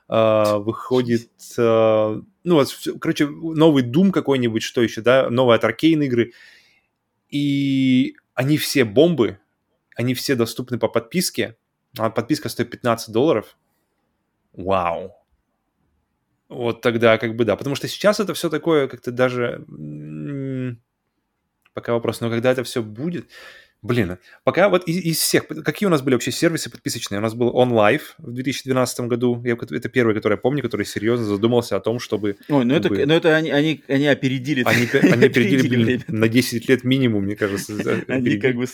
[0.10, 6.06] Uh, выходит, uh, ну, вот, короче, новый Doom какой-нибудь, что еще, да, новые от Arcane
[6.06, 6.34] игры,
[7.30, 9.40] и они все бомбы,
[9.96, 11.58] они все доступны по подписке,
[11.98, 13.58] а подписка стоит 15 долларов.
[14.54, 15.16] Вау.
[16.50, 19.66] Вот тогда как бы да, потому что сейчас это все такое как-то даже...
[21.74, 23.30] Пока вопрос, но когда это все будет,
[23.84, 27.20] Блин, пока вот из, из всех, какие у нас были вообще сервисы подписочные?
[27.20, 31.26] У нас был OnLive в 2012 году, я, это первый, который я помню, который серьезно
[31.26, 32.38] задумался о том, чтобы...
[32.48, 34.64] Ой, ну это, ну это они, они, они опередили.
[34.66, 37.74] Они, они опередили, блин, на 10 лет минимум, мне кажется.
[38.08, 38.66] Они как бы...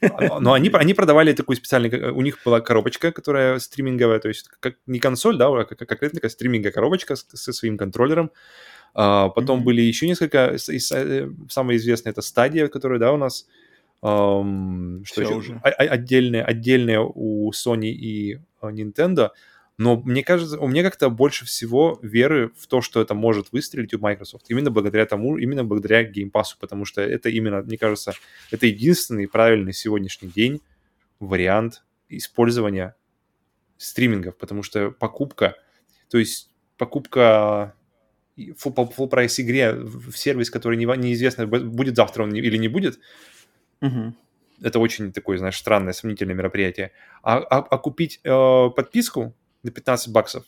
[0.00, 2.14] А, но они, они продавали такую специальную...
[2.14, 6.30] У них была коробочка, которая стриминговая, то есть как не консоль, да, а какая-то такая
[6.30, 8.30] стриминговая коробочка со своим контроллером.
[8.94, 9.64] А, потом mm-hmm.
[9.64, 10.56] были еще несколько...
[10.56, 13.46] Э, самое известное это стадия, которая, да, у нас
[14.02, 15.34] Um, что еще?
[15.34, 15.60] Уже.
[15.62, 19.30] Отдельные, отдельные у Sony и э, Nintendo.
[19.78, 23.92] Но мне кажется, у меня как-то больше всего веры в то, что это может выстрелить
[23.92, 24.46] у Microsoft.
[24.48, 28.14] Именно благодаря тому, именно благодаря Game Pass, потому что это именно, мне кажется,
[28.50, 30.62] это единственный правильный сегодняшний день
[31.20, 32.94] вариант использования
[33.76, 35.56] стримингов, потому что покупка,
[36.08, 37.74] то есть покупка
[38.38, 42.98] full, full price игре в сервис, который неизвестно, будет завтра он или не будет,
[43.80, 44.14] Угу.
[44.62, 46.92] Это очень такое, знаешь, странное, сомнительное мероприятие.
[47.22, 50.44] А, а, а купить э, подписку на 15 баксов,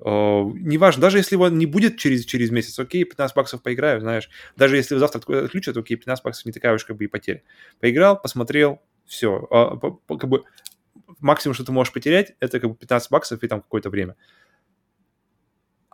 [0.00, 4.28] э, неважно, даже если его не будет через, через месяц, окей, 15 баксов поиграю, знаешь.
[4.56, 7.42] Даже если завтра отключат, окей, 15 баксов не такая уж как бы и потеря.
[7.78, 9.46] Поиграл, посмотрел, все.
[9.50, 10.44] А, по, по, как бы
[11.20, 14.16] максимум, что ты можешь потерять, это как бы 15 баксов и там какое-то время.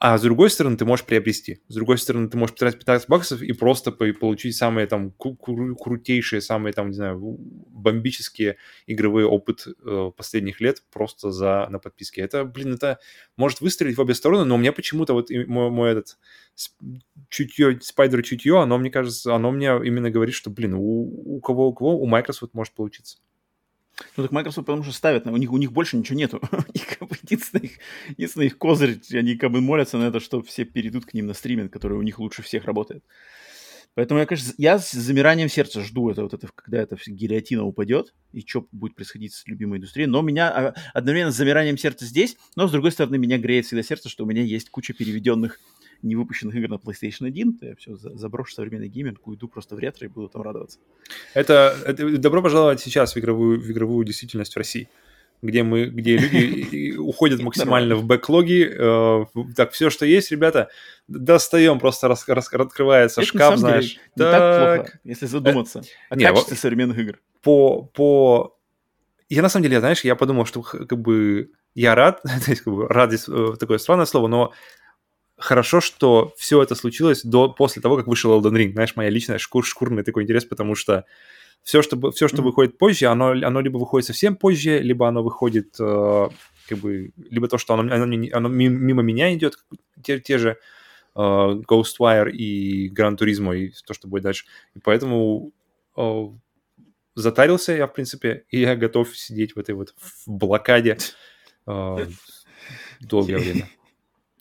[0.05, 1.61] А с другой стороны, ты можешь приобрести.
[1.69, 6.73] С другой стороны, ты можешь потратить 15 баксов и просто получить самые там крутейшие, самые
[6.73, 8.57] там, не знаю, бомбические
[8.89, 12.21] игровые опыт э, последних лет просто за, на подписке.
[12.21, 12.99] Это, блин, это
[13.37, 16.19] может выстрелить в обе стороны, но у меня почему-то вот мой, мой этот
[17.29, 21.69] чутье, спайдер чутье, оно, мне кажется, оно мне именно говорит, что, блин, у, у кого,
[21.69, 23.19] у кого, у Microsoft может получиться.
[24.17, 26.41] Ну так Microsoft потому что ставят, у них, у них больше ничего нету.
[26.51, 27.73] как бы единственный, их,
[28.09, 31.35] единственный их козырь, они как бы молятся на это, что все перейдут к ним на
[31.35, 33.05] стриминг, который у них лучше всех работает.
[33.95, 38.15] Поэтому я, конечно, я с замиранием сердца жду это, вот это, когда эта гильотина упадет,
[38.33, 40.07] и что будет происходить с любимой индустрией.
[40.09, 43.83] Но меня а, одновременно с замиранием сердца здесь, но, с другой стороны, меня греет всегда
[43.83, 45.61] сердце, что у меня есть куча переведенных
[46.03, 50.07] невыпущенных игр на PlayStation 1, то я все заброшу современный гейминг, уйду просто в ретро
[50.07, 50.79] и буду там радоваться.
[51.35, 54.89] Это, это добро пожаловать сейчас в игровую, в игровую действительность в России
[55.43, 58.71] где мы, где люди уходят максимально в бэклоги.
[58.73, 59.25] Э,
[59.57, 60.71] так, все, что есть, ребята,
[61.09, 63.99] достаем, просто открывается шкаф, знаешь.
[64.17, 67.19] Так если задуматься э, о не, качестве современных игр.
[67.43, 68.57] По, по...
[69.29, 72.73] Я на самом деле, знаешь, я подумал, что как бы я рад, то есть как
[72.73, 74.53] бы рад здесь э, такое странное слово, но
[75.43, 78.73] хорошо, что все это случилось до, после того, как вышел Elden Ring.
[78.73, 81.05] Знаешь, моя личная шкур, шкурный такой интерес, потому что
[81.63, 82.43] все, что, все, что mm-hmm.
[82.43, 86.29] выходит позже, оно, оно либо выходит совсем позже, либо оно выходит э,
[86.69, 89.59] как бы, либо то, что оно, оно, оно мимо меня идет,
[90.03, 90.59] те, те же
[91.15, 94.47] э, Ghostwire и Gran Turismo, и то, что будет дальше.
[94.75, 95.53] И поэтому
[95.97, 96.25] э,
[97.15, 100.99] затарился я, в принципе, и я готов сидеть в этой вот в блокаде
[101.67, 102.07] э,
[103.01, 103.69] долгое время.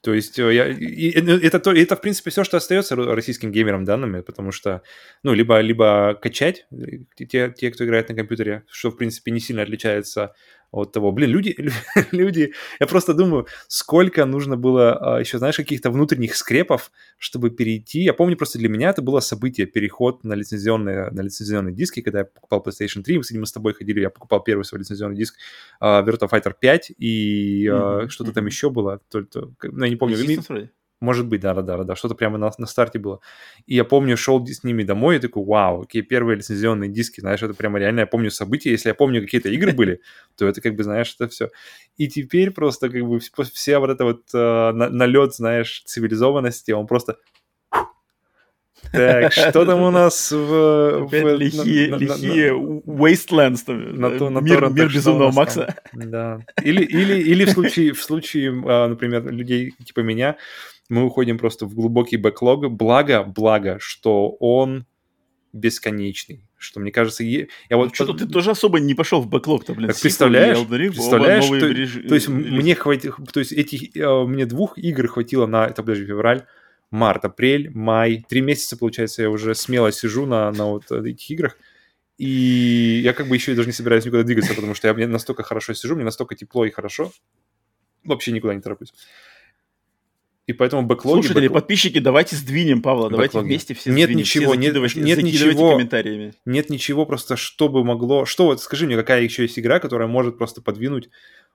[0.02, 3.52] То есть э, я, и, ну, это, то, это, в принципе, все, что остается российским
[3.52, 4.82] геймерам данными, потому что,
[5.22, 9.40] ну, либо, либо качать э, те, те, кто играет на компьютере, что, в принципе, не
[9.40, 10.34] сильно отличается
[10.72, 11.12] от того.
[11.12, 11.56] Блин, люди,
[12.12, 18.02] люди, я просто думаю, сколько нужно было а, еще, знаешь, каких-то внутренних скрепов, чтобы перейти.
[18.02, 22.20] Я помню, просто для меня это было событие, переход на лицензионные, на лицензионные диски, когда
[22.20, 25.18] я покупал PlayStation 3, мы, кстати, мы с тобой ходили, я покупал первый свой лицензионный
[25.18, 25.36] диск
[25.82, 28.10] uh, Virtua Fighter 5, и uh, mm-hmm.
[28.10, 30.16] что-то там еще было, то, то, ну, я не помню.
[31.02, 33.22] Может быть, да, да, что-то прямо на, на старте было.
[33.66, 37.42] И я помню, шел с ними домой и такой, вау, какие первые лицензионные диски, знаешь,
[37.42, 40.02] это прямо реально, я помню события, если я помню какие-то игры были,
[40.38, 41.50] то это как бы, знаешь, это все.
[41.98, 47.18] И теперь просто как бы вся вот эта вот э, налет, знаешь, цивилизованности, он просто
[48.92, 51.06] так, что там у нас в...
[51.06, 55.76] Опять в лихие, на, лихие на, Wastelands, там, на, на, мир, мир безумного Макса.
[55.94, 56.42] Да.
[56.64, 60.38] Или, или, или в случае, в случае, а, например, людей типа меня,
[60.90, 62.70] мы уходим просто в глубокий бэклог.
[62.72, 64.86] Благо, благо, что он
[65.54, 66.46] бесконечный.
[66.58, 69.90] Что мне кажется, я вот ну, что-то ты тоже особо не пошел в бэклог-то, блин.
[69.90, 70.58] Так представляешь?
[70.60, 72.00] Ring, представляешь, что, реж...
[72.08, 76.06] то есть мне хватит, то есть этих э, мне двух игр хватило на, это подожди,
[76.06, 76.46] февраль,
[76.92, 81.58] март, апрель, май, три месяца получается я уже смело сижу на на вот этих играх.
[82.18, 85.42] И я как бы еще и даже не собираюсь никуда двигаться, потому что я настолько
[85.42, 87.12] хорошо сижу, мне настолько тепло и хорошо,
[88.04, 88.94] вообще никуда не тороплюсь.
[90.48, 91.22] И поэтому бэклоги...
[91.22, 91.62] Слушатели, бэклог...
[91.62, 93.32] подписчики, давайте сдвинем Павла, бэклоги.
[93.32, 96.34] давайте вместе все Нет сдвинем, ничего, все нет, нет ничего, комментариями.
[96.46, 98.26] Нет ничего, просто что бы могло...
[98.26, 101.10] Что вот, скажи мне, какая еще есть игра, которая может просто подвинуть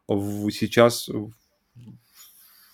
[0.09, 1.11] в, сейчас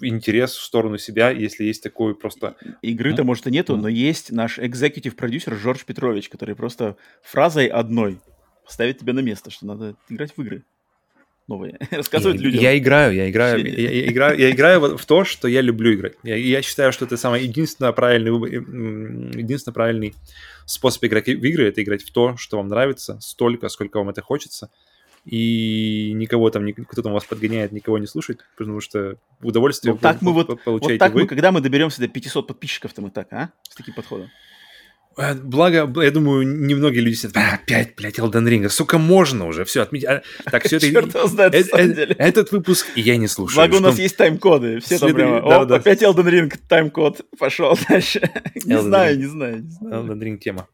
[0.02, 2.56] интерес в сторону себя, если есть такой просто...
[2.82, 8.20] Игры-то, может, и нету, но есть наш экзекутив продюсер Жорж Петрович, который просто фразой одной
[8.66, 10.64] ставит тебя на место, что надо играть в игры
[11.48, 12.62] новые, рассказывать я, людям.
[12.62, 16.14] Я играю, я играю, я, я, играю, я играю в то, что я люблю играть.
[16.22, 18.30] Я, я считаю, что это самый единственно правильный,
[19.38, 20.14] единственно правильный
[20.66, 24.22] способ играть в игры, это играть в то, что вам нравится, столько, сколько вам это
[24.22, 24.70] хочется.
[25.24, 30.20] И никого там, кто там вас подгоняет, никого не слушать, потому что удовольствие вот так
[30.20, 31.22] мы вот, получаете вот так вы.
[31.22, 33.50] Мы, когда мы доберемся до 500 подписчиков, то мы так, а?
[33.68, 34.30] С таким подходом.
[35.16, 39.64] Э, благо, я думаю, немногие люди сидят, а, опять, блядь, Elden Ring, сука, можно уже,
[39.64, 40.06] все, отметить.
[40.08, 40.90] А, так, все это...
[40.90, 42.14] Черт его знает, на самом деле.
[42.18, 43.56] Этот выпуск я не слушаю.
[43.56, 48.20] Благо, у нас есть тайм-коды, все там прямо, оп, опять Elden Ring, тайм-код, пошел дальше.
[48.64, 50.04] Не знаю, не знаю, не знаю.
[50.04, 50.68] Elden Ring тема.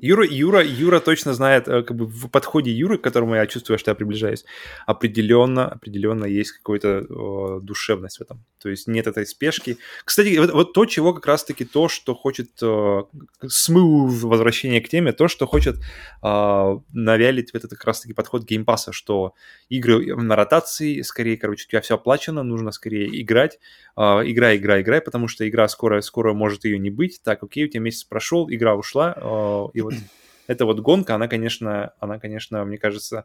[0.00, 3.78] Юра, Юра, Юра точно знает, э, как бы в подходе Юры, к которому я чувствую,
[3.78, 4.44] что я приближаюсь,
[4.86, 8.44] определенно, определенно есть какая-то э, душевность в этом.
[8.62, 9.78] То есть нет этой спешки.
[10.04, 13.02] Кстати, вот, вот то, чего как раз-таки то, что хочет э,
[13.46, 15.76] смыв возвращение к теме, то, что хочет
[16.22, 19.34] э, навялить в этот как раз-таки подход Game Pass а, что
[19.68, 23.58] игры на ротации, скорее, короче, у тебя все оплачено, нужно скорее играть,
[23.96, 27.20] э, играй, играй, играй, потому что игра скоро, скоро может ее не быть.
[27.22, 30.02] Так, окей, у тебя месяц прошел, игра ушла, э, и вот вот
[30.46, 33.24] эта вот гонка, она, конечно, она, конечно, мне кажется,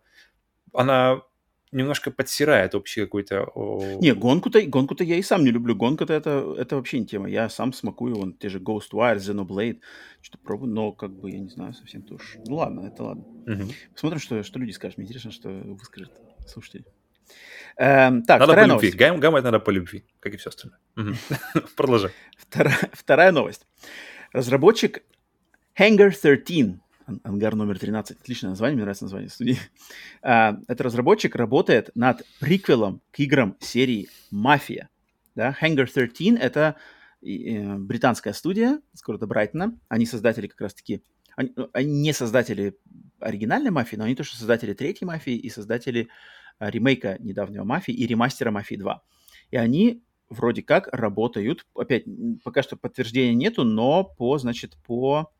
[0.73, 1.21] она
[1.71, 3.51] немножко подсирает общий какой-то...
[4.01, 5.75] Не, гонку-то, гонку-то я и сам не люблю.
[5.75, 7.29] Гонка-то это, это вообще не тема.
[7.29, 9.79] Я сам смакую, вон, те же Ghostwire, Xenoblade,
[10.21, 12.23] что-то пробую, но как бы, я не знаю, совсем тоже.
[12.45, 13.23] Ну ладно, это ладно.
[13.45, 13.69] Мгм.
[13.93, 14.97] Посмотрим, что, что люди скажут.
[14.97, 16.11] Мне интересно, что выскажут
[16.47, 16.85] слушатели.
[17.77, 18.91] Эм, так, Надо по любви.
[18.91, 20.79] Гам- Гаммать надо по любви, как и все остальное.
[21.75, 22.11] Продолжай.
[22.93, 23.67] Вторая новость.
[24.31, 25.03] Разработчик
[25.77, 29.57] Hangar 13, ан- ангар номер 13, отличное название, мне нравится название студии.
[30.21, 34.89] А, Этот разработчик работает над приквелом к играм серии «Мафия».
[35.35, 35.55] Да?
[35.61, 36.77] Hangar 13— это
[37.21, 39.77] э, британская студия с города Брайтона.
[39.89, 41.03] Они создатели как раз-таки...
[41.37, 42.77] Ну, они не создатели
[43.19, 46.07] оригинальной «Мафии», но они тоже создатели третьей «Мафии» и создатели
[46.57, 48.95] а, ремейка недавнего «Мафии» и ремастера «Мафии 2».
[49.51, 52.05] И они вроде как работают, опять,
[52.43, 55.31] пока что подтверждения нету, но по, значит, по,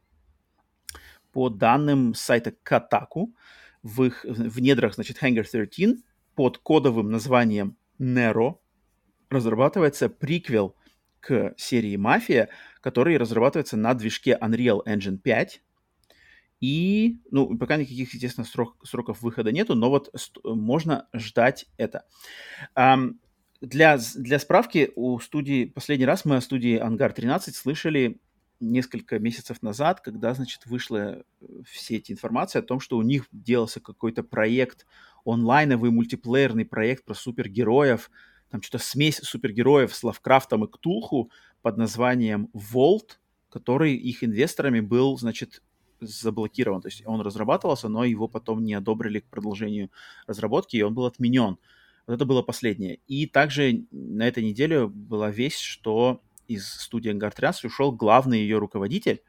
[1.35, 3.33] по данным сайта Kotaku,
[3.83, 6.01] в их в недрах, значит, Hangar 13
[6.33, 8.59] под кодовым названием Nero
[9.29, 10.77] разрабатывается приквел
[11.19, 12.47] к серии Мафия,
[12.79, 15.61] который разрабатывается на движке Unreal Engine 5.
[16.61, 20.13] И, ну, пока никаких, естественно, срок- сроков выхода нету, но вот
[20.45, 22.05] можно ждать это.
[22.75, 23.19] Ам,
[23.59, 28.21] для, для справки, у студии, последний раз мы о студии Ангар 13 слышали
[28.59, 31.23] несколько месяцев назад, когда, значит, вышла э,
[31.65, 34.85] все эти информации о том, что у них делался какой-то проект,
[35.25, 38.09] онлайновый мультиплеерный проект про супергероев,
[38.49, 43.17] там что-то смесь супергероев с Лавкрафтом и Ктулху под названием Volt,
[43.49, 45.61] который их инвесторами был, значит,
[45.99, 46.81] заблокирован.
[46.81, 49.89] То есть он разрабатывался, но его потом не одобрили к продолжению
[50.27, 51.57] разработки, и он был отменен.
[52.07, 52.99] Вот это было последнее.
[53.07, 58.57] И также на этой неделе была весть, что из студии Ангар 13 ушел главный ее
[58.57, 59.21] руководитель,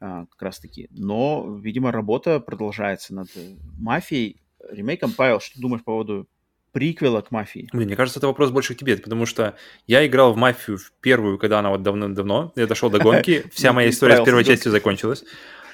[0.00, 0.88] а, как раз таки.
[0.90, 4.40] Но, видимо, работа продолжается над э, мафией,
[4.70, 5.12] ремейком.
[5.12, 6.28] Павел, что ты думаешь по поводу
[6.72, 7.68] приквела к мафии?
[7.72, 9.56] Блин, мне кажется, это вопрос больше к тебе, потому что
[9.86, 13.72] я играл в мафию в первую, когда она вот давно-давно, я дошел до гонки, вся
[13.72, 15.24] моя история с первой частью закончилась.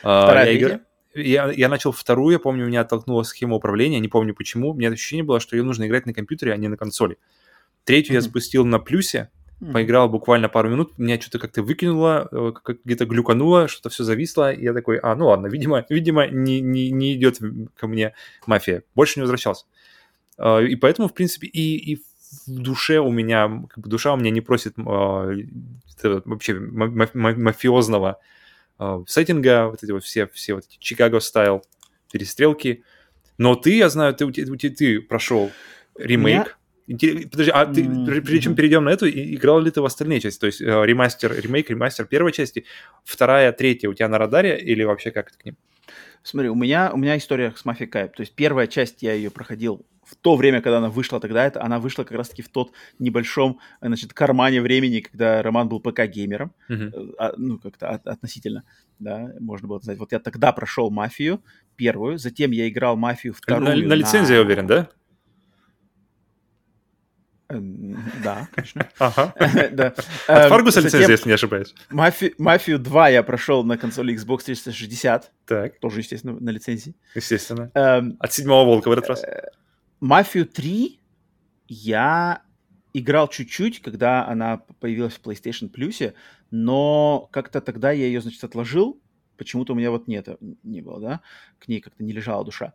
[0.03, 0.81] А, Вторая, я,
[1.15, 4.89] я, я начал вторую, я помню, меня оттолкнула схема управления, не помню почему, у меня
[4.91, 7.19] ощущение было, что ее нужно играть на компьютере, а не на консоли.
[7.85, 8.25] Третью я Мгм.
[8.25, 9.73] запустил на плюсе, Мгм.
[9.73, 12.53] поиграл буквально пару минут, меня что-то как-то выкинуло, э,
[12.85, 16.91] где-то глюкануло, что-то все зависло, и я такой, а, ну ладно, видимо, видимо не, не,
[16.91, 17.39] не идет
[17.77, 18.13] ко мне
[18.47, 18.83] мафия.
[18.95, 19.65] Больше не возвращался.
[20.37, 22.03] А, И поэтому, в принципе, и, и в
[22.49, 27.35] душе у меня, как бы душа у меня не просит это вообще ма- ма- ма-
[27.37, 28.19] мафиозного
[28.79, 31.65] а, сеттинга, вот эти вот все, все вот эти Чикаго style
[32.13, 32.85] перестрелки.
[33.39, 35.51] Но ты, я знаю, ты, у тебя- ты прошел
[35.99, 36.56] ремейк.
[36.87, 40.39] Подожди, а ты, прежде чем перейдем на эту, играл ли ты в остальные части?
[40.39, 42.65] То есть э, ремастер, ремейк, ремастер первой части,
[43.05, 45.57] вторая, третья у тебя на радаре или вообще как это к ним?
[46.23, 48.15] Смотри, у меня, у меня история с Мафией Кайп.
[48.17, 51.61] То есть первая часть я ее проходил в то время, когда она вышла тогда, это
[51.63, 56.83] она вышла как раз-таки в тот небольшом, значит, кармане времени, когда Роман был ПК-геймером, Мгм.
[56.95, 58.63] э, а, ну, как-то от- относительно,
[59.01, 59.99] да, можно было сказать.
[59.99, 61.43] Вот я тогда прошел Мафию
[61.75, 63.89] первую, затем я играл Мафию На, вторую.
[63.89, 64.89] на лицензии, я уверен, да?
[67.49, 68.89] Да, конечно.
[68.99, 69.35] Ага.
[69.73, 69.87] Да.
[69.89, 71.75] От Эм, Фаргуса лицензия, если не ошибаюсь.
[71.91, 76.95] Мафи- Мафию 2 я прошел на консоли Xbox 360, Так, тоже, естественно, на лицензии.
[77.15, 77.71] естественно.
[77.75, 79.23] Эм, От седьмого волка в этот раз.
[80.01, 80.99] Мафию 3
[81.69, 82.43] я
[82.95, 86.15] играл чуть-чуть, когда она появилась в PlayStation Plus,
[86.51, 89.01] но как-то тогда я ее, значит, отложил.
[89.37, 90.29] Почему-то у меня вот нет,
[90.63, 91.21] не было, да,
[91.59, 92.73] к ней как-то не лежала душа.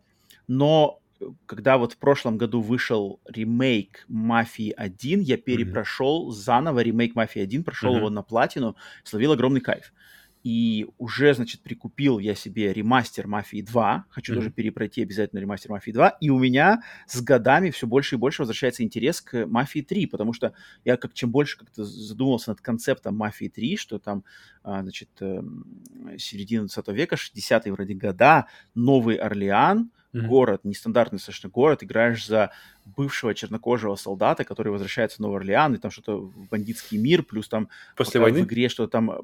[0.48, 1.01] Но э,
[1.46, 7.64] когда вот в прошлом году вышел ремейк Мафии 1, я перепрошел заново ремейк Мафии 1,
[7.64, 7.98] прошел Мгм.
[7.98, 9.94] его на платину, словил огромный кайф.
[10.44, 14.06] И уже, значит, прикупил я себе ремастер Мафии 2.
[14.10, 14.40] Хочу Мгм.
[14.40, 16.10] тоже перепройти обязательно ремастер Мафии 2.
[16.10, 20.34] И у меня с годами все больше и больше возвращается интерес к Мафии 3, потому
[20.34, 20.54] что
[20.84, 24.24] я как чем больше как-то задумался над концептом Мафии 3, что там,
[24.64, 25.84] а, значит, эм,
[26.18, 30.38] середина 20 века, 60-е вроде года, Новый Орлеан, Мгм.
[30.38, 32.52] город, нестандартный совершенно город, играешь за
[32.86, 37.48] бывшего чернокожего солдата, который возвращается в Новый Орлеан, и там что-то в бандитский мир, плюс
[37.50, 38.42] там После войны?
[38.42, 39.16] в игре что-то там, э,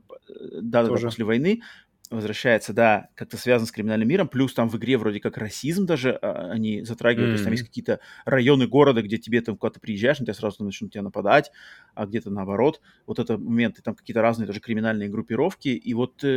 [0.61, 0.99] да, да, Тоже.
[0.99, 1.61] после войны
[2.09, 6.13] возвращается, да, как-то связан с криминальным миром, плюс там в игре вроде как расизм даже
[6.13, 10.19] а, они затрагивают, то есть там есть какие-то районы города, где тебе там куда-то приезжаешь,
[10.19, 11.51] на тебя сразу начнут тебя нападать,
[11.95, 16.27] а где-то наоборот, вот это моменты, там какие-то разные даже криминальные группировки, и вот э,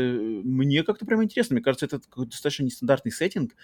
[0.42, 3.54] мне как-то прям интересно, мне кажется, это достаточно нестандартный сеттинг,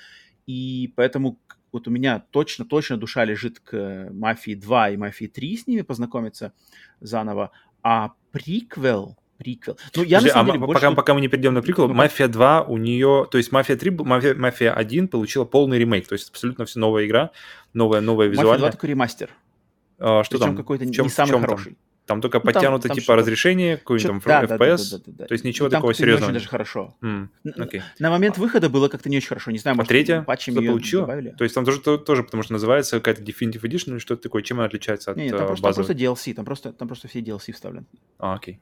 [0.46, 1.38] и поэтому
[1.72, 6.52] вот у меня точно-точно душа лежит к Мафии 2 и Мафии 3 с ними познакомиться
[7.00, 7.50] заново,
[7.82, 9.76] а приквел Приквел.
[9.94, 10.80] Ну, я Подожди, на самом а деле больше...
[10.82, 13.76] пока, пока мы не перейдем на приквел, Ну, Мафия 2 у нее, то есть Мафия
[13.76, 17.32] 3, Мафия, Мафия 1 получила полный ремейк, то есть абсолютно все новая игра,
[17.74, 18.72] новая, новая Мафия 2 визуальная.
[18.72, 19.30] такой ремастер.
[19.98, 20.56] А, что Причем там?
[20.56, 21.72] какой-то не в самый хороший.
[21.72, 24.90] Там только Ну, там- подтянуто там типа что-то- разрешение, какой-нибудь там да, да, да, FPS,
[24.92, 25.24] да, да, да.
[25.26, 26.32] то есть ничего там такого как-то не очень серьезного.
[26.32, 26.96] даже хорошо.
[27.02, 27.82] М, Н- окей.
[27.98, 29.50] На момент выхода было как-то не очень хорошо.
[29.50, 31.02] Не знаю, А может, третья патчами что её получила?
[31.02, 31.30] добавили?
[31.36, 34.42] То есть там тоже, то- тоже потому что называется какая-то Definitive Edition или что-то такое,
[34.42, 35.86] чем она отличается от Не, не, там э, просто, там базовой?
[35.86, 37.86] просто DLC, там просто, там просто все DLC вставлены.
[38.18, 38.60] А, окей.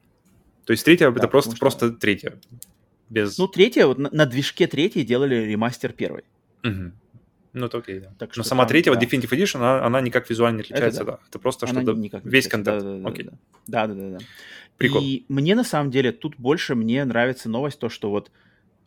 [0.65, 2.33] То есть третья это Да, просто, потому что- просто третья.
[3.09, 3.37] Без...
[3.37, 6.23] Ну, третья, вот на, на движке третьей делали ремастер первой.
[6.63, 6.93] Мгм.
[7.55, 8.13] Ну, это окей, да.
[8.19, 9.05] Так Но что сама там, третья, вот да.
[9.05, 11.11] Definitive Edition, она, она никак визуально не отличается, да.
[11.13, 11.19] да.
[11.29, 12.83] Это просто Она что-то, никак весь контент.
[12.83, 13.25] Да, да, окей.
[13.67, 14.17] да, да, да, да.
[14.77, 15.01] Прикол.
[15.01, 18.29] И мне на самом деле тут больше мне нравится новость то, что вот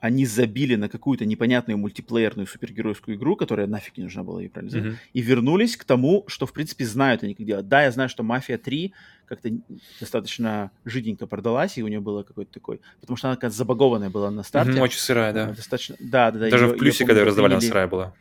[0.01, 4.79] они забили на какую-то непонятную мультиплеерную супергеройскую игру, которая нафиг не нужна была, ей правильно
[4.79, 4.99] Мгм.
[5.13, 7.67] и вернулись к тому, что, в принципе, знают они как делать.
[7.67, 8.93] Да, я знаю, что «Мафия 3»
[9.25, 9.51] как-то
[9.99, 12.81] достаточно жиденько продалась, и у нее было какой-то такой...
[13.01, 14.71] Потому что она какая-то забагованная была на старте.
[14.73, 15.51] Мгм, Очень сырая, да.
[15.53, 15.97] Достаточно...
[15.99, 16.51] Да, да, да.
[16.51, 18.15] Даже её- в плюсе, помню, когда ее раздавали, она сырая была.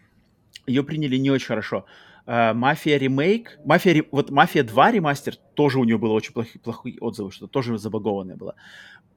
[0.67, 1.85] Ее приняли не очень хорошо.
[2.25, 6.97] А, Мафия ремейк, Мафия, вот Мафия 2 ремастер, тоже у нее было очень плохие, плохие
[6.99, 8.55] отзывы, что тоже забагованное было.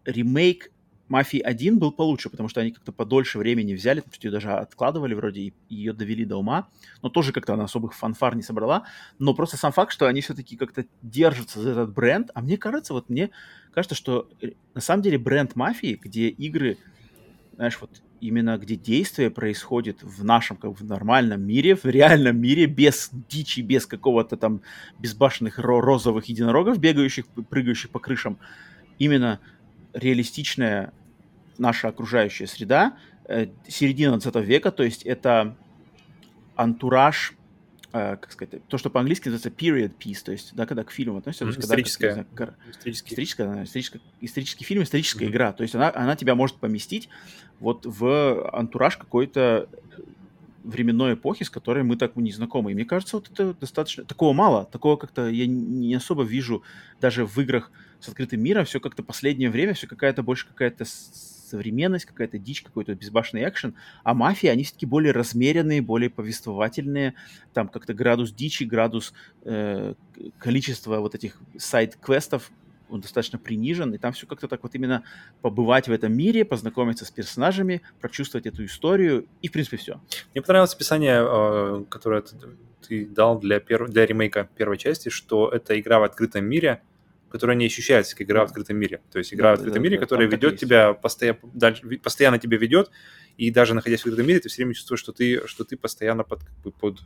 [0.05, 0.71] Ремейк
[1.09, 4.53] Мафии 1 был получше, потому что они как-то подольше времени взяли, потому что ее даже
[4.53, 6.69] откладывали вроде, и ее довели до ума,
[7.03, 8.85] но тоже как-то она особых фанфар не собрала,
[9.19, 12.93] но просто сам факт, что они все-таки как-то держатся за этот бренд, а мне кажется,
[12.93, 13.31] вот мне
[13.73, 16.79] кажется, что э, на самом деле бренд Мафии, где игры
[17.61, 17.91] знаешь, вот
[18.23, 23.61] именно где действие происходит в нашем, как в нормальном мире, в реальном мире, без дичи,
[23.61, 24.63] без какого-то там
[24.99, 28.39] безбашенных ро- розовых единорогов, бегающих, прыгающих по крышам,
[28.99, 29.41] именно
[29.93, 30.95] реалистичная
[31.59, 32.97] наша окружающая среда,
[33.27, 35.55] э, середина 20 века, то есть это
[36.57, 37.35] антураж,
[37.93, 41.19] э, как сказать, то, что по-английски называется period piece, то есть, да, когда к фильму
[41.19, 42.09] относится, то Мгм, есть, когда, как, историческая.
[42.09, 43.21] знаю, гор- Исторически.
[43.21, 45.31] историческая, историческая, исторический фильм, историческая Мгм.
[45.31, 45.53] игра.
[45.53, 47.09] То есть она, она тебя может поместить
[47.59, 49.69] вот в антураж какой-то
[50.63, 52.73] временной эпохи, с которой мы так не знакомы.
[52.73, 54.05] И мне кажется, вот это достаточно...
[54.05, 54.67] Такого мало.
[54.67, 56.63] Такого как-то я не особо вижу
[57.01, 58.65] даже в играх с открытым миром.
[58.67, 60.85] Все как-то последнее время, все какая-то больше какая-то
[61.51, 63.75] современность, какая-то дичь, какой-то безбашенный экшен.
[64.05, 67.15] А мафии, они все-таки более размеренные, более повествовательные.
[67.53, 69.13] Там как-то градус дичи, градус
[69.45, 69.95] э,
[70.39, 72.51] количества вот этих сайт-квестов
[72.91, 75.05] он достаточно принижен, и там все как-то так вот именно
[75.43, 80.01] побывать в этом мире, познакомиться с персонажами, прочувствовать эту историю, и, в принципе, все.
[80.35, 82.25] Мне понравилось описание, э, которое
[82.87, 83.89] ты дал для, перв...
[83.91, 86.83] для ремейка первой части, что это игра в открытом мире,
[87.31, 89.01] которая не ощущается как игра в открытом мире.
[89.11, 92.39] То есть игра Да, в открытом да, мире, да, которая ведет тебя постоянно, дальше, постоянно
[92.39, 92.91] тебя ведет,
[93.37, 96.25] и даже находясь в открытом мире, ты все время чувствуешь, что ты, что ты постоянно
[96.25, 96.41] под,
[96.81, 97.01] под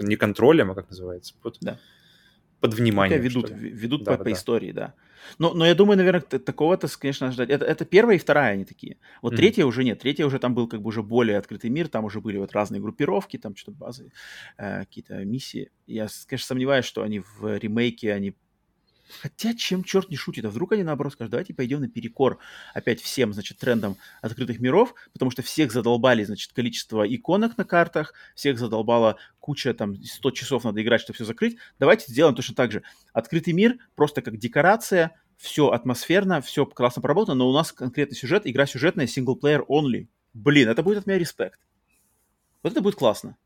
[0.00, 1.78] не контролем, а как называется, под, Да.
[2.60, 3.20] под Тебя вниманием.
[3.20, 3.70] ведут, что ли.
[3.70, 4.94] в- ведут Да, по, да, по истории, да.
[5.38, 7.50] Но, но я думаю, наверное, такого-то, конечно, ждать.
[7.50, 8.96] Это, это первая и вторая они такие.
[9.22, 9.38] Вот Мгм.
[9.38, 9.98] третья уже нет.
[10.00, 12.80] Третья уже там был как бы уже более открытый мир, там уже были вот разные
[12.80, 14.12] группировки, там что-то базы,
[14.58, 15.70] э, какие-то миссии.
[15.86, 18.34] Я, конечно, сомневаюсь, что они в ремейке, они
[19.20, 22.38] Хотя, чем черт не шутит, а вдруг они наоборот скажут, давайте пойдем наперекор
[22.74, 28.14] опять всем, значит, трендам открытых миров, потому что всех задолбали, значит, количество иконок на картах,
[28.34, 31.56] всех задолбала куча, там, 100 часов надо играть, чтобы все закрыть.
[31.78, 32.82] Давайте сделаем точно так же.
[33.12, 38.42] Открытый мир просто как декорация, все атмосферно, все классно проработано, но у нас конкретный сюжет,
[38.46, 40.08] игра сюжетная, синглплеер only.
[40.34, 41.60] Блин, это будет от меня респект.
[42.62, 43.36] Вот это будет классно.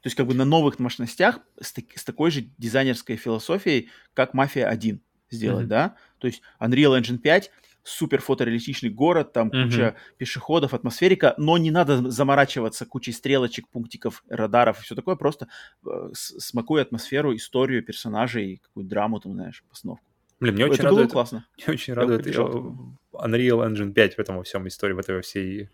[0.00, 4.32] То есть как бы на новых мощностях с, так- с такой же дизайнерской философией, как
[4.34, 5.00] «Мафия 1»
[5.30, 5.68] сделать, Мгм.
[5.68, 5.96] да?
[6.18, 7.50] То есть Unreal Engine 5,
[7.82, 9.64] супер фотореалистичный город, там Мгм.
[9.64, 15.48] куча пешеходов, атмосферика, но не надо заморачиваться кучей стрелочек, пунктиков, радаров и все такое, просто
[15.86, 20.04] э, смакуй атмосферу, историю персонажей, какую-то драму там, знаешь, постановку.
[20.40, 21.46] Блин, мне очень это было радует, классно.
[21.56, 22.30] Мне очень радует э.
[22.30, 25.68] Unreal Engine 5 в этом во всем истории, в этой всей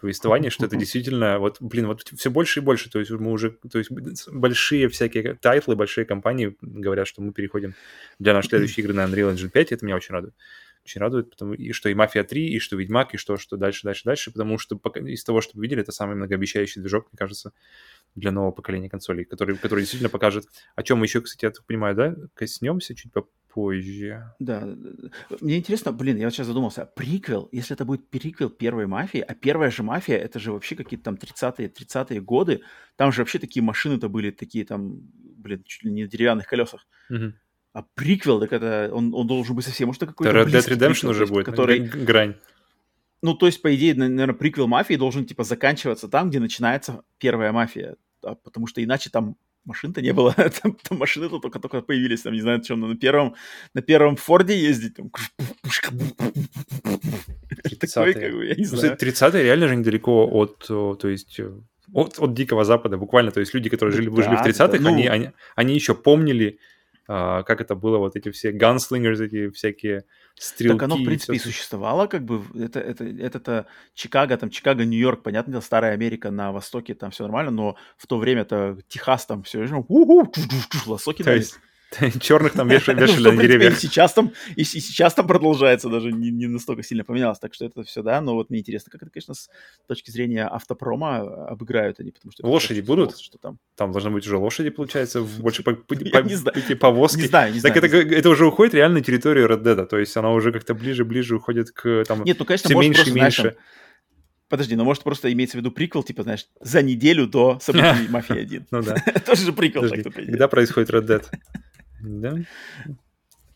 [0.00, 3.50] повествовании, что это действительно, вот, блин, вот все больше и больше, то есть мы уже,
[3.70, 3.90] то есть
[4.30, 7.74] большие всякие тайтлы, большие компании говорят, что мы переходим
[8.18, 10.34] для нашей следующей игры на Unreal Engine 5, это меня очень радует.
[10.82, 13.82] Очень радует, потому и что и Мафия 3, и что Ведьмак, и что, что дальше,
[13.84, 17.18] дальше, дальше, потому что пока, из того, что мы видели, это самый многообещающий движок, мне
[17.18, 17.52] кажется,
[18.14, 20.46] для нового поколения консолей, который, который действительно покажет,
[20.76, 23.12] о чем мы еще, кстати, я так понимаю, да, коснемся чуть
[23.50, 24.32] попозже.
[24.38, 24.68] Да,
[25.40, 29.34] мне интересно, блин, я вот сейчас задумался, приквел, если это будет приквел первой мафии, а
[29.34, 32.62] первая же мафия, это же вообще какие-то там 30-е, 30-е годы,
[32.96, 35.00] там же вообще такие машины-то были, такие там,
[35.36, 36.86] блин, чуть ли не на деревянных колесах.
[37.08, 37.34] Мгм.
[37.72, 41.10] А приквел, так это, он, он должен быть совсем, может, какой-то Red Dead Redemption приквел,
[41.10, 42.34] уже будет, который, г- грань.
[43.22, 47.52] ну, то есть, по идее, наверное, приквел мафии должен, типа, заканчиваться там, где начинается первая
[47.52, 50.32] мафия, а потому что иначе там машин-то не было.
[50.62, 53.34] там, там машины-то только-только появились, там, не знаю, чем на первом,
[53.74, 54.96] на первом Форде ездить.
[54.96, 55.10] Там,
[57.80, 58.96] Такой, как бы, я не знаю.
[58.96, 61.50] 30-е реально же недалеко от, то есть, э,
[61.92, 63.30] от, от Дикого Запада, буквально.
[63.30, 64.88] То есть люди, которые жили, да, жили в 30-х, да, ну...
[64.88, 66.58] они, они, они еще помнили,
[67.08, 70.04] а, как это было, вот эти все ганслингеры, эти всякие
[70.36, 70.78] стрелки.
[70.78, 75.22] Так оно, в принципе, и существовало, как бы, это, это, это-то Чикаго, там, Чикаго, Нью-Йорк,
[75.22, 79.42] понятно, дело, Старая Америка на востоке, там все нормально, но в то время-то Техас там
[79.42, 80.32] все, у-у,
[80.86, 81.58] лосоки То есть
[82.20, 83.72] Черных там вешали, вешали на деревьях.
[83.74, 87.38] И сейчас там, и, и сейчас там продолжается, даже не, не настолько сильно поменялось.
[87.38, 89.48] Так что это все, да, но вот мне интересно, как это, конечно, с
[89.88, 92.46] точки зрения автопрома обыграют они, потому что...
[92.46, 93.18] Лошади будут?
[93.18, 93.58] Что там?
[93.76, 96.56] Там должны быть уже лошади, получается, больше по, по, по, не знаю.
[96.78, 97.22] повозки.
[97.22, 100.16] Не знаю, не так это, это уже уходит реально на территорию Red Dead, то есть
[100.16, 103.56] она уже как-то ближе-ближе уходит к там Нет, ну, конечно, все меньше и меньше.
[104.48, 108.36] Подожди, но может просто имеется в виду приквел, типа, знаешь, за неделю до событий Мафии
[108.36, 108.66] 1.
[108.72, 108.96] Ну да.
[109.24, 109.88] Тоже же приквел.
[109.88, 111.24] Когда происходит Red Dead?
[112.02, 112.30] Да.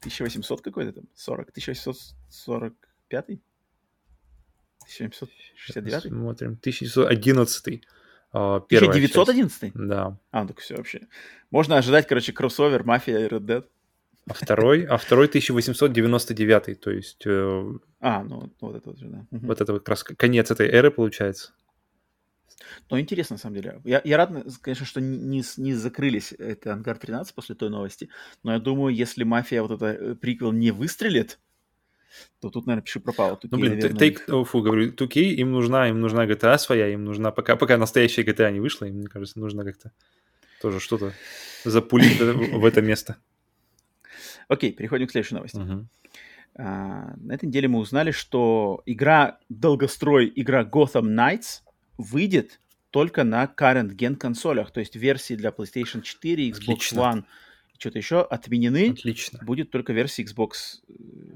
[0.01, 1.05] 1800 какой-то там?
[1.15, 1.49] 40?
[1.51, 3.25] 1845?
[4.85, 6.03] 1769?
[6.03, 6.53] Смотрим.
[6.53, 7.85] 1911.
[8.33, 9.73] 1911?
[9.75, 10.19] Да.
[10.31, 11.01] А, так все вообще.
[11.51, 13.65] Можно ожидать, короче, кроссовер Мафия и Red Dead.
[14.27, 17.27] А второй, а второй 1899, то есть...
[17.27, 19.27] Э, а, ну вот это вот же, да.
[19.31, 21.53] Вот это вот как раз конец этой эры получается.
[22.91, 23.81] Но интересно, на самом деле.
[23.85, 24.31] Я, я рад,
[24.61, 28.09] конечно, что не, не закрылись это Ангар 13 после той новости,
[28.43, 31.39] но я думаю, если мафия вот это э, приквел не выстрелит,
[32.41, 33.35] то тут, наверное, пиши пропало.
[33.35, 34.49] 2K, ну, блин, наверное, take, их...
[34.49, 38.53] фу, говорю, 2K, им нужна, им нужна GTA своя, им нужна, пока, пока настоящая GTA
[38.53, 39.93] не вышла, им, мне кажется, нужно как-то
[40.61, 41.13] тоже что-то
[41.65, 43.17] запулить в это место.
[44.49, 45.59] Окей, переходим к следующей новости.
[46.57, 51.65] Uh, на этой неделе мы узнали, что игра долгострой, игра Gotham Knights
[51.99, 52.61] выйдет
[52.91, 56.99] только на current gen консолях, то есть версии для PlayStation 4, Xbox Отлично.
[57.01, 57.25] One
[57.75, 58.91] и что-то еще отменены.
[58.91, 59.41] Отлично.
[59.43, 60.93] Будет только версии Xbox э,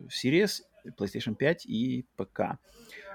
[0.08, 0.62] Series,
[0.96, 2.58] PlayStation 5 и ПК.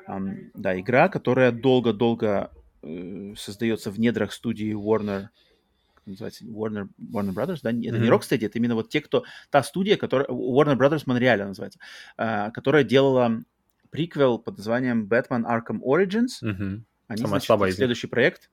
[0.07, 2.51] Um, да, игра, которая долго-долго
[2.81, 5.27] э, создается в недрах студии Warner,
[6.05, 7.99] называется, Warner, Warner Brothers, да, это mm-hmm.
[7.99, 11.79] не Rocksteady, это именно вот те, кто, та студия, которая, Warner Brothers Montreal называется,
[12.17, 13.41] э, которая делала
[13.89, 18.49] приквел под названием Batman Arkham Origins, mm-hmm они, Самая значит, слабая следующий проект,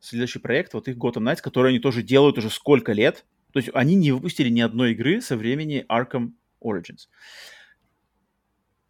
[0.00, 3.24] следующий проект, вот их Gotham Knights, который они тоже делают уже сколько лет.
[3.52, 6.32] То есть они не выпустили ни одной игры со времени Arkham
[6.62, 7.08] Origins.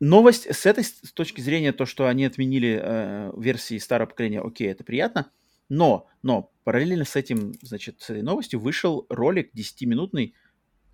[0.00, 4.68] Новость с этой с точки зрения, то, что они отменили э, версии старого поколения, окей,
[4.68, 5.30] это приятно.
[5.68, 10.34] Но, но параллельно с этим, значит, с этой новостью вышел ролик 10-минутный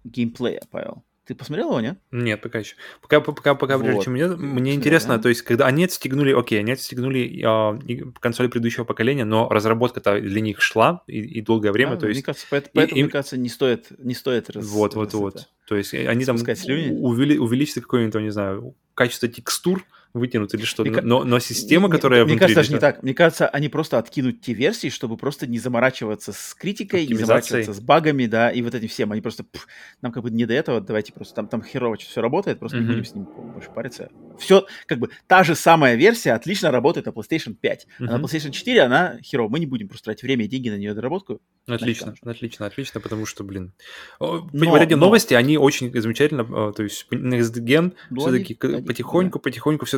[0.04, 1.04] геймплея, Павел.
[1.30, 1.96] Ты посмотрел его, нет?
[2.10, 2.74] Нет, пока еще.
[3.00, 3.84] Пока, пока, пока вот.
[3.84, 5.22] прежде чем мне, мне интересно, да?
[5.22, 10.40] то есть, когда они отстегнули, окей, они отстегнули э, консоли предыдущего поколения, но разработка-то для
[10.40, 12.18] них шла и, и долгое время, да, то есть...
[12.18, 15.14] Мне кажется, поэтому, поэтому и, мне кажется, не стоит, не стоит раз, Вот, вот, раз
[15.14, 15.36] вот.
[15.36, 15.46] Это...
[15.68, 20.84] То есть они там увели, увеличат какое-нибудь, не знаю, качество текстур, вытянут или что.
[20.84, 23.02] Мне, но, но система, мне, которая Мне кажется, даже не так.
[23.02, 27.72] Мне кажется, они просто откинут те версии, чтобы просто не заморачиваться с критикой, не заморачиваться
[27.72, 29.12] с багами, да, и вот этим всем.
[29.12, 29.66] Они просто, пф,
[30.02, 32.80] нам как бы не до этого, давайте просто, там, там херово все работает, просто mm-hmm.
[32.80, 34.10] не будем с ним больше париться.
[34.38, 37.86] Все, как бы, та же самая версия отлично работает на PlayStation 5.
[37.86, 38.06] Mm-hmm.
[38.08, 39.48] А на PlayStation 4 она херово.
[39.48, 41.40] Мы не будем просто тратить время и деньги на нее доработку.
[41.66, 43.72] Отлично, отлично, отлично, потому что, блин,
[44.18, 45.06] но, ради но...
[45.06, 49.42] новости, они очень замечательно, э, то есть Next Gen ну, все-таки потихоньку, да.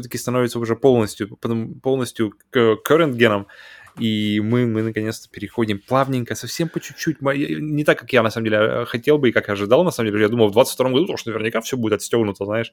[0.02, 1.36] Все-таки становится уже полностью,
[1.82, 3.46] полностью current генам,
[3.98, 8.46] и мы, мы наконец-то переходим плавненько, совсем по чуть-чуть, не так, как я на самом
[8.46, 11.06] деле э, хотел бы и как ожидал, на самом деле, я думал, в 22 году
[11.06, 12.72] тоже наверняка все будет отстегнуто, знаешь,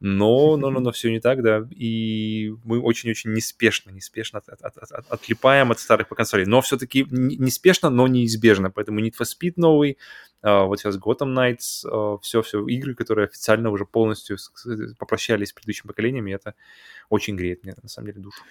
[0.00, 4.78] но, но, но, но все не так, да, и мы очень-очень неспешно, неспешно от, от,
[4.78, 9.26] от, от, отлипаем от старых по консолей, но все-таки неспешно, но неизбежно, поэтому Need for
[9.26, 9.98] Speed новый,
[10.42, 14.36] вот сейчас Gotham Knights, uh, все-все игры, которые официально уже полностью
[14.98, 16.54] попрощались с предыдущим поколением, и это
[17.08, 18.42] очень греет мне, на самом деле, душу.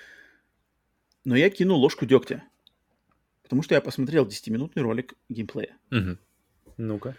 [1.24, 2.44] Но я кинул ложку дегтя,
[3.44, 5.78] потому что я посмотрел 10-минутный ролик геймплея.
[5.92, 6.18] Угу.
[6.78, 7.16] Ну-ка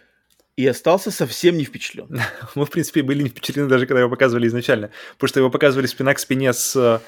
[0.58, 2.20] и остался совсем не впечатлен.
[2.56, 4.90] Мы, в принципе, были не впечатлены даже, когда его показывали изначально.
[5.14, 6.98] Потому что его показывали спина к спине с, э,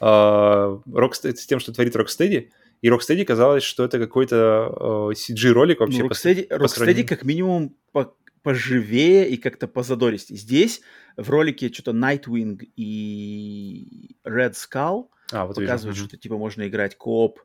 [0.00, 2.50] Rocksteady, с тем, что творит Rocksteady.
[2.82, 6.02] И Rocksteady казалось, что это какой-то э, CG-ролик вообще.
[6.02, 10.38] Ну, Rocksteady, по, Rocksteady как минимум по, поживее и как-то позадористее.
[10.38, 10.80] Здесь
[11.16, 16.08] в ролике что-то Nightwing и Red Skull а, вот показывают, вижу.
[16.08, 17.40] что типа можно играть кооп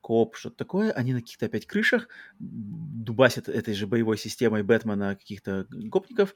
[0.00, 0.92] кооп, что-то такое.
[0.92, 2.08] Они на каких-то опять крышах
[2.38, 6.34] дубасят этой же боевой системой Бэтмена каких-то гопников.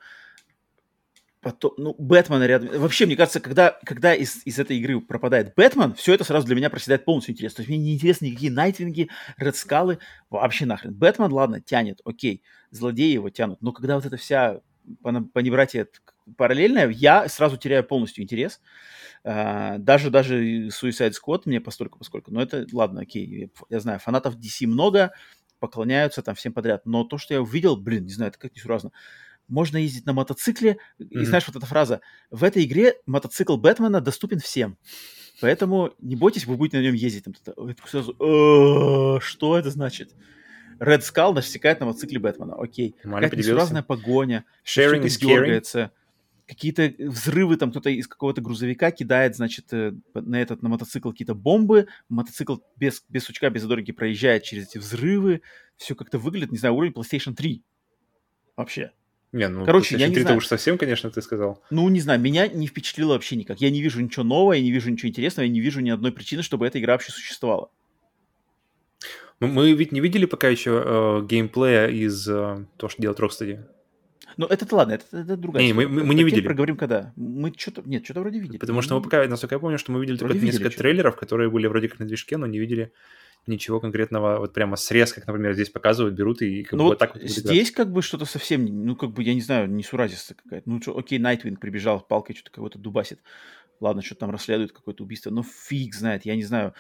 [1.45, 2.81] Потом, ну, Бэтмена рядом.
[2.81, 6.57] Вообще, мне кажется, когда, когда из, из этой игры пропадает Бэтмен, все это сразу для
[6.57, 7.53] меня проседает полностью интерес.
[7.53, 9.99] То есть мне не интересны никакие Найтвинги, Ред Скалы,
[10.31, 10.95] вообще нахрен.
[10.95, 13.61] Бэтмен, ладно, тянет, окей, злодеи его тянут.
[13.61, 14.63] Но когда вот эта вся
[15.03, 15.87] понебратье
[16.39, 18.63] параллельная, я сразу теряю полностью интерес.
[19.23, 22.31] Uh, даже, даже Suicide Squad мне постольку поскольку.
[22.31, 25.13] Но это, ладно, окей, я знаю, фанатов DC много,
[25.61, 26.87] поклоняются там всем подряд.
[26.87, 28.93] Но то, что я увидел, блин, не знаю, это как несуразно
[29.49, 30.79] можно ездить на мотоцикле.
[30.99, 31.07] Mm-hmm.
[31.11, 32.01] И знаешь, вот эта фраза,
[32.31, 34.79] в этой игре мотоцикл Бэтмена доступен всем.
[35.41, 37.25] Поэтому не бойтесь, вы будете на нем ездить.
[37.25, 37.35] Там,
[37.87, 38.13] сразу,
[39.21, 40.15] что это значит?
[40.79, 42.55] Red Skull насекает на мотоцикле Бэтмена.
[42.55, 42.95] Окей.
[43.03, 44.45] Какая-то разная погоня.
[44.65, 45.93] Sharing is дергается.
[46.47, 51.35] Какие-то взрывы, там кто-то из какого-то грузовика кидает, значит, э, на этот, на мотоцикл какие-то
[51.35, 51.89] бомбы.
[52.11, 55.41] Мотоцикл без, без сучка, без дороги проезжает через эти взрывы.
[55.79, 57.65] Все как-то выглядит, не знаю, уровень PlayStation 3.
[58.57, 58.93] Вообще.
[59.35, 60.37] Не, ну, Короче, я не знаю.
[60.37, 61.61] уж совсем, конечно, ты сказал.
[61.69, 63.61] Ну, не знаю, меня не впечатлило вообще никак.
[63.61, 66.13] Я не вижу ничего нового, я не вижу ничего интересного, я не вижу ни одной
[66.13, 67.69] причины, чтобы эта игра вообще существовала.
[69.41, 73.65] Ну, мы ведь не видели пока еще э, геймплея из э, того, что делает Rocksteady.
[74.37, 76.47] Ну, это ладно, это, это другая Не, мы, мы, мы не видели.
[76.47, 77.13] проговорим когда.
[77.17, 77.83] Мы что-то...
[77.85, 78.59] Нет, что-то вроде видели.
[78.59, 81.17] Потому что мы пока, насколько я помню, что мы видели вроде только видели несколько трейлеров,
[81.17, 82.93] которые были вроде как на движке, но не видели
[83.47, 86.99] ничего конкретного, вот прямо срез, как, например, здесь показывают, берут и как ну бы вот
[86.99, 90.37] так вот Здесь как бы что-то совсем, ну как бы, я не знаю, не суразистая
[90.43, 90.69] какая-то.
[90.69, 93.21] Ну что, окей, Найтвинг прибежал, палкой что-то кого-то дубасит.
[93.81, 96.75] Ладно, что там расследует какое-то убийство, но фиг знает, я не знаю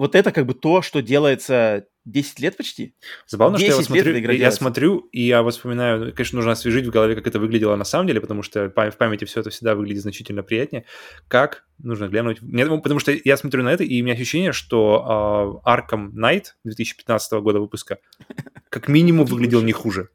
[0.00, 2.94] вот это как бы то, что делается 10 лет почти.
[3.26, 7.14] Забавно, что я, вот смотрю, я смотрю, и я вспоминаю, конечно, нужно освежить в голове,
[7.14, 10.42] как это выглядело на самом деле, потому что в памяти все это всегда выглядит значительно
[10.42, 10.86] приятнее.
[11.28, 12.38] Как нужно глянуть.
[12.40, 16.44] Нет, потому что я смотрю на это, и у меня ощущение, что uh, Arkham Knight
[16.64, 17.98] 2015 года выпуска
[18.70, 20.08] как минимум выглядел не хуже.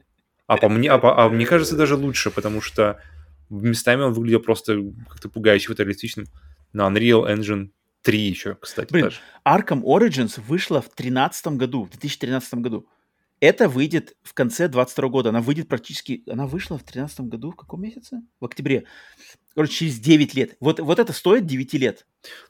[0.47, 2.99] А по мне, а, по, а мне кажется, даже лучше, потому что
[3.51, 6.25] местами он выглядел просто как-то пугающе фотореалистичным
[6.73, 7.69] на Unreal Engine
[8.05, 9.17] 3 еще, кстати, Блин, даже.
[9.43, 12.87] Arkham Origins вышла в 2013 году, в 2013 году.
[13.39, 15.29] Это выйдет в конце 22 года.
[15.29, 16.23] Она выйдет практически...
[16.29, 18.21] Она вышла в 2013 году в каком месяце?
[18.39, 18.85] В октябре.
[19.55, 20.55] Короче, через 9 лет.
[20.59, 22.05] Вот, вот это стоит 9 лет.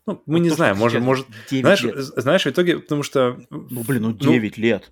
[0.06, 0.78] Ну, мы вот не то, знаем.
[0.78, 1.28] Может, может...
[1.50, 1.96] Знаешь, лет.
[1.98, 3.40] знаешь, в итоге, потому что...
[3.50, 4.92] Ну, блин, ну 9 ну, лет.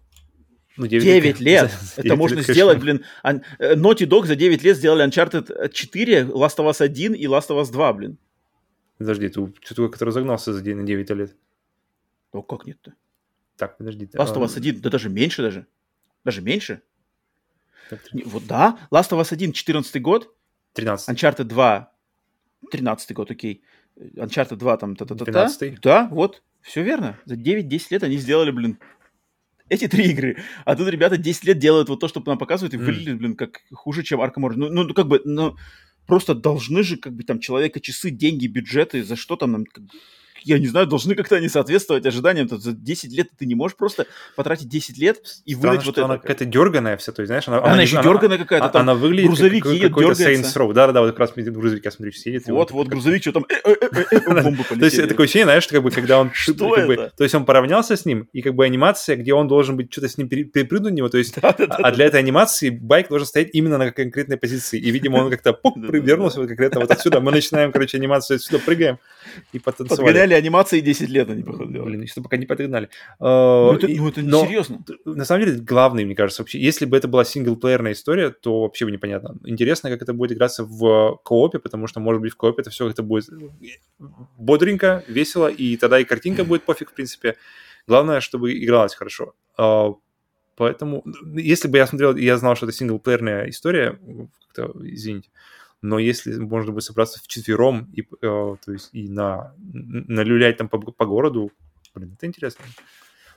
[0.78, 1.72] Ну, 9, 9 лет.
[1.98, 3.04] Это 9 можно лет, сделать, блин.
[3.24, 3.34] Э,
[3.76, 7.62] Naughty Dog за 9 лет сделали Uncharted 4, Last of Us 1 и Last of
[7.62, 8.18] Us 2, блин.
[9.04, 11.36] Подожди, ты что-то который разогнался за день на 9 лет.
[12.32, 12.94] Ну, как нет-то?
[13.58, 14.06] Так, подожди.
[14.06, 15.68] Last of Us 1, да даже меньше даже.
[16.24, 16.82] Даже меньше.
[18.14, 20.34] Не, вот да, Last of Us 1, 14 год.
[20.72, 21.92] 13 Uncharted 2,
[22.72, 23.62] 13 год, окей.
[23.98, 25.50] Uncharted 2 там та-та-та-та.
[25.50, 27.20] 13 Да, вот, все верно.
[27.26, 28.80] За 9-10 лет они сделали, блин,
[29.68, 30.38] эти три игры.
[30.64, 33.64] А тут ребята 10 лет делают вот то, что нам показывают, и выглядит, блин, как
[33.74, 34.70] хуже, чем Arkham Origins.
[34.70, 35.58] Ну, ну, как бы, ну,
[36.06, 39.84] просто должны же, как бы, там, человека часы, деньги, бюджеты, за что там нам, как,
[40.46, 42.48] я не знаю, должны как-то они соответствовать ожиданиям.
[42.48, 45.98] То за 10 лет ты не можешь просто потратить 10 лет и Странно, выдать вот
[45.98, 46.06] это.
[46.06, 47.58] она какая-то дерганая вся, то есть, знаешь, она...
[47.58, 50.74] Она, она еще она, дерганая какая-то, там она выглядит грузовик как, едет, какой-то Saints Row.
[50.74, 52.48] Да-да-да, вот как раз грузовик, я смотрю, едет.
[52.48, 53.76] Вот, вот, грузовик, что там, э, э,
[54.12, 56.32] э, бомбы То есть, такое ощущение, знаешь, как бы, когда он...
[56.34, 57.14] Что это?
[57.16, 60.10] То есть, он поравнялся с ним, и как бы анимация, где он должен быть, что-то
[60.10, 63.92] с ним перепрыгнуть него, то есть, а для этой анимации байк должен стоять именно на
[63.92, 67.98] конкретной позиции, и, видимо, он как-то пук, вернулся вот конкретно вот отсюда, мы начинаем, короче,
[67.98, 69.00] анимацию отсюда, прыгаем
[69.52, 70.06] и потанцевали.
[70.06, 71.96] Подгоняли анимации 10 лет они, походу, делали.
[71.96, 72.90] Блин, что пока не подогнали.
[73.20, 74.84] Ну, это, ну, это Но, серьезно.
[75.06, 78.86] На самом деле, главный, мне кажется, вообще, если бы это была синглплеерная история, то вообще
[78.86, 79.36] бы непонятно.
[79.46, 82.90] Интересно, как это будет играться в коопе, потому что, может быть, в коопе это все
[82.90, 83.30] это будет
[84.38, 87.36] бодренько, весело, и тогда и картинка будет пофиг, в принципе.
[87.88, 89.34] Главное, чтобы игралось хорошо.
[89.58, 89.94] А,
[90.56, 91.04] поэтому,
[91.36, 94.00] если бы я смотрел, я знал, что это синглплеерная история,
[94.82, 95.30] извините,
[95.84, 100.70] но если можно будет собраться в четвером и, э, то есть, и на, налюлять там
[100.70, 101.52] по, по городу,
[101.94, 102.64] блин, это интересно.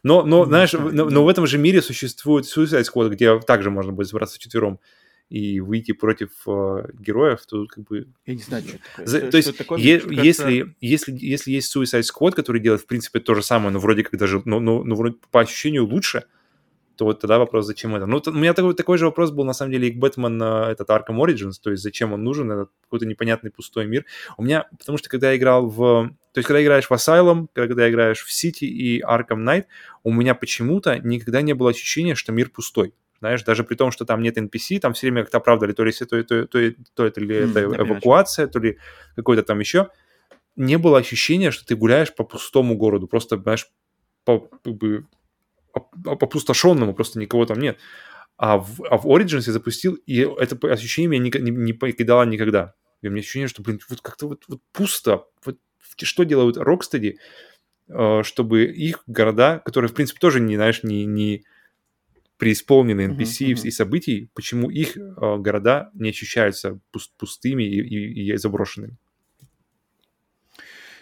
[0.05, 3.93] Но, но знаешь, но, но в этом же мире существует Suicide Squad, где также можно
[3.93, 4.79] будет собраться в четвером
[5.29, 8.07] и выйти против э, героев, то как бы...
[8.27, 9.07] Я не знаю, что такое.
[9.07, 10.23] За, то есть, такое, е- кажется...
[10.23, 14.05] если, если, если есть Suicide Squad, который делает, в принципе, то же самое, но вроде
[14.05, 16.27] как даже, но, но, но вроде по ощущению лучше,
[16.97, 18.07] то вот тогда вопрос, зачем это?
[18.07, 20.89] Ну, у меня такой, такой же вопрос был, на самом деле, и к Бэтмен, этот
[20.89, 24.05] Arkham Origins, то есть зачем он нужен, этот какой-то непонятный пустой мир.
[24.37, 26.11] У меня, потому что когда я играл в...
[26.33, 29.65] То есть когда играешь в Asylum, когда играешь в City и Arkham Knight,
[30.03, 32.95] у меня почему-то никогда не было ощущения, что мир пустой.
[33.21, 35.93] Знаешь, даже при том, что там нет NPC, там все время как-то оправдали, то ли,
[35.93, 36.59] то, то, то, то,
[36.95, 38.79] то это ли mm, это эвакуация, то ли
[39.15, 39.89] какой-то там еще.
[40.55, 43.69] Не было ощущения, что ты гуляешь по пустому городу, просто, знаешь,
[44.25, 45.07] по, как бы,
[46.05, 47.79] опустошенному, просто никого там нет.
[48.37, 52.25] А в, а в Origins я запустил, и это ощущение меня не, не, не покидало
[52.25, 52.75] никогда.
[53.01, 55.25] И у меня ощущение, что, блин, вот как-то вот, вот пусто.
[55.45, 55.59] Вот
[56.03, 57.17] что делают Rocksteady,
[57.89, 61.45] э, чтобы их города, которые, в принципе, тоже, не, знаешь, не, не
[62.37, 63.67] преисполнены NPC uh-huh.
[63.67, 65.01] и событий, почему их э,
[65.39, 68.97] города не ощущаются пуст, пустыми и, и, и заброшенными?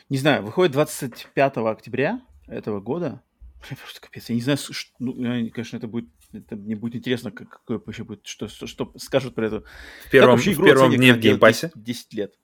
[0.09, 3.23] Не знаю, выходит 25 октября этого года.
[3.67, 4.29] Блин, просто капец.
[4.29, 5.15] Я не знаю, что, ну,
[5.51, 9.35] конечно, это будет это мне будет интересно, как, какое вообще будет, что, что, что скажут
[9.35, 9.65] про это.
[10.07, 11.71] В первом, в первом дне в геймпассе?
[11.75, 12.35] 10, 10 лет.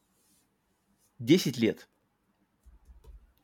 [1.19, 1.89] 10 лет.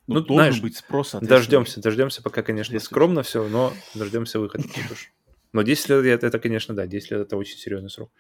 [0.07, 4.65] Ну, ну должен знаешь, быть спрос, Дождемся, дождемся, пока, конечно, скромно все, но дождемся выхода.
[5.53, 8.13] Но 10 лет, это, это, конечно, да, 10 лет это очень серьезный срок.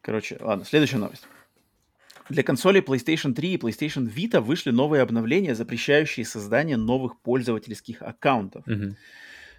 [0.00, 1.26] Короче, ладно, следующая новость.
[2.30, 8.66] Для консолей PlayStation 3 и PlayStation Vita вышли новые обновления, запрещающие создание новых пользовательских аккаунтов.
[8.66, 8.96] Угу.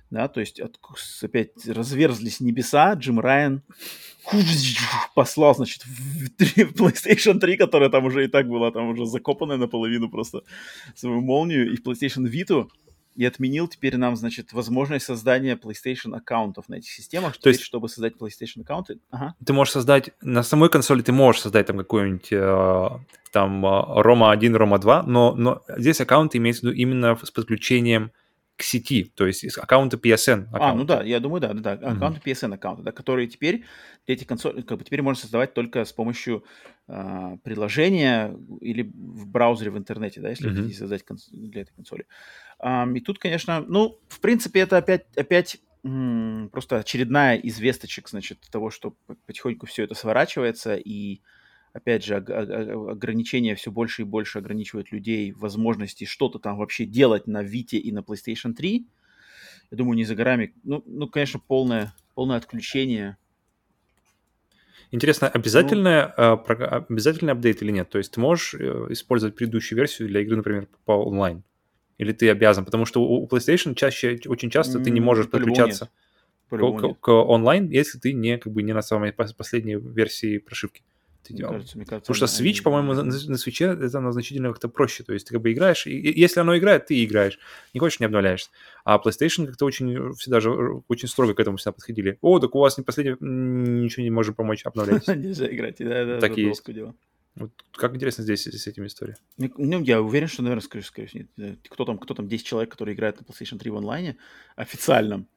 [0.09, 0.77] Да, то есть от,
[1.21, 3.63] опять разверзлись небеса, Джим Райан
[5.15, 10.09] послал, значит, в PlayStation 3, которая там уже и так была, там уже закопанная наполовину
[10.09, 10.43] просто
[10.95, 12.67] свою молнию, и в PlayStation Vita,
[13.15, 17.37] и отменил теперь нам, значит, возможность создания PlayStation аккаунтов на этих системах.
[17.37, 19.35] То есть, чтобы создать PlayStation аккаунты, ага.
[19.45, 22.89] ты можешь создать на самой консоли, ты можешь создать там какой-нибудь э,
[23.31, 28.11] там Roma 1, Roma 2, но, но здесь аккаунты имеется в виду именно с подключением
[28.61, 30.49] к сети, то есть аккаунты PSN.
[30.49, 30.55] Аккаунты.
[30.61, 32.31] А, ну да, я думаю, да, да, да, аккаунты mm-hmm.
[32.31, 33.65] PSN аккаунты, да, которые теперь
[34.05, 36.45] эти консоли, как бы теперь можно создавать только с помощью
[36.87, 40.55] э, приложения или в браузере в интернете, да, если mm-hmm.
[40.55, 42.05] хотите создать конс- для этой консоли.
[42.63, 48.41] Um, и тут, конечно, ну, в принципе, это опять, опять м- просто очередная известочек, значит,
[48.51, 51.21] того, что потихоньку все это сворачивается, и,
[51.73, 57.43] опять же, ограничения все больше и больше ограничивают людей возможности что-то там вообще делать на
[57.43, 58.87] Vita и на PlayStation 3.
[59.71, 60.53] Я думаю, не за горами.
[60.63, 63.17] Ну, ну конечно, полное, полное отключение
[64.93, 67.89] Интересно, обязательное, ну, uh, обязательный апдейт или нет?
[67.89, 71.43] То есть ты можешь э, использовать предыдущую версию для игры, например, по онлайн?
[71.97, 72.65] Или ты обязан?
[72.65, 75.89] Потому что у PlayStation чаще, очень часто ты не можешь подключаться
[76.49, 80.83] к, к, к онлайн, если ты не, как бы, не на самой последней версии прошивки.
[81.23, 84.69] Ты мне кажется, мне кажется, Потому что Switch, по-моему, на, на Switch это значительно как-то
[84.69, 85.03] проще.
[85.03, 87.37] То есть ты как бы играешь, и, если оно играет, ты играешь.
[87.73, 88.49] Не хочешь, не обновляешься.
[88.83, 92.17] А PlayStation как-то очень всегда же очень строго к этому всегда подходили.
[92.21, 95.07] О, так у вас не последний, ничего не может помочь, обновлять.
[95.15, 96.63] Нельзя играть, да, да, так и есть.
[97.35, 99.15] Вот как интересно здесь с этим история?
[99.37, 101.59] Ну, я уверен, что, наверное, скорее, скорее всего, нет.
[101.69, 104.17] Кто там, кто там 10 человек, которые играют на PlayStation 3 в онлайне,
[104.55, 105.27] официальном.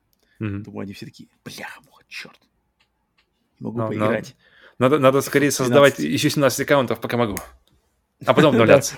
[0.41, 0.59] Mm-hmm.
[0.63, 2.41] Думаю, они все такие, бляха, муха, черт.
[3.61, 4.31] Не могу no, поиграть.
[4.31, 4.54] No.
[4.79, 5.57] Надо, надо скорее 12.
[5.57, 7.37] создавать еще 17 аккаунтов, пока могу.
[8.27, 8.97] А потом обновляться.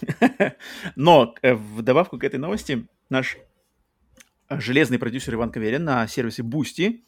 [0.96, 3.36] Но э, в добавку к этой новости наш
[4.50, 7.00] железный продюсер Иван Каверин на сервисе Boosty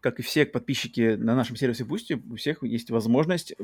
[0.00, 3.54] как и все подписчики на нашем сервисе Boosty, у всех есть возможность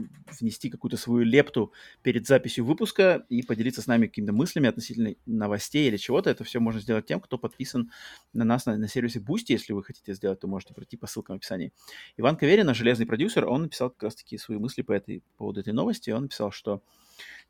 [0.40, 1.72] внести какую-то свою лепту
[2.02, 6.30] перед записью выпуска и поделиться с нами какими-то мыслями относительно новостей или чего-то.
[6.30, 7.90] Это все можно сделать тем, кто подписан
[8.32, 9.48] на нас на, на сервисе Boosty.
[9.48, 11.72] Если вы хотите сделать, то можете пройти по ссылкам в описании.
[12.16, 15.72] Иван Каверин, железный продюсер, он написал как раз-таки свои мысли по, этой, по поводу этой
[15.72, 16.10] новости.
[16.10, 16.82] Он написал, что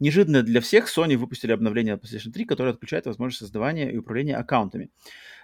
[0.01, 4.91] Неожиданно для всех Sony выпустили обновление PlayStation 3, которое отключает возможность создавания и управления аккаунтами.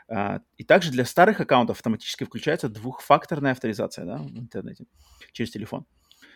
[0.08, 4.86] А, и также для старых аккаунтов автоматически включается двухфакторная авторизация да, в интернете
[5.32, 5.86] через телефон.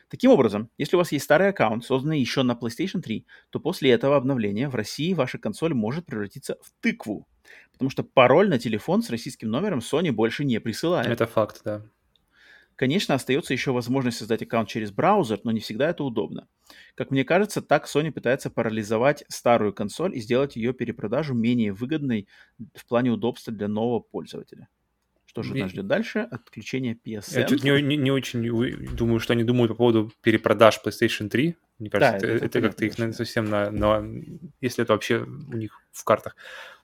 [0.09, 3.90] Таким образом, если у вас есть старый аккаунт, созданный еще на PlayStation 3, то после
[3.90, 7.27] этого обновления в России ваша консоль может превратиться в тыкву,
[7.73, 11.09] потому что пароль на телефон с российским номером Sony больше не присылает.
[11.09, 11.82] Это факт, да.
[12.77, 16.49] Конечно, остается еще возможность создать аккаунт через браузер, но не всегда это удобно.
[16.94, 22.28] Как мне кажется, так Sony пытается парализовать старую консоль и сделать ее перепродажу менее выгодной
[22.74, 24.69] в плане удобства для нового пользователя.
[25.32, 26.28] Что же нас ждет дальше?
[26.31, 27.39] Отключение PSN.
[27.40, 28.43] Я тут не, не, не очень
[28.94, 31.57] думаю, что они думают по поводу перепродаж PlayStation 3.
[31.78, 33.16] Мне кажется, да, это, это, это как-то их конечно.
[33.16, 34.05] совсем на, на...
[34.61, 36.36] Если это вообще у них в картах.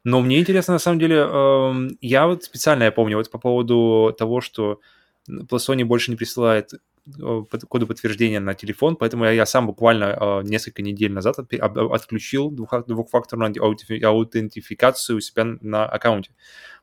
[0.03, 4.15] Но мне интересно, на самом деле, э, я вот специально, я помню, вот по поводу
[4.19, 4.81] того, что
[5.29, 10.43] Sony больше не присылает э, коды подтверждения на телефон, поэтому я, я сам буквально э,
[10.45, 13.55] несколько недель назад от, отключил двухфакторную
[14.05, 16.33] аутентификацию у себя на аккаунте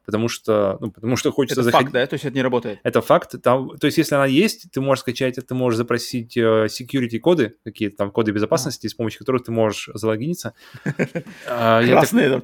[0.06, 1.88] потому что, ну, потому что хочется это заходить.
[1.88, 2.06] факт, да?
[2.06, 2.80] То есть это не работает?
[2.84, 3.42] Это факт.
[3.42, 7.56] Там, то есть если она есть, ты можешь скачать, ты можешь запросить э, security коды,
[7.64, 10.54] какие-то там коды безопасности, с помощью которых ты можешь залогиниться.
[11.48, 12.40] А, Красные там.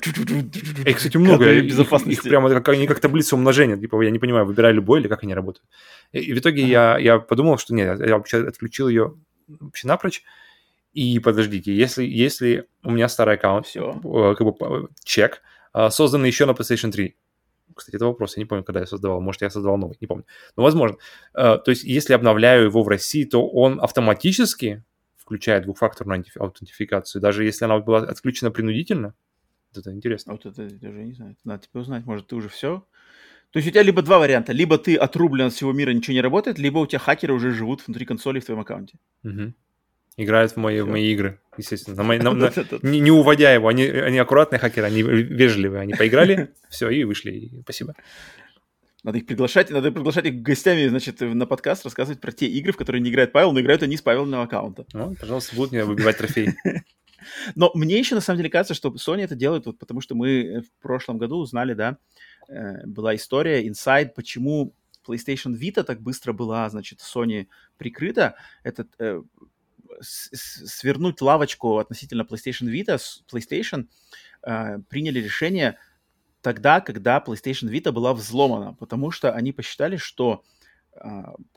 [0.85, 1.51] Их, кстати, много.
[1.51, 3.77] Их прямо как они как таблица умножения.
[3.77, 5.65] Типа, я не понимаю, выбирай любой или как они работают.
[6.11, 9.15] И в итоге я подумал, что нет, я вообще отключил ее
[9.47, 10.23] вообще напрочь.
[10.93, 13.99] И подождите, если, если у меня старый аккаунт, Все.
[14.03, 15.41] Э, как бы чек,
[15.73, 17.15] э, созданный еще на PlayStation 3,
[17.75, 19.21] Кстати, это вопрос, я не помню, когда я создавал.
[19.21, 20.25] Может, я создавал новый, не помню.
[20.55, 20.97] Но возможно.
[21.33, 24.83] Э, то есть, если обновляю его в России, то он автоматически
[25.17, 29.13] включает двухфакторную аутентификацию, даже если она была отключена принудительно?
[29.75, 30.33] Это интересно.
[30.33, 31.37] Вот это я даже не знаю.
[31.45, 32.05] Надо тебе узнать.
[32.05, 32.85] Может, ты уже все
[33.51, 34.53] то есть у тебя либо два варианта.
[34.53, 37.85] Либо ты отрублен от всего мира, ничего не работает, либо у тебя хакеры уже живут
[37.85, 38.97] внутри консоли в твоем аккаунте.
[39.23, 39.53] Угу.
[40.17, 41.95] Играют в мои, в мои игры, естественно.
[41.95, 42.51] На мои, на, на,
[42.81, 43.67] не, не уводя его.
[43.67, 45.81] Они, они аккуратные хакеры, они вежливые.
[45.81, 47.31] Они поиграли, все, и вышли.
[47.31, 47.95] И спасибо.
[49.03, 52.77] Надо их приглашать, надо приглашать их гостями, значит, на подкаст рассказывать про те игры, в
[52.77, 54.85] которые не играет Павел, но играют они с Павелного аккаунта.
[54.93, 56.49] Ну, пожалуйста, будут мне выбивать трофей.
[57.55, 60.61] Но мне еще на самом деле кажется, что Sony это делает, вот, потому что мы
[60.61, 61.97] в прошлом году узнали, да,
[62.51, 64.73] Э, была история, инсайд, почему
[65.07, 67.47] PlayStation Vita так быстро была, значит, Sony
[67.77, 68.35] прикрыта.
[68.63, 69.21] Это э,
[70.01, 72.99] свернуть лавочку относительно PlayStation Vita,
[73.31, 73.87] PlayStation
[74.43, 75.77] э, приняли решение
[76.41, 80.43] тогда, когда PlayStation Vita была взломана, потому что они посчитали, что
[80.93, 80.99] э,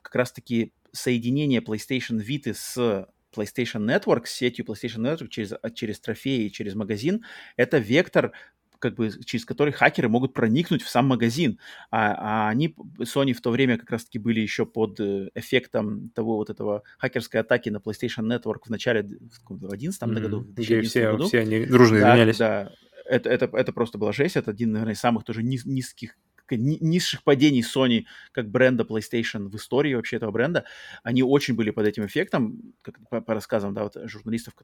[0.03, 6.49] как раз-таки соединение PlayStation Vita с PlayStation Network, с сетью PlayStation Network через, через трофеи,
[6.49, 7.25] через магазин,
[7.57, 8.33] это вектор
[8.79, 11.59] как бы через который хакеры могут проникнуть в сам магазин.
[11.91, 16.37] А, а они, Sony в то время как раз-таки были еще под э, эффектом того
[16.37, 20.21] вот этого хакерской атаки на PlayStation Network в начале, в 2011 mm-hmm.
[20.21, 21.27] году, Где все, году.
[21.27, 22.39] все они дружно да, извинялись.
[22.39, 22.73] Да,
[23.05, 24.37] это, это, это просто была жесть.
[24.37, 26.17] Это один, наверное, из самых тоже низ, низких
[26.51, 30.65] низших падений Sony как бренда PlayStation в истории вообще этого бренда,
[31.03, 34.55] они очень были под этим эффектом, как по, по рассказам, да, вот журналистов,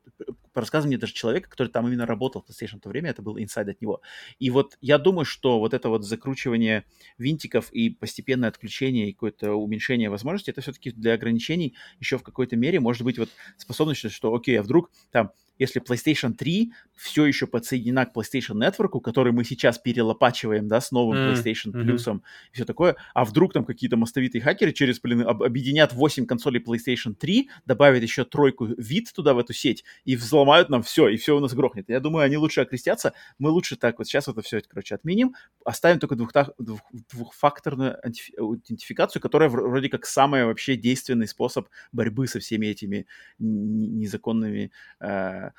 [0.52, 3.22] по рассказам мне даже человека, который там именно работал в PlayStation в то время, это
[3.22, 4.02] был инсайд от него.
[4.38, 6.84] И вот я думаю, что вот это вот закручивание
[7.18, 12.56] винтиков и постепенное отключение и какое-то уменьшение возможностей, это все-таки для ограничений еще в какой-то
[12.56, 17.46] мере может быть вот способность, что окей, а вдруг там если PlayStation 3 все еще
[17.46, 21.84] подсоединена к PlayStation Network, который мы сейчас перелопачиваем, да, с новым mm, PlayStation mm-hmm.
[21.84, 22.20] Plus
[22.50, 26.62] и все такое, а вдруг там какие-то мостовитые хакеры через, блин, об- объединят 8 консолей
[26.62, 31.16] PlayStation 3, добавят еще тройку вид туда, в эту сеть, и взломают нам все, и
[31.16, 31.88] все у нас грохнет.
[31.88, 35.34] Я думаю, они лучше окрестятся, мы лучше так вот сейчас это все, короче, отменим,
[35.64, 36.80] оставим только двух- двух-
[37.12, 37.98] двухфакторную
[38.38, 43.06] аутентификацию, которая вроде как самый вообще действенный способ борьбы со всеми этими
[43.38, 44.70] незаконными
[45.00, 45.49] Э,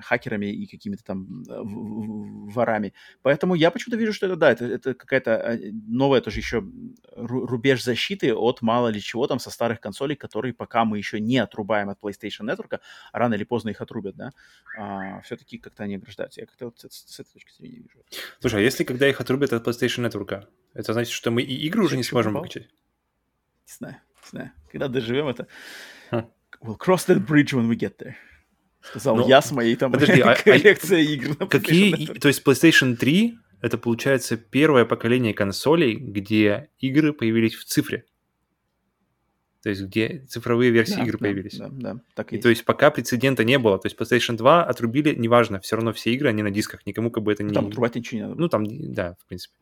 [0.00, 1.60] хакерами и какими-то там э,
[2.52, 2.92] ворами.
[3.22, 6.64] Поэтому я почему-то вижу, что это, да, это, это какая-то э, новая тоже еще
[7.14, 11.38] рубеж защиты от мало ли чего там со старых консолей, которые пока мы еще не
[11.38, 12.80] отрубаем от PlayStation Network,
[13.12, 14.32] а рано или поздно их отрубят, да,
[14.78, 16.40] а, все-таки как-то они ограждаются.
[16.40, 17.98] Я как-то вот с, с этой точки зрения вижу.
[18.40, 21.84] Слушай, а если когда их отрубят от PlayStation Network, это значит, что мы и игры
[21.84, 22.42] уже не сможем попал?
[22.42, 22.68] выкачать?
[23.66, 24.52] Не знаю, не знаю.
[24.70, 25.46] Когда доживем это...
[26.10, 26.26] Huh.
[26.62, 28.16] We'll cross that bridge when we get there.
[28.88, 29.28] Сказал Но...
[29.28, 31.12] я с моей там Подожди, а, а коллекцией а...
[31.12, 31.48] игр.
[31.48, 32.06] Какие...
[32.06, 38.04] То есть PlayStation 3 это получается первое поколение консолей, где игры появились в цифре.
[39.62, 41.56] То есть где цифровые версии да, игр да, появились.
[41.56, 43.78] Да, да, так и, и то есть пока прецедента не было.
[43.78, 47.24] То есть PlayStation 2 отрубили, неважно, все равно все игры, они на дисках, никому как
[47.24, 47.54] бы это ну, не...
[47.54, 48.40] Там отрубать ничего не надо.
[48.40, 49.54] Ну там, да, в принципе.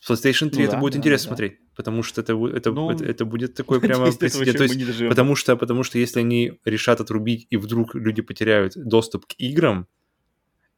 [0.00, 1.36] С PlayStation 3 ну, это да, будет да, интересно да.
[1.36, 4.56] смотреть, потому что это, это, ну, это, это будет такой прямо прецедент.
[4.56, 9.26] То есть, потому что, потому что если они решат отрубить, и вдруг люди потеряют доступ
[9.26, 9.86] к играм,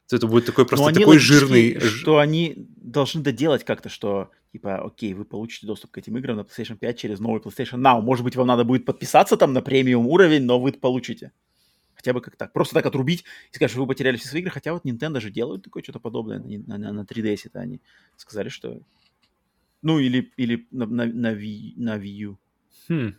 [0.08, 1.78] то это будет такой просто такой жирный...
[1.78, 6.40] Что они должны доделать как-то, что типа, окей, вы получите доступ к этим играм на
[6.40, 8.00] PlayStation 5 через новый PlayStation Now.
[8.00, 11.32] Может быть, вам надо будет подписаться там на премиум уровень, но вы получите.
[11.94, 12.52] Хотя бы как так.
[12.52, 14.50] Просто так отрубить и сказать, что вы потеряли все свои игры.
[14.50, 17.42] Хотя вот Nintendo же делают такое что-то подобное на, на, на 3DS.
[17.44, 17.82] Это они
[18.16, 18.80] сказали, что
[19.82, 22.38] ну, или, или на, на, на, Wii, на Wii U.
[22.88, 23.14] Хм.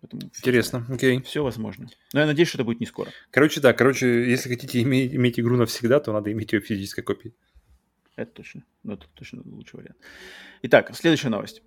[0.00, 1.20] Поэтому Интересно, окей.
[1.22, 1.88] Все возможно.
[2.12, 3.10] Но я надеюсь, что это будет не скоро.
[3.30, 7.02] Короче, да, короче, если хотите иметь, иметь игру навсегда, то надо иметь ее в физической
[7.02, 7.34] копии.
[8.14, 8.64] Это точно.
[8.84, 9.98] Ну, это точно лучший вариант.
[10.62, 11.62] Итак, следующая новость.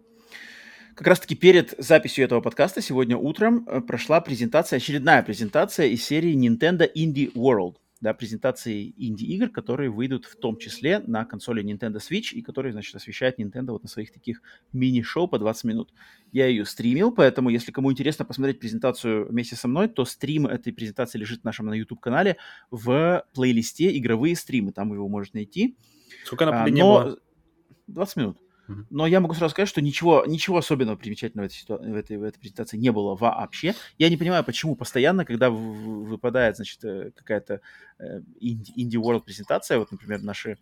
[0.95, 6.35] Как раз-таки перед записью этого подкаста сегодня утром э, прошла презентация, очередная презентация из серии
[6.35, 12.33] Nintendo Indie World да, презентации инди-игр, которые выйдут в том числе на консоли Nintendo Switch
[12.33, 14.41] и которые, значит, освещает Nintendo вот на своих таких
[14.73, 15.93] мини-шоу по 20 минут.
[16.31, 20.73] Я ее стримил, поэтому, если кому интересно посмотреть презентацию вместе со мной, то стрим этой
[20.73, 22.37] презентации лежит в нашем на YouTube-канале
[22.71, 24.71] в плейлисте «Игровые стримы».
[24.71, 25.77] Там вы его можете найти.
[26.25, 27.17] Сколько она а, но...
[27.87, 28.37] 20 минут.
[28.89, 32.23] Но я могу сразу сказать, что ничего, ничего особенного примечательного в этой, в, этой, в
[32.23, 33.75] этой презентации не было вообще.
[33.97, 37.61] Я не понимаю, почему постоянно, когда выпадает, значит, э, какая-то
[37.99, 40.57] э, World презентация, вот, например, наши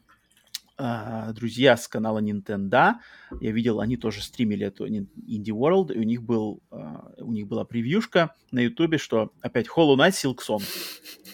[0.82, 2.94] Uh, друзья с канала Nintendo,
[3.42, 7.48] я видел, они тоже стримили эту Indie World, и у них, был, uh, у них
[7.48, 10.64] была превьюшка на Ютубе, что опять Hollow Knight Silk Song.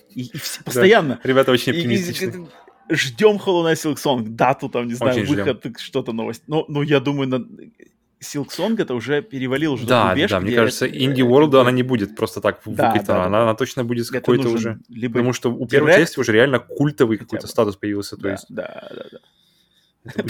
[0.09, 1.19] И, и все, постоянно.
[1.21, 2.25] Да, ребята очень оптимистичны.
[2.25, 2.47] И, и,
[2.89, 6.43] ждем Hollow Knight Silk Song, дату там, не знаю, Очень выход, что-то новость.
[6.47, 7.45] Но, но я думаю, на...
[8.21, 11.21] Silk Song это уже перевалил уже Да, рубеж, да, мне где кажется, это- Indie это
[11.21, 14.05] World было- она не будет просто так Да, выкатана, да, да, она, она точно будет
[14.05, 14.79] с это какой-то уже...
[14.89, 18.31] либо Потому что у первой Direct, части уже реально культовый какой-то статус появился, то да,
[18.31, 18.45] есть...
[18.49, 19.17] да, да, да.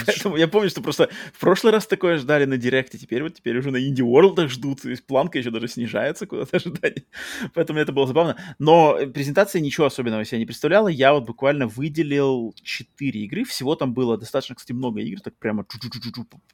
[0.06, 3.58] Поэтому я помню, что просто в прошлый раз такое ждали на Директе, теперь вот теперь
[3.58, 7.06] уже на Инди World ждут, то есть планка еще даже снижается куда-то ожидание.
[7.54, 8.38] Поэтому это было забавно.
[8.58, 10.88] Но э, презентация ничего особенного себя не представляла.
[10.88, 13.44] Я вот буквально выделил 4 игры.
[13.44, 15.66] Всего там было достаточно, кстати, много игр, так прямо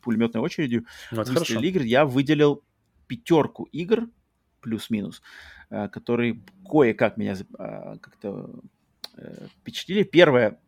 [0.02, 0.85] пулеметной очередью.
[1.11, 1.60] Ну, это хорошо.
[1.60, 1.81] игр.
[1.81, 2.64] Я выделил
[3.07, 4.07] пятерку игр,
[4.61, 5.22] плюс-минус,
[5.69, 8.49] э, которые кое-как меня а, как-то
[9.18, 10.03] э, впечатлили.
[10.03, 10.60] Первая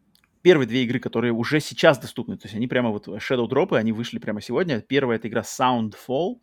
[0.44, 3.92] первые две игры, которые уже сейчас доступны, то есть они прямо вот Shadow Drop, они
[3.92, 4.82] вышли прямо сегодня.
[4.82, 6.36] Первая это игра Soundfall.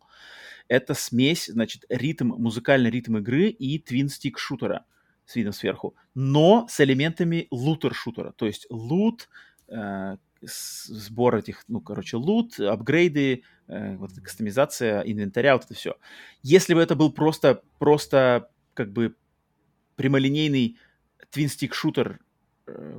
[0.67, 4.85] Это смесь, значит, ритм, музыкальный ритм игры и твин-стик шутера
[5.25, 8.33] с видом сверху, но с элементами лутер-шутера.
[8.33, 9.29] То есть лут,
[9.67, 15.95] э, сбор этих, ну, короче, лут, апгрейды, э, вот кастомизация инвентаря, вот это все.
[16.41, 19.15] Если бы это был просто, просто как бы
[19.95, 20.77] прямолинейный
[21.29, 22.30] твин-стик шутер э,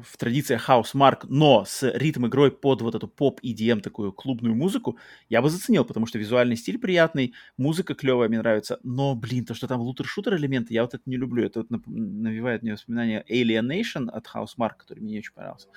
[0.03, 5.43] в традициях House Mark, но с ритм-игрой под вот эту поп-EDM, такую клубную музыку, я
[5.43, 8.79] бы заценил, потому что визуальный стиль приятный, музыка клевая, мне нравится.
[8.83, 11.45] Но, блин, то, что там лутер-шутер элементы, я вот это не люблю.
[11.45, 15.69] Это вот навевает мне воспоминания Alienation от House Mark, который мне не очень понравился.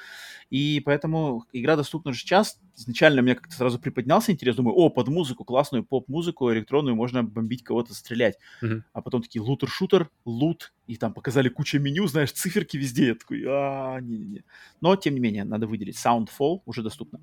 [0.49, 2.59] И поэтому игра доступна уже сейчас.
[2.75, 4.55] Изначально мне как-то сразу приподнялся интерес.
[4.55, 8.37] Думаю, о, под музыку, классную поп-музыку электронную, можно бомбить кого-то, стрелять.
[8.61, 8.83] Мгм.
[8.91, 13.07] А потом такие лутер-шутер, лут, и там показали кучу меню, знаешь, циферки везде.
[13.07, 14.43] Я такой, а, не-не-не.
[14.81, 15.95] Но, тем не менее, надо выделить.
[15.95, 17.21] Soundfall уже доступна.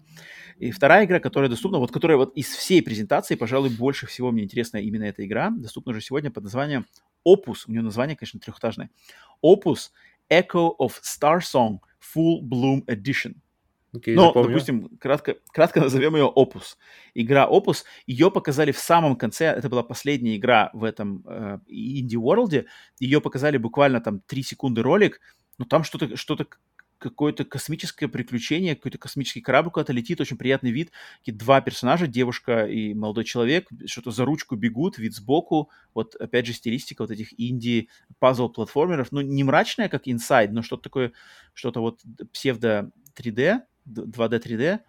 [0.58, 4.44] И вторая игра, которая доступна, вот которая вот из всей презентации, пожалуй, больше всего мне
[4.44, 6.86] интересна именно эта игра, доступна уже сегодня под названием
[7.26, 7.64] Opus.
[7.66, 8.90] У нее название, конечно, трехэтажное.
[9.44, 9.90] Opus
[10.30, 11.78] Echo of Star Song
[12.14, 13.34] Full Bloom Edition.
[13.94, 14.48] Окей, Но, запомню.
[14.48, 16.76] допустим, кратко, кратко назовем ее Opus.
[17.14, 22.14] Игра Opus, ее показали в самом конце, это была последняя игра в этом э, Indie
[22.14, 22.64] World,
[22.98, 25.20] ее показали буквально там 3 секунды ролик,
[25.58, 26.46] но там что-то, что-то
[27.02, 30.92] какое-то космическое приключение, какой-то космический корабль куда-то летит, очень приятный вид.
[31.18, 35.70] Такие два персонажа, девушка и молодой человек, что-то за ручку бегут, вид сбоку.
[35.94, 37.88] Вот опять же стилистика вот этих инди
[38.20, 39.08] пазл-платформеров.
[39.10, 41.12] Ну, не мрачная, как Inside, но что-то такое,
[41.54, 42.00] что-то вот
[42.32, 44.80] псевдо 3D, 2D 3D,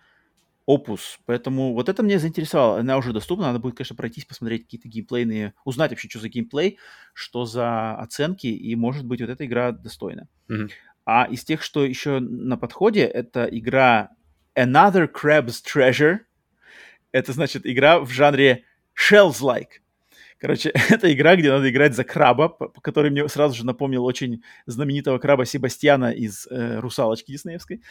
[0.66, 1.20] опус.
[1.26, 2.80] Поэтому вот это меня заинтересовало.
[2.80, 6.78] Она уже доступна, надо будет, конечно, пройтись, посмотреть какие-то геймплейные, узнать вообще, что за геймплей,
[7.14, 10.28] что за оценки, и, может быть, вот эта игра достойна.
[10.48, 10.70] Мгм.
[11.06, 14.12] А из тех, что еще на подходе, это игра
[14.58, 16.20] Another Crab's Treasure.
[17.12, 18.64] Это, значит, игра в жанре
[18.96, 19.82] Shells-like.
[20.40, 22.50] Короче, это игра, где надо играть за краба,
[22.82, 27.82] который мне сразу же напомнил очень знаменитого краба Себастьяна из э, «Русалочки» диснеевской.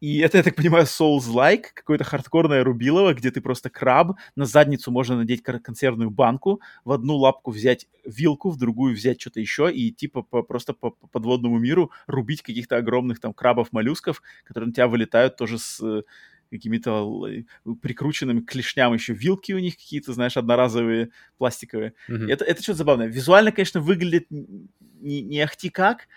[0.00, 4.90] И это, я так понимаю, Souls-like, какое-то хардкорное рубилово, где ты просто краб, на задницу
[4.90, 9.72] можно надеть кон- консервную банку, в одну лапку взять вилку, в другую взять что-то еще
[9.72, 14.74] и типа по, просто по, по подводному миру рубить каких-то огромных там крабов-моллюсков, которые на
[14.74, 16.02] тебя вылетают тоже с э,
[16.50, 17.44] какими-то э,
[17.80, 21.08] прикрученными к клешням еще вилки у них какие-то, знаешь, одноразовые
[21.38, 21.94] пластиковые.
[22.08, 22.28] Мгм.
[22.28, 23.06] Это, это что-то забавное.
[23.06, 26.08] Визуально, конечно, выглядит не, не ахти как,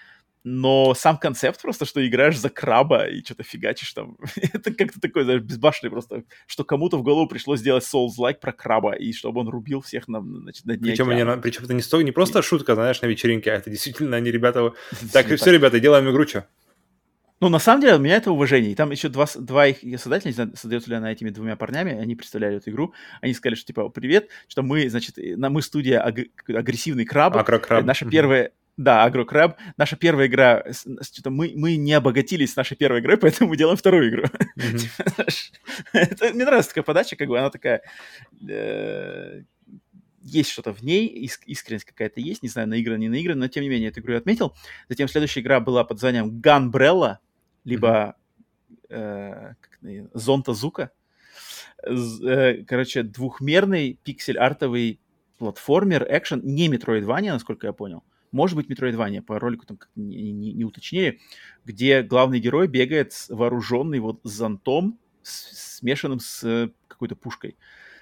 [0.44, 4.18] но сам концепт просто, что играешь за краба и что-то фигачишь там,
[4.54, 8.94] это как-то такое, знаешь, безбашенный просто, что кому-то в голову пришлось сделать Souls-like про краба,
[8.94, 12.02] и чтобы он рубил всех на, значит, на дне Причем, они, причем это не, сто,
[12.02, 14.60] не просто шутка, знаешь, на вечеринке, а это действительно они, ребята...
[14.90, 16.44] Так, Действительно все, ребята, делаем игру, чё?
[17.42, 18.72] Ну, на самом деле, у меня это уважение.
[18.72, 21.94] И там еще два, два их создателя, не знаю, создается ли она этими двумя парнями,
[21.94, 22.94] они представляли эту игру.
[23.22, 27.38] Они сказали, что, типа, привет, что мы, значит, э, на, мы студия аг- агрессивный краб.
[27.38, 27.84] Акрокраб.
[27.84, 28.52] Э, Наша первая...
[28.80, 29.58] Да, Агрокраб.
[29.76, 30.64] Наша первая игра...
[31.02, 34.24] Что-то мы, мы не обогатились с нашей первой игрой, поэтому мы делаем вторую игру.
[35.94, 37.82] Это- Мне нравится такая подача, как бы она такая...
[38.48, 39.42] э,
[40.24, 43.64] Есть что-то в ней, иск- искренность какая-то есть, не знаю, наиграно, не наиграно, но тем
[43.64, 44.56] не менее эту игру я отметил.
[44.88, 47.18] Затем следующая игра была под названием Gunbrella,
[47.66, 48.16] либо
[48.90, 50.92] э, её, Зонта Зука.
[51.86, 55.02] Э, Короче, двухмерный пиксель-артовый
[55.38, 58.04] платформер, экшен, не Metroidvania, насколько я понял.
[58.32, 61.20] Может быть, Metroidvania, по ролику там не, не- не уточнили,
[61.66, 67.58] где главный герой бегает вооруженный вот зонтом, с- смешанным с э, какой-то пушкой.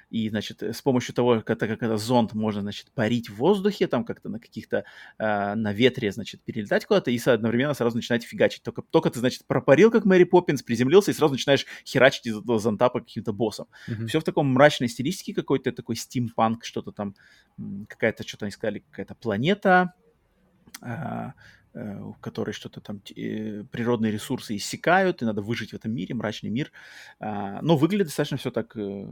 [0.09, 4.05] И, значит, с помощью того, как как это зонт можно, значит, парить в воздухе, там
[4.05, 4.85] как-то на каких-то,
[5.17, 8.63] э, на ветре, значит, перелетать куда-то, и одновременно сразу начинать фигачить.
[8.63, 12.57] Только, только ты, значит, пропарил, как Мэри Поппинс, приземлился, и сразу начинаешь херачить из этого
[12.57, 13.67] зонта по каким-то боссам.
[13.87, 14.07] Мгм.
[14.07, 17.13] Все в таком мрачной стилистике какой-то, такой стимпанк, что-то там,
[17.89, 19.93] какая-то, что-то они сказали, какая-то планета,
[20.81, 21.33] а,
[21.73, 26.15] э, у которой что-то там э, природные ресурсы иссякают, и надо выжить в этом мире,
[26.15, 26.71] мрачный мир.
[27.19, 29.07] А, но выглядит достаточно все так э,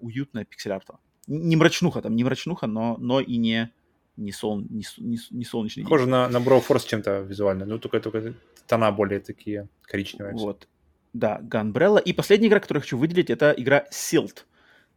[0.00, 1.00] уютно, пиксель-артово.
[1.26, 3.72] Не мрачнуха там, не мрачнуха, но, но и не,
[4.16, 8.00] не, сол, не, не, не солнечный Похоже на, на Brawl Force чем-то визуально, ну только,
[8.00, 8.34] только
[8.66, 10.34] тона более такие коричневые.
[10.34, 10.68] Вот.
[11.14, 12.02] Да, Gunbrella.
[12.02, 14.44] И последняя игра, которую я хочу выделить, это игра Silt.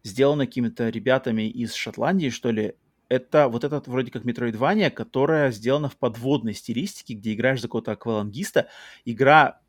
[0.03, 2.75] Сделана какими-то ребятами из Шотландии, что ли.
[3.09, 7.93] Это вот этот вроде как Metroidvania, которая сделана в подводной стилистике, где играешь за какого-то
[7.93, 8.67] аквалангиста.
[9.05, 9.61] Игра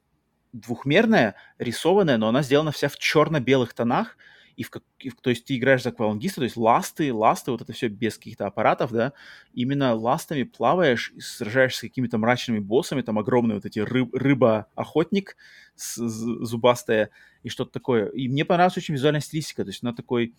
[0.52, 4.16] двухмерная, рисованная, но она сделана вся в черно-белых тонах
[4.58, 7.62] и в, и в, то есть ты играешь за аквалангиста, то есть ласты, ласты, вот
[7.62, 9.12] это все без каких-то аппаратов, да,
[9.54, 15.36] именно ластами плаваешь, и сражаешься с какими-то мрачными боссами, там огромный вот эти рыб, рыба-охотник
[15.76, 17.10] с, с, зубастая
[17.44, 18.06] и что-то такое.
[18.06, 20.34] И мне понравилась очень визуальная стилистика, то есть она такой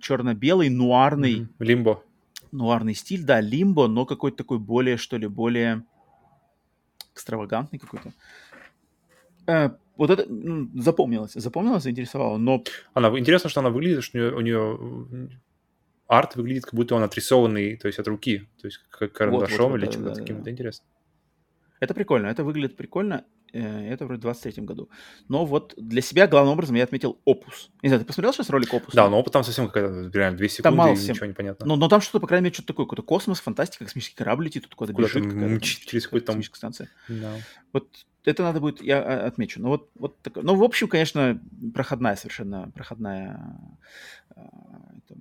[0.00, 1.46] черно-белый, нуарный.
[1.60, 2.02] Лимбо.
[2.52, 5.84] Нуарный стиль, да, лимбо, но какой-то такой более, что ли, более
[7.14, 8.12] экстравагантный какой-то.
[9.46, 12.62] Э, вот это ну, запомнилось, запомнилось, заинтересовало, но...
[12.94, 15.28] Она, интересно, что она выглядит, что у нее, у нее
[16.06, 19.72] арт выглядит, как будто он отрисованный, то есть от руки, то есть как карандашом вот,
[19.72, 20.36] вот, или да, чем-то да, таким.
[20.36, 20.42] Да.
[20.42, 20.86] Это интересно.
[21.80, 23.24] Это прикольно, это выглядит прикольно.
[23.52, 24.88] Э, это вроде в 23 году.
[25.28, 27.70] Но вот для себя главным образом я отметил опус.
[27.82, 28.96] Не знаю, ты посмотрел сейчас ролик опуса?
[28.96, 31.14] Да, но опыт там совсем какая-то, реально, 2 секунды, там мало и всем.
[31.14, 31.66] ничего не понятно.
[31.66, 34.64] Но, но там что-то, по крайней мере, что-то такое, какой-то космос, фантастика, космический корабль летит,
[34.64, 35.24] тут куда-то бежит.
[35.24, 36.42] Куда через какой-то там...
[36.42, 36.88] станция.
[37.08, 37.36] Да.
[37.72, 39.60] Вот это надо будет, я а, отмечу.
[39.60, 40.42] Ну вот, вот такое.
[40.44, 41.40] Ну, в общем, конечно,
[41.74, 43.58] проходная совершенно, проходная
[44.36, 44.40] э,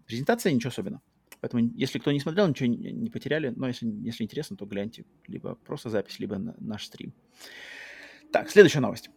[0.06, 1.02] презентация, ничего особенного.
[1.42, 3.52] Поэтому, если кто не смотрел, ничего не, потеряли.
[3.56, 7.14] Но если, если интересно, то гляньте либо просто запись, либо на, наш стрим.
[8.32, 9.10] Так, следующая новость.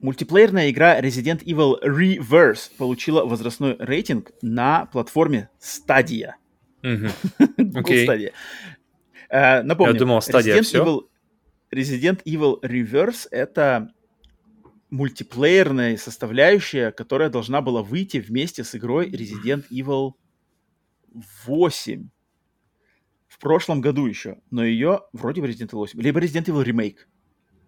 [0.00, 6.32] Мультиплеерная игра Resident Evil Reverse получила возрастной рейтинг на платформе Stadia.
[6.82, 8.32] Google Stadia.
[9.28, 10.82] Э, напомню, Я думал, Stadia Resident все.
[10.82, 11.00] Evil,
[11.72, 13.92] Resident Evil Reverse— это
[14.90, 20.14] мультиплеерная составляющая, которая должна была выйти вместе с игрой Resident Evil
[21.46, 22.08] 8
[23.28, 27.06] в прошлом году еще, но ее вроде бы Resident Evil 8, либо Resident Evil Remake.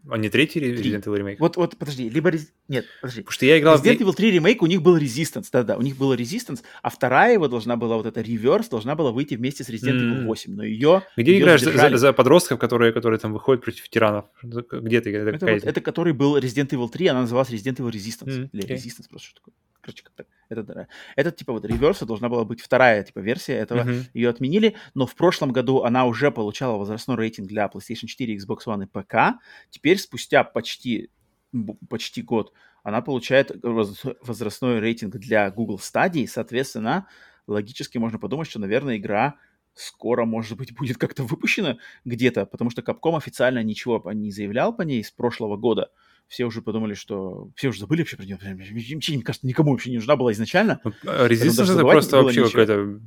[0.08, 1.40] А не третий Resident Evil ремейк?
[1.40, 2.30] Вот, вот, подожди, либо...
[2.68, 3.22] Нет, подожди.
[3.22, 3.76] Потому что я играл...
[3.76, 7.34] Resident Evil 3 ремейк, у них был Resistance, да-да, у них был Resistance, а вторая
[7.34, 10.62] его должна была, вот эта Reverse, должна была выйти вместе с Resident Evil 8, но
[10.62, 11.02] ее...
[11.16, 14.26] Где ее играешь за, за подростков, которые, которые там выходят против тиранов?
[14.42, 15.14] Где ты?
[15.14, 18.40] Это, это, вот, это который был Resident Evil 3, она называлась Resident Evil Resistance.
[18.40, 18.74] Mm, Или okay.
[18.74, 19.54] Resistance просто что такое.
[19.80, 23.82] Короче, как Это, это типа вот реверса должна была быть вторая типа версия этого.
[23.82, 24.02] Uh-huh.
[24.14, 28.58] Ее отменили, но в прошлом году она уже получала возрастной рейтинг для PlayStation 4, Xbox
[28.66, 29.40] One и ПК.
[29.70, 31.10] Теперь спустя почти
[31.88, 32.52] почти год
[32.82, 36.26] она получает возрастной рейтинг для Google Stadia.
[36.26, 37.08] Соответственно,
[37.46, 39.36] логически можно подумать, что, наверное, игра
[39.72, 44.82] скоро, может быть, будет как-то выпущена где-то, потому что Capcom официально ничего не заявлял по
[44.82, 45.90] ней с прошлого года
[46.28, 47.50] все уже подумали, что...
[47.56, 48.38] Все уже забыли вообще про нее.
[48.40, 50.80] Мне кажется, никому вообще не нужна была изначально.
[51.02, 52.98] Резистенс это просто вообще какая-то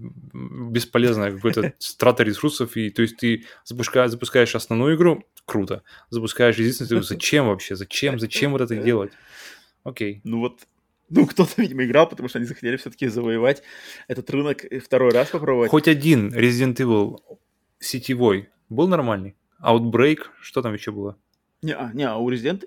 [0.71, 2.77] бесполезная какая-то страта ресурсов.
[2.77, 5.83] И, то есть ты запускаешь, запускаешь основную игру, круто.
[6.09, 7.75] Запускаешь ты зачем вообще?
[7.75, 8.19] Зачем?
[8.19, 9.11] Зачем вот это делать?
[9.83, 10.21] Окей.
[10.23, 10.61] Ну вот
[11.09, 13.63] ну, кто-то, видимо, играл, потому что они захотели все-таки завоевать
[14.09, 15.71] этот рынок второй раз попробовать.
[15.71, 17.19] Хоть один Resident Evil
[17.79, 19.37] сетевой был нормальный?
[19.63, 21.17] Outbreak, что там еще было?
[21.61, 22.65] Не, а, не, а у Resident...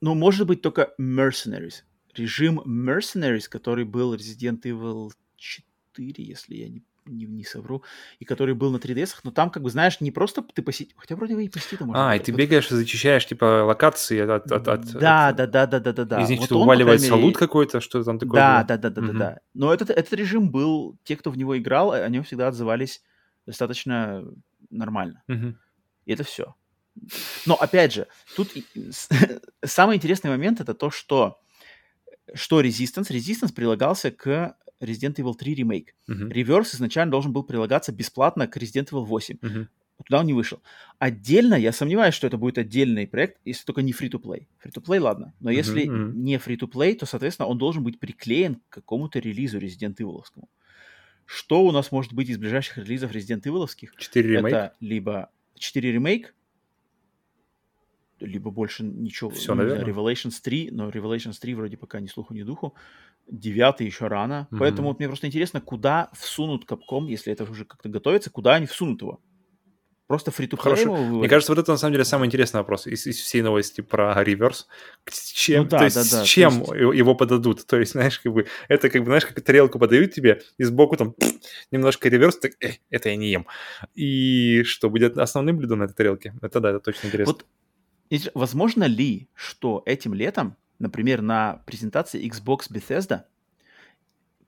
[0.00, 1.82] Ну, может быть, только Mercenaries.
[2.14, 7.82] Режим Mercenaries, который был Resident Evil 4, если я не, не, не совру,
[8.18, 11.16] и который был на 3DS, но там, как бы, знаешь, не просто ты посетишь, хотя
[11.16, 12.10] вроде бы и посетить можно.
[12.10, 14.50] А, и ты бегаешь и зачищаешь, типа, локации от...
[14.50, 15.36] от, от да, от...
[15.36, 16.22] да, да, да, да, да, да.
[16.22, 17.24] Из них вот что-то уваливается мере...
[17.24, 18.66] лут какой-то, что там такое Да, было?
[18.66, 19.12] да, да, да, угу.
[19.12, 19.40] да, да.
[19.54, 23.02] Но этот, этот режим был, те, кто в него играл, они всегда отзывались
[23.46, 24.24] достаточно
[24.70, 25.22] нормально.
[25.28, 25.54] Угу.
[26.06, 26.54] И это все.
[27.46, 28.52] Но опять же, тут
[29.64, 31.38] самый интересный момент это то, что
[32.34, 33.10] что Resistance?
[33.10, 35.94] Resistance прилагался к Resident Evil 3 ремейк.
[36.08, 36.30] Uh-huh.
[36.30, 39.36] Reverse изначально должен был прилагаться бесплатно к Resident Evil 8.
[39.36, 39.66] Uh-huh.
[40.04, 40.60] Туда он не вышел.
[40.98, 44.46] Отдельно, я сомневаюсь, что это будет отдельный проект, если только не free-to-play.
[44.62, 45.34] Free-to-play, ладно.
[45.40, 46.12] Но если uh-huh.
[46.12, 50.22] не free-to-play, то, соответственно, он должен быть приклеен к какому-то релизу Resident Evil.
[51.24, 53.66] Что у нас может быть из ближайших релизов Resident Evil?
[53.98, 54.46] 4 ремейк?
[54.46, 56.34] Это либо 4 ремейк,
[58.20, 59.30] либо больше ничего.
[59.30, 59.84] Все, ну, наверное.
[59.84, 62.74] Revelations 3, но Revelations 3 вроде пока ни слуху, ни духу.
[63.26, 64.48] Девятый еще рано.
[64.50, 64.58] Mm-hmm.
[64.58, 68.66] Поэтому вот мне просто интересно, куда всунут Capcom, если это уже как-то готовится, куда они
[68.66, 69.20] всунут его.
[70.06, 70.96] Просто фри to Хорошо.
[70.96, 74.22] Мне кажется, вот это на самом деле самый интересный вопрос из, из всей новости про
[74.22, 74.68] реверс.
[75.34, 76.24] Чем, ну, да, то есть, да, да.
[76.24, 76.70] с чем есть...
[76.70, 77.66] его подадут?
[77.66, 80.96] То есть, знаешь, как бы, это как бы, знаешь, как тарелку подают тебе, и сбоку
[80.96, 81.16] там
[81.72, 83.46] немножко реверс, так, э, это я не ем.
[83.94, 86.34] И что будет основным блюдом на этой тарелке?
[86.40, 87.32] Это да, это точно интересно.
[87.32, 87.44] Вот,
[88.34, 93.22] возможно ли, что этим летом, например, на презентации Xbox Bethesda,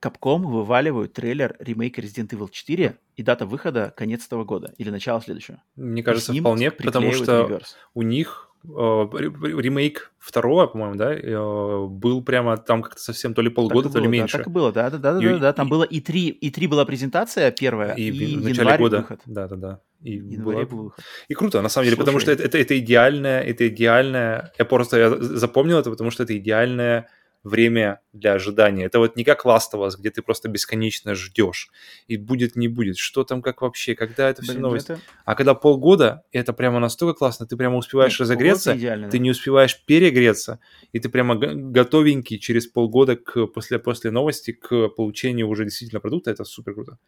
[0.00, 5.20] Capcom вываливают трейлер ремейка Resident Evil 4, и дата выхода конец этого года или начало
[5.20, 5.60] следующего.
[5.74, 7.76] Мне кажется, вполне, потому что реверс.
[7.94, 13.88] у них ремейк второго, по-моему, да, э, был прямо там как-то совсем то ли полгода,
[13.88, 14.38] то ли меньше.
[14.38, 16.28] Да, так и было, да, да, да, и, да, да, там и, было и три,
[16.28, 18.98] и три была презентация первая, и, и в начале года.
[18.98, 19.20] выход.
[19.26, 19.80] Да, да, да.
[20.02, 20.64] И, была...
[20.64, 21.04] был выход.
[21.28, 22.06] и круто, на самом деле, Слушай.
[22.06, 26.24] потому что это, это, это идеальное, это идеальное, я просто я запомнил это, потому что
[26.24, 27.08] это идеальное
[27.48, 28.84] время для ожидания.
[28.84, 31.70] Это вот не как Last of Us, где ты просто бесконечно ждешь.
[32.06, 32.98] И будет, не будет.
[32.98, 34.90] Что там, как вообще, когда это все Блин, новость.
[34.90, 35.00] Это...
[35.24, 39.22] А когда полгода, это прямо настолько классно, ты прямо успеваешь Нет, разогреться, идеально, ты да.
[39.24, 40.60] не успеваешь перегреться,
[40.92, 46.30] и ты прямо готовенький через полгода к, после, после новости к получению уже действительно продукта.
[46.30, 46.98] Это супер круто.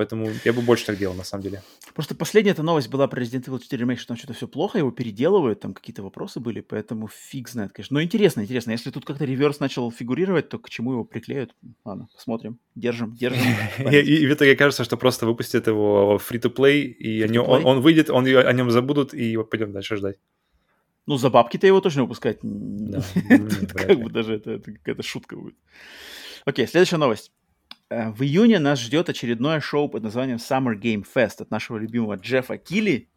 [0.00, 1.62] Поэтому я бы больше так делал, на самом деле.
[1.94, 4.78] Просто последняя эта новость была про Resident Evil 4 Remake, что там что-то все плохо,
[4.78, 7.92] его переделывают, там какие-то вопросы были, поэтому фиг знает, конечно.
[7.92, 8.70] Но интересно, интересно.
[8.70, 11.54] Если тут как-то реверс начал фигурировать, то к чему его приклеют?
[11.84, 12.58] Ладно, посмотрим.
[12.74, 13.42] Держим, держим.
[13.90, 19.12] И в итоге кажется, что просто выпустят его free-to-play, и он выйдет, о нем забудут,
[19.12, 20.16] и пойдем дальше ждать.
[21.04, 22.38] Ну, за бабки-то его точно выпускать.
[22.42, 23.02] Да,
[23.74, 25.56] как бы даже это какая-то шутка будет.
[26.46, 27.32] Окей, следующая новость.
[27.90, 32.14] Э, в июне нас ждет очередное шоу под названием Summer Game Fest от нашего любимого
[32.14, 33.08] Джеффа Килли,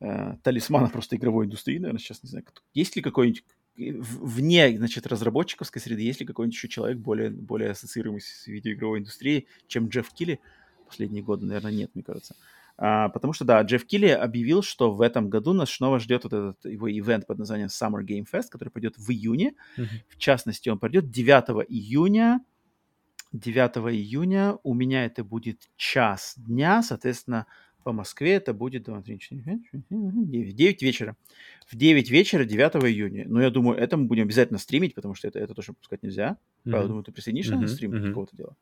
[0.00, 3.44] э, талисмана просто игровой индустрии, наверное, сейчас не знаю, есть ли какой-нибудь
[3.76, 9.46] вне, значит, разработчиковской среды, есть ли какой-нибудь еще человек более, более ассоциируемый с видеоигровой индустрией,
[9.66, 10.40] чем Джефф Килли?
[10.86, 12.36] Последние годы, наверное, нет, мне кажется.
[12.76, 16.32] А, потому что, да, Джефф Килли объявил, что в этом году нас снова ждет вот
[16.32, 19.54] этот его ивент под названием Summer Game Fest, который пойдет в июне.
[19.78, 19.86] Mm-hmm.
[20.08, 22.40] В частности, он пройдет 9 июня
[23.32, 24.58] 9 июня.
[24.62, 27.46] У меня это будет час дня, соответственно,
[27.82, 31.16] по Москве это будет 2, 3, 4, 5, 6, 7, 9, 9 вечера.
[31.66, 33.24] В 9 вечера 9 июня.
[33.26, 36.36] Но я думаю, это мы будем обязательно стримить, потому что это, это тоже пускать нельзя.
[36.64, 36.72] Mm-hmm.
[36.72, 37.60] Павел, думаю, ты присоединишься mm-hmm.
[37.60, 38.08] на стрим mm-hmm.
[38.08, 38.56] какого-то дела?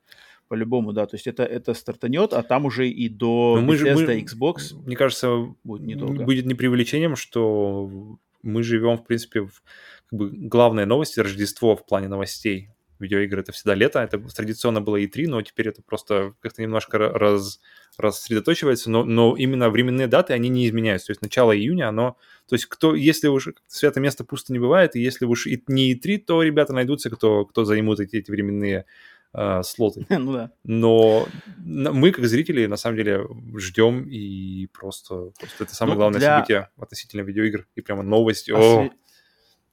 [0.48, 1.06] По-любому, да.
[1.06, 4.96] То есть это, это стартанет, а там уже и до мы же, мы, Xbox Мне
[4.96, 6.24] кажется, будет, недолго.
[6.24, 9.62] будет не преувеличением, что мы живем, в принципе, в
[10.06, 12.70] как бы, главная новость Рождество в плане новостей
[13.00, 17.60] видеоигры это всегда лето, это традиционно было E3, но теперь это просто как-то немножко раз,
[17.96, 22.16] рассредоточивается, но, но именно временные даты, они не изменяются, то есть начало июня, оно,
[22.48, 25.94] то есть кто, если уж свято место пусто не бывает, и если уж и, не
[25.94, 28.86] E3, то ребята найдутся, кто, кто займут эти, эти временные
[29.32, 30.06] э, слоты.
[30.10, 30.52] ну да.
[30.64, 31.28] Но
[31.58, 36.36] мы, как зрители, на самом деле ждем и просто, просто это самое ну, главное для...
[36.36, 38.50] событие относительно видеоигр, и прямо новость.
[38.50, 38.92] Осве...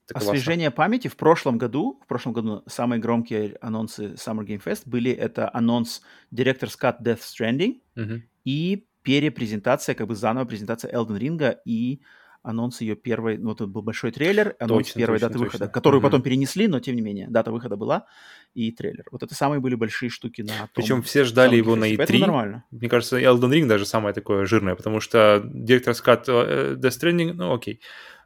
[0.07, 0.77] Так Освежение классно.
[0.77, 1.07] памяти.
[1.09, 6.01] В прошлом году, в прошлом году самые громкие анонсы Summer Game Fest были это анонс
[6.33, 8.21] Director's Cut Death Stranding угу.
[8.45, 12.01] и перепрезентация, как бы заново презентация Elden Ring и
[12.41, 15.45] анонс ее первой, ну, это был большой трейлер, анонс точно, первой точно, даты точно.
[15.45, 16.07] выхода, которую угу.
[16.07, 18.05] потом перенесли, но тем не менее, дата выхода была,
[18.53, 19.05] и трейлер.
[19.11, 22.19] Вот это самые были большие штуки на том, Причем все ждали его на E3.
[22.19, 22.63] нормально.
[22.71, 27.33] Мне кажется, Elden Ring даже самое такое жирное, потому что Director's Cut uh, Death Stranding,
[27.33, 27.81] ну, окей.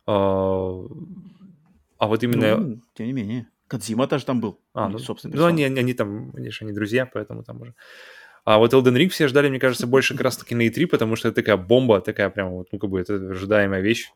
[0.08, 0.88] Uh,
[2.02, 2.58] а вот именно...
[2.58, 3.48] Ну, тем не менее.
[3.68, 4.60] Кадзима тоже там был.
[4.74, 5.36] А, ну, собственно.
[5.36, 7.76] Ну, они, они там, они же они друзья, поэтому там уже...
[8.44, 11.28] А вот Elden Ring все ждали, мне кажется, больше как раз-таки на E3, потому что
[11.28, 14.12] это такая бомба, такая прям вот, ну, как бы, это ожидаемая вещь.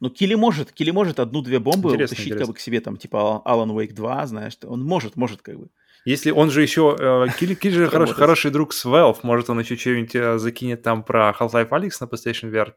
[0.00, 2.38] Ну, Килли может, Килли может одну-две бомбы интересно, утащить интересно.
[2.40, 5.68] как бы к себе, там, типа Alan Wake 2, знаешь, он может, может как бы.
[6.04, 9.60] Если он же еще, э, Килли, Килли же хороший, хороший друг с Valve, может он
[9.60, 12.72] еще что-нибудь э, закинет там про Half-Life Alyx на PlayStation VR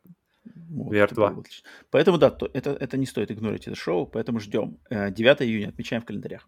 [0.84, 1.46] вот, VR2.
[1.92, 4.78] Поэтому, да, то, это, это не стоит игнорить это шоу, поэтому ждем.
[4.90, 6.48] 9 э, июня отмечаем в календарях.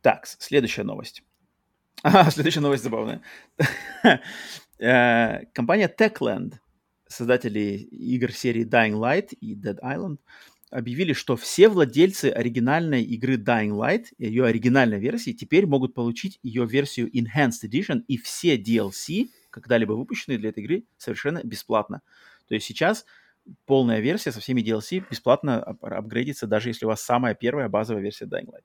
[0.00, 1.22] Так, следующая новость.
[2.04, 3.22] А, следующая новость забавная.
[4.78, 6.54] Э, компания Techland,
[7.06, 10.18] создатели игр серии Dying Light и Dead Island,
[10.72, 16.66] объявили, что все владельцы оригинальной игры Dying Light, ее оригинальной версии, теперь могут получить ее
[16.66, 22.00] версию Enhanced Edition и все DLC, когда-либо выпущенные для этой игры, совершенно бесплатно.
[22.52, 23.06] То есть сейчас
[23.64, 28.26] полная версия со всеми DLC бесплатно апгрейдится, даже если у вас самая первая базовая версия
[28.26, 28.64] Dying Light.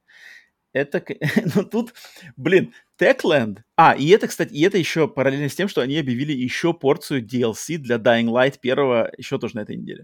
[0.74, 1.02] Это,
[1.56, 1.94] ну тут,
[2.36, 3.60] блин, Techland.
[3.78, 7.26] А, и это, кстати, и это еще параллельно с тем, что они объявили еще порцию
[7.26, 10.04] DLC для Dying Light первого еще тоже на этой неделе.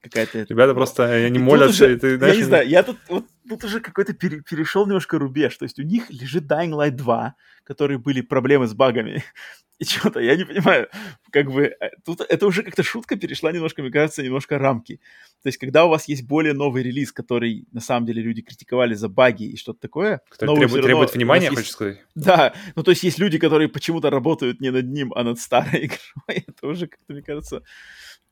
[0.00, 0.46] Какая-то...
[0.48, 2.34] Ребята просто они молятся, уже, и ты, знаешь...
[2.36, 5.56] Я не знаю, я тут, вот, тут уже какой-то пере, перешел немножко рубеж.
[5.56, 9.24] То есть у них лежит Dying Light 2, которые были проблемы с багами.
[9.80, 10.88] И что-то, я не понимаю,
[11.32, 15.00] как бы, э, тут это уже как-то шутка перешла немножко, мне кажется, немножко рамки.
[15.42, 18.94] То есть, когда у вас есть более новый релиз, который, на самом деле, люди критиковали
[18.94, 20.20] за баги и что-то такое.
[20.28, 22.04] Который требует, равно, требует внимания, есть, хочешь сказать?
[22.14, 25.86] Да, ну то есть есть люди, которые почему-то работают не над ним, а над старой
[25.86, 26.44] игрой.
[26.46, 27.62] Это уже как-то, мне кажется,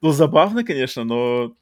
[0.03, 1.57] ну, забавно, конечно, но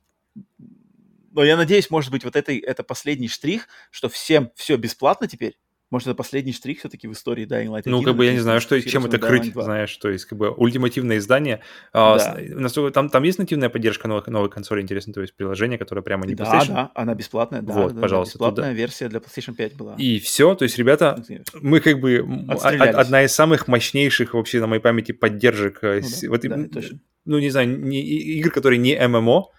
[1.36, 5.56] но я надеюсь, может быть, вот это, это последний штрих, что всем все бесплатно теперь.
[5.90, 7.92] Может, это последний штрих все-таки в истории Dying Light 1?
[7.92, 10.50] Ну, как бы я не знаю, что, чем это крыть, знаешь, то есть, как бы,
[10.50, 11.60] ультимативное издание.
[11.92, 12.16] Да.
[12.16, 16.26] А, там, там есть нативная поддержка новых, новой консоли, интересно, то есть приложение, которое прямо
[16.26, 16.68] не да, PlayStation?
[16.68, 17.72] Да, да, она бесплатная, да.
[17.72, 18.34] Вот, да, пожалуйста.
[18.34, 18.72] Бесплатная туда.
[18.72, 19.94] версия для PlayStation 5 была.
[19.96, 21.22] И все, то есть, ребята,
[21.60, 22.26] мы как бы...
[22.48, 25.84] Одна из самых мощнейших вообще на моей памяти поддержек.
[25.84, 26.98] Э, ну, да, вот, да, точно.
[27.26, 29.50] Ну, не знаю, не, игр, которые не ММО,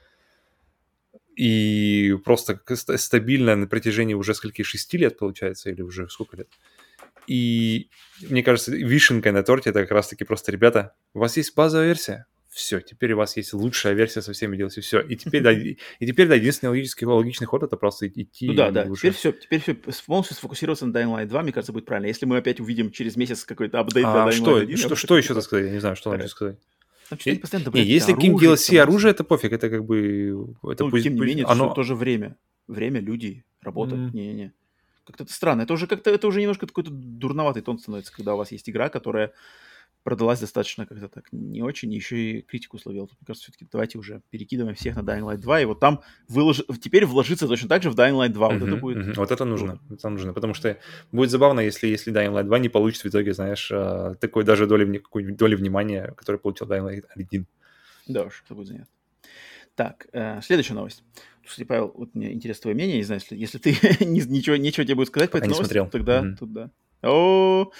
[1.37, 2.59] и просто
[2.97, 6.49] стабильно на протяжении уже скольки, шести лет, получается, или уже сколько лет.
[7.27, 7.89] И
[8.27, 12.25] мне кажется, вишенкой на торте это как раз-таки просто, ребята, у вас есть базовая версия,
[12.49, 14.99] все, теперь у вас есть лучшая версия со всеми DLC, все.
[15.01, 18.47] И теперь, да, и теперь, да, единственный логический, логичный ход это просто идти.
[18.47, 19.01] Ну да, да, уже...
[19.01, 19.75] теперь все, теперь все,
[20.07, 22.07] полностью сфокусироваться на Dying Light 2, мне кажется, будет правильно.
[22.07, 25.17] Если мы опять увидим через месяц какой-то апдейт а, Dying что, Light 1, что, что
[25.17, 25.67] еще так сказать?
[25.67, 26.57] Я не знаю, что надо сказать.
[27.09, 30.55] Там что постоянно не, если каким DLC оружие, это пофиг, это как бы...
[30.63, 31.67] Это ну, пусть, тем не менее, оно...
[31.67, 32.35] это тоже время.
[32.67, 33.95] Время, люди, работа.
[33.95, 34.11] Mm.
[34.13, 34.53] Не-не-не.
[35.05, 35.61] Как-то это странно.
[35.61, 38.89] Это уже как-то, это уже немножко какой-то дурноватый тон становится, когда у вас есть игра,
[38.89, 39.31] которая
[40.07, 43.07] продалась достаточно как-то так не очень, еще и критику словил.
[43.07, 45.99] Тут, мне кажется, все-таки давайте уже перекидываем всех на Dying Light 2, и вот там
[46.29, 46.63] вылож...
[46.81, 48.47] теперь вложиться точно так же в Dying Light 2.
[48.47, 48.97] Uh-huh, вот это будет...
[48.99, 49.15] Uh-huh.
[49.17, 50.77] Вот это нужно, это нужно, потому что
[51.11, 54.65] будет забавно, если, если Dying Light 2 не получит в итоге, знаешь, а, такой даже
[54.65, 57.45] доли, какой доли внимания, который получил Dying Light 1.
[58.07, 58.93] Да уж, это будет занятно.
[59.75, 61.03] Так, э, следующая новость.
[61.45, 63.71] Кстати, Павел, вот мне интересно твое мнение, не знаю, если, если ты
[64.05, 65.89] ничего, ничего тебе будет сказать по этой новости, смотрел.
[65.89, 66.35] тогда mm-hmm.
[66.37, 66.71] тут да.
[67.03, 67.71] О,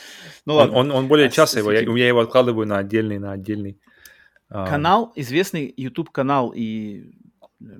[0.45, 0.75] ну ладно.
[0.75, 3.79] Он, он, он более а, часа его, я, я его откладываю на отдельный, на отдельный.
[4.49, 4.67] А.
[4.67, 7.11] Канал, известный YouTube канал и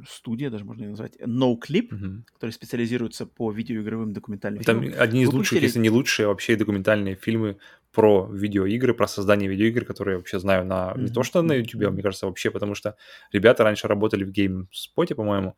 [0.10, 2.24] студия, даже можно ее назвать, NoClip, угу.
[2.34, 5.00] который специализируется по видеоигровым документальным Там фильмам.
[5.00, 7.58] одни из лучших, если не лучшие, вообще документальные фильмы
[7.94, 11.02] про видеоигры, про создание видеоигр, которые я вообще знаю на mm-hmm.
[11.02, 12.96] не то что на YouTube, а мне кажется вообще, потому что
[13.32, 15.56] ребята раньше работали в GameSpot, по-моему,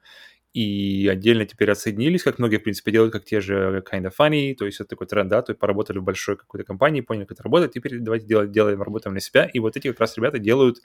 [0.53, 4.55] и отдельно теперь отсоединились, как многие, в принципе, делают, как те же Kind of Funny,
[4.55, 7.33] то есть это такой тренд, да, то есть поработали в большой какой-то компании, поняли, как
[7.33, 10.39] это работает, теперь давайте делать, делаем, работаем на себя, и вот эти как раз ребята
[10.39, 10.81] делают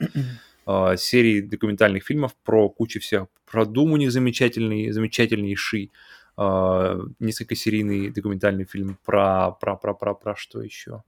[0.67, 5.91] э, серии документальных фильмов про кучу всех, про Doom у них замечательный, замечательнейший,
[6.37, 11.03] э, несколько серийный документальный фильм про, про, про, про, про что еще?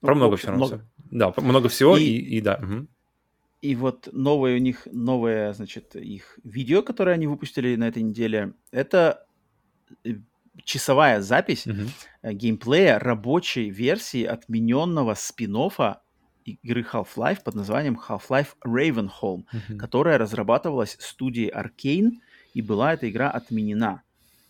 [0.00, 0.52] Про ну, много всего.
[0.52, 0.86] Много.
[1.10, 2.60] Да, много всего, и, и, и да.
[2.62, 2.86] Угу.
[3.60, 8.54] И вот новое у них, новое, значит, их видео, которое они выпустили на этой неделе,
[8.70, 9.26] это
[10.04, 10.10] э,
[10.64, 12.32] часовая запись mm-hmm.
[12.34, 15.56] геймплея рабочей версии отмененного спин
[16.44, 19.76] игры Half-Life под названием Half-Life Ravenholm, mm-hmm.
[19.76, 22.20] которая разрабатывалась студией Arkane,
[22.54, 24.02] и была эта игра отменена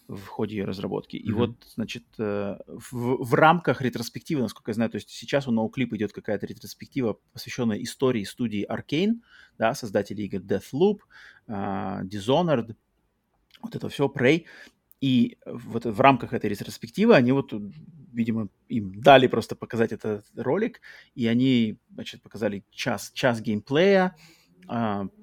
[0.09, 1.17] в ходе ее разработки.
[1.17, 1.35] И mm-hmm.
[1.35, 5.95] вот, значит, э, в, в рамках ретроспективы, насколько я знаю, то есть сейчас у NoClip
[5.97, 9.21] идет какая-то ретроспектива, посвященная истории студии Arkane,
[9.59, 11.01] да, создателей игр Deathloop,
[11.47, 12.75] uh, Dishonored,
[13.63, 14.47] вот это все, Prey.
[15.01, 17.53] И вот в рамках этой ретроспективы они вот,
[18.13, 20.81] видимо, им дали просто показать этот ролик,
[21.15, 24.38] и они, значит, показали час, час геймплея, а,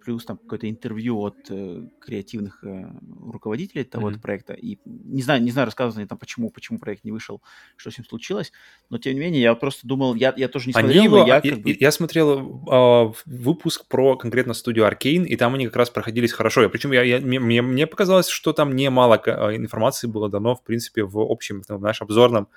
[0.04, 2.92] плюс там какое-то интервью от э, креативных э,
[3.32, 4.22] руководителей того mm-hmm.
[4.22, 4.54] проекта.
[4.54, 7.42] И не знаю, не знаю, рассказывали они там, почему, почему проект не вышел,
[7.76, 8.52] что с ним случилось.
[8.90, 11.42] Но тем не менее, я просто думал, я, я тоже не смотрел, они его, я,
[11.42, 11.78] как бы...
[11.80, 16.64] я смотрел э, выпуск про конкретно студию Arkane, и там они как раз проходились хорошо.
[16.64, 20.64] Я, причем я, я, мне, мне показалось, что там немало э, информации было дано, в
[20.64, 22.48] принципе, в общем, в нашем обзорном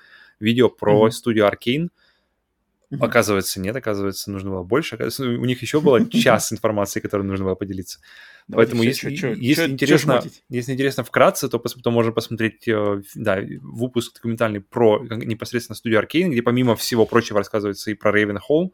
[0.41, 1.11] видео про mm-hmm.
[1.11, 1.89] студию Arkane.
[2.91, 3.05] Mm-hmm.
[3.05, 4.95] Оказывается, нет, оказывается, нужно было больше.
[4.95, 8.01] Оказывается, у них еще было час информации, которой нужно было поделиться.
[8.47, 12.67] Давайте Поэтому, если, чё, если, чё, интересно, чё если интересно вкратце, то, то можно посмотреть
[12.67, 18.11] э, да, выпуск документальный про непосредственно студию Arkane, где помимо всего прочего рассказывается и про
[18.11, 18.71] Ravenholm,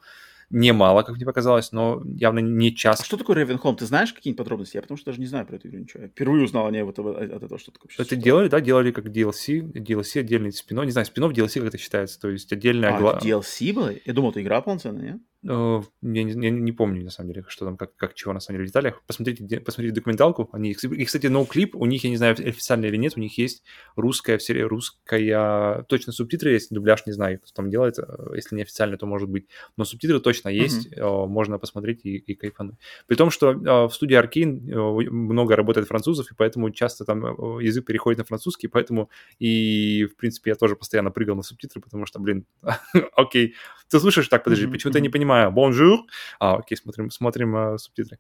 [0.51, 3.01] немало, как мне показалось, но явно не час.
[3.01, 3.77] А что такое Ravenholm?
[3.77, 4.77] Ты знаешь какие-нибудь подробности?
[4.77, 6.03] Я потому что даже не знаю про эту игру ничего.
[6.03, 7.91] Я впервые узнал о ней вот от этого, что такое.
[7.99, 11.79] Это делали, да, делали как DLC, DLC отдельный спинов, не знаю, спинов DLC как это
[11.79, 12.97] считается, то есть отдельная...
[12.97, 13.19] А, гла...
[13.19, 13.93] DLC было?
[14.05, 15.21] Я думал, это игра полноценная, нет?
[15.45, 18.41] Uh, я, не, я не помню, на самом деле, что там, как, как чего, на
[18.41, 19.03] самом деле, в деталях.
[19.07, 20.49] Посмотрите, посмотрите документалку.
[20.53, 23.63] Они, и, кстати, ноуклип, у них, я не знаю, официально или нет, у них есть
[23.95, 28.03] русская, в серии русская, точно субтитры есть, дубляж не знаю, кто там делает, э,
[28.35, 29.47] если не официально, то может быть.
[29.77, 31.27] Но субтитры точно есть, mm-hmm.
[31.27, 32.77] можно посмотреть и, и кайфануть.
[33.07, 37.25] При том, что в студии Arkane много работает французов, и поэтому часто там
[37.61, 42.07] язык переходит на французский, поэтому и, в принципе, я тоже постоянно прыгал на субтитры, потому
[42.07, 42.47] что, блин,
[43.17, 43.55] окей,
[43.91, 45.53] ты слушаешь, так, подожди, почему-то я не понимаю, понимаю.
[45.53, 45.99] Bonjour.
[46.39, 48.19] А, окей, смотрим, смотрим uh, субтитры.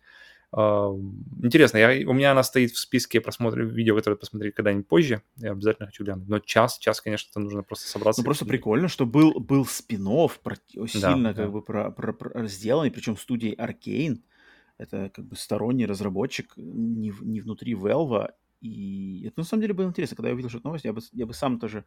[0.52, 0.96] Uh,
[1.42, 5.22] интересно, я, у меня она стоит в списке просмотра видео, которое посмотреть когда-нибудь позже.
[5.36, 6.28] Я обязательно хочу глянуть.
[6.28, 8.20] Но час, час, конечно, это нужно просто собраться.
[8.20, 10.08] Ну, просто прикольно, что был, был спин
[10.42, 11.48] про, сильно да, как да.
[11.48, 14.18] бы про, про, про, сделанный, причем студии Arkane.
[14.76, 18.30] Это как бы сторонний разработчик, не, не внутри Valve,
[18.64, 20.16] и это на самом деле было интересно.
[20.16, 21.84] Когда я увидел, что это новость, я бы, я бы сам тоже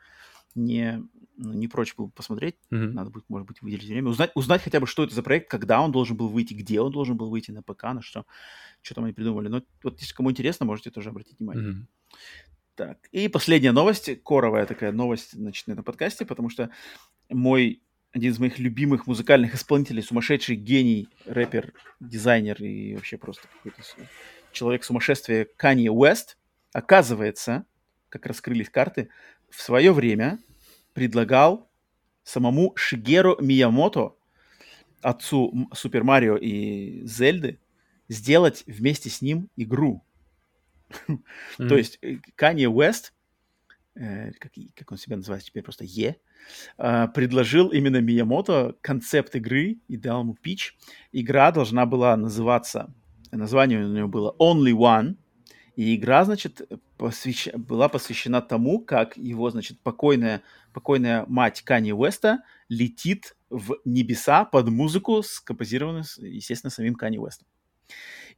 [0.53, 1.03] не,
[1.35, 2.55] ну, не прочь был посмотреть.
[2.71, 2.91] Mm-hmm.
[2.91, 4.09] Надо будет, может быть, выделить время.
[4.09, 6.91] Узнать, узнать хотя бы, что это за проект, когда он должен был выйти, где он
[6.91, 8.27] должен был выйти на ПК, на что,
[8.83, 9.47] что там они придумали.
[9.47, 11.67] Но вот если кому интересно, можете тоже обратить внимание.
[11.67, 11.85] Mm-hmm.
[12.75, 16.69] Так, и последняя новость, коровая такая новость, значит, на этом подкасте, потому что
[17.27, 17.81] мой
[18.11, 23.81] один из моих любимых музыкальных исполнителей, сумасшедший гений, рэпер, дизайнер и вообще просто какой-то
[24.51, 26.36] человек сумасшествия Канье Уэст–
[26.73, 27.65] Оказывается,
[28.09, 29.09] как раскрылись карты,
[29.49, 30.39] в свое время
[30.93, 31.69] предлагал
[32.23, 34.15] самому Шигеру Миямото,
[35.01, 37.59] отцу Супер Марио и Зельды,
[38.09, 40.03] сделать вместе с ним игру.
[41.57, 41.99] То есть
[42.35, 43.13] Канье Уэст,
[43.95, 44.31] э,
[44.75, 46.17] как он себя называет теперь просто Е,
[46.77, 50.77] э, предложил именно Миямото концепт игры и дал ему пич.
[51.11, 52.93] Игра должна была называться,
[53.31, 55.17] название у нее было Only One–
[55.77, 56.61] и игра, значит,
[56.97, 57.49] посвящ...
[57.53, 60.41] была посвящена тому, как его, значит, покойная,
[60.73, 67.47] покойная мать Кани Уэста летит в небеса под музыку, скомпозированную, естественно, самим Кани Уэстом.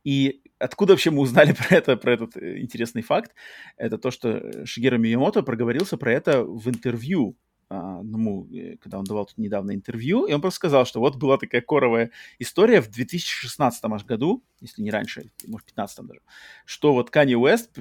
[0.03, 3.33] И откуда вообще мы узнали про это, про этот э, интересный факт?
[3.77, 7.37] Это то, что Шигера Миямото проговорился про это в интервью
[7.69, 11.37] одному, э, когда он давал тут недавно интервью, и он просто сказал, что вот была
[11.37, 16.21] такая коровая история в 2016 аж году, если не раньше, может, в 15 даже,
[16.65, 17.77] что вот Канье Уэст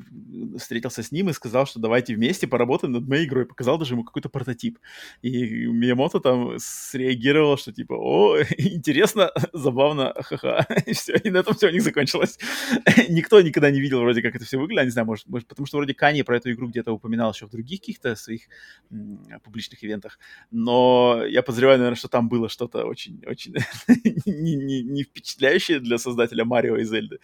[0.58, 4.05] встретился с ним и сказал, что давайте вместе поработаем над моей игрой, показал даже ему
[4.05, 4.78] какой-то прототип.
[5.23, 11.55] И Миямото там среагировал, что типа, о, интересно, забавно, ха-ха, и все, и на этом
[11.55, 12.39] все у них закончилось.
[13.08, 15.78] Никто никогда не видел вроде как это все выглядит, не знаю, может, может потому что
[15.78, 18.42] вроде Канье про эту игру где-то упоминал еще в других каких-то своих
[19.42, 20.18] публичных различных ивентах.
[20.50, 23.55] Но я подозреваю, наверное, что там было что-то очень, очень
[24.26, 27.18] не, не, не впечатляющее для создателя Марио и Зельды.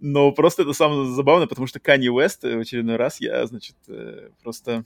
[0.00, 4.30] Но просто это самое забавное, потому что Канье Уэст в очередной раз я, значит, э,
[4.42, 4.84] просто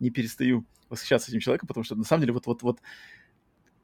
[0.00, 2.78] не перестаю восхищаться этим человеком, потому что на самом деле вот, вот, вот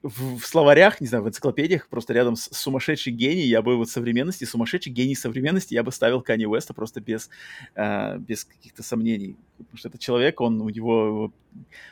[0.05, 3.89] в, в словарях, не знаю, в энциклопедиях, просто рядом с сумасшедший гений, я бы вот
[3.89, 7.31] современности, сумасшедший гений современности, я бы ставил Канни Уэста просто без,
[7.75, 9.37] э, без каких-то сомнений.
[9.57, 11.33] Потому что этот человек, он, у него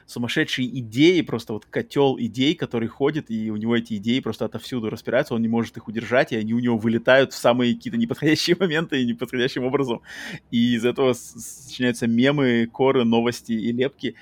[0.06, 4.90] сумасшедшие идеи, просто вот котел идей, который ходит, и у него эти идеи просто отовсюду
[4.90, 8.56] распираются, он не может их удержать, и они у него вылетают в самые какие-то неподходящие
[8.60, 10.02] моменты и неподходящим образом.
[10.50, 14.16] И из этого сочиняются мемы, коры, новости и лепки.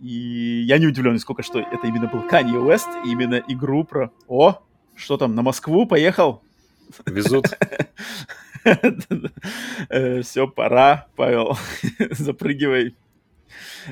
[0.00, 4.10] И я не удивлен, сколько что это именно был Канье Уэст, именно игру про...
[4.28, 4.60] О,
[4.94, 6.42] что там, на Москву поехал?
[7.06, 7.46] Везут.
[9.88, 11.56] Э, Все, пора, Павел,
[12.10, 12.96] запрыгивай.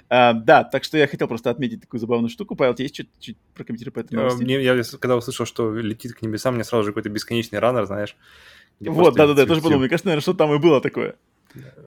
[0.09, 2.57] А, да, так что я хотел просто отметить такую забавную штуку.
[2.57, 4.43] Павел, есть что-то чуть прокомментировать по этому новости?
[4.43, 8.17] Мне, я когда услышал, что летит к небесам, мне сразу же какой-то бесконечный раннер, знаешь.
[8.81, 9.81] Вот, да-да-да, я тоже подумал.
[9.81, 11.15] Мне кажется, наверное, что там и было такое.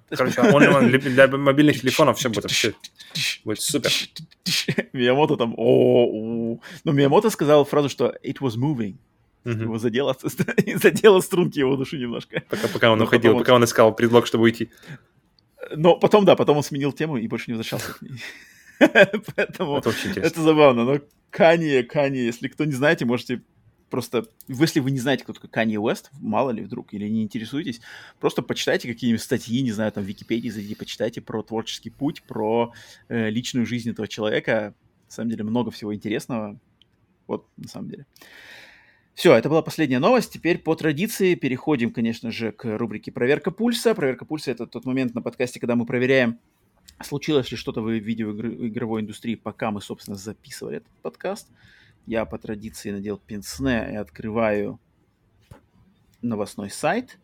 [0.09, 2.73] Короче, он для мобильных телефонов все будет вообще
[3.43, 3.91] будет супер.
[4.93, 8.95] Миямото там, о, но Миямото сказал фразу, что it was moving.
[9.45, 10.15] Его задело,
[10.75, 12.43] задело струнки его души немножко.
[12.49, 14.69] Пока, пока он уходил, пока он искал предлог, чтобы уйти.
[15.75, 18.21] Но потом, да, потом он сменил тему и больше не возвращался к ней.
[18.79, 20.83] Поэтому это, это забавно.
[20.83, 23.41] Но Канье, Канье, если кто не знаете, можете
[23.89, 27.81] просто, если вы не знаете, кто такой Канье Уэст, мало ли вдруг, или не интересуетесь,
[28.19, 32.73] просто почитайте какие-нибудь статьи, не знаю, там в Википедии зайдите, почитайте про творческий путь, про
[33.09, 34.73] э, личную жизнь этого человека.
[35.07, 36.59] На самом деле много всего интересного.
[37.27, 38.05] Вот, на самом деле.
[39.13, 40.31] Все, это была последняя новость.
[40.31, 43.95] Теперь по традиции переходим, конечно же, к рубрике «Проверка пульса».
[43.95, 46.39] Проверка пульса— это тот момент на подкасте, когда мы проверяем,
[47.01, 51.47] случилось ли что-то в видеоигровой индустрии, пока мы, собственно, записывали этот подкаст
[52.07, 54.79] я по традиции надел пенсне и открываю
[56.21, 57.19] новостной сайт.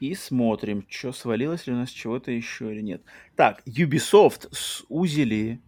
[0.00, 3.02] И смотрим, что свалилось ли у нас чего-то еще или нет.
[3.34, 5.62] Так, Ubisoft сузили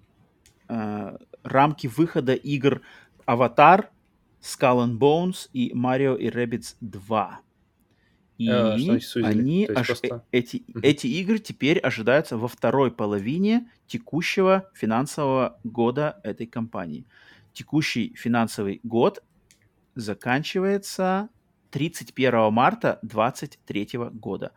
[0.68, 2.82] э, рамки выхода игр
[3.24, 3.90] Аватар
[4.42, 7.40] Skull and Bones и Mario и Rabbids 2.
[8.36, 14.70] И А, они, ож- просто- э- эти, эти игры теперь ожидаются во второй половине текущего
[14.74, 17.06] финансового года этой компании.
[17.58, 19.20] Текущий финансовый год
[19.96, 21.28] заканчивается
[21.72, 24.52] 31 марта 2023 года,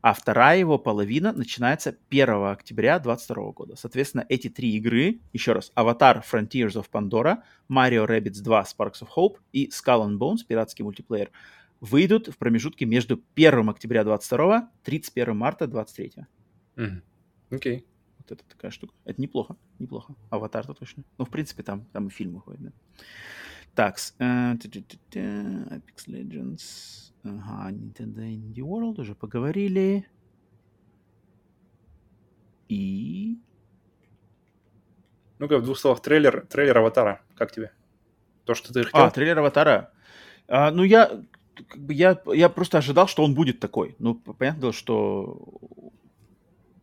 [0.00, 3.74] а вторая его половина начинается 1 октября 2022 года.
[3.74, 9.08] Соответственно, эти три игры, еще раз, Avatar Frontiers of Pandora, Mario Rabbids 2 Sparks of
[9.16, 11.32] Hope и Skull and Bones, пиратский мультиплеер,
[11.80, 16.12] выйдут в промежутке между 1 октября 22 31 марта 23.
[16.76, 17.02] Мгм.
[17.50, 17.84] Окей.
[18.24, 18.94] Вот это такая штука.
[19.04, 20.14] Это неплохо, неплохо.
[20.30, 21.04] Аватар-то точно.
[21.18, 22.72] Ну, в принципе, там, там и фильмы ходят, да.
[23.74, 30.06] Так, э, Apex Legends, ага, Nintendo Indie World, уже поговорили.
[32.68, 33.38] И...
[35.38, 37.20] Ну-ка, в двух словах, трейлер, трейлер Аватара.
[37.34, 37.72] Как тебе?
[38.44, 39.02] То, что ты хотел?
[39.02, 39.92] А, трейлер Аватара.
[40.48, 41.22] А, ну, я,
[41.54, 43.96] как бы я, я просто ожидал, что он будет такой.
[43.98, 45.60] Ну, п- понятное дело, что...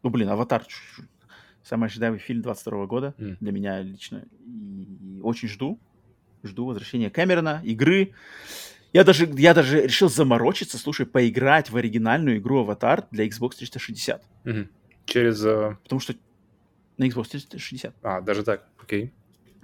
[0.04, 0.66] Ну, блин, Аватар.
[1.64, 3.38] Самый ожидаемый фильм 22 года М.
[3.40, 4.24] для меня лично.
[4.46, 5.80] И очень жду.
[6.44, 8.14] Жду возвращения Кэмерона, игры.
[8.94, 14.24] Я даже, я даже решил заморочиться, слушай, поиграть в оригинальную игру Аватар для Xbox 360.
[14.44, 14.70] Мгм.
[15.06, 15.44] Через...
[15.46, 16.16] э, Потому что
[16.98, 17.96] на Xbox 360.
[18.02, 18.68] А, даже так.
[18.82, 19.14] Окей.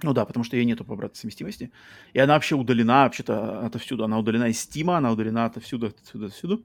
[0.02, 1.72] Ну да, потому что ее нету по обратной совместимости.
[2.12, 4.04] И она вообще удалена вообще-то отовсюду.
[4.04, 6.64] Она удалена из Steam, она удалена отовсюду, отовсюду, отовсюду.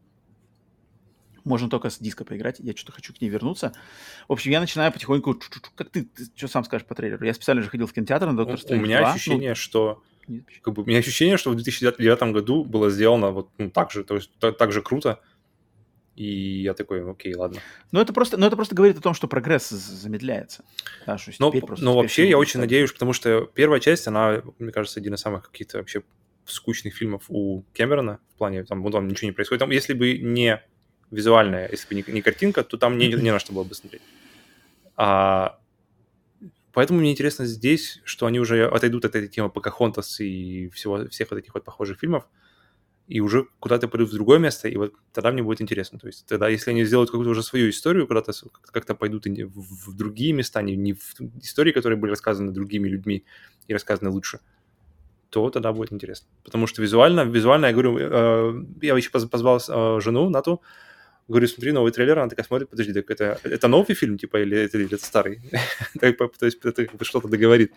[1.43, 2.59] Можно только с диска поиграть.
[2.59, 3.73] Я что-то хочу к ней вернуться.
[4.27, 5.37] В общем, я начинаю потихоньку...
[5.75, 7.25] Как ты, ты что сам скажешь по трейлеру?
[7.25, 9.11] Я специально же ходил в кинотеатр на Доктор У Стрэндж меня 2.
[9.13, 10.01] ощущение, что...
[10.27, 10.63] Ну, нет, почему?
[10.63, 14.03] Как бы, у меня ощущение, что в 2009 году было сделано вот ну, так же,
[14.05, 15.19] то есть так, так же круто.
[16.15, 17.59] И я такой, окей, ладно.
[17.91, 20.63] Ну, это просто, ну, это просто говорит о том, что прогресс замедляется.
[21.07, 24.43] Да, что Но, просто- но теперь вообще я очень надеюсь, потому что первая часть, она,
[24.59, 26.03] мне кажется, один из самых каких-то вообще
[26.45, 29.59] скучных фильмов у Кэмерона в плане, там, ну, там ничего не происходит.
[29.59, 30.61] Там, если бы не
[31.13, 34.01] визуальная, если бы не, не картинка, то там не, не на что было бы смотреть.
[34.95, 35.59] А,
[36.71, 41.31] поэтому мне интересно здесь, что они уже отойдут от этой темы Покахонтас и всего, всех
[41.31, 42.27] вот этих вот похожих фильмов,
[43.07, 45.99] и уже куда-то пойдут в другое место, и вот тогда мне будет интересно.
[45.99, 48.31] То есть тогда, если они сделают какую-то уже свою историю, куда-то
[48.71, 53.25] как-то пойдут в, другие места, не, не в истории, которые были рассказаны другими людьми
[53.67, 54.39] и рассказаны лучше,
[55.29, 56.27] то тогда будет интересно.
[56.43, 60.61] Потому что визуально, визуально, я говорю, э, я еще поз- позвал э, жену Нату,
[61.27, 64.57] говорю, смотри, новый трейлер, она такая смотрит, подожди, так это, это новый фильм, типа, или
[64.57, 65.41] это, или это старый?
[65.99, 67.73] То есть это как бы что-то договорит,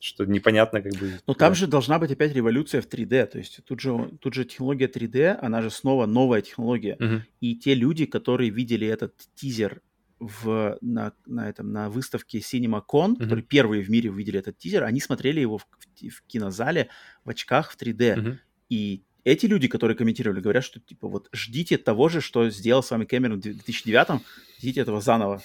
[0.00, 1.12] что непонятно как бы...
[1.26, 3.26] Ну, там же должна быть опять революция в 3D.
[3.26, 6.96] То есть тут же, тут же технология 3D, она же снова новая технология.
[7.40, 9.80] И те люди, которые видели этот тизер
[10.18, 15.00] в, на, на, этом, на выставке CinemaCon, которые первые в мире увидели этот тизер, они
[15.00, 16.88] смотрели его в, в- в кинозале
[17.24, 18.16] в очках в 3D.
[18.16, 18.38] Мгм.
[18.68, 22.90] И эти люди, которые комментировали, говорят, что типа вот ждите того же, что сделал с
[22.90, 24.22] вами Кэмерон в 2009,
[24.58, 25.42] ждите этого заново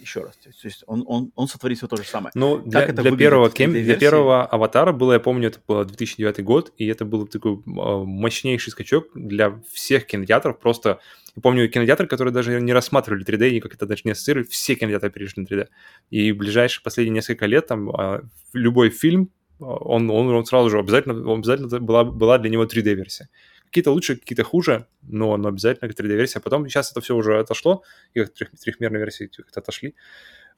[0.00, 0.36] еще раз.
[0.36, 2.30] То есть, он, он, он сотворит все то же самое.
[2.34, 5.84] Ну, для, это для, первого кем, 3D для первого аватара было, я помню, это был
[5.84, 10.58] 2009 год, и это был такой э, мощнейший скачок для всех кинотеатров.
[10.58, 11.00] Просто,
[11.34, 14.74] я помню, кинотеатры, которые даже не рассматривали 3D, и как это даже не ассоциировали, все
[14.74, 15.68] кинотеатры перешли на 3D.
[16.10, 18.22] И в ближайшие последние несколько лет там э,
[18.52, 23.28] любой фильм, он, он, он сразу же обязательно, он обязательно была, была для него 3D-версия.
[23.66, 26.40] Какие-то лучше, какие-то хуже, но, но обязательно 3D-версия.
[26.40, 27.82] Потом сейчас это все уже отошло,
[28.14, 29.94] и как трех- трехмерные версии как-то отошли.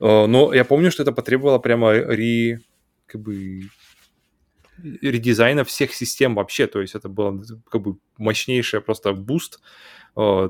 [0.01, 2.61] Э, Но я помню, что это потребовало прямо ре,
[3.07, 3.63] как бы
[4.83, 6.67] редизайна всех систем вообще.
[6.67, 9.61] То есть это было как бы мощнейший просто буст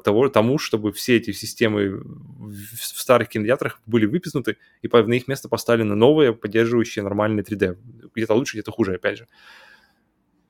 [0.03, 5.29] того, тому, чтобы все эти системы в, старых кинотеатрах были выпихнуты, и по- на их
[5.29, 7.77] место поставлены новые, поддерживающие нормальный 3D.
[8.15, 9.29] Где-то лучше, где-то хуже, опять же.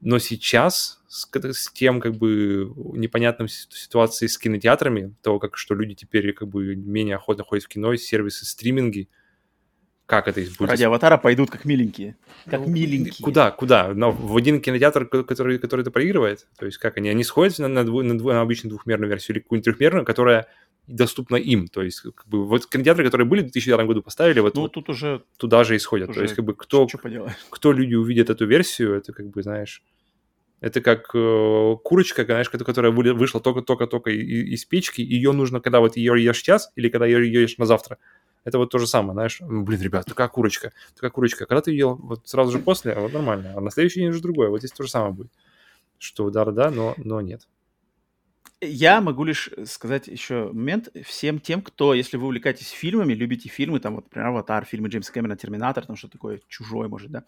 [0.01, 5.75] Но сейчас с, с тем как бы непонятным си- ситуацией с кинотеатрами, того, как что
[5.75, 9.09] люди теперь как бы менее охотно ходят в кино, сервисы, стриминги,
[10.09, 10.71] как это будет?
[10.71, 12.17] Ради аватара пойдут как миленькие.
[12.47, 13.23] Как Ну, миленькие.
[13.23, 13.93] Куда, куда?
[13.93, 16.47] Но в один кинотеатр, ко- который, который это проигрывает?
[16.59, 17.11] То есть как они?
[17.11, 20.47] Они сходят на, на, дву- на, дву- на обычную двухмерную версию или какую-нибудь трехмерную, которая
[20.87, 21.69] доступна им.
[21.69, 24.73] То есть как бы вот кинотеатры, которые были в 2009 году поставили, вот, Ну, вот
[24.73, 26.09] тут уже туда же и сходят.
[26.09, 26.87] уже То есть как бы кто,
[27.51, 29.83] кто люди увидят эту версию, это как бы, знаешь,
[30.61, 35.97] это как э, курочка, знаешь, ко- которая вышла только-только-только из печки, ее нужно, когда вот
[35.99, 37.99] ее ешь час или когда ее ешь на завтра.
[38.45, 41.47] Это вот то же самое, знаешь, ну, блин, ребят, такая курочка, такая курочка.
[41.47, 44.49] Когда ты ел вот сразу же после, вот нормально, а на следующий день уже другое.
[44.49, 45.33] Вот здесь то же самое будет.
[45.99, 47.49] Что да-да-да, но, но нет.
[48.61, 53.79] Я могу лишь сказать еще момент всем тем, кто, если вы увлекаетесь фильмами, любите фильмы,
[53.79, 57.25] там, вот, например, «Аватар», фильмы Джеймса Кэмерона, «Терминатор», там что такое «Чужой», может, да,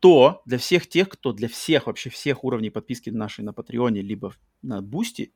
[0.00, 4.34] то для всех тех, кто для всех, вообще всех уровней подписки нашей на Патреоне, либо
[4.60, 5.32] на Бусти,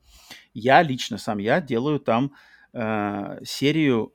[0.53, 2.33] я лично сам, я делаю там
[2.73, 4.15] э, серию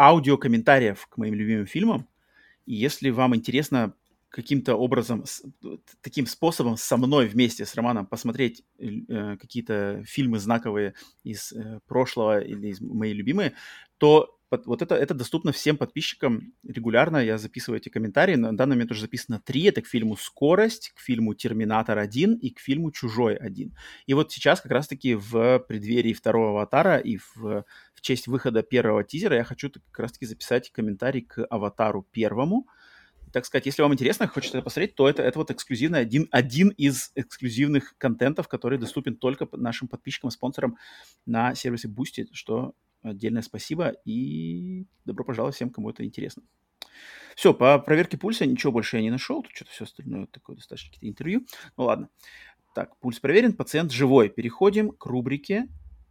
[0.00, 2.08] аудиокомментариев к моим любимым фильмам.
[2.64, 3.94] И если вам интересно
[4.30, 5.42] каким-то образом, с,
[6.00, 12.40] таким способом со мной вместе с Романом посмотреть э, какие-то фильмы знаковые из э, прошлого
[12.40, 13.54] или из мои любимые,
[13.98, 17.18] то вот это, это доступно всем подписчикам регулярно.
[17.18, 18.34] Я записываю эти комментарии.
[18.34, 19.64] На данный момент уже записано три.
[19.64, 23.70] Это к фильму «Скорость», к фильму «Терминатор 1» и к фильму «Чужой 1».
[24.06, 27.64] И вот сейчас как раз-таки в преддверии второго «Аватара» и в,
[27.94, 32.66] в честь выхода первого тизера я хочу как раз-таки записать комментарий к «Аватару» первому–
[33.32, 36.70] так сказать, если вам интересно, хочется это посмотреть, то это, это вот эксклюзивный, один, один
[36.70, 40.76] из эксклюзивных контентов, который доступен только нашим подписчикам, спонсорам
[41.26, 46.42] на сервисе Boosty, что отдельное спасибо и добро пожаловать всем, кому это интересно.
[47.36, 50.90] Все, по проверке пульса ничего больше я не нашел, тут что-то все остальное такое достаточно
[50.90, 51.46] какие-то интервью.
[51.76, 52.08] Ну ладно.
[52.74, 54.28] Так, пульс проверен, пациент живой.
[54.28, 55.68] Переходим к рубрике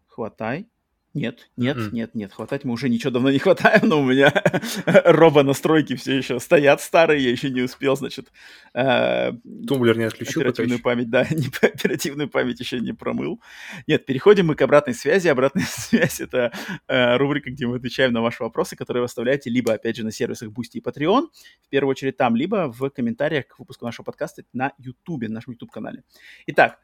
[0.08, 0.68] «Хватай
[1.14, 1.90] нет, нет, mm-hmm.
[1.92, 4.32] нет, нет, хватать мы уже ничего давно не хватаем, но у меня
[4.86, 8.32] робо-настройки все еще стоят старые, я еще не успел, значит...
[8.76, 9.32] Э,
[9.68, 10.42] Тумблер не отключил.
[10.42, 13.42] Оперативную память, да, не, оперативную память еще не промыл.
[13.88, 15.28] Нет, переходим мы к обратной связи.
[15.28, 16.52] Обратная связь— это
[16.88, 20.12] э, рубрика, где мы отвечаем на ваши вопросы, которые вы оставляете либо, опять же, на
[20.12, 21.28] сервисах Boosty и Patreon,
[21.64, 25.54] в первую очередь там, либо в комментариях к выпуску нашего подкаста на YouTube, на нашем
[25.54, 26.04] YouTube-канале.
[26.46, 26.80] Итак,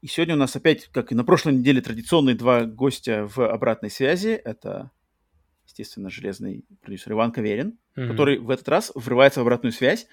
[0.00, 3.90] и сегодня у нас опять, как и на прошлой неделе, традиционные два гостя в обратной
[3.90, 4.28] связи.
[4.28, 4.90] Это,
[5.66, 8.08] естественно, железный продюсер Иван Каверин, mm-hmm.
[8.08, 10.06] который в этот раз врывается в обратную связь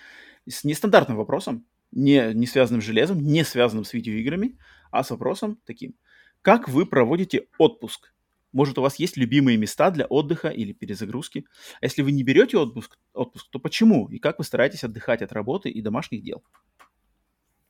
[0.47, 4.57] с нестандартным вопросом, не, не связанным с железом, не связанным с видеоиграми,
[4.91, 5.95] а с вопросом таким.
[6.41, 8.13] Как вы проводите отпуск?
[8.51, 11.45] Может, у вас есть любимые места для отдыха или перезагрузки?
[11.81, 14.07] А если вы не берете отпуск, отпуск, то почему?
[14.09, 16.43] И как вы стараетесь отдыхать от работы и домашних дел?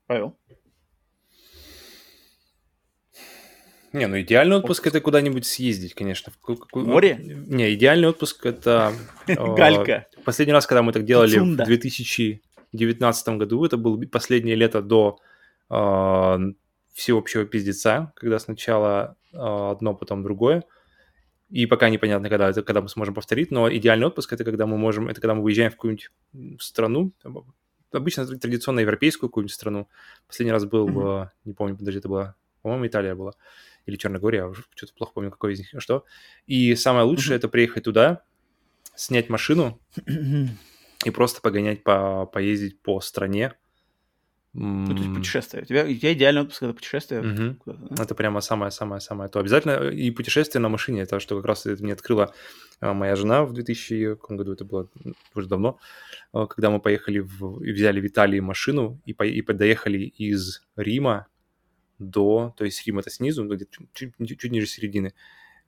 [0.07, 0.37] Павел?
[3.93, 4.87] Не, ну идеальный отпуск, отпуск.
[4.87, 6.33] это куда-нибудь съездить, конечно.
[6.73, 7.15] Море?
[7.47, 8.91] Не, идеальный отпуск это...
[9.27, 10.07] Галька.
[10.25, 15.19] Последний раз, когда мы так делали в 2019 году, это было последнее лето до
[16.93, 20.63] всеобщего пиздеца, когда сначала одно, потом другое.
[21.49, 24.77] И пока непонятно, когда, это, когда мы сможем повторить, но идеальный отпуск это когда мы
[24.77, 26.09] можем, это когда мы выезжаем в какую-нибудь
[26.59, 27.11] страну,
[27.91, 29.87] обычно традиционно европейскую какую-нибудь страну.
[30.25, 31.27] Последний раз был, mm-hmm.
[31.45, 33.33] не помню, подожди, это была, по-моему, Италия была
[33.85, 36.05] или Черногория, я уже что-то плохо помню, какой из них что.
[36.47, 37.39] И самое лучшее mm-hmm.
[37.39, 38.23] это приехать туда,
[38.95, 39.79] снять машину
[41.05, 43.53] и просто погонять, по, поездить по стране.
[44.55, 45.63] Ну, то есть путешествие.
[45.63, 47.21] У тебя, у тебя идеальный отпуск это путешествие.
[47.21, 47.57] Угу.
[47.65, 48.03] Да?
[48.03, 49.39] Это прямо самое-самое-самое то.
[49.39, 51.01] Обязательно и путешествие на машине.
[51.01, 52.35] Это что как раз это мне открыла
[52.79, 54.87] а, моя жена в 2000 каком году, это было
[55.33, 55.79] уже давно,
[56.33, 60.61] а, когда мы поехали в, и взяли в Италии машину и, по, и доехали из
[60.75, 61.25] Рима
[62.09, 65.13] до, то есть Рим это снизу, где чуть, чуть, чуть ниже середины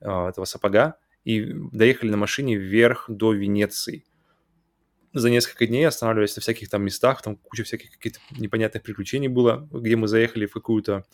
[0.02, 4.06] э, этого сапога, и доехали на машине вверх до Венеции.
[5.14, 9.68] За несколько дней останавливаясь на всяких там местах, там куча всяких каких-то непонятных приключений было,
[9.72, 11.06] где мы заехали в какую-то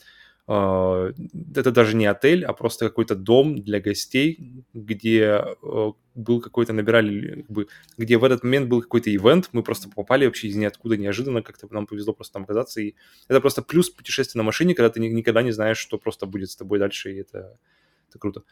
[0.47, 5.25] это даже не отель, а просто какой-то дом для гостей, где
[5.61, 9.89] а, был какой-то, набирали, как бы, где в этот момент был какой-то ивент, мы просто
[9.89, 12.95] попали вообще из ниоткуда неожиданно, как-то нам повезло просто там оказаться, и
[13.27, 16.55] это просто плюс путешествия на машине, когда ты никогда не знаешь, что просто будет с
[16.55, 17.57] тобой дальше, и это,
[18.09, 18.43] это круто.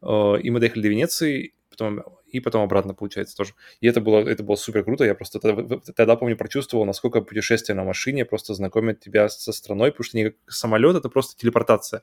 [0.00, 2.02] А, и мы доехали до Венеции, потом,
[2.32, 3.52] и потом обратно, получается, тоже.
[3.80, 5.04] И это было, это было супер круто.
[5.04, 9.92] Я просто тогда, тогда, помню, прочувствовал, насколько путешествие на машине просто знакомит тебя со страной,
[9.92, 12.02] потому что не, самолет— это просто телепортация.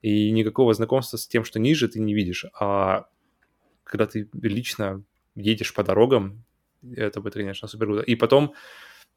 [0.00, 2.46] И никакого знакомства с тем, что ниже, ты не видишь.
[2.58, 3.06] А
[3.82, 5.02] когда ты лично
[5.34, 6.44] едешь по дорогам,
[6.96, 8.02] это, это конечно, супер круто.
[8.02, 8.54] И потом,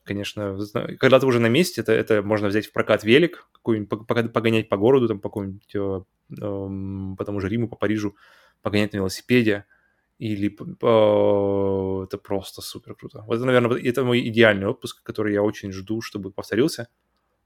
[0.03, 0.57] конечно,
[0.99, 4.77] когда ты уже на месте, это, это можно взять в прокат велик, какой-нибудь погонять по
[4.77, 8.15] городу, там, по какому-нибудь, э, э, по тому же Риму, по Парижу,
[8.61, 9.65] погонять на велосипеде,
[10.19, 13.23] или э, это просто супер круто.
[13.27, 16.87] Вот это, наверное, это мой идеальный отпуск, который я очень жду, чтобы повторился,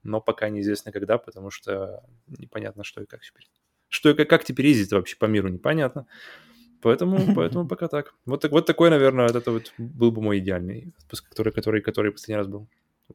[0.04, 3.50] но пока неизвестно когда, потому что непонятно, что и как теперь.
[3.90, 6.08] Что и как, как теперь ездить вообще по миру, непонятно.
[6.82, 8.14] Поэтому, поэтому пока так.
[8.26, 8.52] Вот, так.
[8.52, 12.38] вот такой, наверное, вот это вот был бы мой идеальный отпуск, который, который, который последний
[12.38, 12.68] раз был.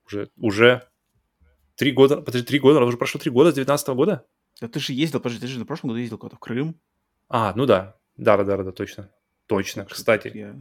[0.06, 0.86] Уже, уже
[1.76, 4.26] три года, подожди, три года, уже прошло три года с 19 года?
[4.60, 6.78] Да ты же ездил, подожди, ты же на прошлом году ездил куда-то в Крым.
[7.28, 9.10] А, ну да, да, да, да, да, точно.
[9.46, 10.30] Точно, кстати.
[10.34, 10.54] Я...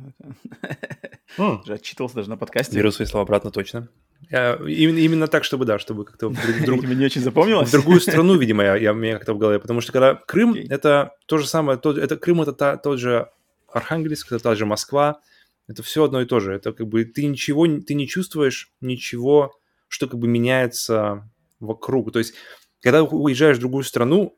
[1.65, 2.75] Же отчитывался даже на подкасте.
[2.77, 3.89] Беру свои слова обратно, точно.
[4.29, 6.83] Именно, именно так, чтобы, да, чтобы как-то вдруг...
[6.87, 7.69] не очень запомнилось?
[7.69, 9.59] В другую страну, видимо, я, я, у меня как-то в голове.
[9.59, 10.67] Потому что когда Крым, okay.
[10.69, 13.29] это то же самое, то, это Крым это та, тот же
[13.71, 15.19] Архангельск, это та же Москва,
[15.67, 16.53] это все одно и то же.
[16.53, 19.53] Это как бы ты ничего, ты не чувствуешь ничего,
[19.87, 22.11] что как бы меняется вокруг.
[22.11, 22.33] То есть,
[22.81, 24.37] когда уезжаешь в другую страну,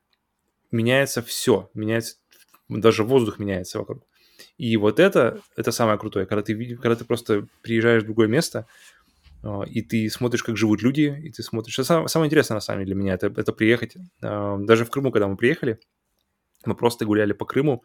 [0.71, 2.15] меняется все, меняется,
[2.69, 4.03] даже воздух меняется вокруг.
[4.57, 8.67] И вот это, это самое крутое, когда ты, когда ты просто приезжаешь в другое место,
[9.43, 11.79] а, и ты смотришь, как живут люди, и ты смотришь...
[11.79, 13.95] Это самое, интересное, на самом деле, для меня, это, это приехать.
[14.21, 15.79] А, даже в Крыму, когда мы приехали,
[16.65, 17.83] мы просто гуляли по Крыму,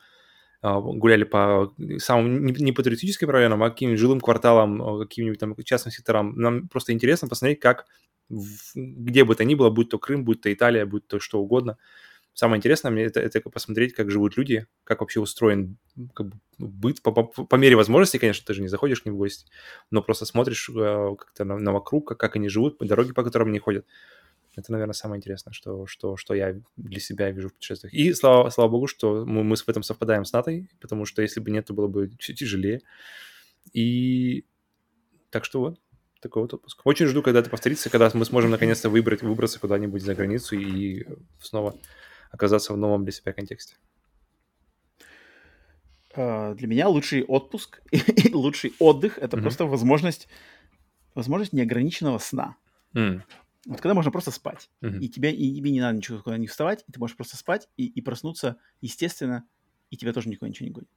[0.63, 5.93] а, гуляли по самым не по туристическим районам, а каким-нибудь жилым кварталам, каким-нибудь там частным
[5.93, 6.35] секторам.
[6.37, 7.87] Нам просто интересно посмотреть, как
[8.75, 11.77] где бы то ни было, будь то Крым, будь то Италия, будь то что угодно,
[12.35, 15.77] Самое интересное мне это, это посмотреть, как живут люди, как вообще устроен
[16.15, 17.03] как бы, быт.
[17.03, 19.51] По, по, по мере возможности, конечно, ты же не заходишь к ним в гости,
[19.91, 23.23] но просто смотришь э, как-то на, на вокруг, как, как они живут, по дороге, по
[23.23, 23.87] которым они ходят.
[24.57, 27.93] Это, наверное, самое интересное, что, что, что я для себя вижу в путешествиях.
[27.93, 31.41] И слава, слава богу, что мы, мы в этом совпадаем с Натой, потому что если
[31.41, 32.81] бы нет, то было бы чуть тяжелее.
[33.73, 34.45] И
[35.31, 35.81] так что вот,
[36.21, 36.81] такой вот отпуск.
[36.85, 41.07] Очень жду, когда это повторится, когда мы сможем наконец-то выбрать, выбраться куда-нибудь за границу и
[41.41, 41.75] снова
[42.33, 43.77] оказаться в новом для себя контексте?
[46.15, 49.43] А, для меня лучший отпуск и лучший отдых это mm-hmm.
[49.43, 50.29] просто возможность,
[51.15, 52.57] возможность неограниченного сна.
[52.95, 53.23] Mm.
[53.67, 54.99] Вот когда можно просто спать, mm-hmm.
[54.99, 57.69] и, тебе, и тебе не надо ничего куда не вставать, и ты можешь просто спать
[57.77, 59.45] и, и проснуться, естественно,
[59.91, 60.91] и тебя тоже никуда ничего не гонит.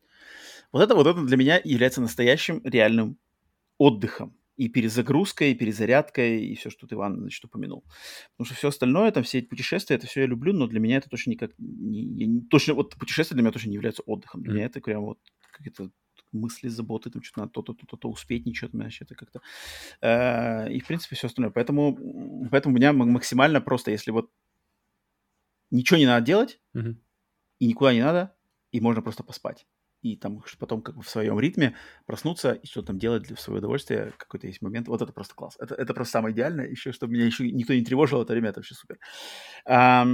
[0.71, 3.17] Вот это, вот это для меня является настоящим реальным
[3.77, 7.83] отдыхом и перезагрузкой, и перезарядкой, и все, что ты, Иван, значит, упомянул.
[8.31, 10.97] Потому что все остальное, там, все эти путешествия, это все я люблю, но для меня
[10.97, 11.51] это точно никак...
[11.57, 14.41] Не, я точно, вот путешествия для меня точно не являются отдыхом.
[14.41, 14.55] Для mm-hmm.
[14.55, 15.19] меня это прям вот
[15.51, 15.91] какие-то
[16.31, 19.41] мысли, заботы, там что-то надо то-то, то-то, то успеть, ничего там, значит, это как-то...
[20.01, 21.51] Э, и, в принципе, все остальное.
[21.51, 24.31] Поэтому, поэтому у меня максимально просто, если вот
[25.71, 26.95] ничего не надо делать, mm-hmm.
[27.59, 28.35] и никуда не надо,
[28.71, 29.65] и можно просто поспать
[30.05, 31.75] и там потом как бы в своем ритме
[32.05, 34.87] проснуться и что там делать для своего удовольствия, какой-то есть момент.
[34.87, 35.55] Вот это просто класс.
[35.59, 36.67] Это, это просто самое идеальное.
[36.67, 38.99] Еще, чтобы меня еще никто не тревожил, это время, это вообще супер.
[39.65, 40.05] А,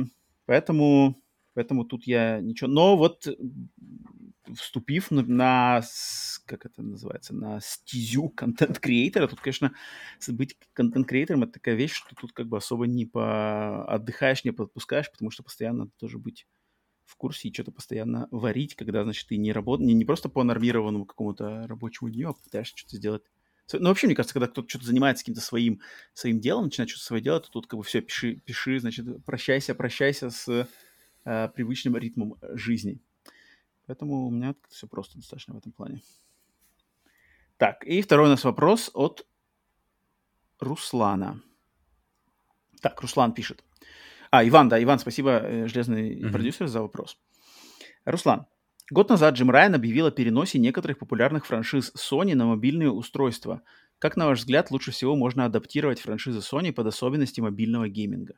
[0.46, 1.22] поэтому,
[1.54, 2.70] поэтому тут я ничего...
[2.70, 3.28] Но вот
[4.56, 5.82] вступив на, на
[6.46, 9.74] как это называется, на стезю контент-креатора, тут, конечно,
[10.30, 15.12] быть контент-креатором это такая вещь, что тут как бы особо не по отдыхаешь, не подпускаешь,
[15.12, 16.48] потому что постоянно надо тоже быть
[17.06, 20.44] в курсе и что-то постоянно варить, когда, значит, ты не работаешь, не, не просто по
[20.44, 23.24] нормированному какому-то рабочему дню, а пытаешься что-то сделать.
[23.74, 25.82] Ну, вообще, мне кажется, когда кто-то что-то занимается каким-то своим,
[26.14, 29.76] своим делом, начинает что-то свое делать, то тут как бы все, пиши, пиши, значит, прощайся,
[29.76, 30.68] прощайся с
[31.26, 33.00] э, привычным ритмом жизни.
[33.86, 36.02] Поэтому у меня все просто достаточно в этом плане.
[37.58, 39.26] Так, и второй у нас вопрос от
[40.60, 41.42] Руслана.
[42.82, 43.64] Так, Руслан пишет.
[44.32, 46.32] А, Иван, да, Иван, спасибо, э, железный mm-hmm.
[46.32, 47.18] продюсер, за вопрос.
[48.06, 48.48] Руслан,
[48.90, 53.62] год назад Джим Райан объявил о переносе некоторых популярных франшиз Sony на мобильные устройства.
[54.00, 58.36] Как, на ваш взгляд, лучше всего можно адаптировать франшизы Sony под особенности мобильного гейминга?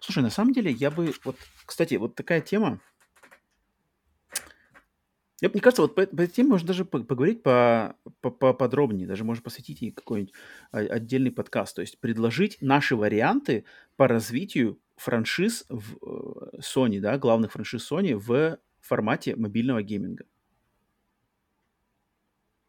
[0.00, 1.14] Слушай, на самом деле, я бы...
[1.24, 2.80] Вот, кстати, вот такая тема,
[5.40, 9.24] я, мне кажется, вот по, по этой теме можно даже поговорить по, по, поподробнее, даже
[9.24, 10.32] можно посвятить ей какой-нибудь
[10.70, 13.64] отдельный подкаст, то есть предложить наши варианты
[13.96, 20.24] по развитию франшиз в э, Sony, да, главных франшиз Sony в формате мобильного гейминга.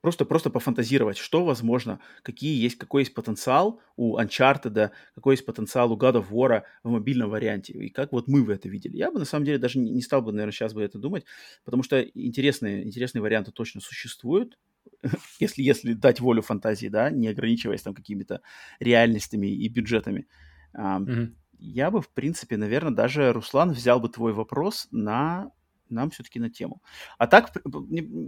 [0.01, 5.91] Просто, просто пофантазировать, что возможно, какие есть, какой есть потенциал у Uncharted, какой есть потенциал
[5.91, 8.95] у God of War в мобильном варианте, и как вот мы в это видели.
[8.95, 11.25] Я бы, на самом деле, даже не стал бы, наверное, сейчас бы это думать,
[11.65, 14.59] потому что интересные, интересные варианты точно существуют,
[15.39, 18.41] если, если дать волю фантазии, да, не ограничиваясь там какими-то
[18.79, 20.27] реальностями и бюджетами.
[20.75, 21.33] Mm-hmm.
[21.59, 25.51] Я бы, в принципе, наверное, даже, Руслан, взял бы твой вопрос на
[25.89, 26.81] нам все-таки на тему.
[27.17, 27.51] А так,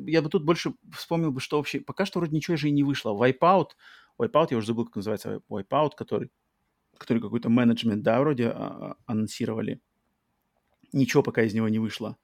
[0.05, 2.83] я бы тут больше вспомнил бы, что вообще, пока что вроде ничего же и не
[2.83, 3.11] вышло.
[3.11, 3.69] Wipeout,
[4.17, 6.31] Wipeout, я уже забыл, как называется Wipeout, который,
[6.97, 9.81] который какой-то менеджмент, да, вроде а, а, анонсировали.
[10.91, 12.17] Ничего пока из него не вышло.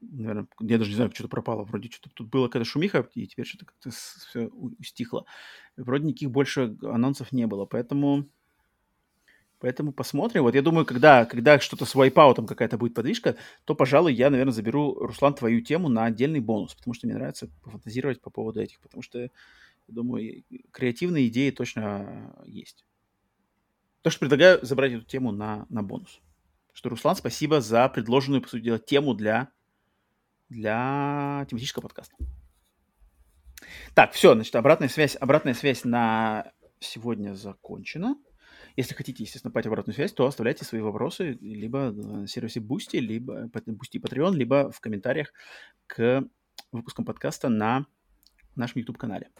[0.00, 1.64] Наверное, я даже не знаю, что-то пропало.
[1.64, 4.50] Вроде что-то тут было какая-то шумиха, и теперь что-то как-то все
[4.82, 5.26] стихло.
[5.76, 8.26] Вроде никаких больше анонсов не было, поэтому
[9.60, 10.42] Поэтому посмотрим.
[10.42, 14.54] Вот я думаю, когда, когда что-то с вайпаутом какая-то будет подвижка, то, пожалуй, я, наверное,
[14.54, 18.80] заберу, Руслан, твою тему на отдельный бонус, потому что мне нравится пофантазировать по поводу этих,
[18.80, 19.30] потому что, я
[19.86, 22.86] думаю, креативные идеи точно есть.
[24.00, 26.20] Так что предлагаю забрать эту тему на, на бонус.
[26.72, 29.50] Что, Руслан, спасибо за предложенную, по сути дела, тему для,
[30.48, 32.16] для тематического подкаста.
[33.94, 38.16] Так, все, значит, обратная связь, обратная связь на сегодня закончена.
[38.76, 43.46] Если хотите, естественно, пать обратную связь, то оставляйте свои вопросы либо на сервисе Boosty, либо
[43.46, 45.32] Boosty Patreon, либо в комментариях
[45.86, 46.24] к
[46.72, 47.86] выпускам подкаста на
[48.54, 49.30] нашем YouTube-канале.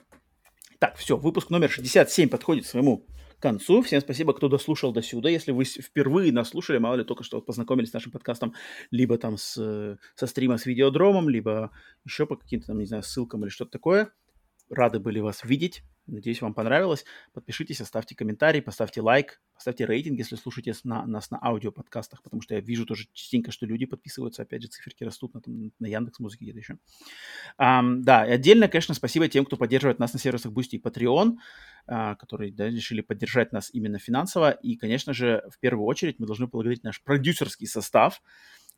[0.78, 3.07] Так, все, выпуск номер 67 подходит к своему
[3.41, 3.83] концу.
[3.83, 5.31] Всем спасибо, кто дослушал до сюда.
[5.31, 8.55] Если вы впервые нас слушали, мало ли только что познакомились с нашим подкастом,
[8.91, 11.70] либо там с, со стрима с видеодромом, либо
[12.05, 14.12] еще по каким-то там, не знаю, ссылкам или что-то такое,
[14.68, 15.83] рады были вас видеть.
[16.10, 17.05] Надеюсь, вам понравилось.
[17.32, 22.55] Подпишитесь, оставьте комментарий, поставьте лайк, поставьте рейтинг, если слушаете на, нас на аудиоподкастах, потому что
[22.55, 26.18] я вижу тоже частенько, что люди подписываются, опять же, циферки растут на, там, на Яндекс
[26.18, 26.78] Музыке где-то еще.
[27.60, 31.36] Um, да, и отдельно, конечно, спасибо тем, кто поддерживает нас на сервисах Boosty и Patreon,
[31.89, 34.50] uh, которые да, решили поддержать нас именно финансово.
[34.50, 38.22] И, конечно же, в первую очередь мы должны поблагодарить наш продюсерский состав, 7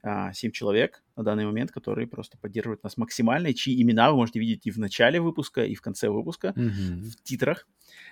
[0.02, 4.66] а, человек на данный момент, которые просто поддерживают нас максимально, чьи имена вы можете видеть
[4.66, 7.00] и в начале выпуска, и в конце выпуска, mm-hmm.
[7.02, 7.68] в титрах.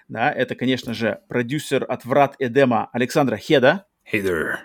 [0.09, 3.87] Да, это, конечно же, продюсер от Врат Эдема Александра Хеда.
[4.11, 4.57] Hey there.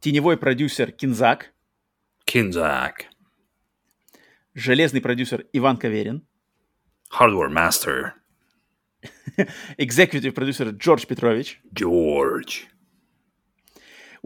[0.00, 1.52] Теневой продюсер Кинзак.
[2.24, 3.06] Кинзак.
[4.54, 6.26] Железный продюсер Иван Каверин.
[7.10, 8.12] Hardware Master.
[9.78, 11.60] Executive продюсер Джордж Петрович.
[11.74, 12.64] Джордж.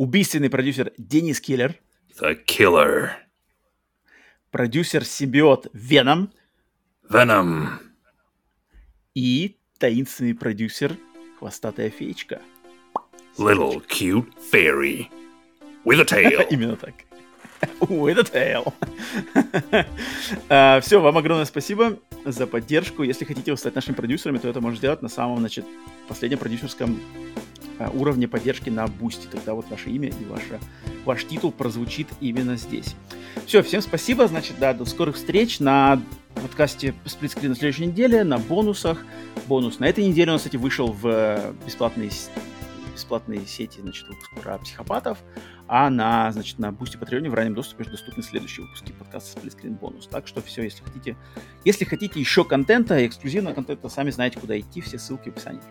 [0.01, 1.75] Убийственный продюсер Денис Киллер.
[2.19, 3.11] The Killer.
[4.51, 6.33] Продюсер Симбиот Веном.
[7.07, 7.67] Venom.
[9.15, 10.97] И таинственный продюсер
[11.39, 12.41] Хвостатая феечка.
[13.37, 15.09] Little cute fairy.
[15.85, 16.47] With a tail.
[16.51, 16.95] Именно так.
[17.81, 18.73] With a tail.
[20.49, 23.03] uh, все, вам огромное спасибо за поддержку.
[23.03, 25.67] Если хотите стать нашими продюсерами, то это можно сделать на самом, значит,
[26.09, 26.99] последнем продюсерском
[27.89, 29.29] уровня поддержки на бусте.
[29.31, 30.61] Тогда вот ваше имя и ваше,
[31.05, 32.95] ваш титул прозвучит именно здесь.
[33.47, 34.27] Все, всем спасибо.
[34.29, 36.03] Значит, да, до скорых встреч на
[36.35, 39.05] подкасте сплитскрин на следующей неделе, на бонусах.
[39.47, 42.11] Бонус на этой неделе нас, кстати, вышел в бесплатной,
[42.95, 45.19] бесплатной сети, значит, выпуск про психопатов,
[45.67, 50.07] а на, значит, на Бусти Патреоне в раннем доступе доступны следующие выпуски подкаста Сплитскрин бонус.
[50.07, 51.17] Так что все, если хотите,
[51.65, 55.63] если хотите еще контента, эксклюзивного контента, сами знаете, куда идти, все ссылки в описании.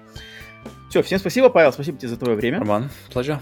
[0.89, 2.59] Все, всем спасибо, Павел, спасибо тебе за твое время.
[2.59, 3.39] Роман, pleasure.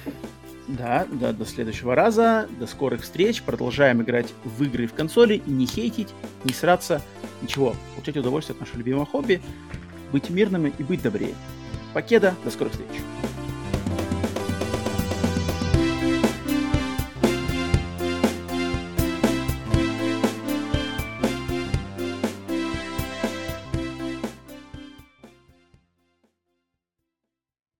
[0.67, 3.41] Да, да, до следующего раза, до скорых встреч.
[3.41, 6.09] Продолжаем играть в игры в консоли, не хейтить,
[6.43, 7.01] не сраться,
[7.41, 7.73] ничего.
[7.95, 9.41] Получать удовольствие от нашего любимого хобби,
[10.11, 11.35] быть мирными и быть добрее.
[11.93, 13.01] Покеда, до скорых встреч.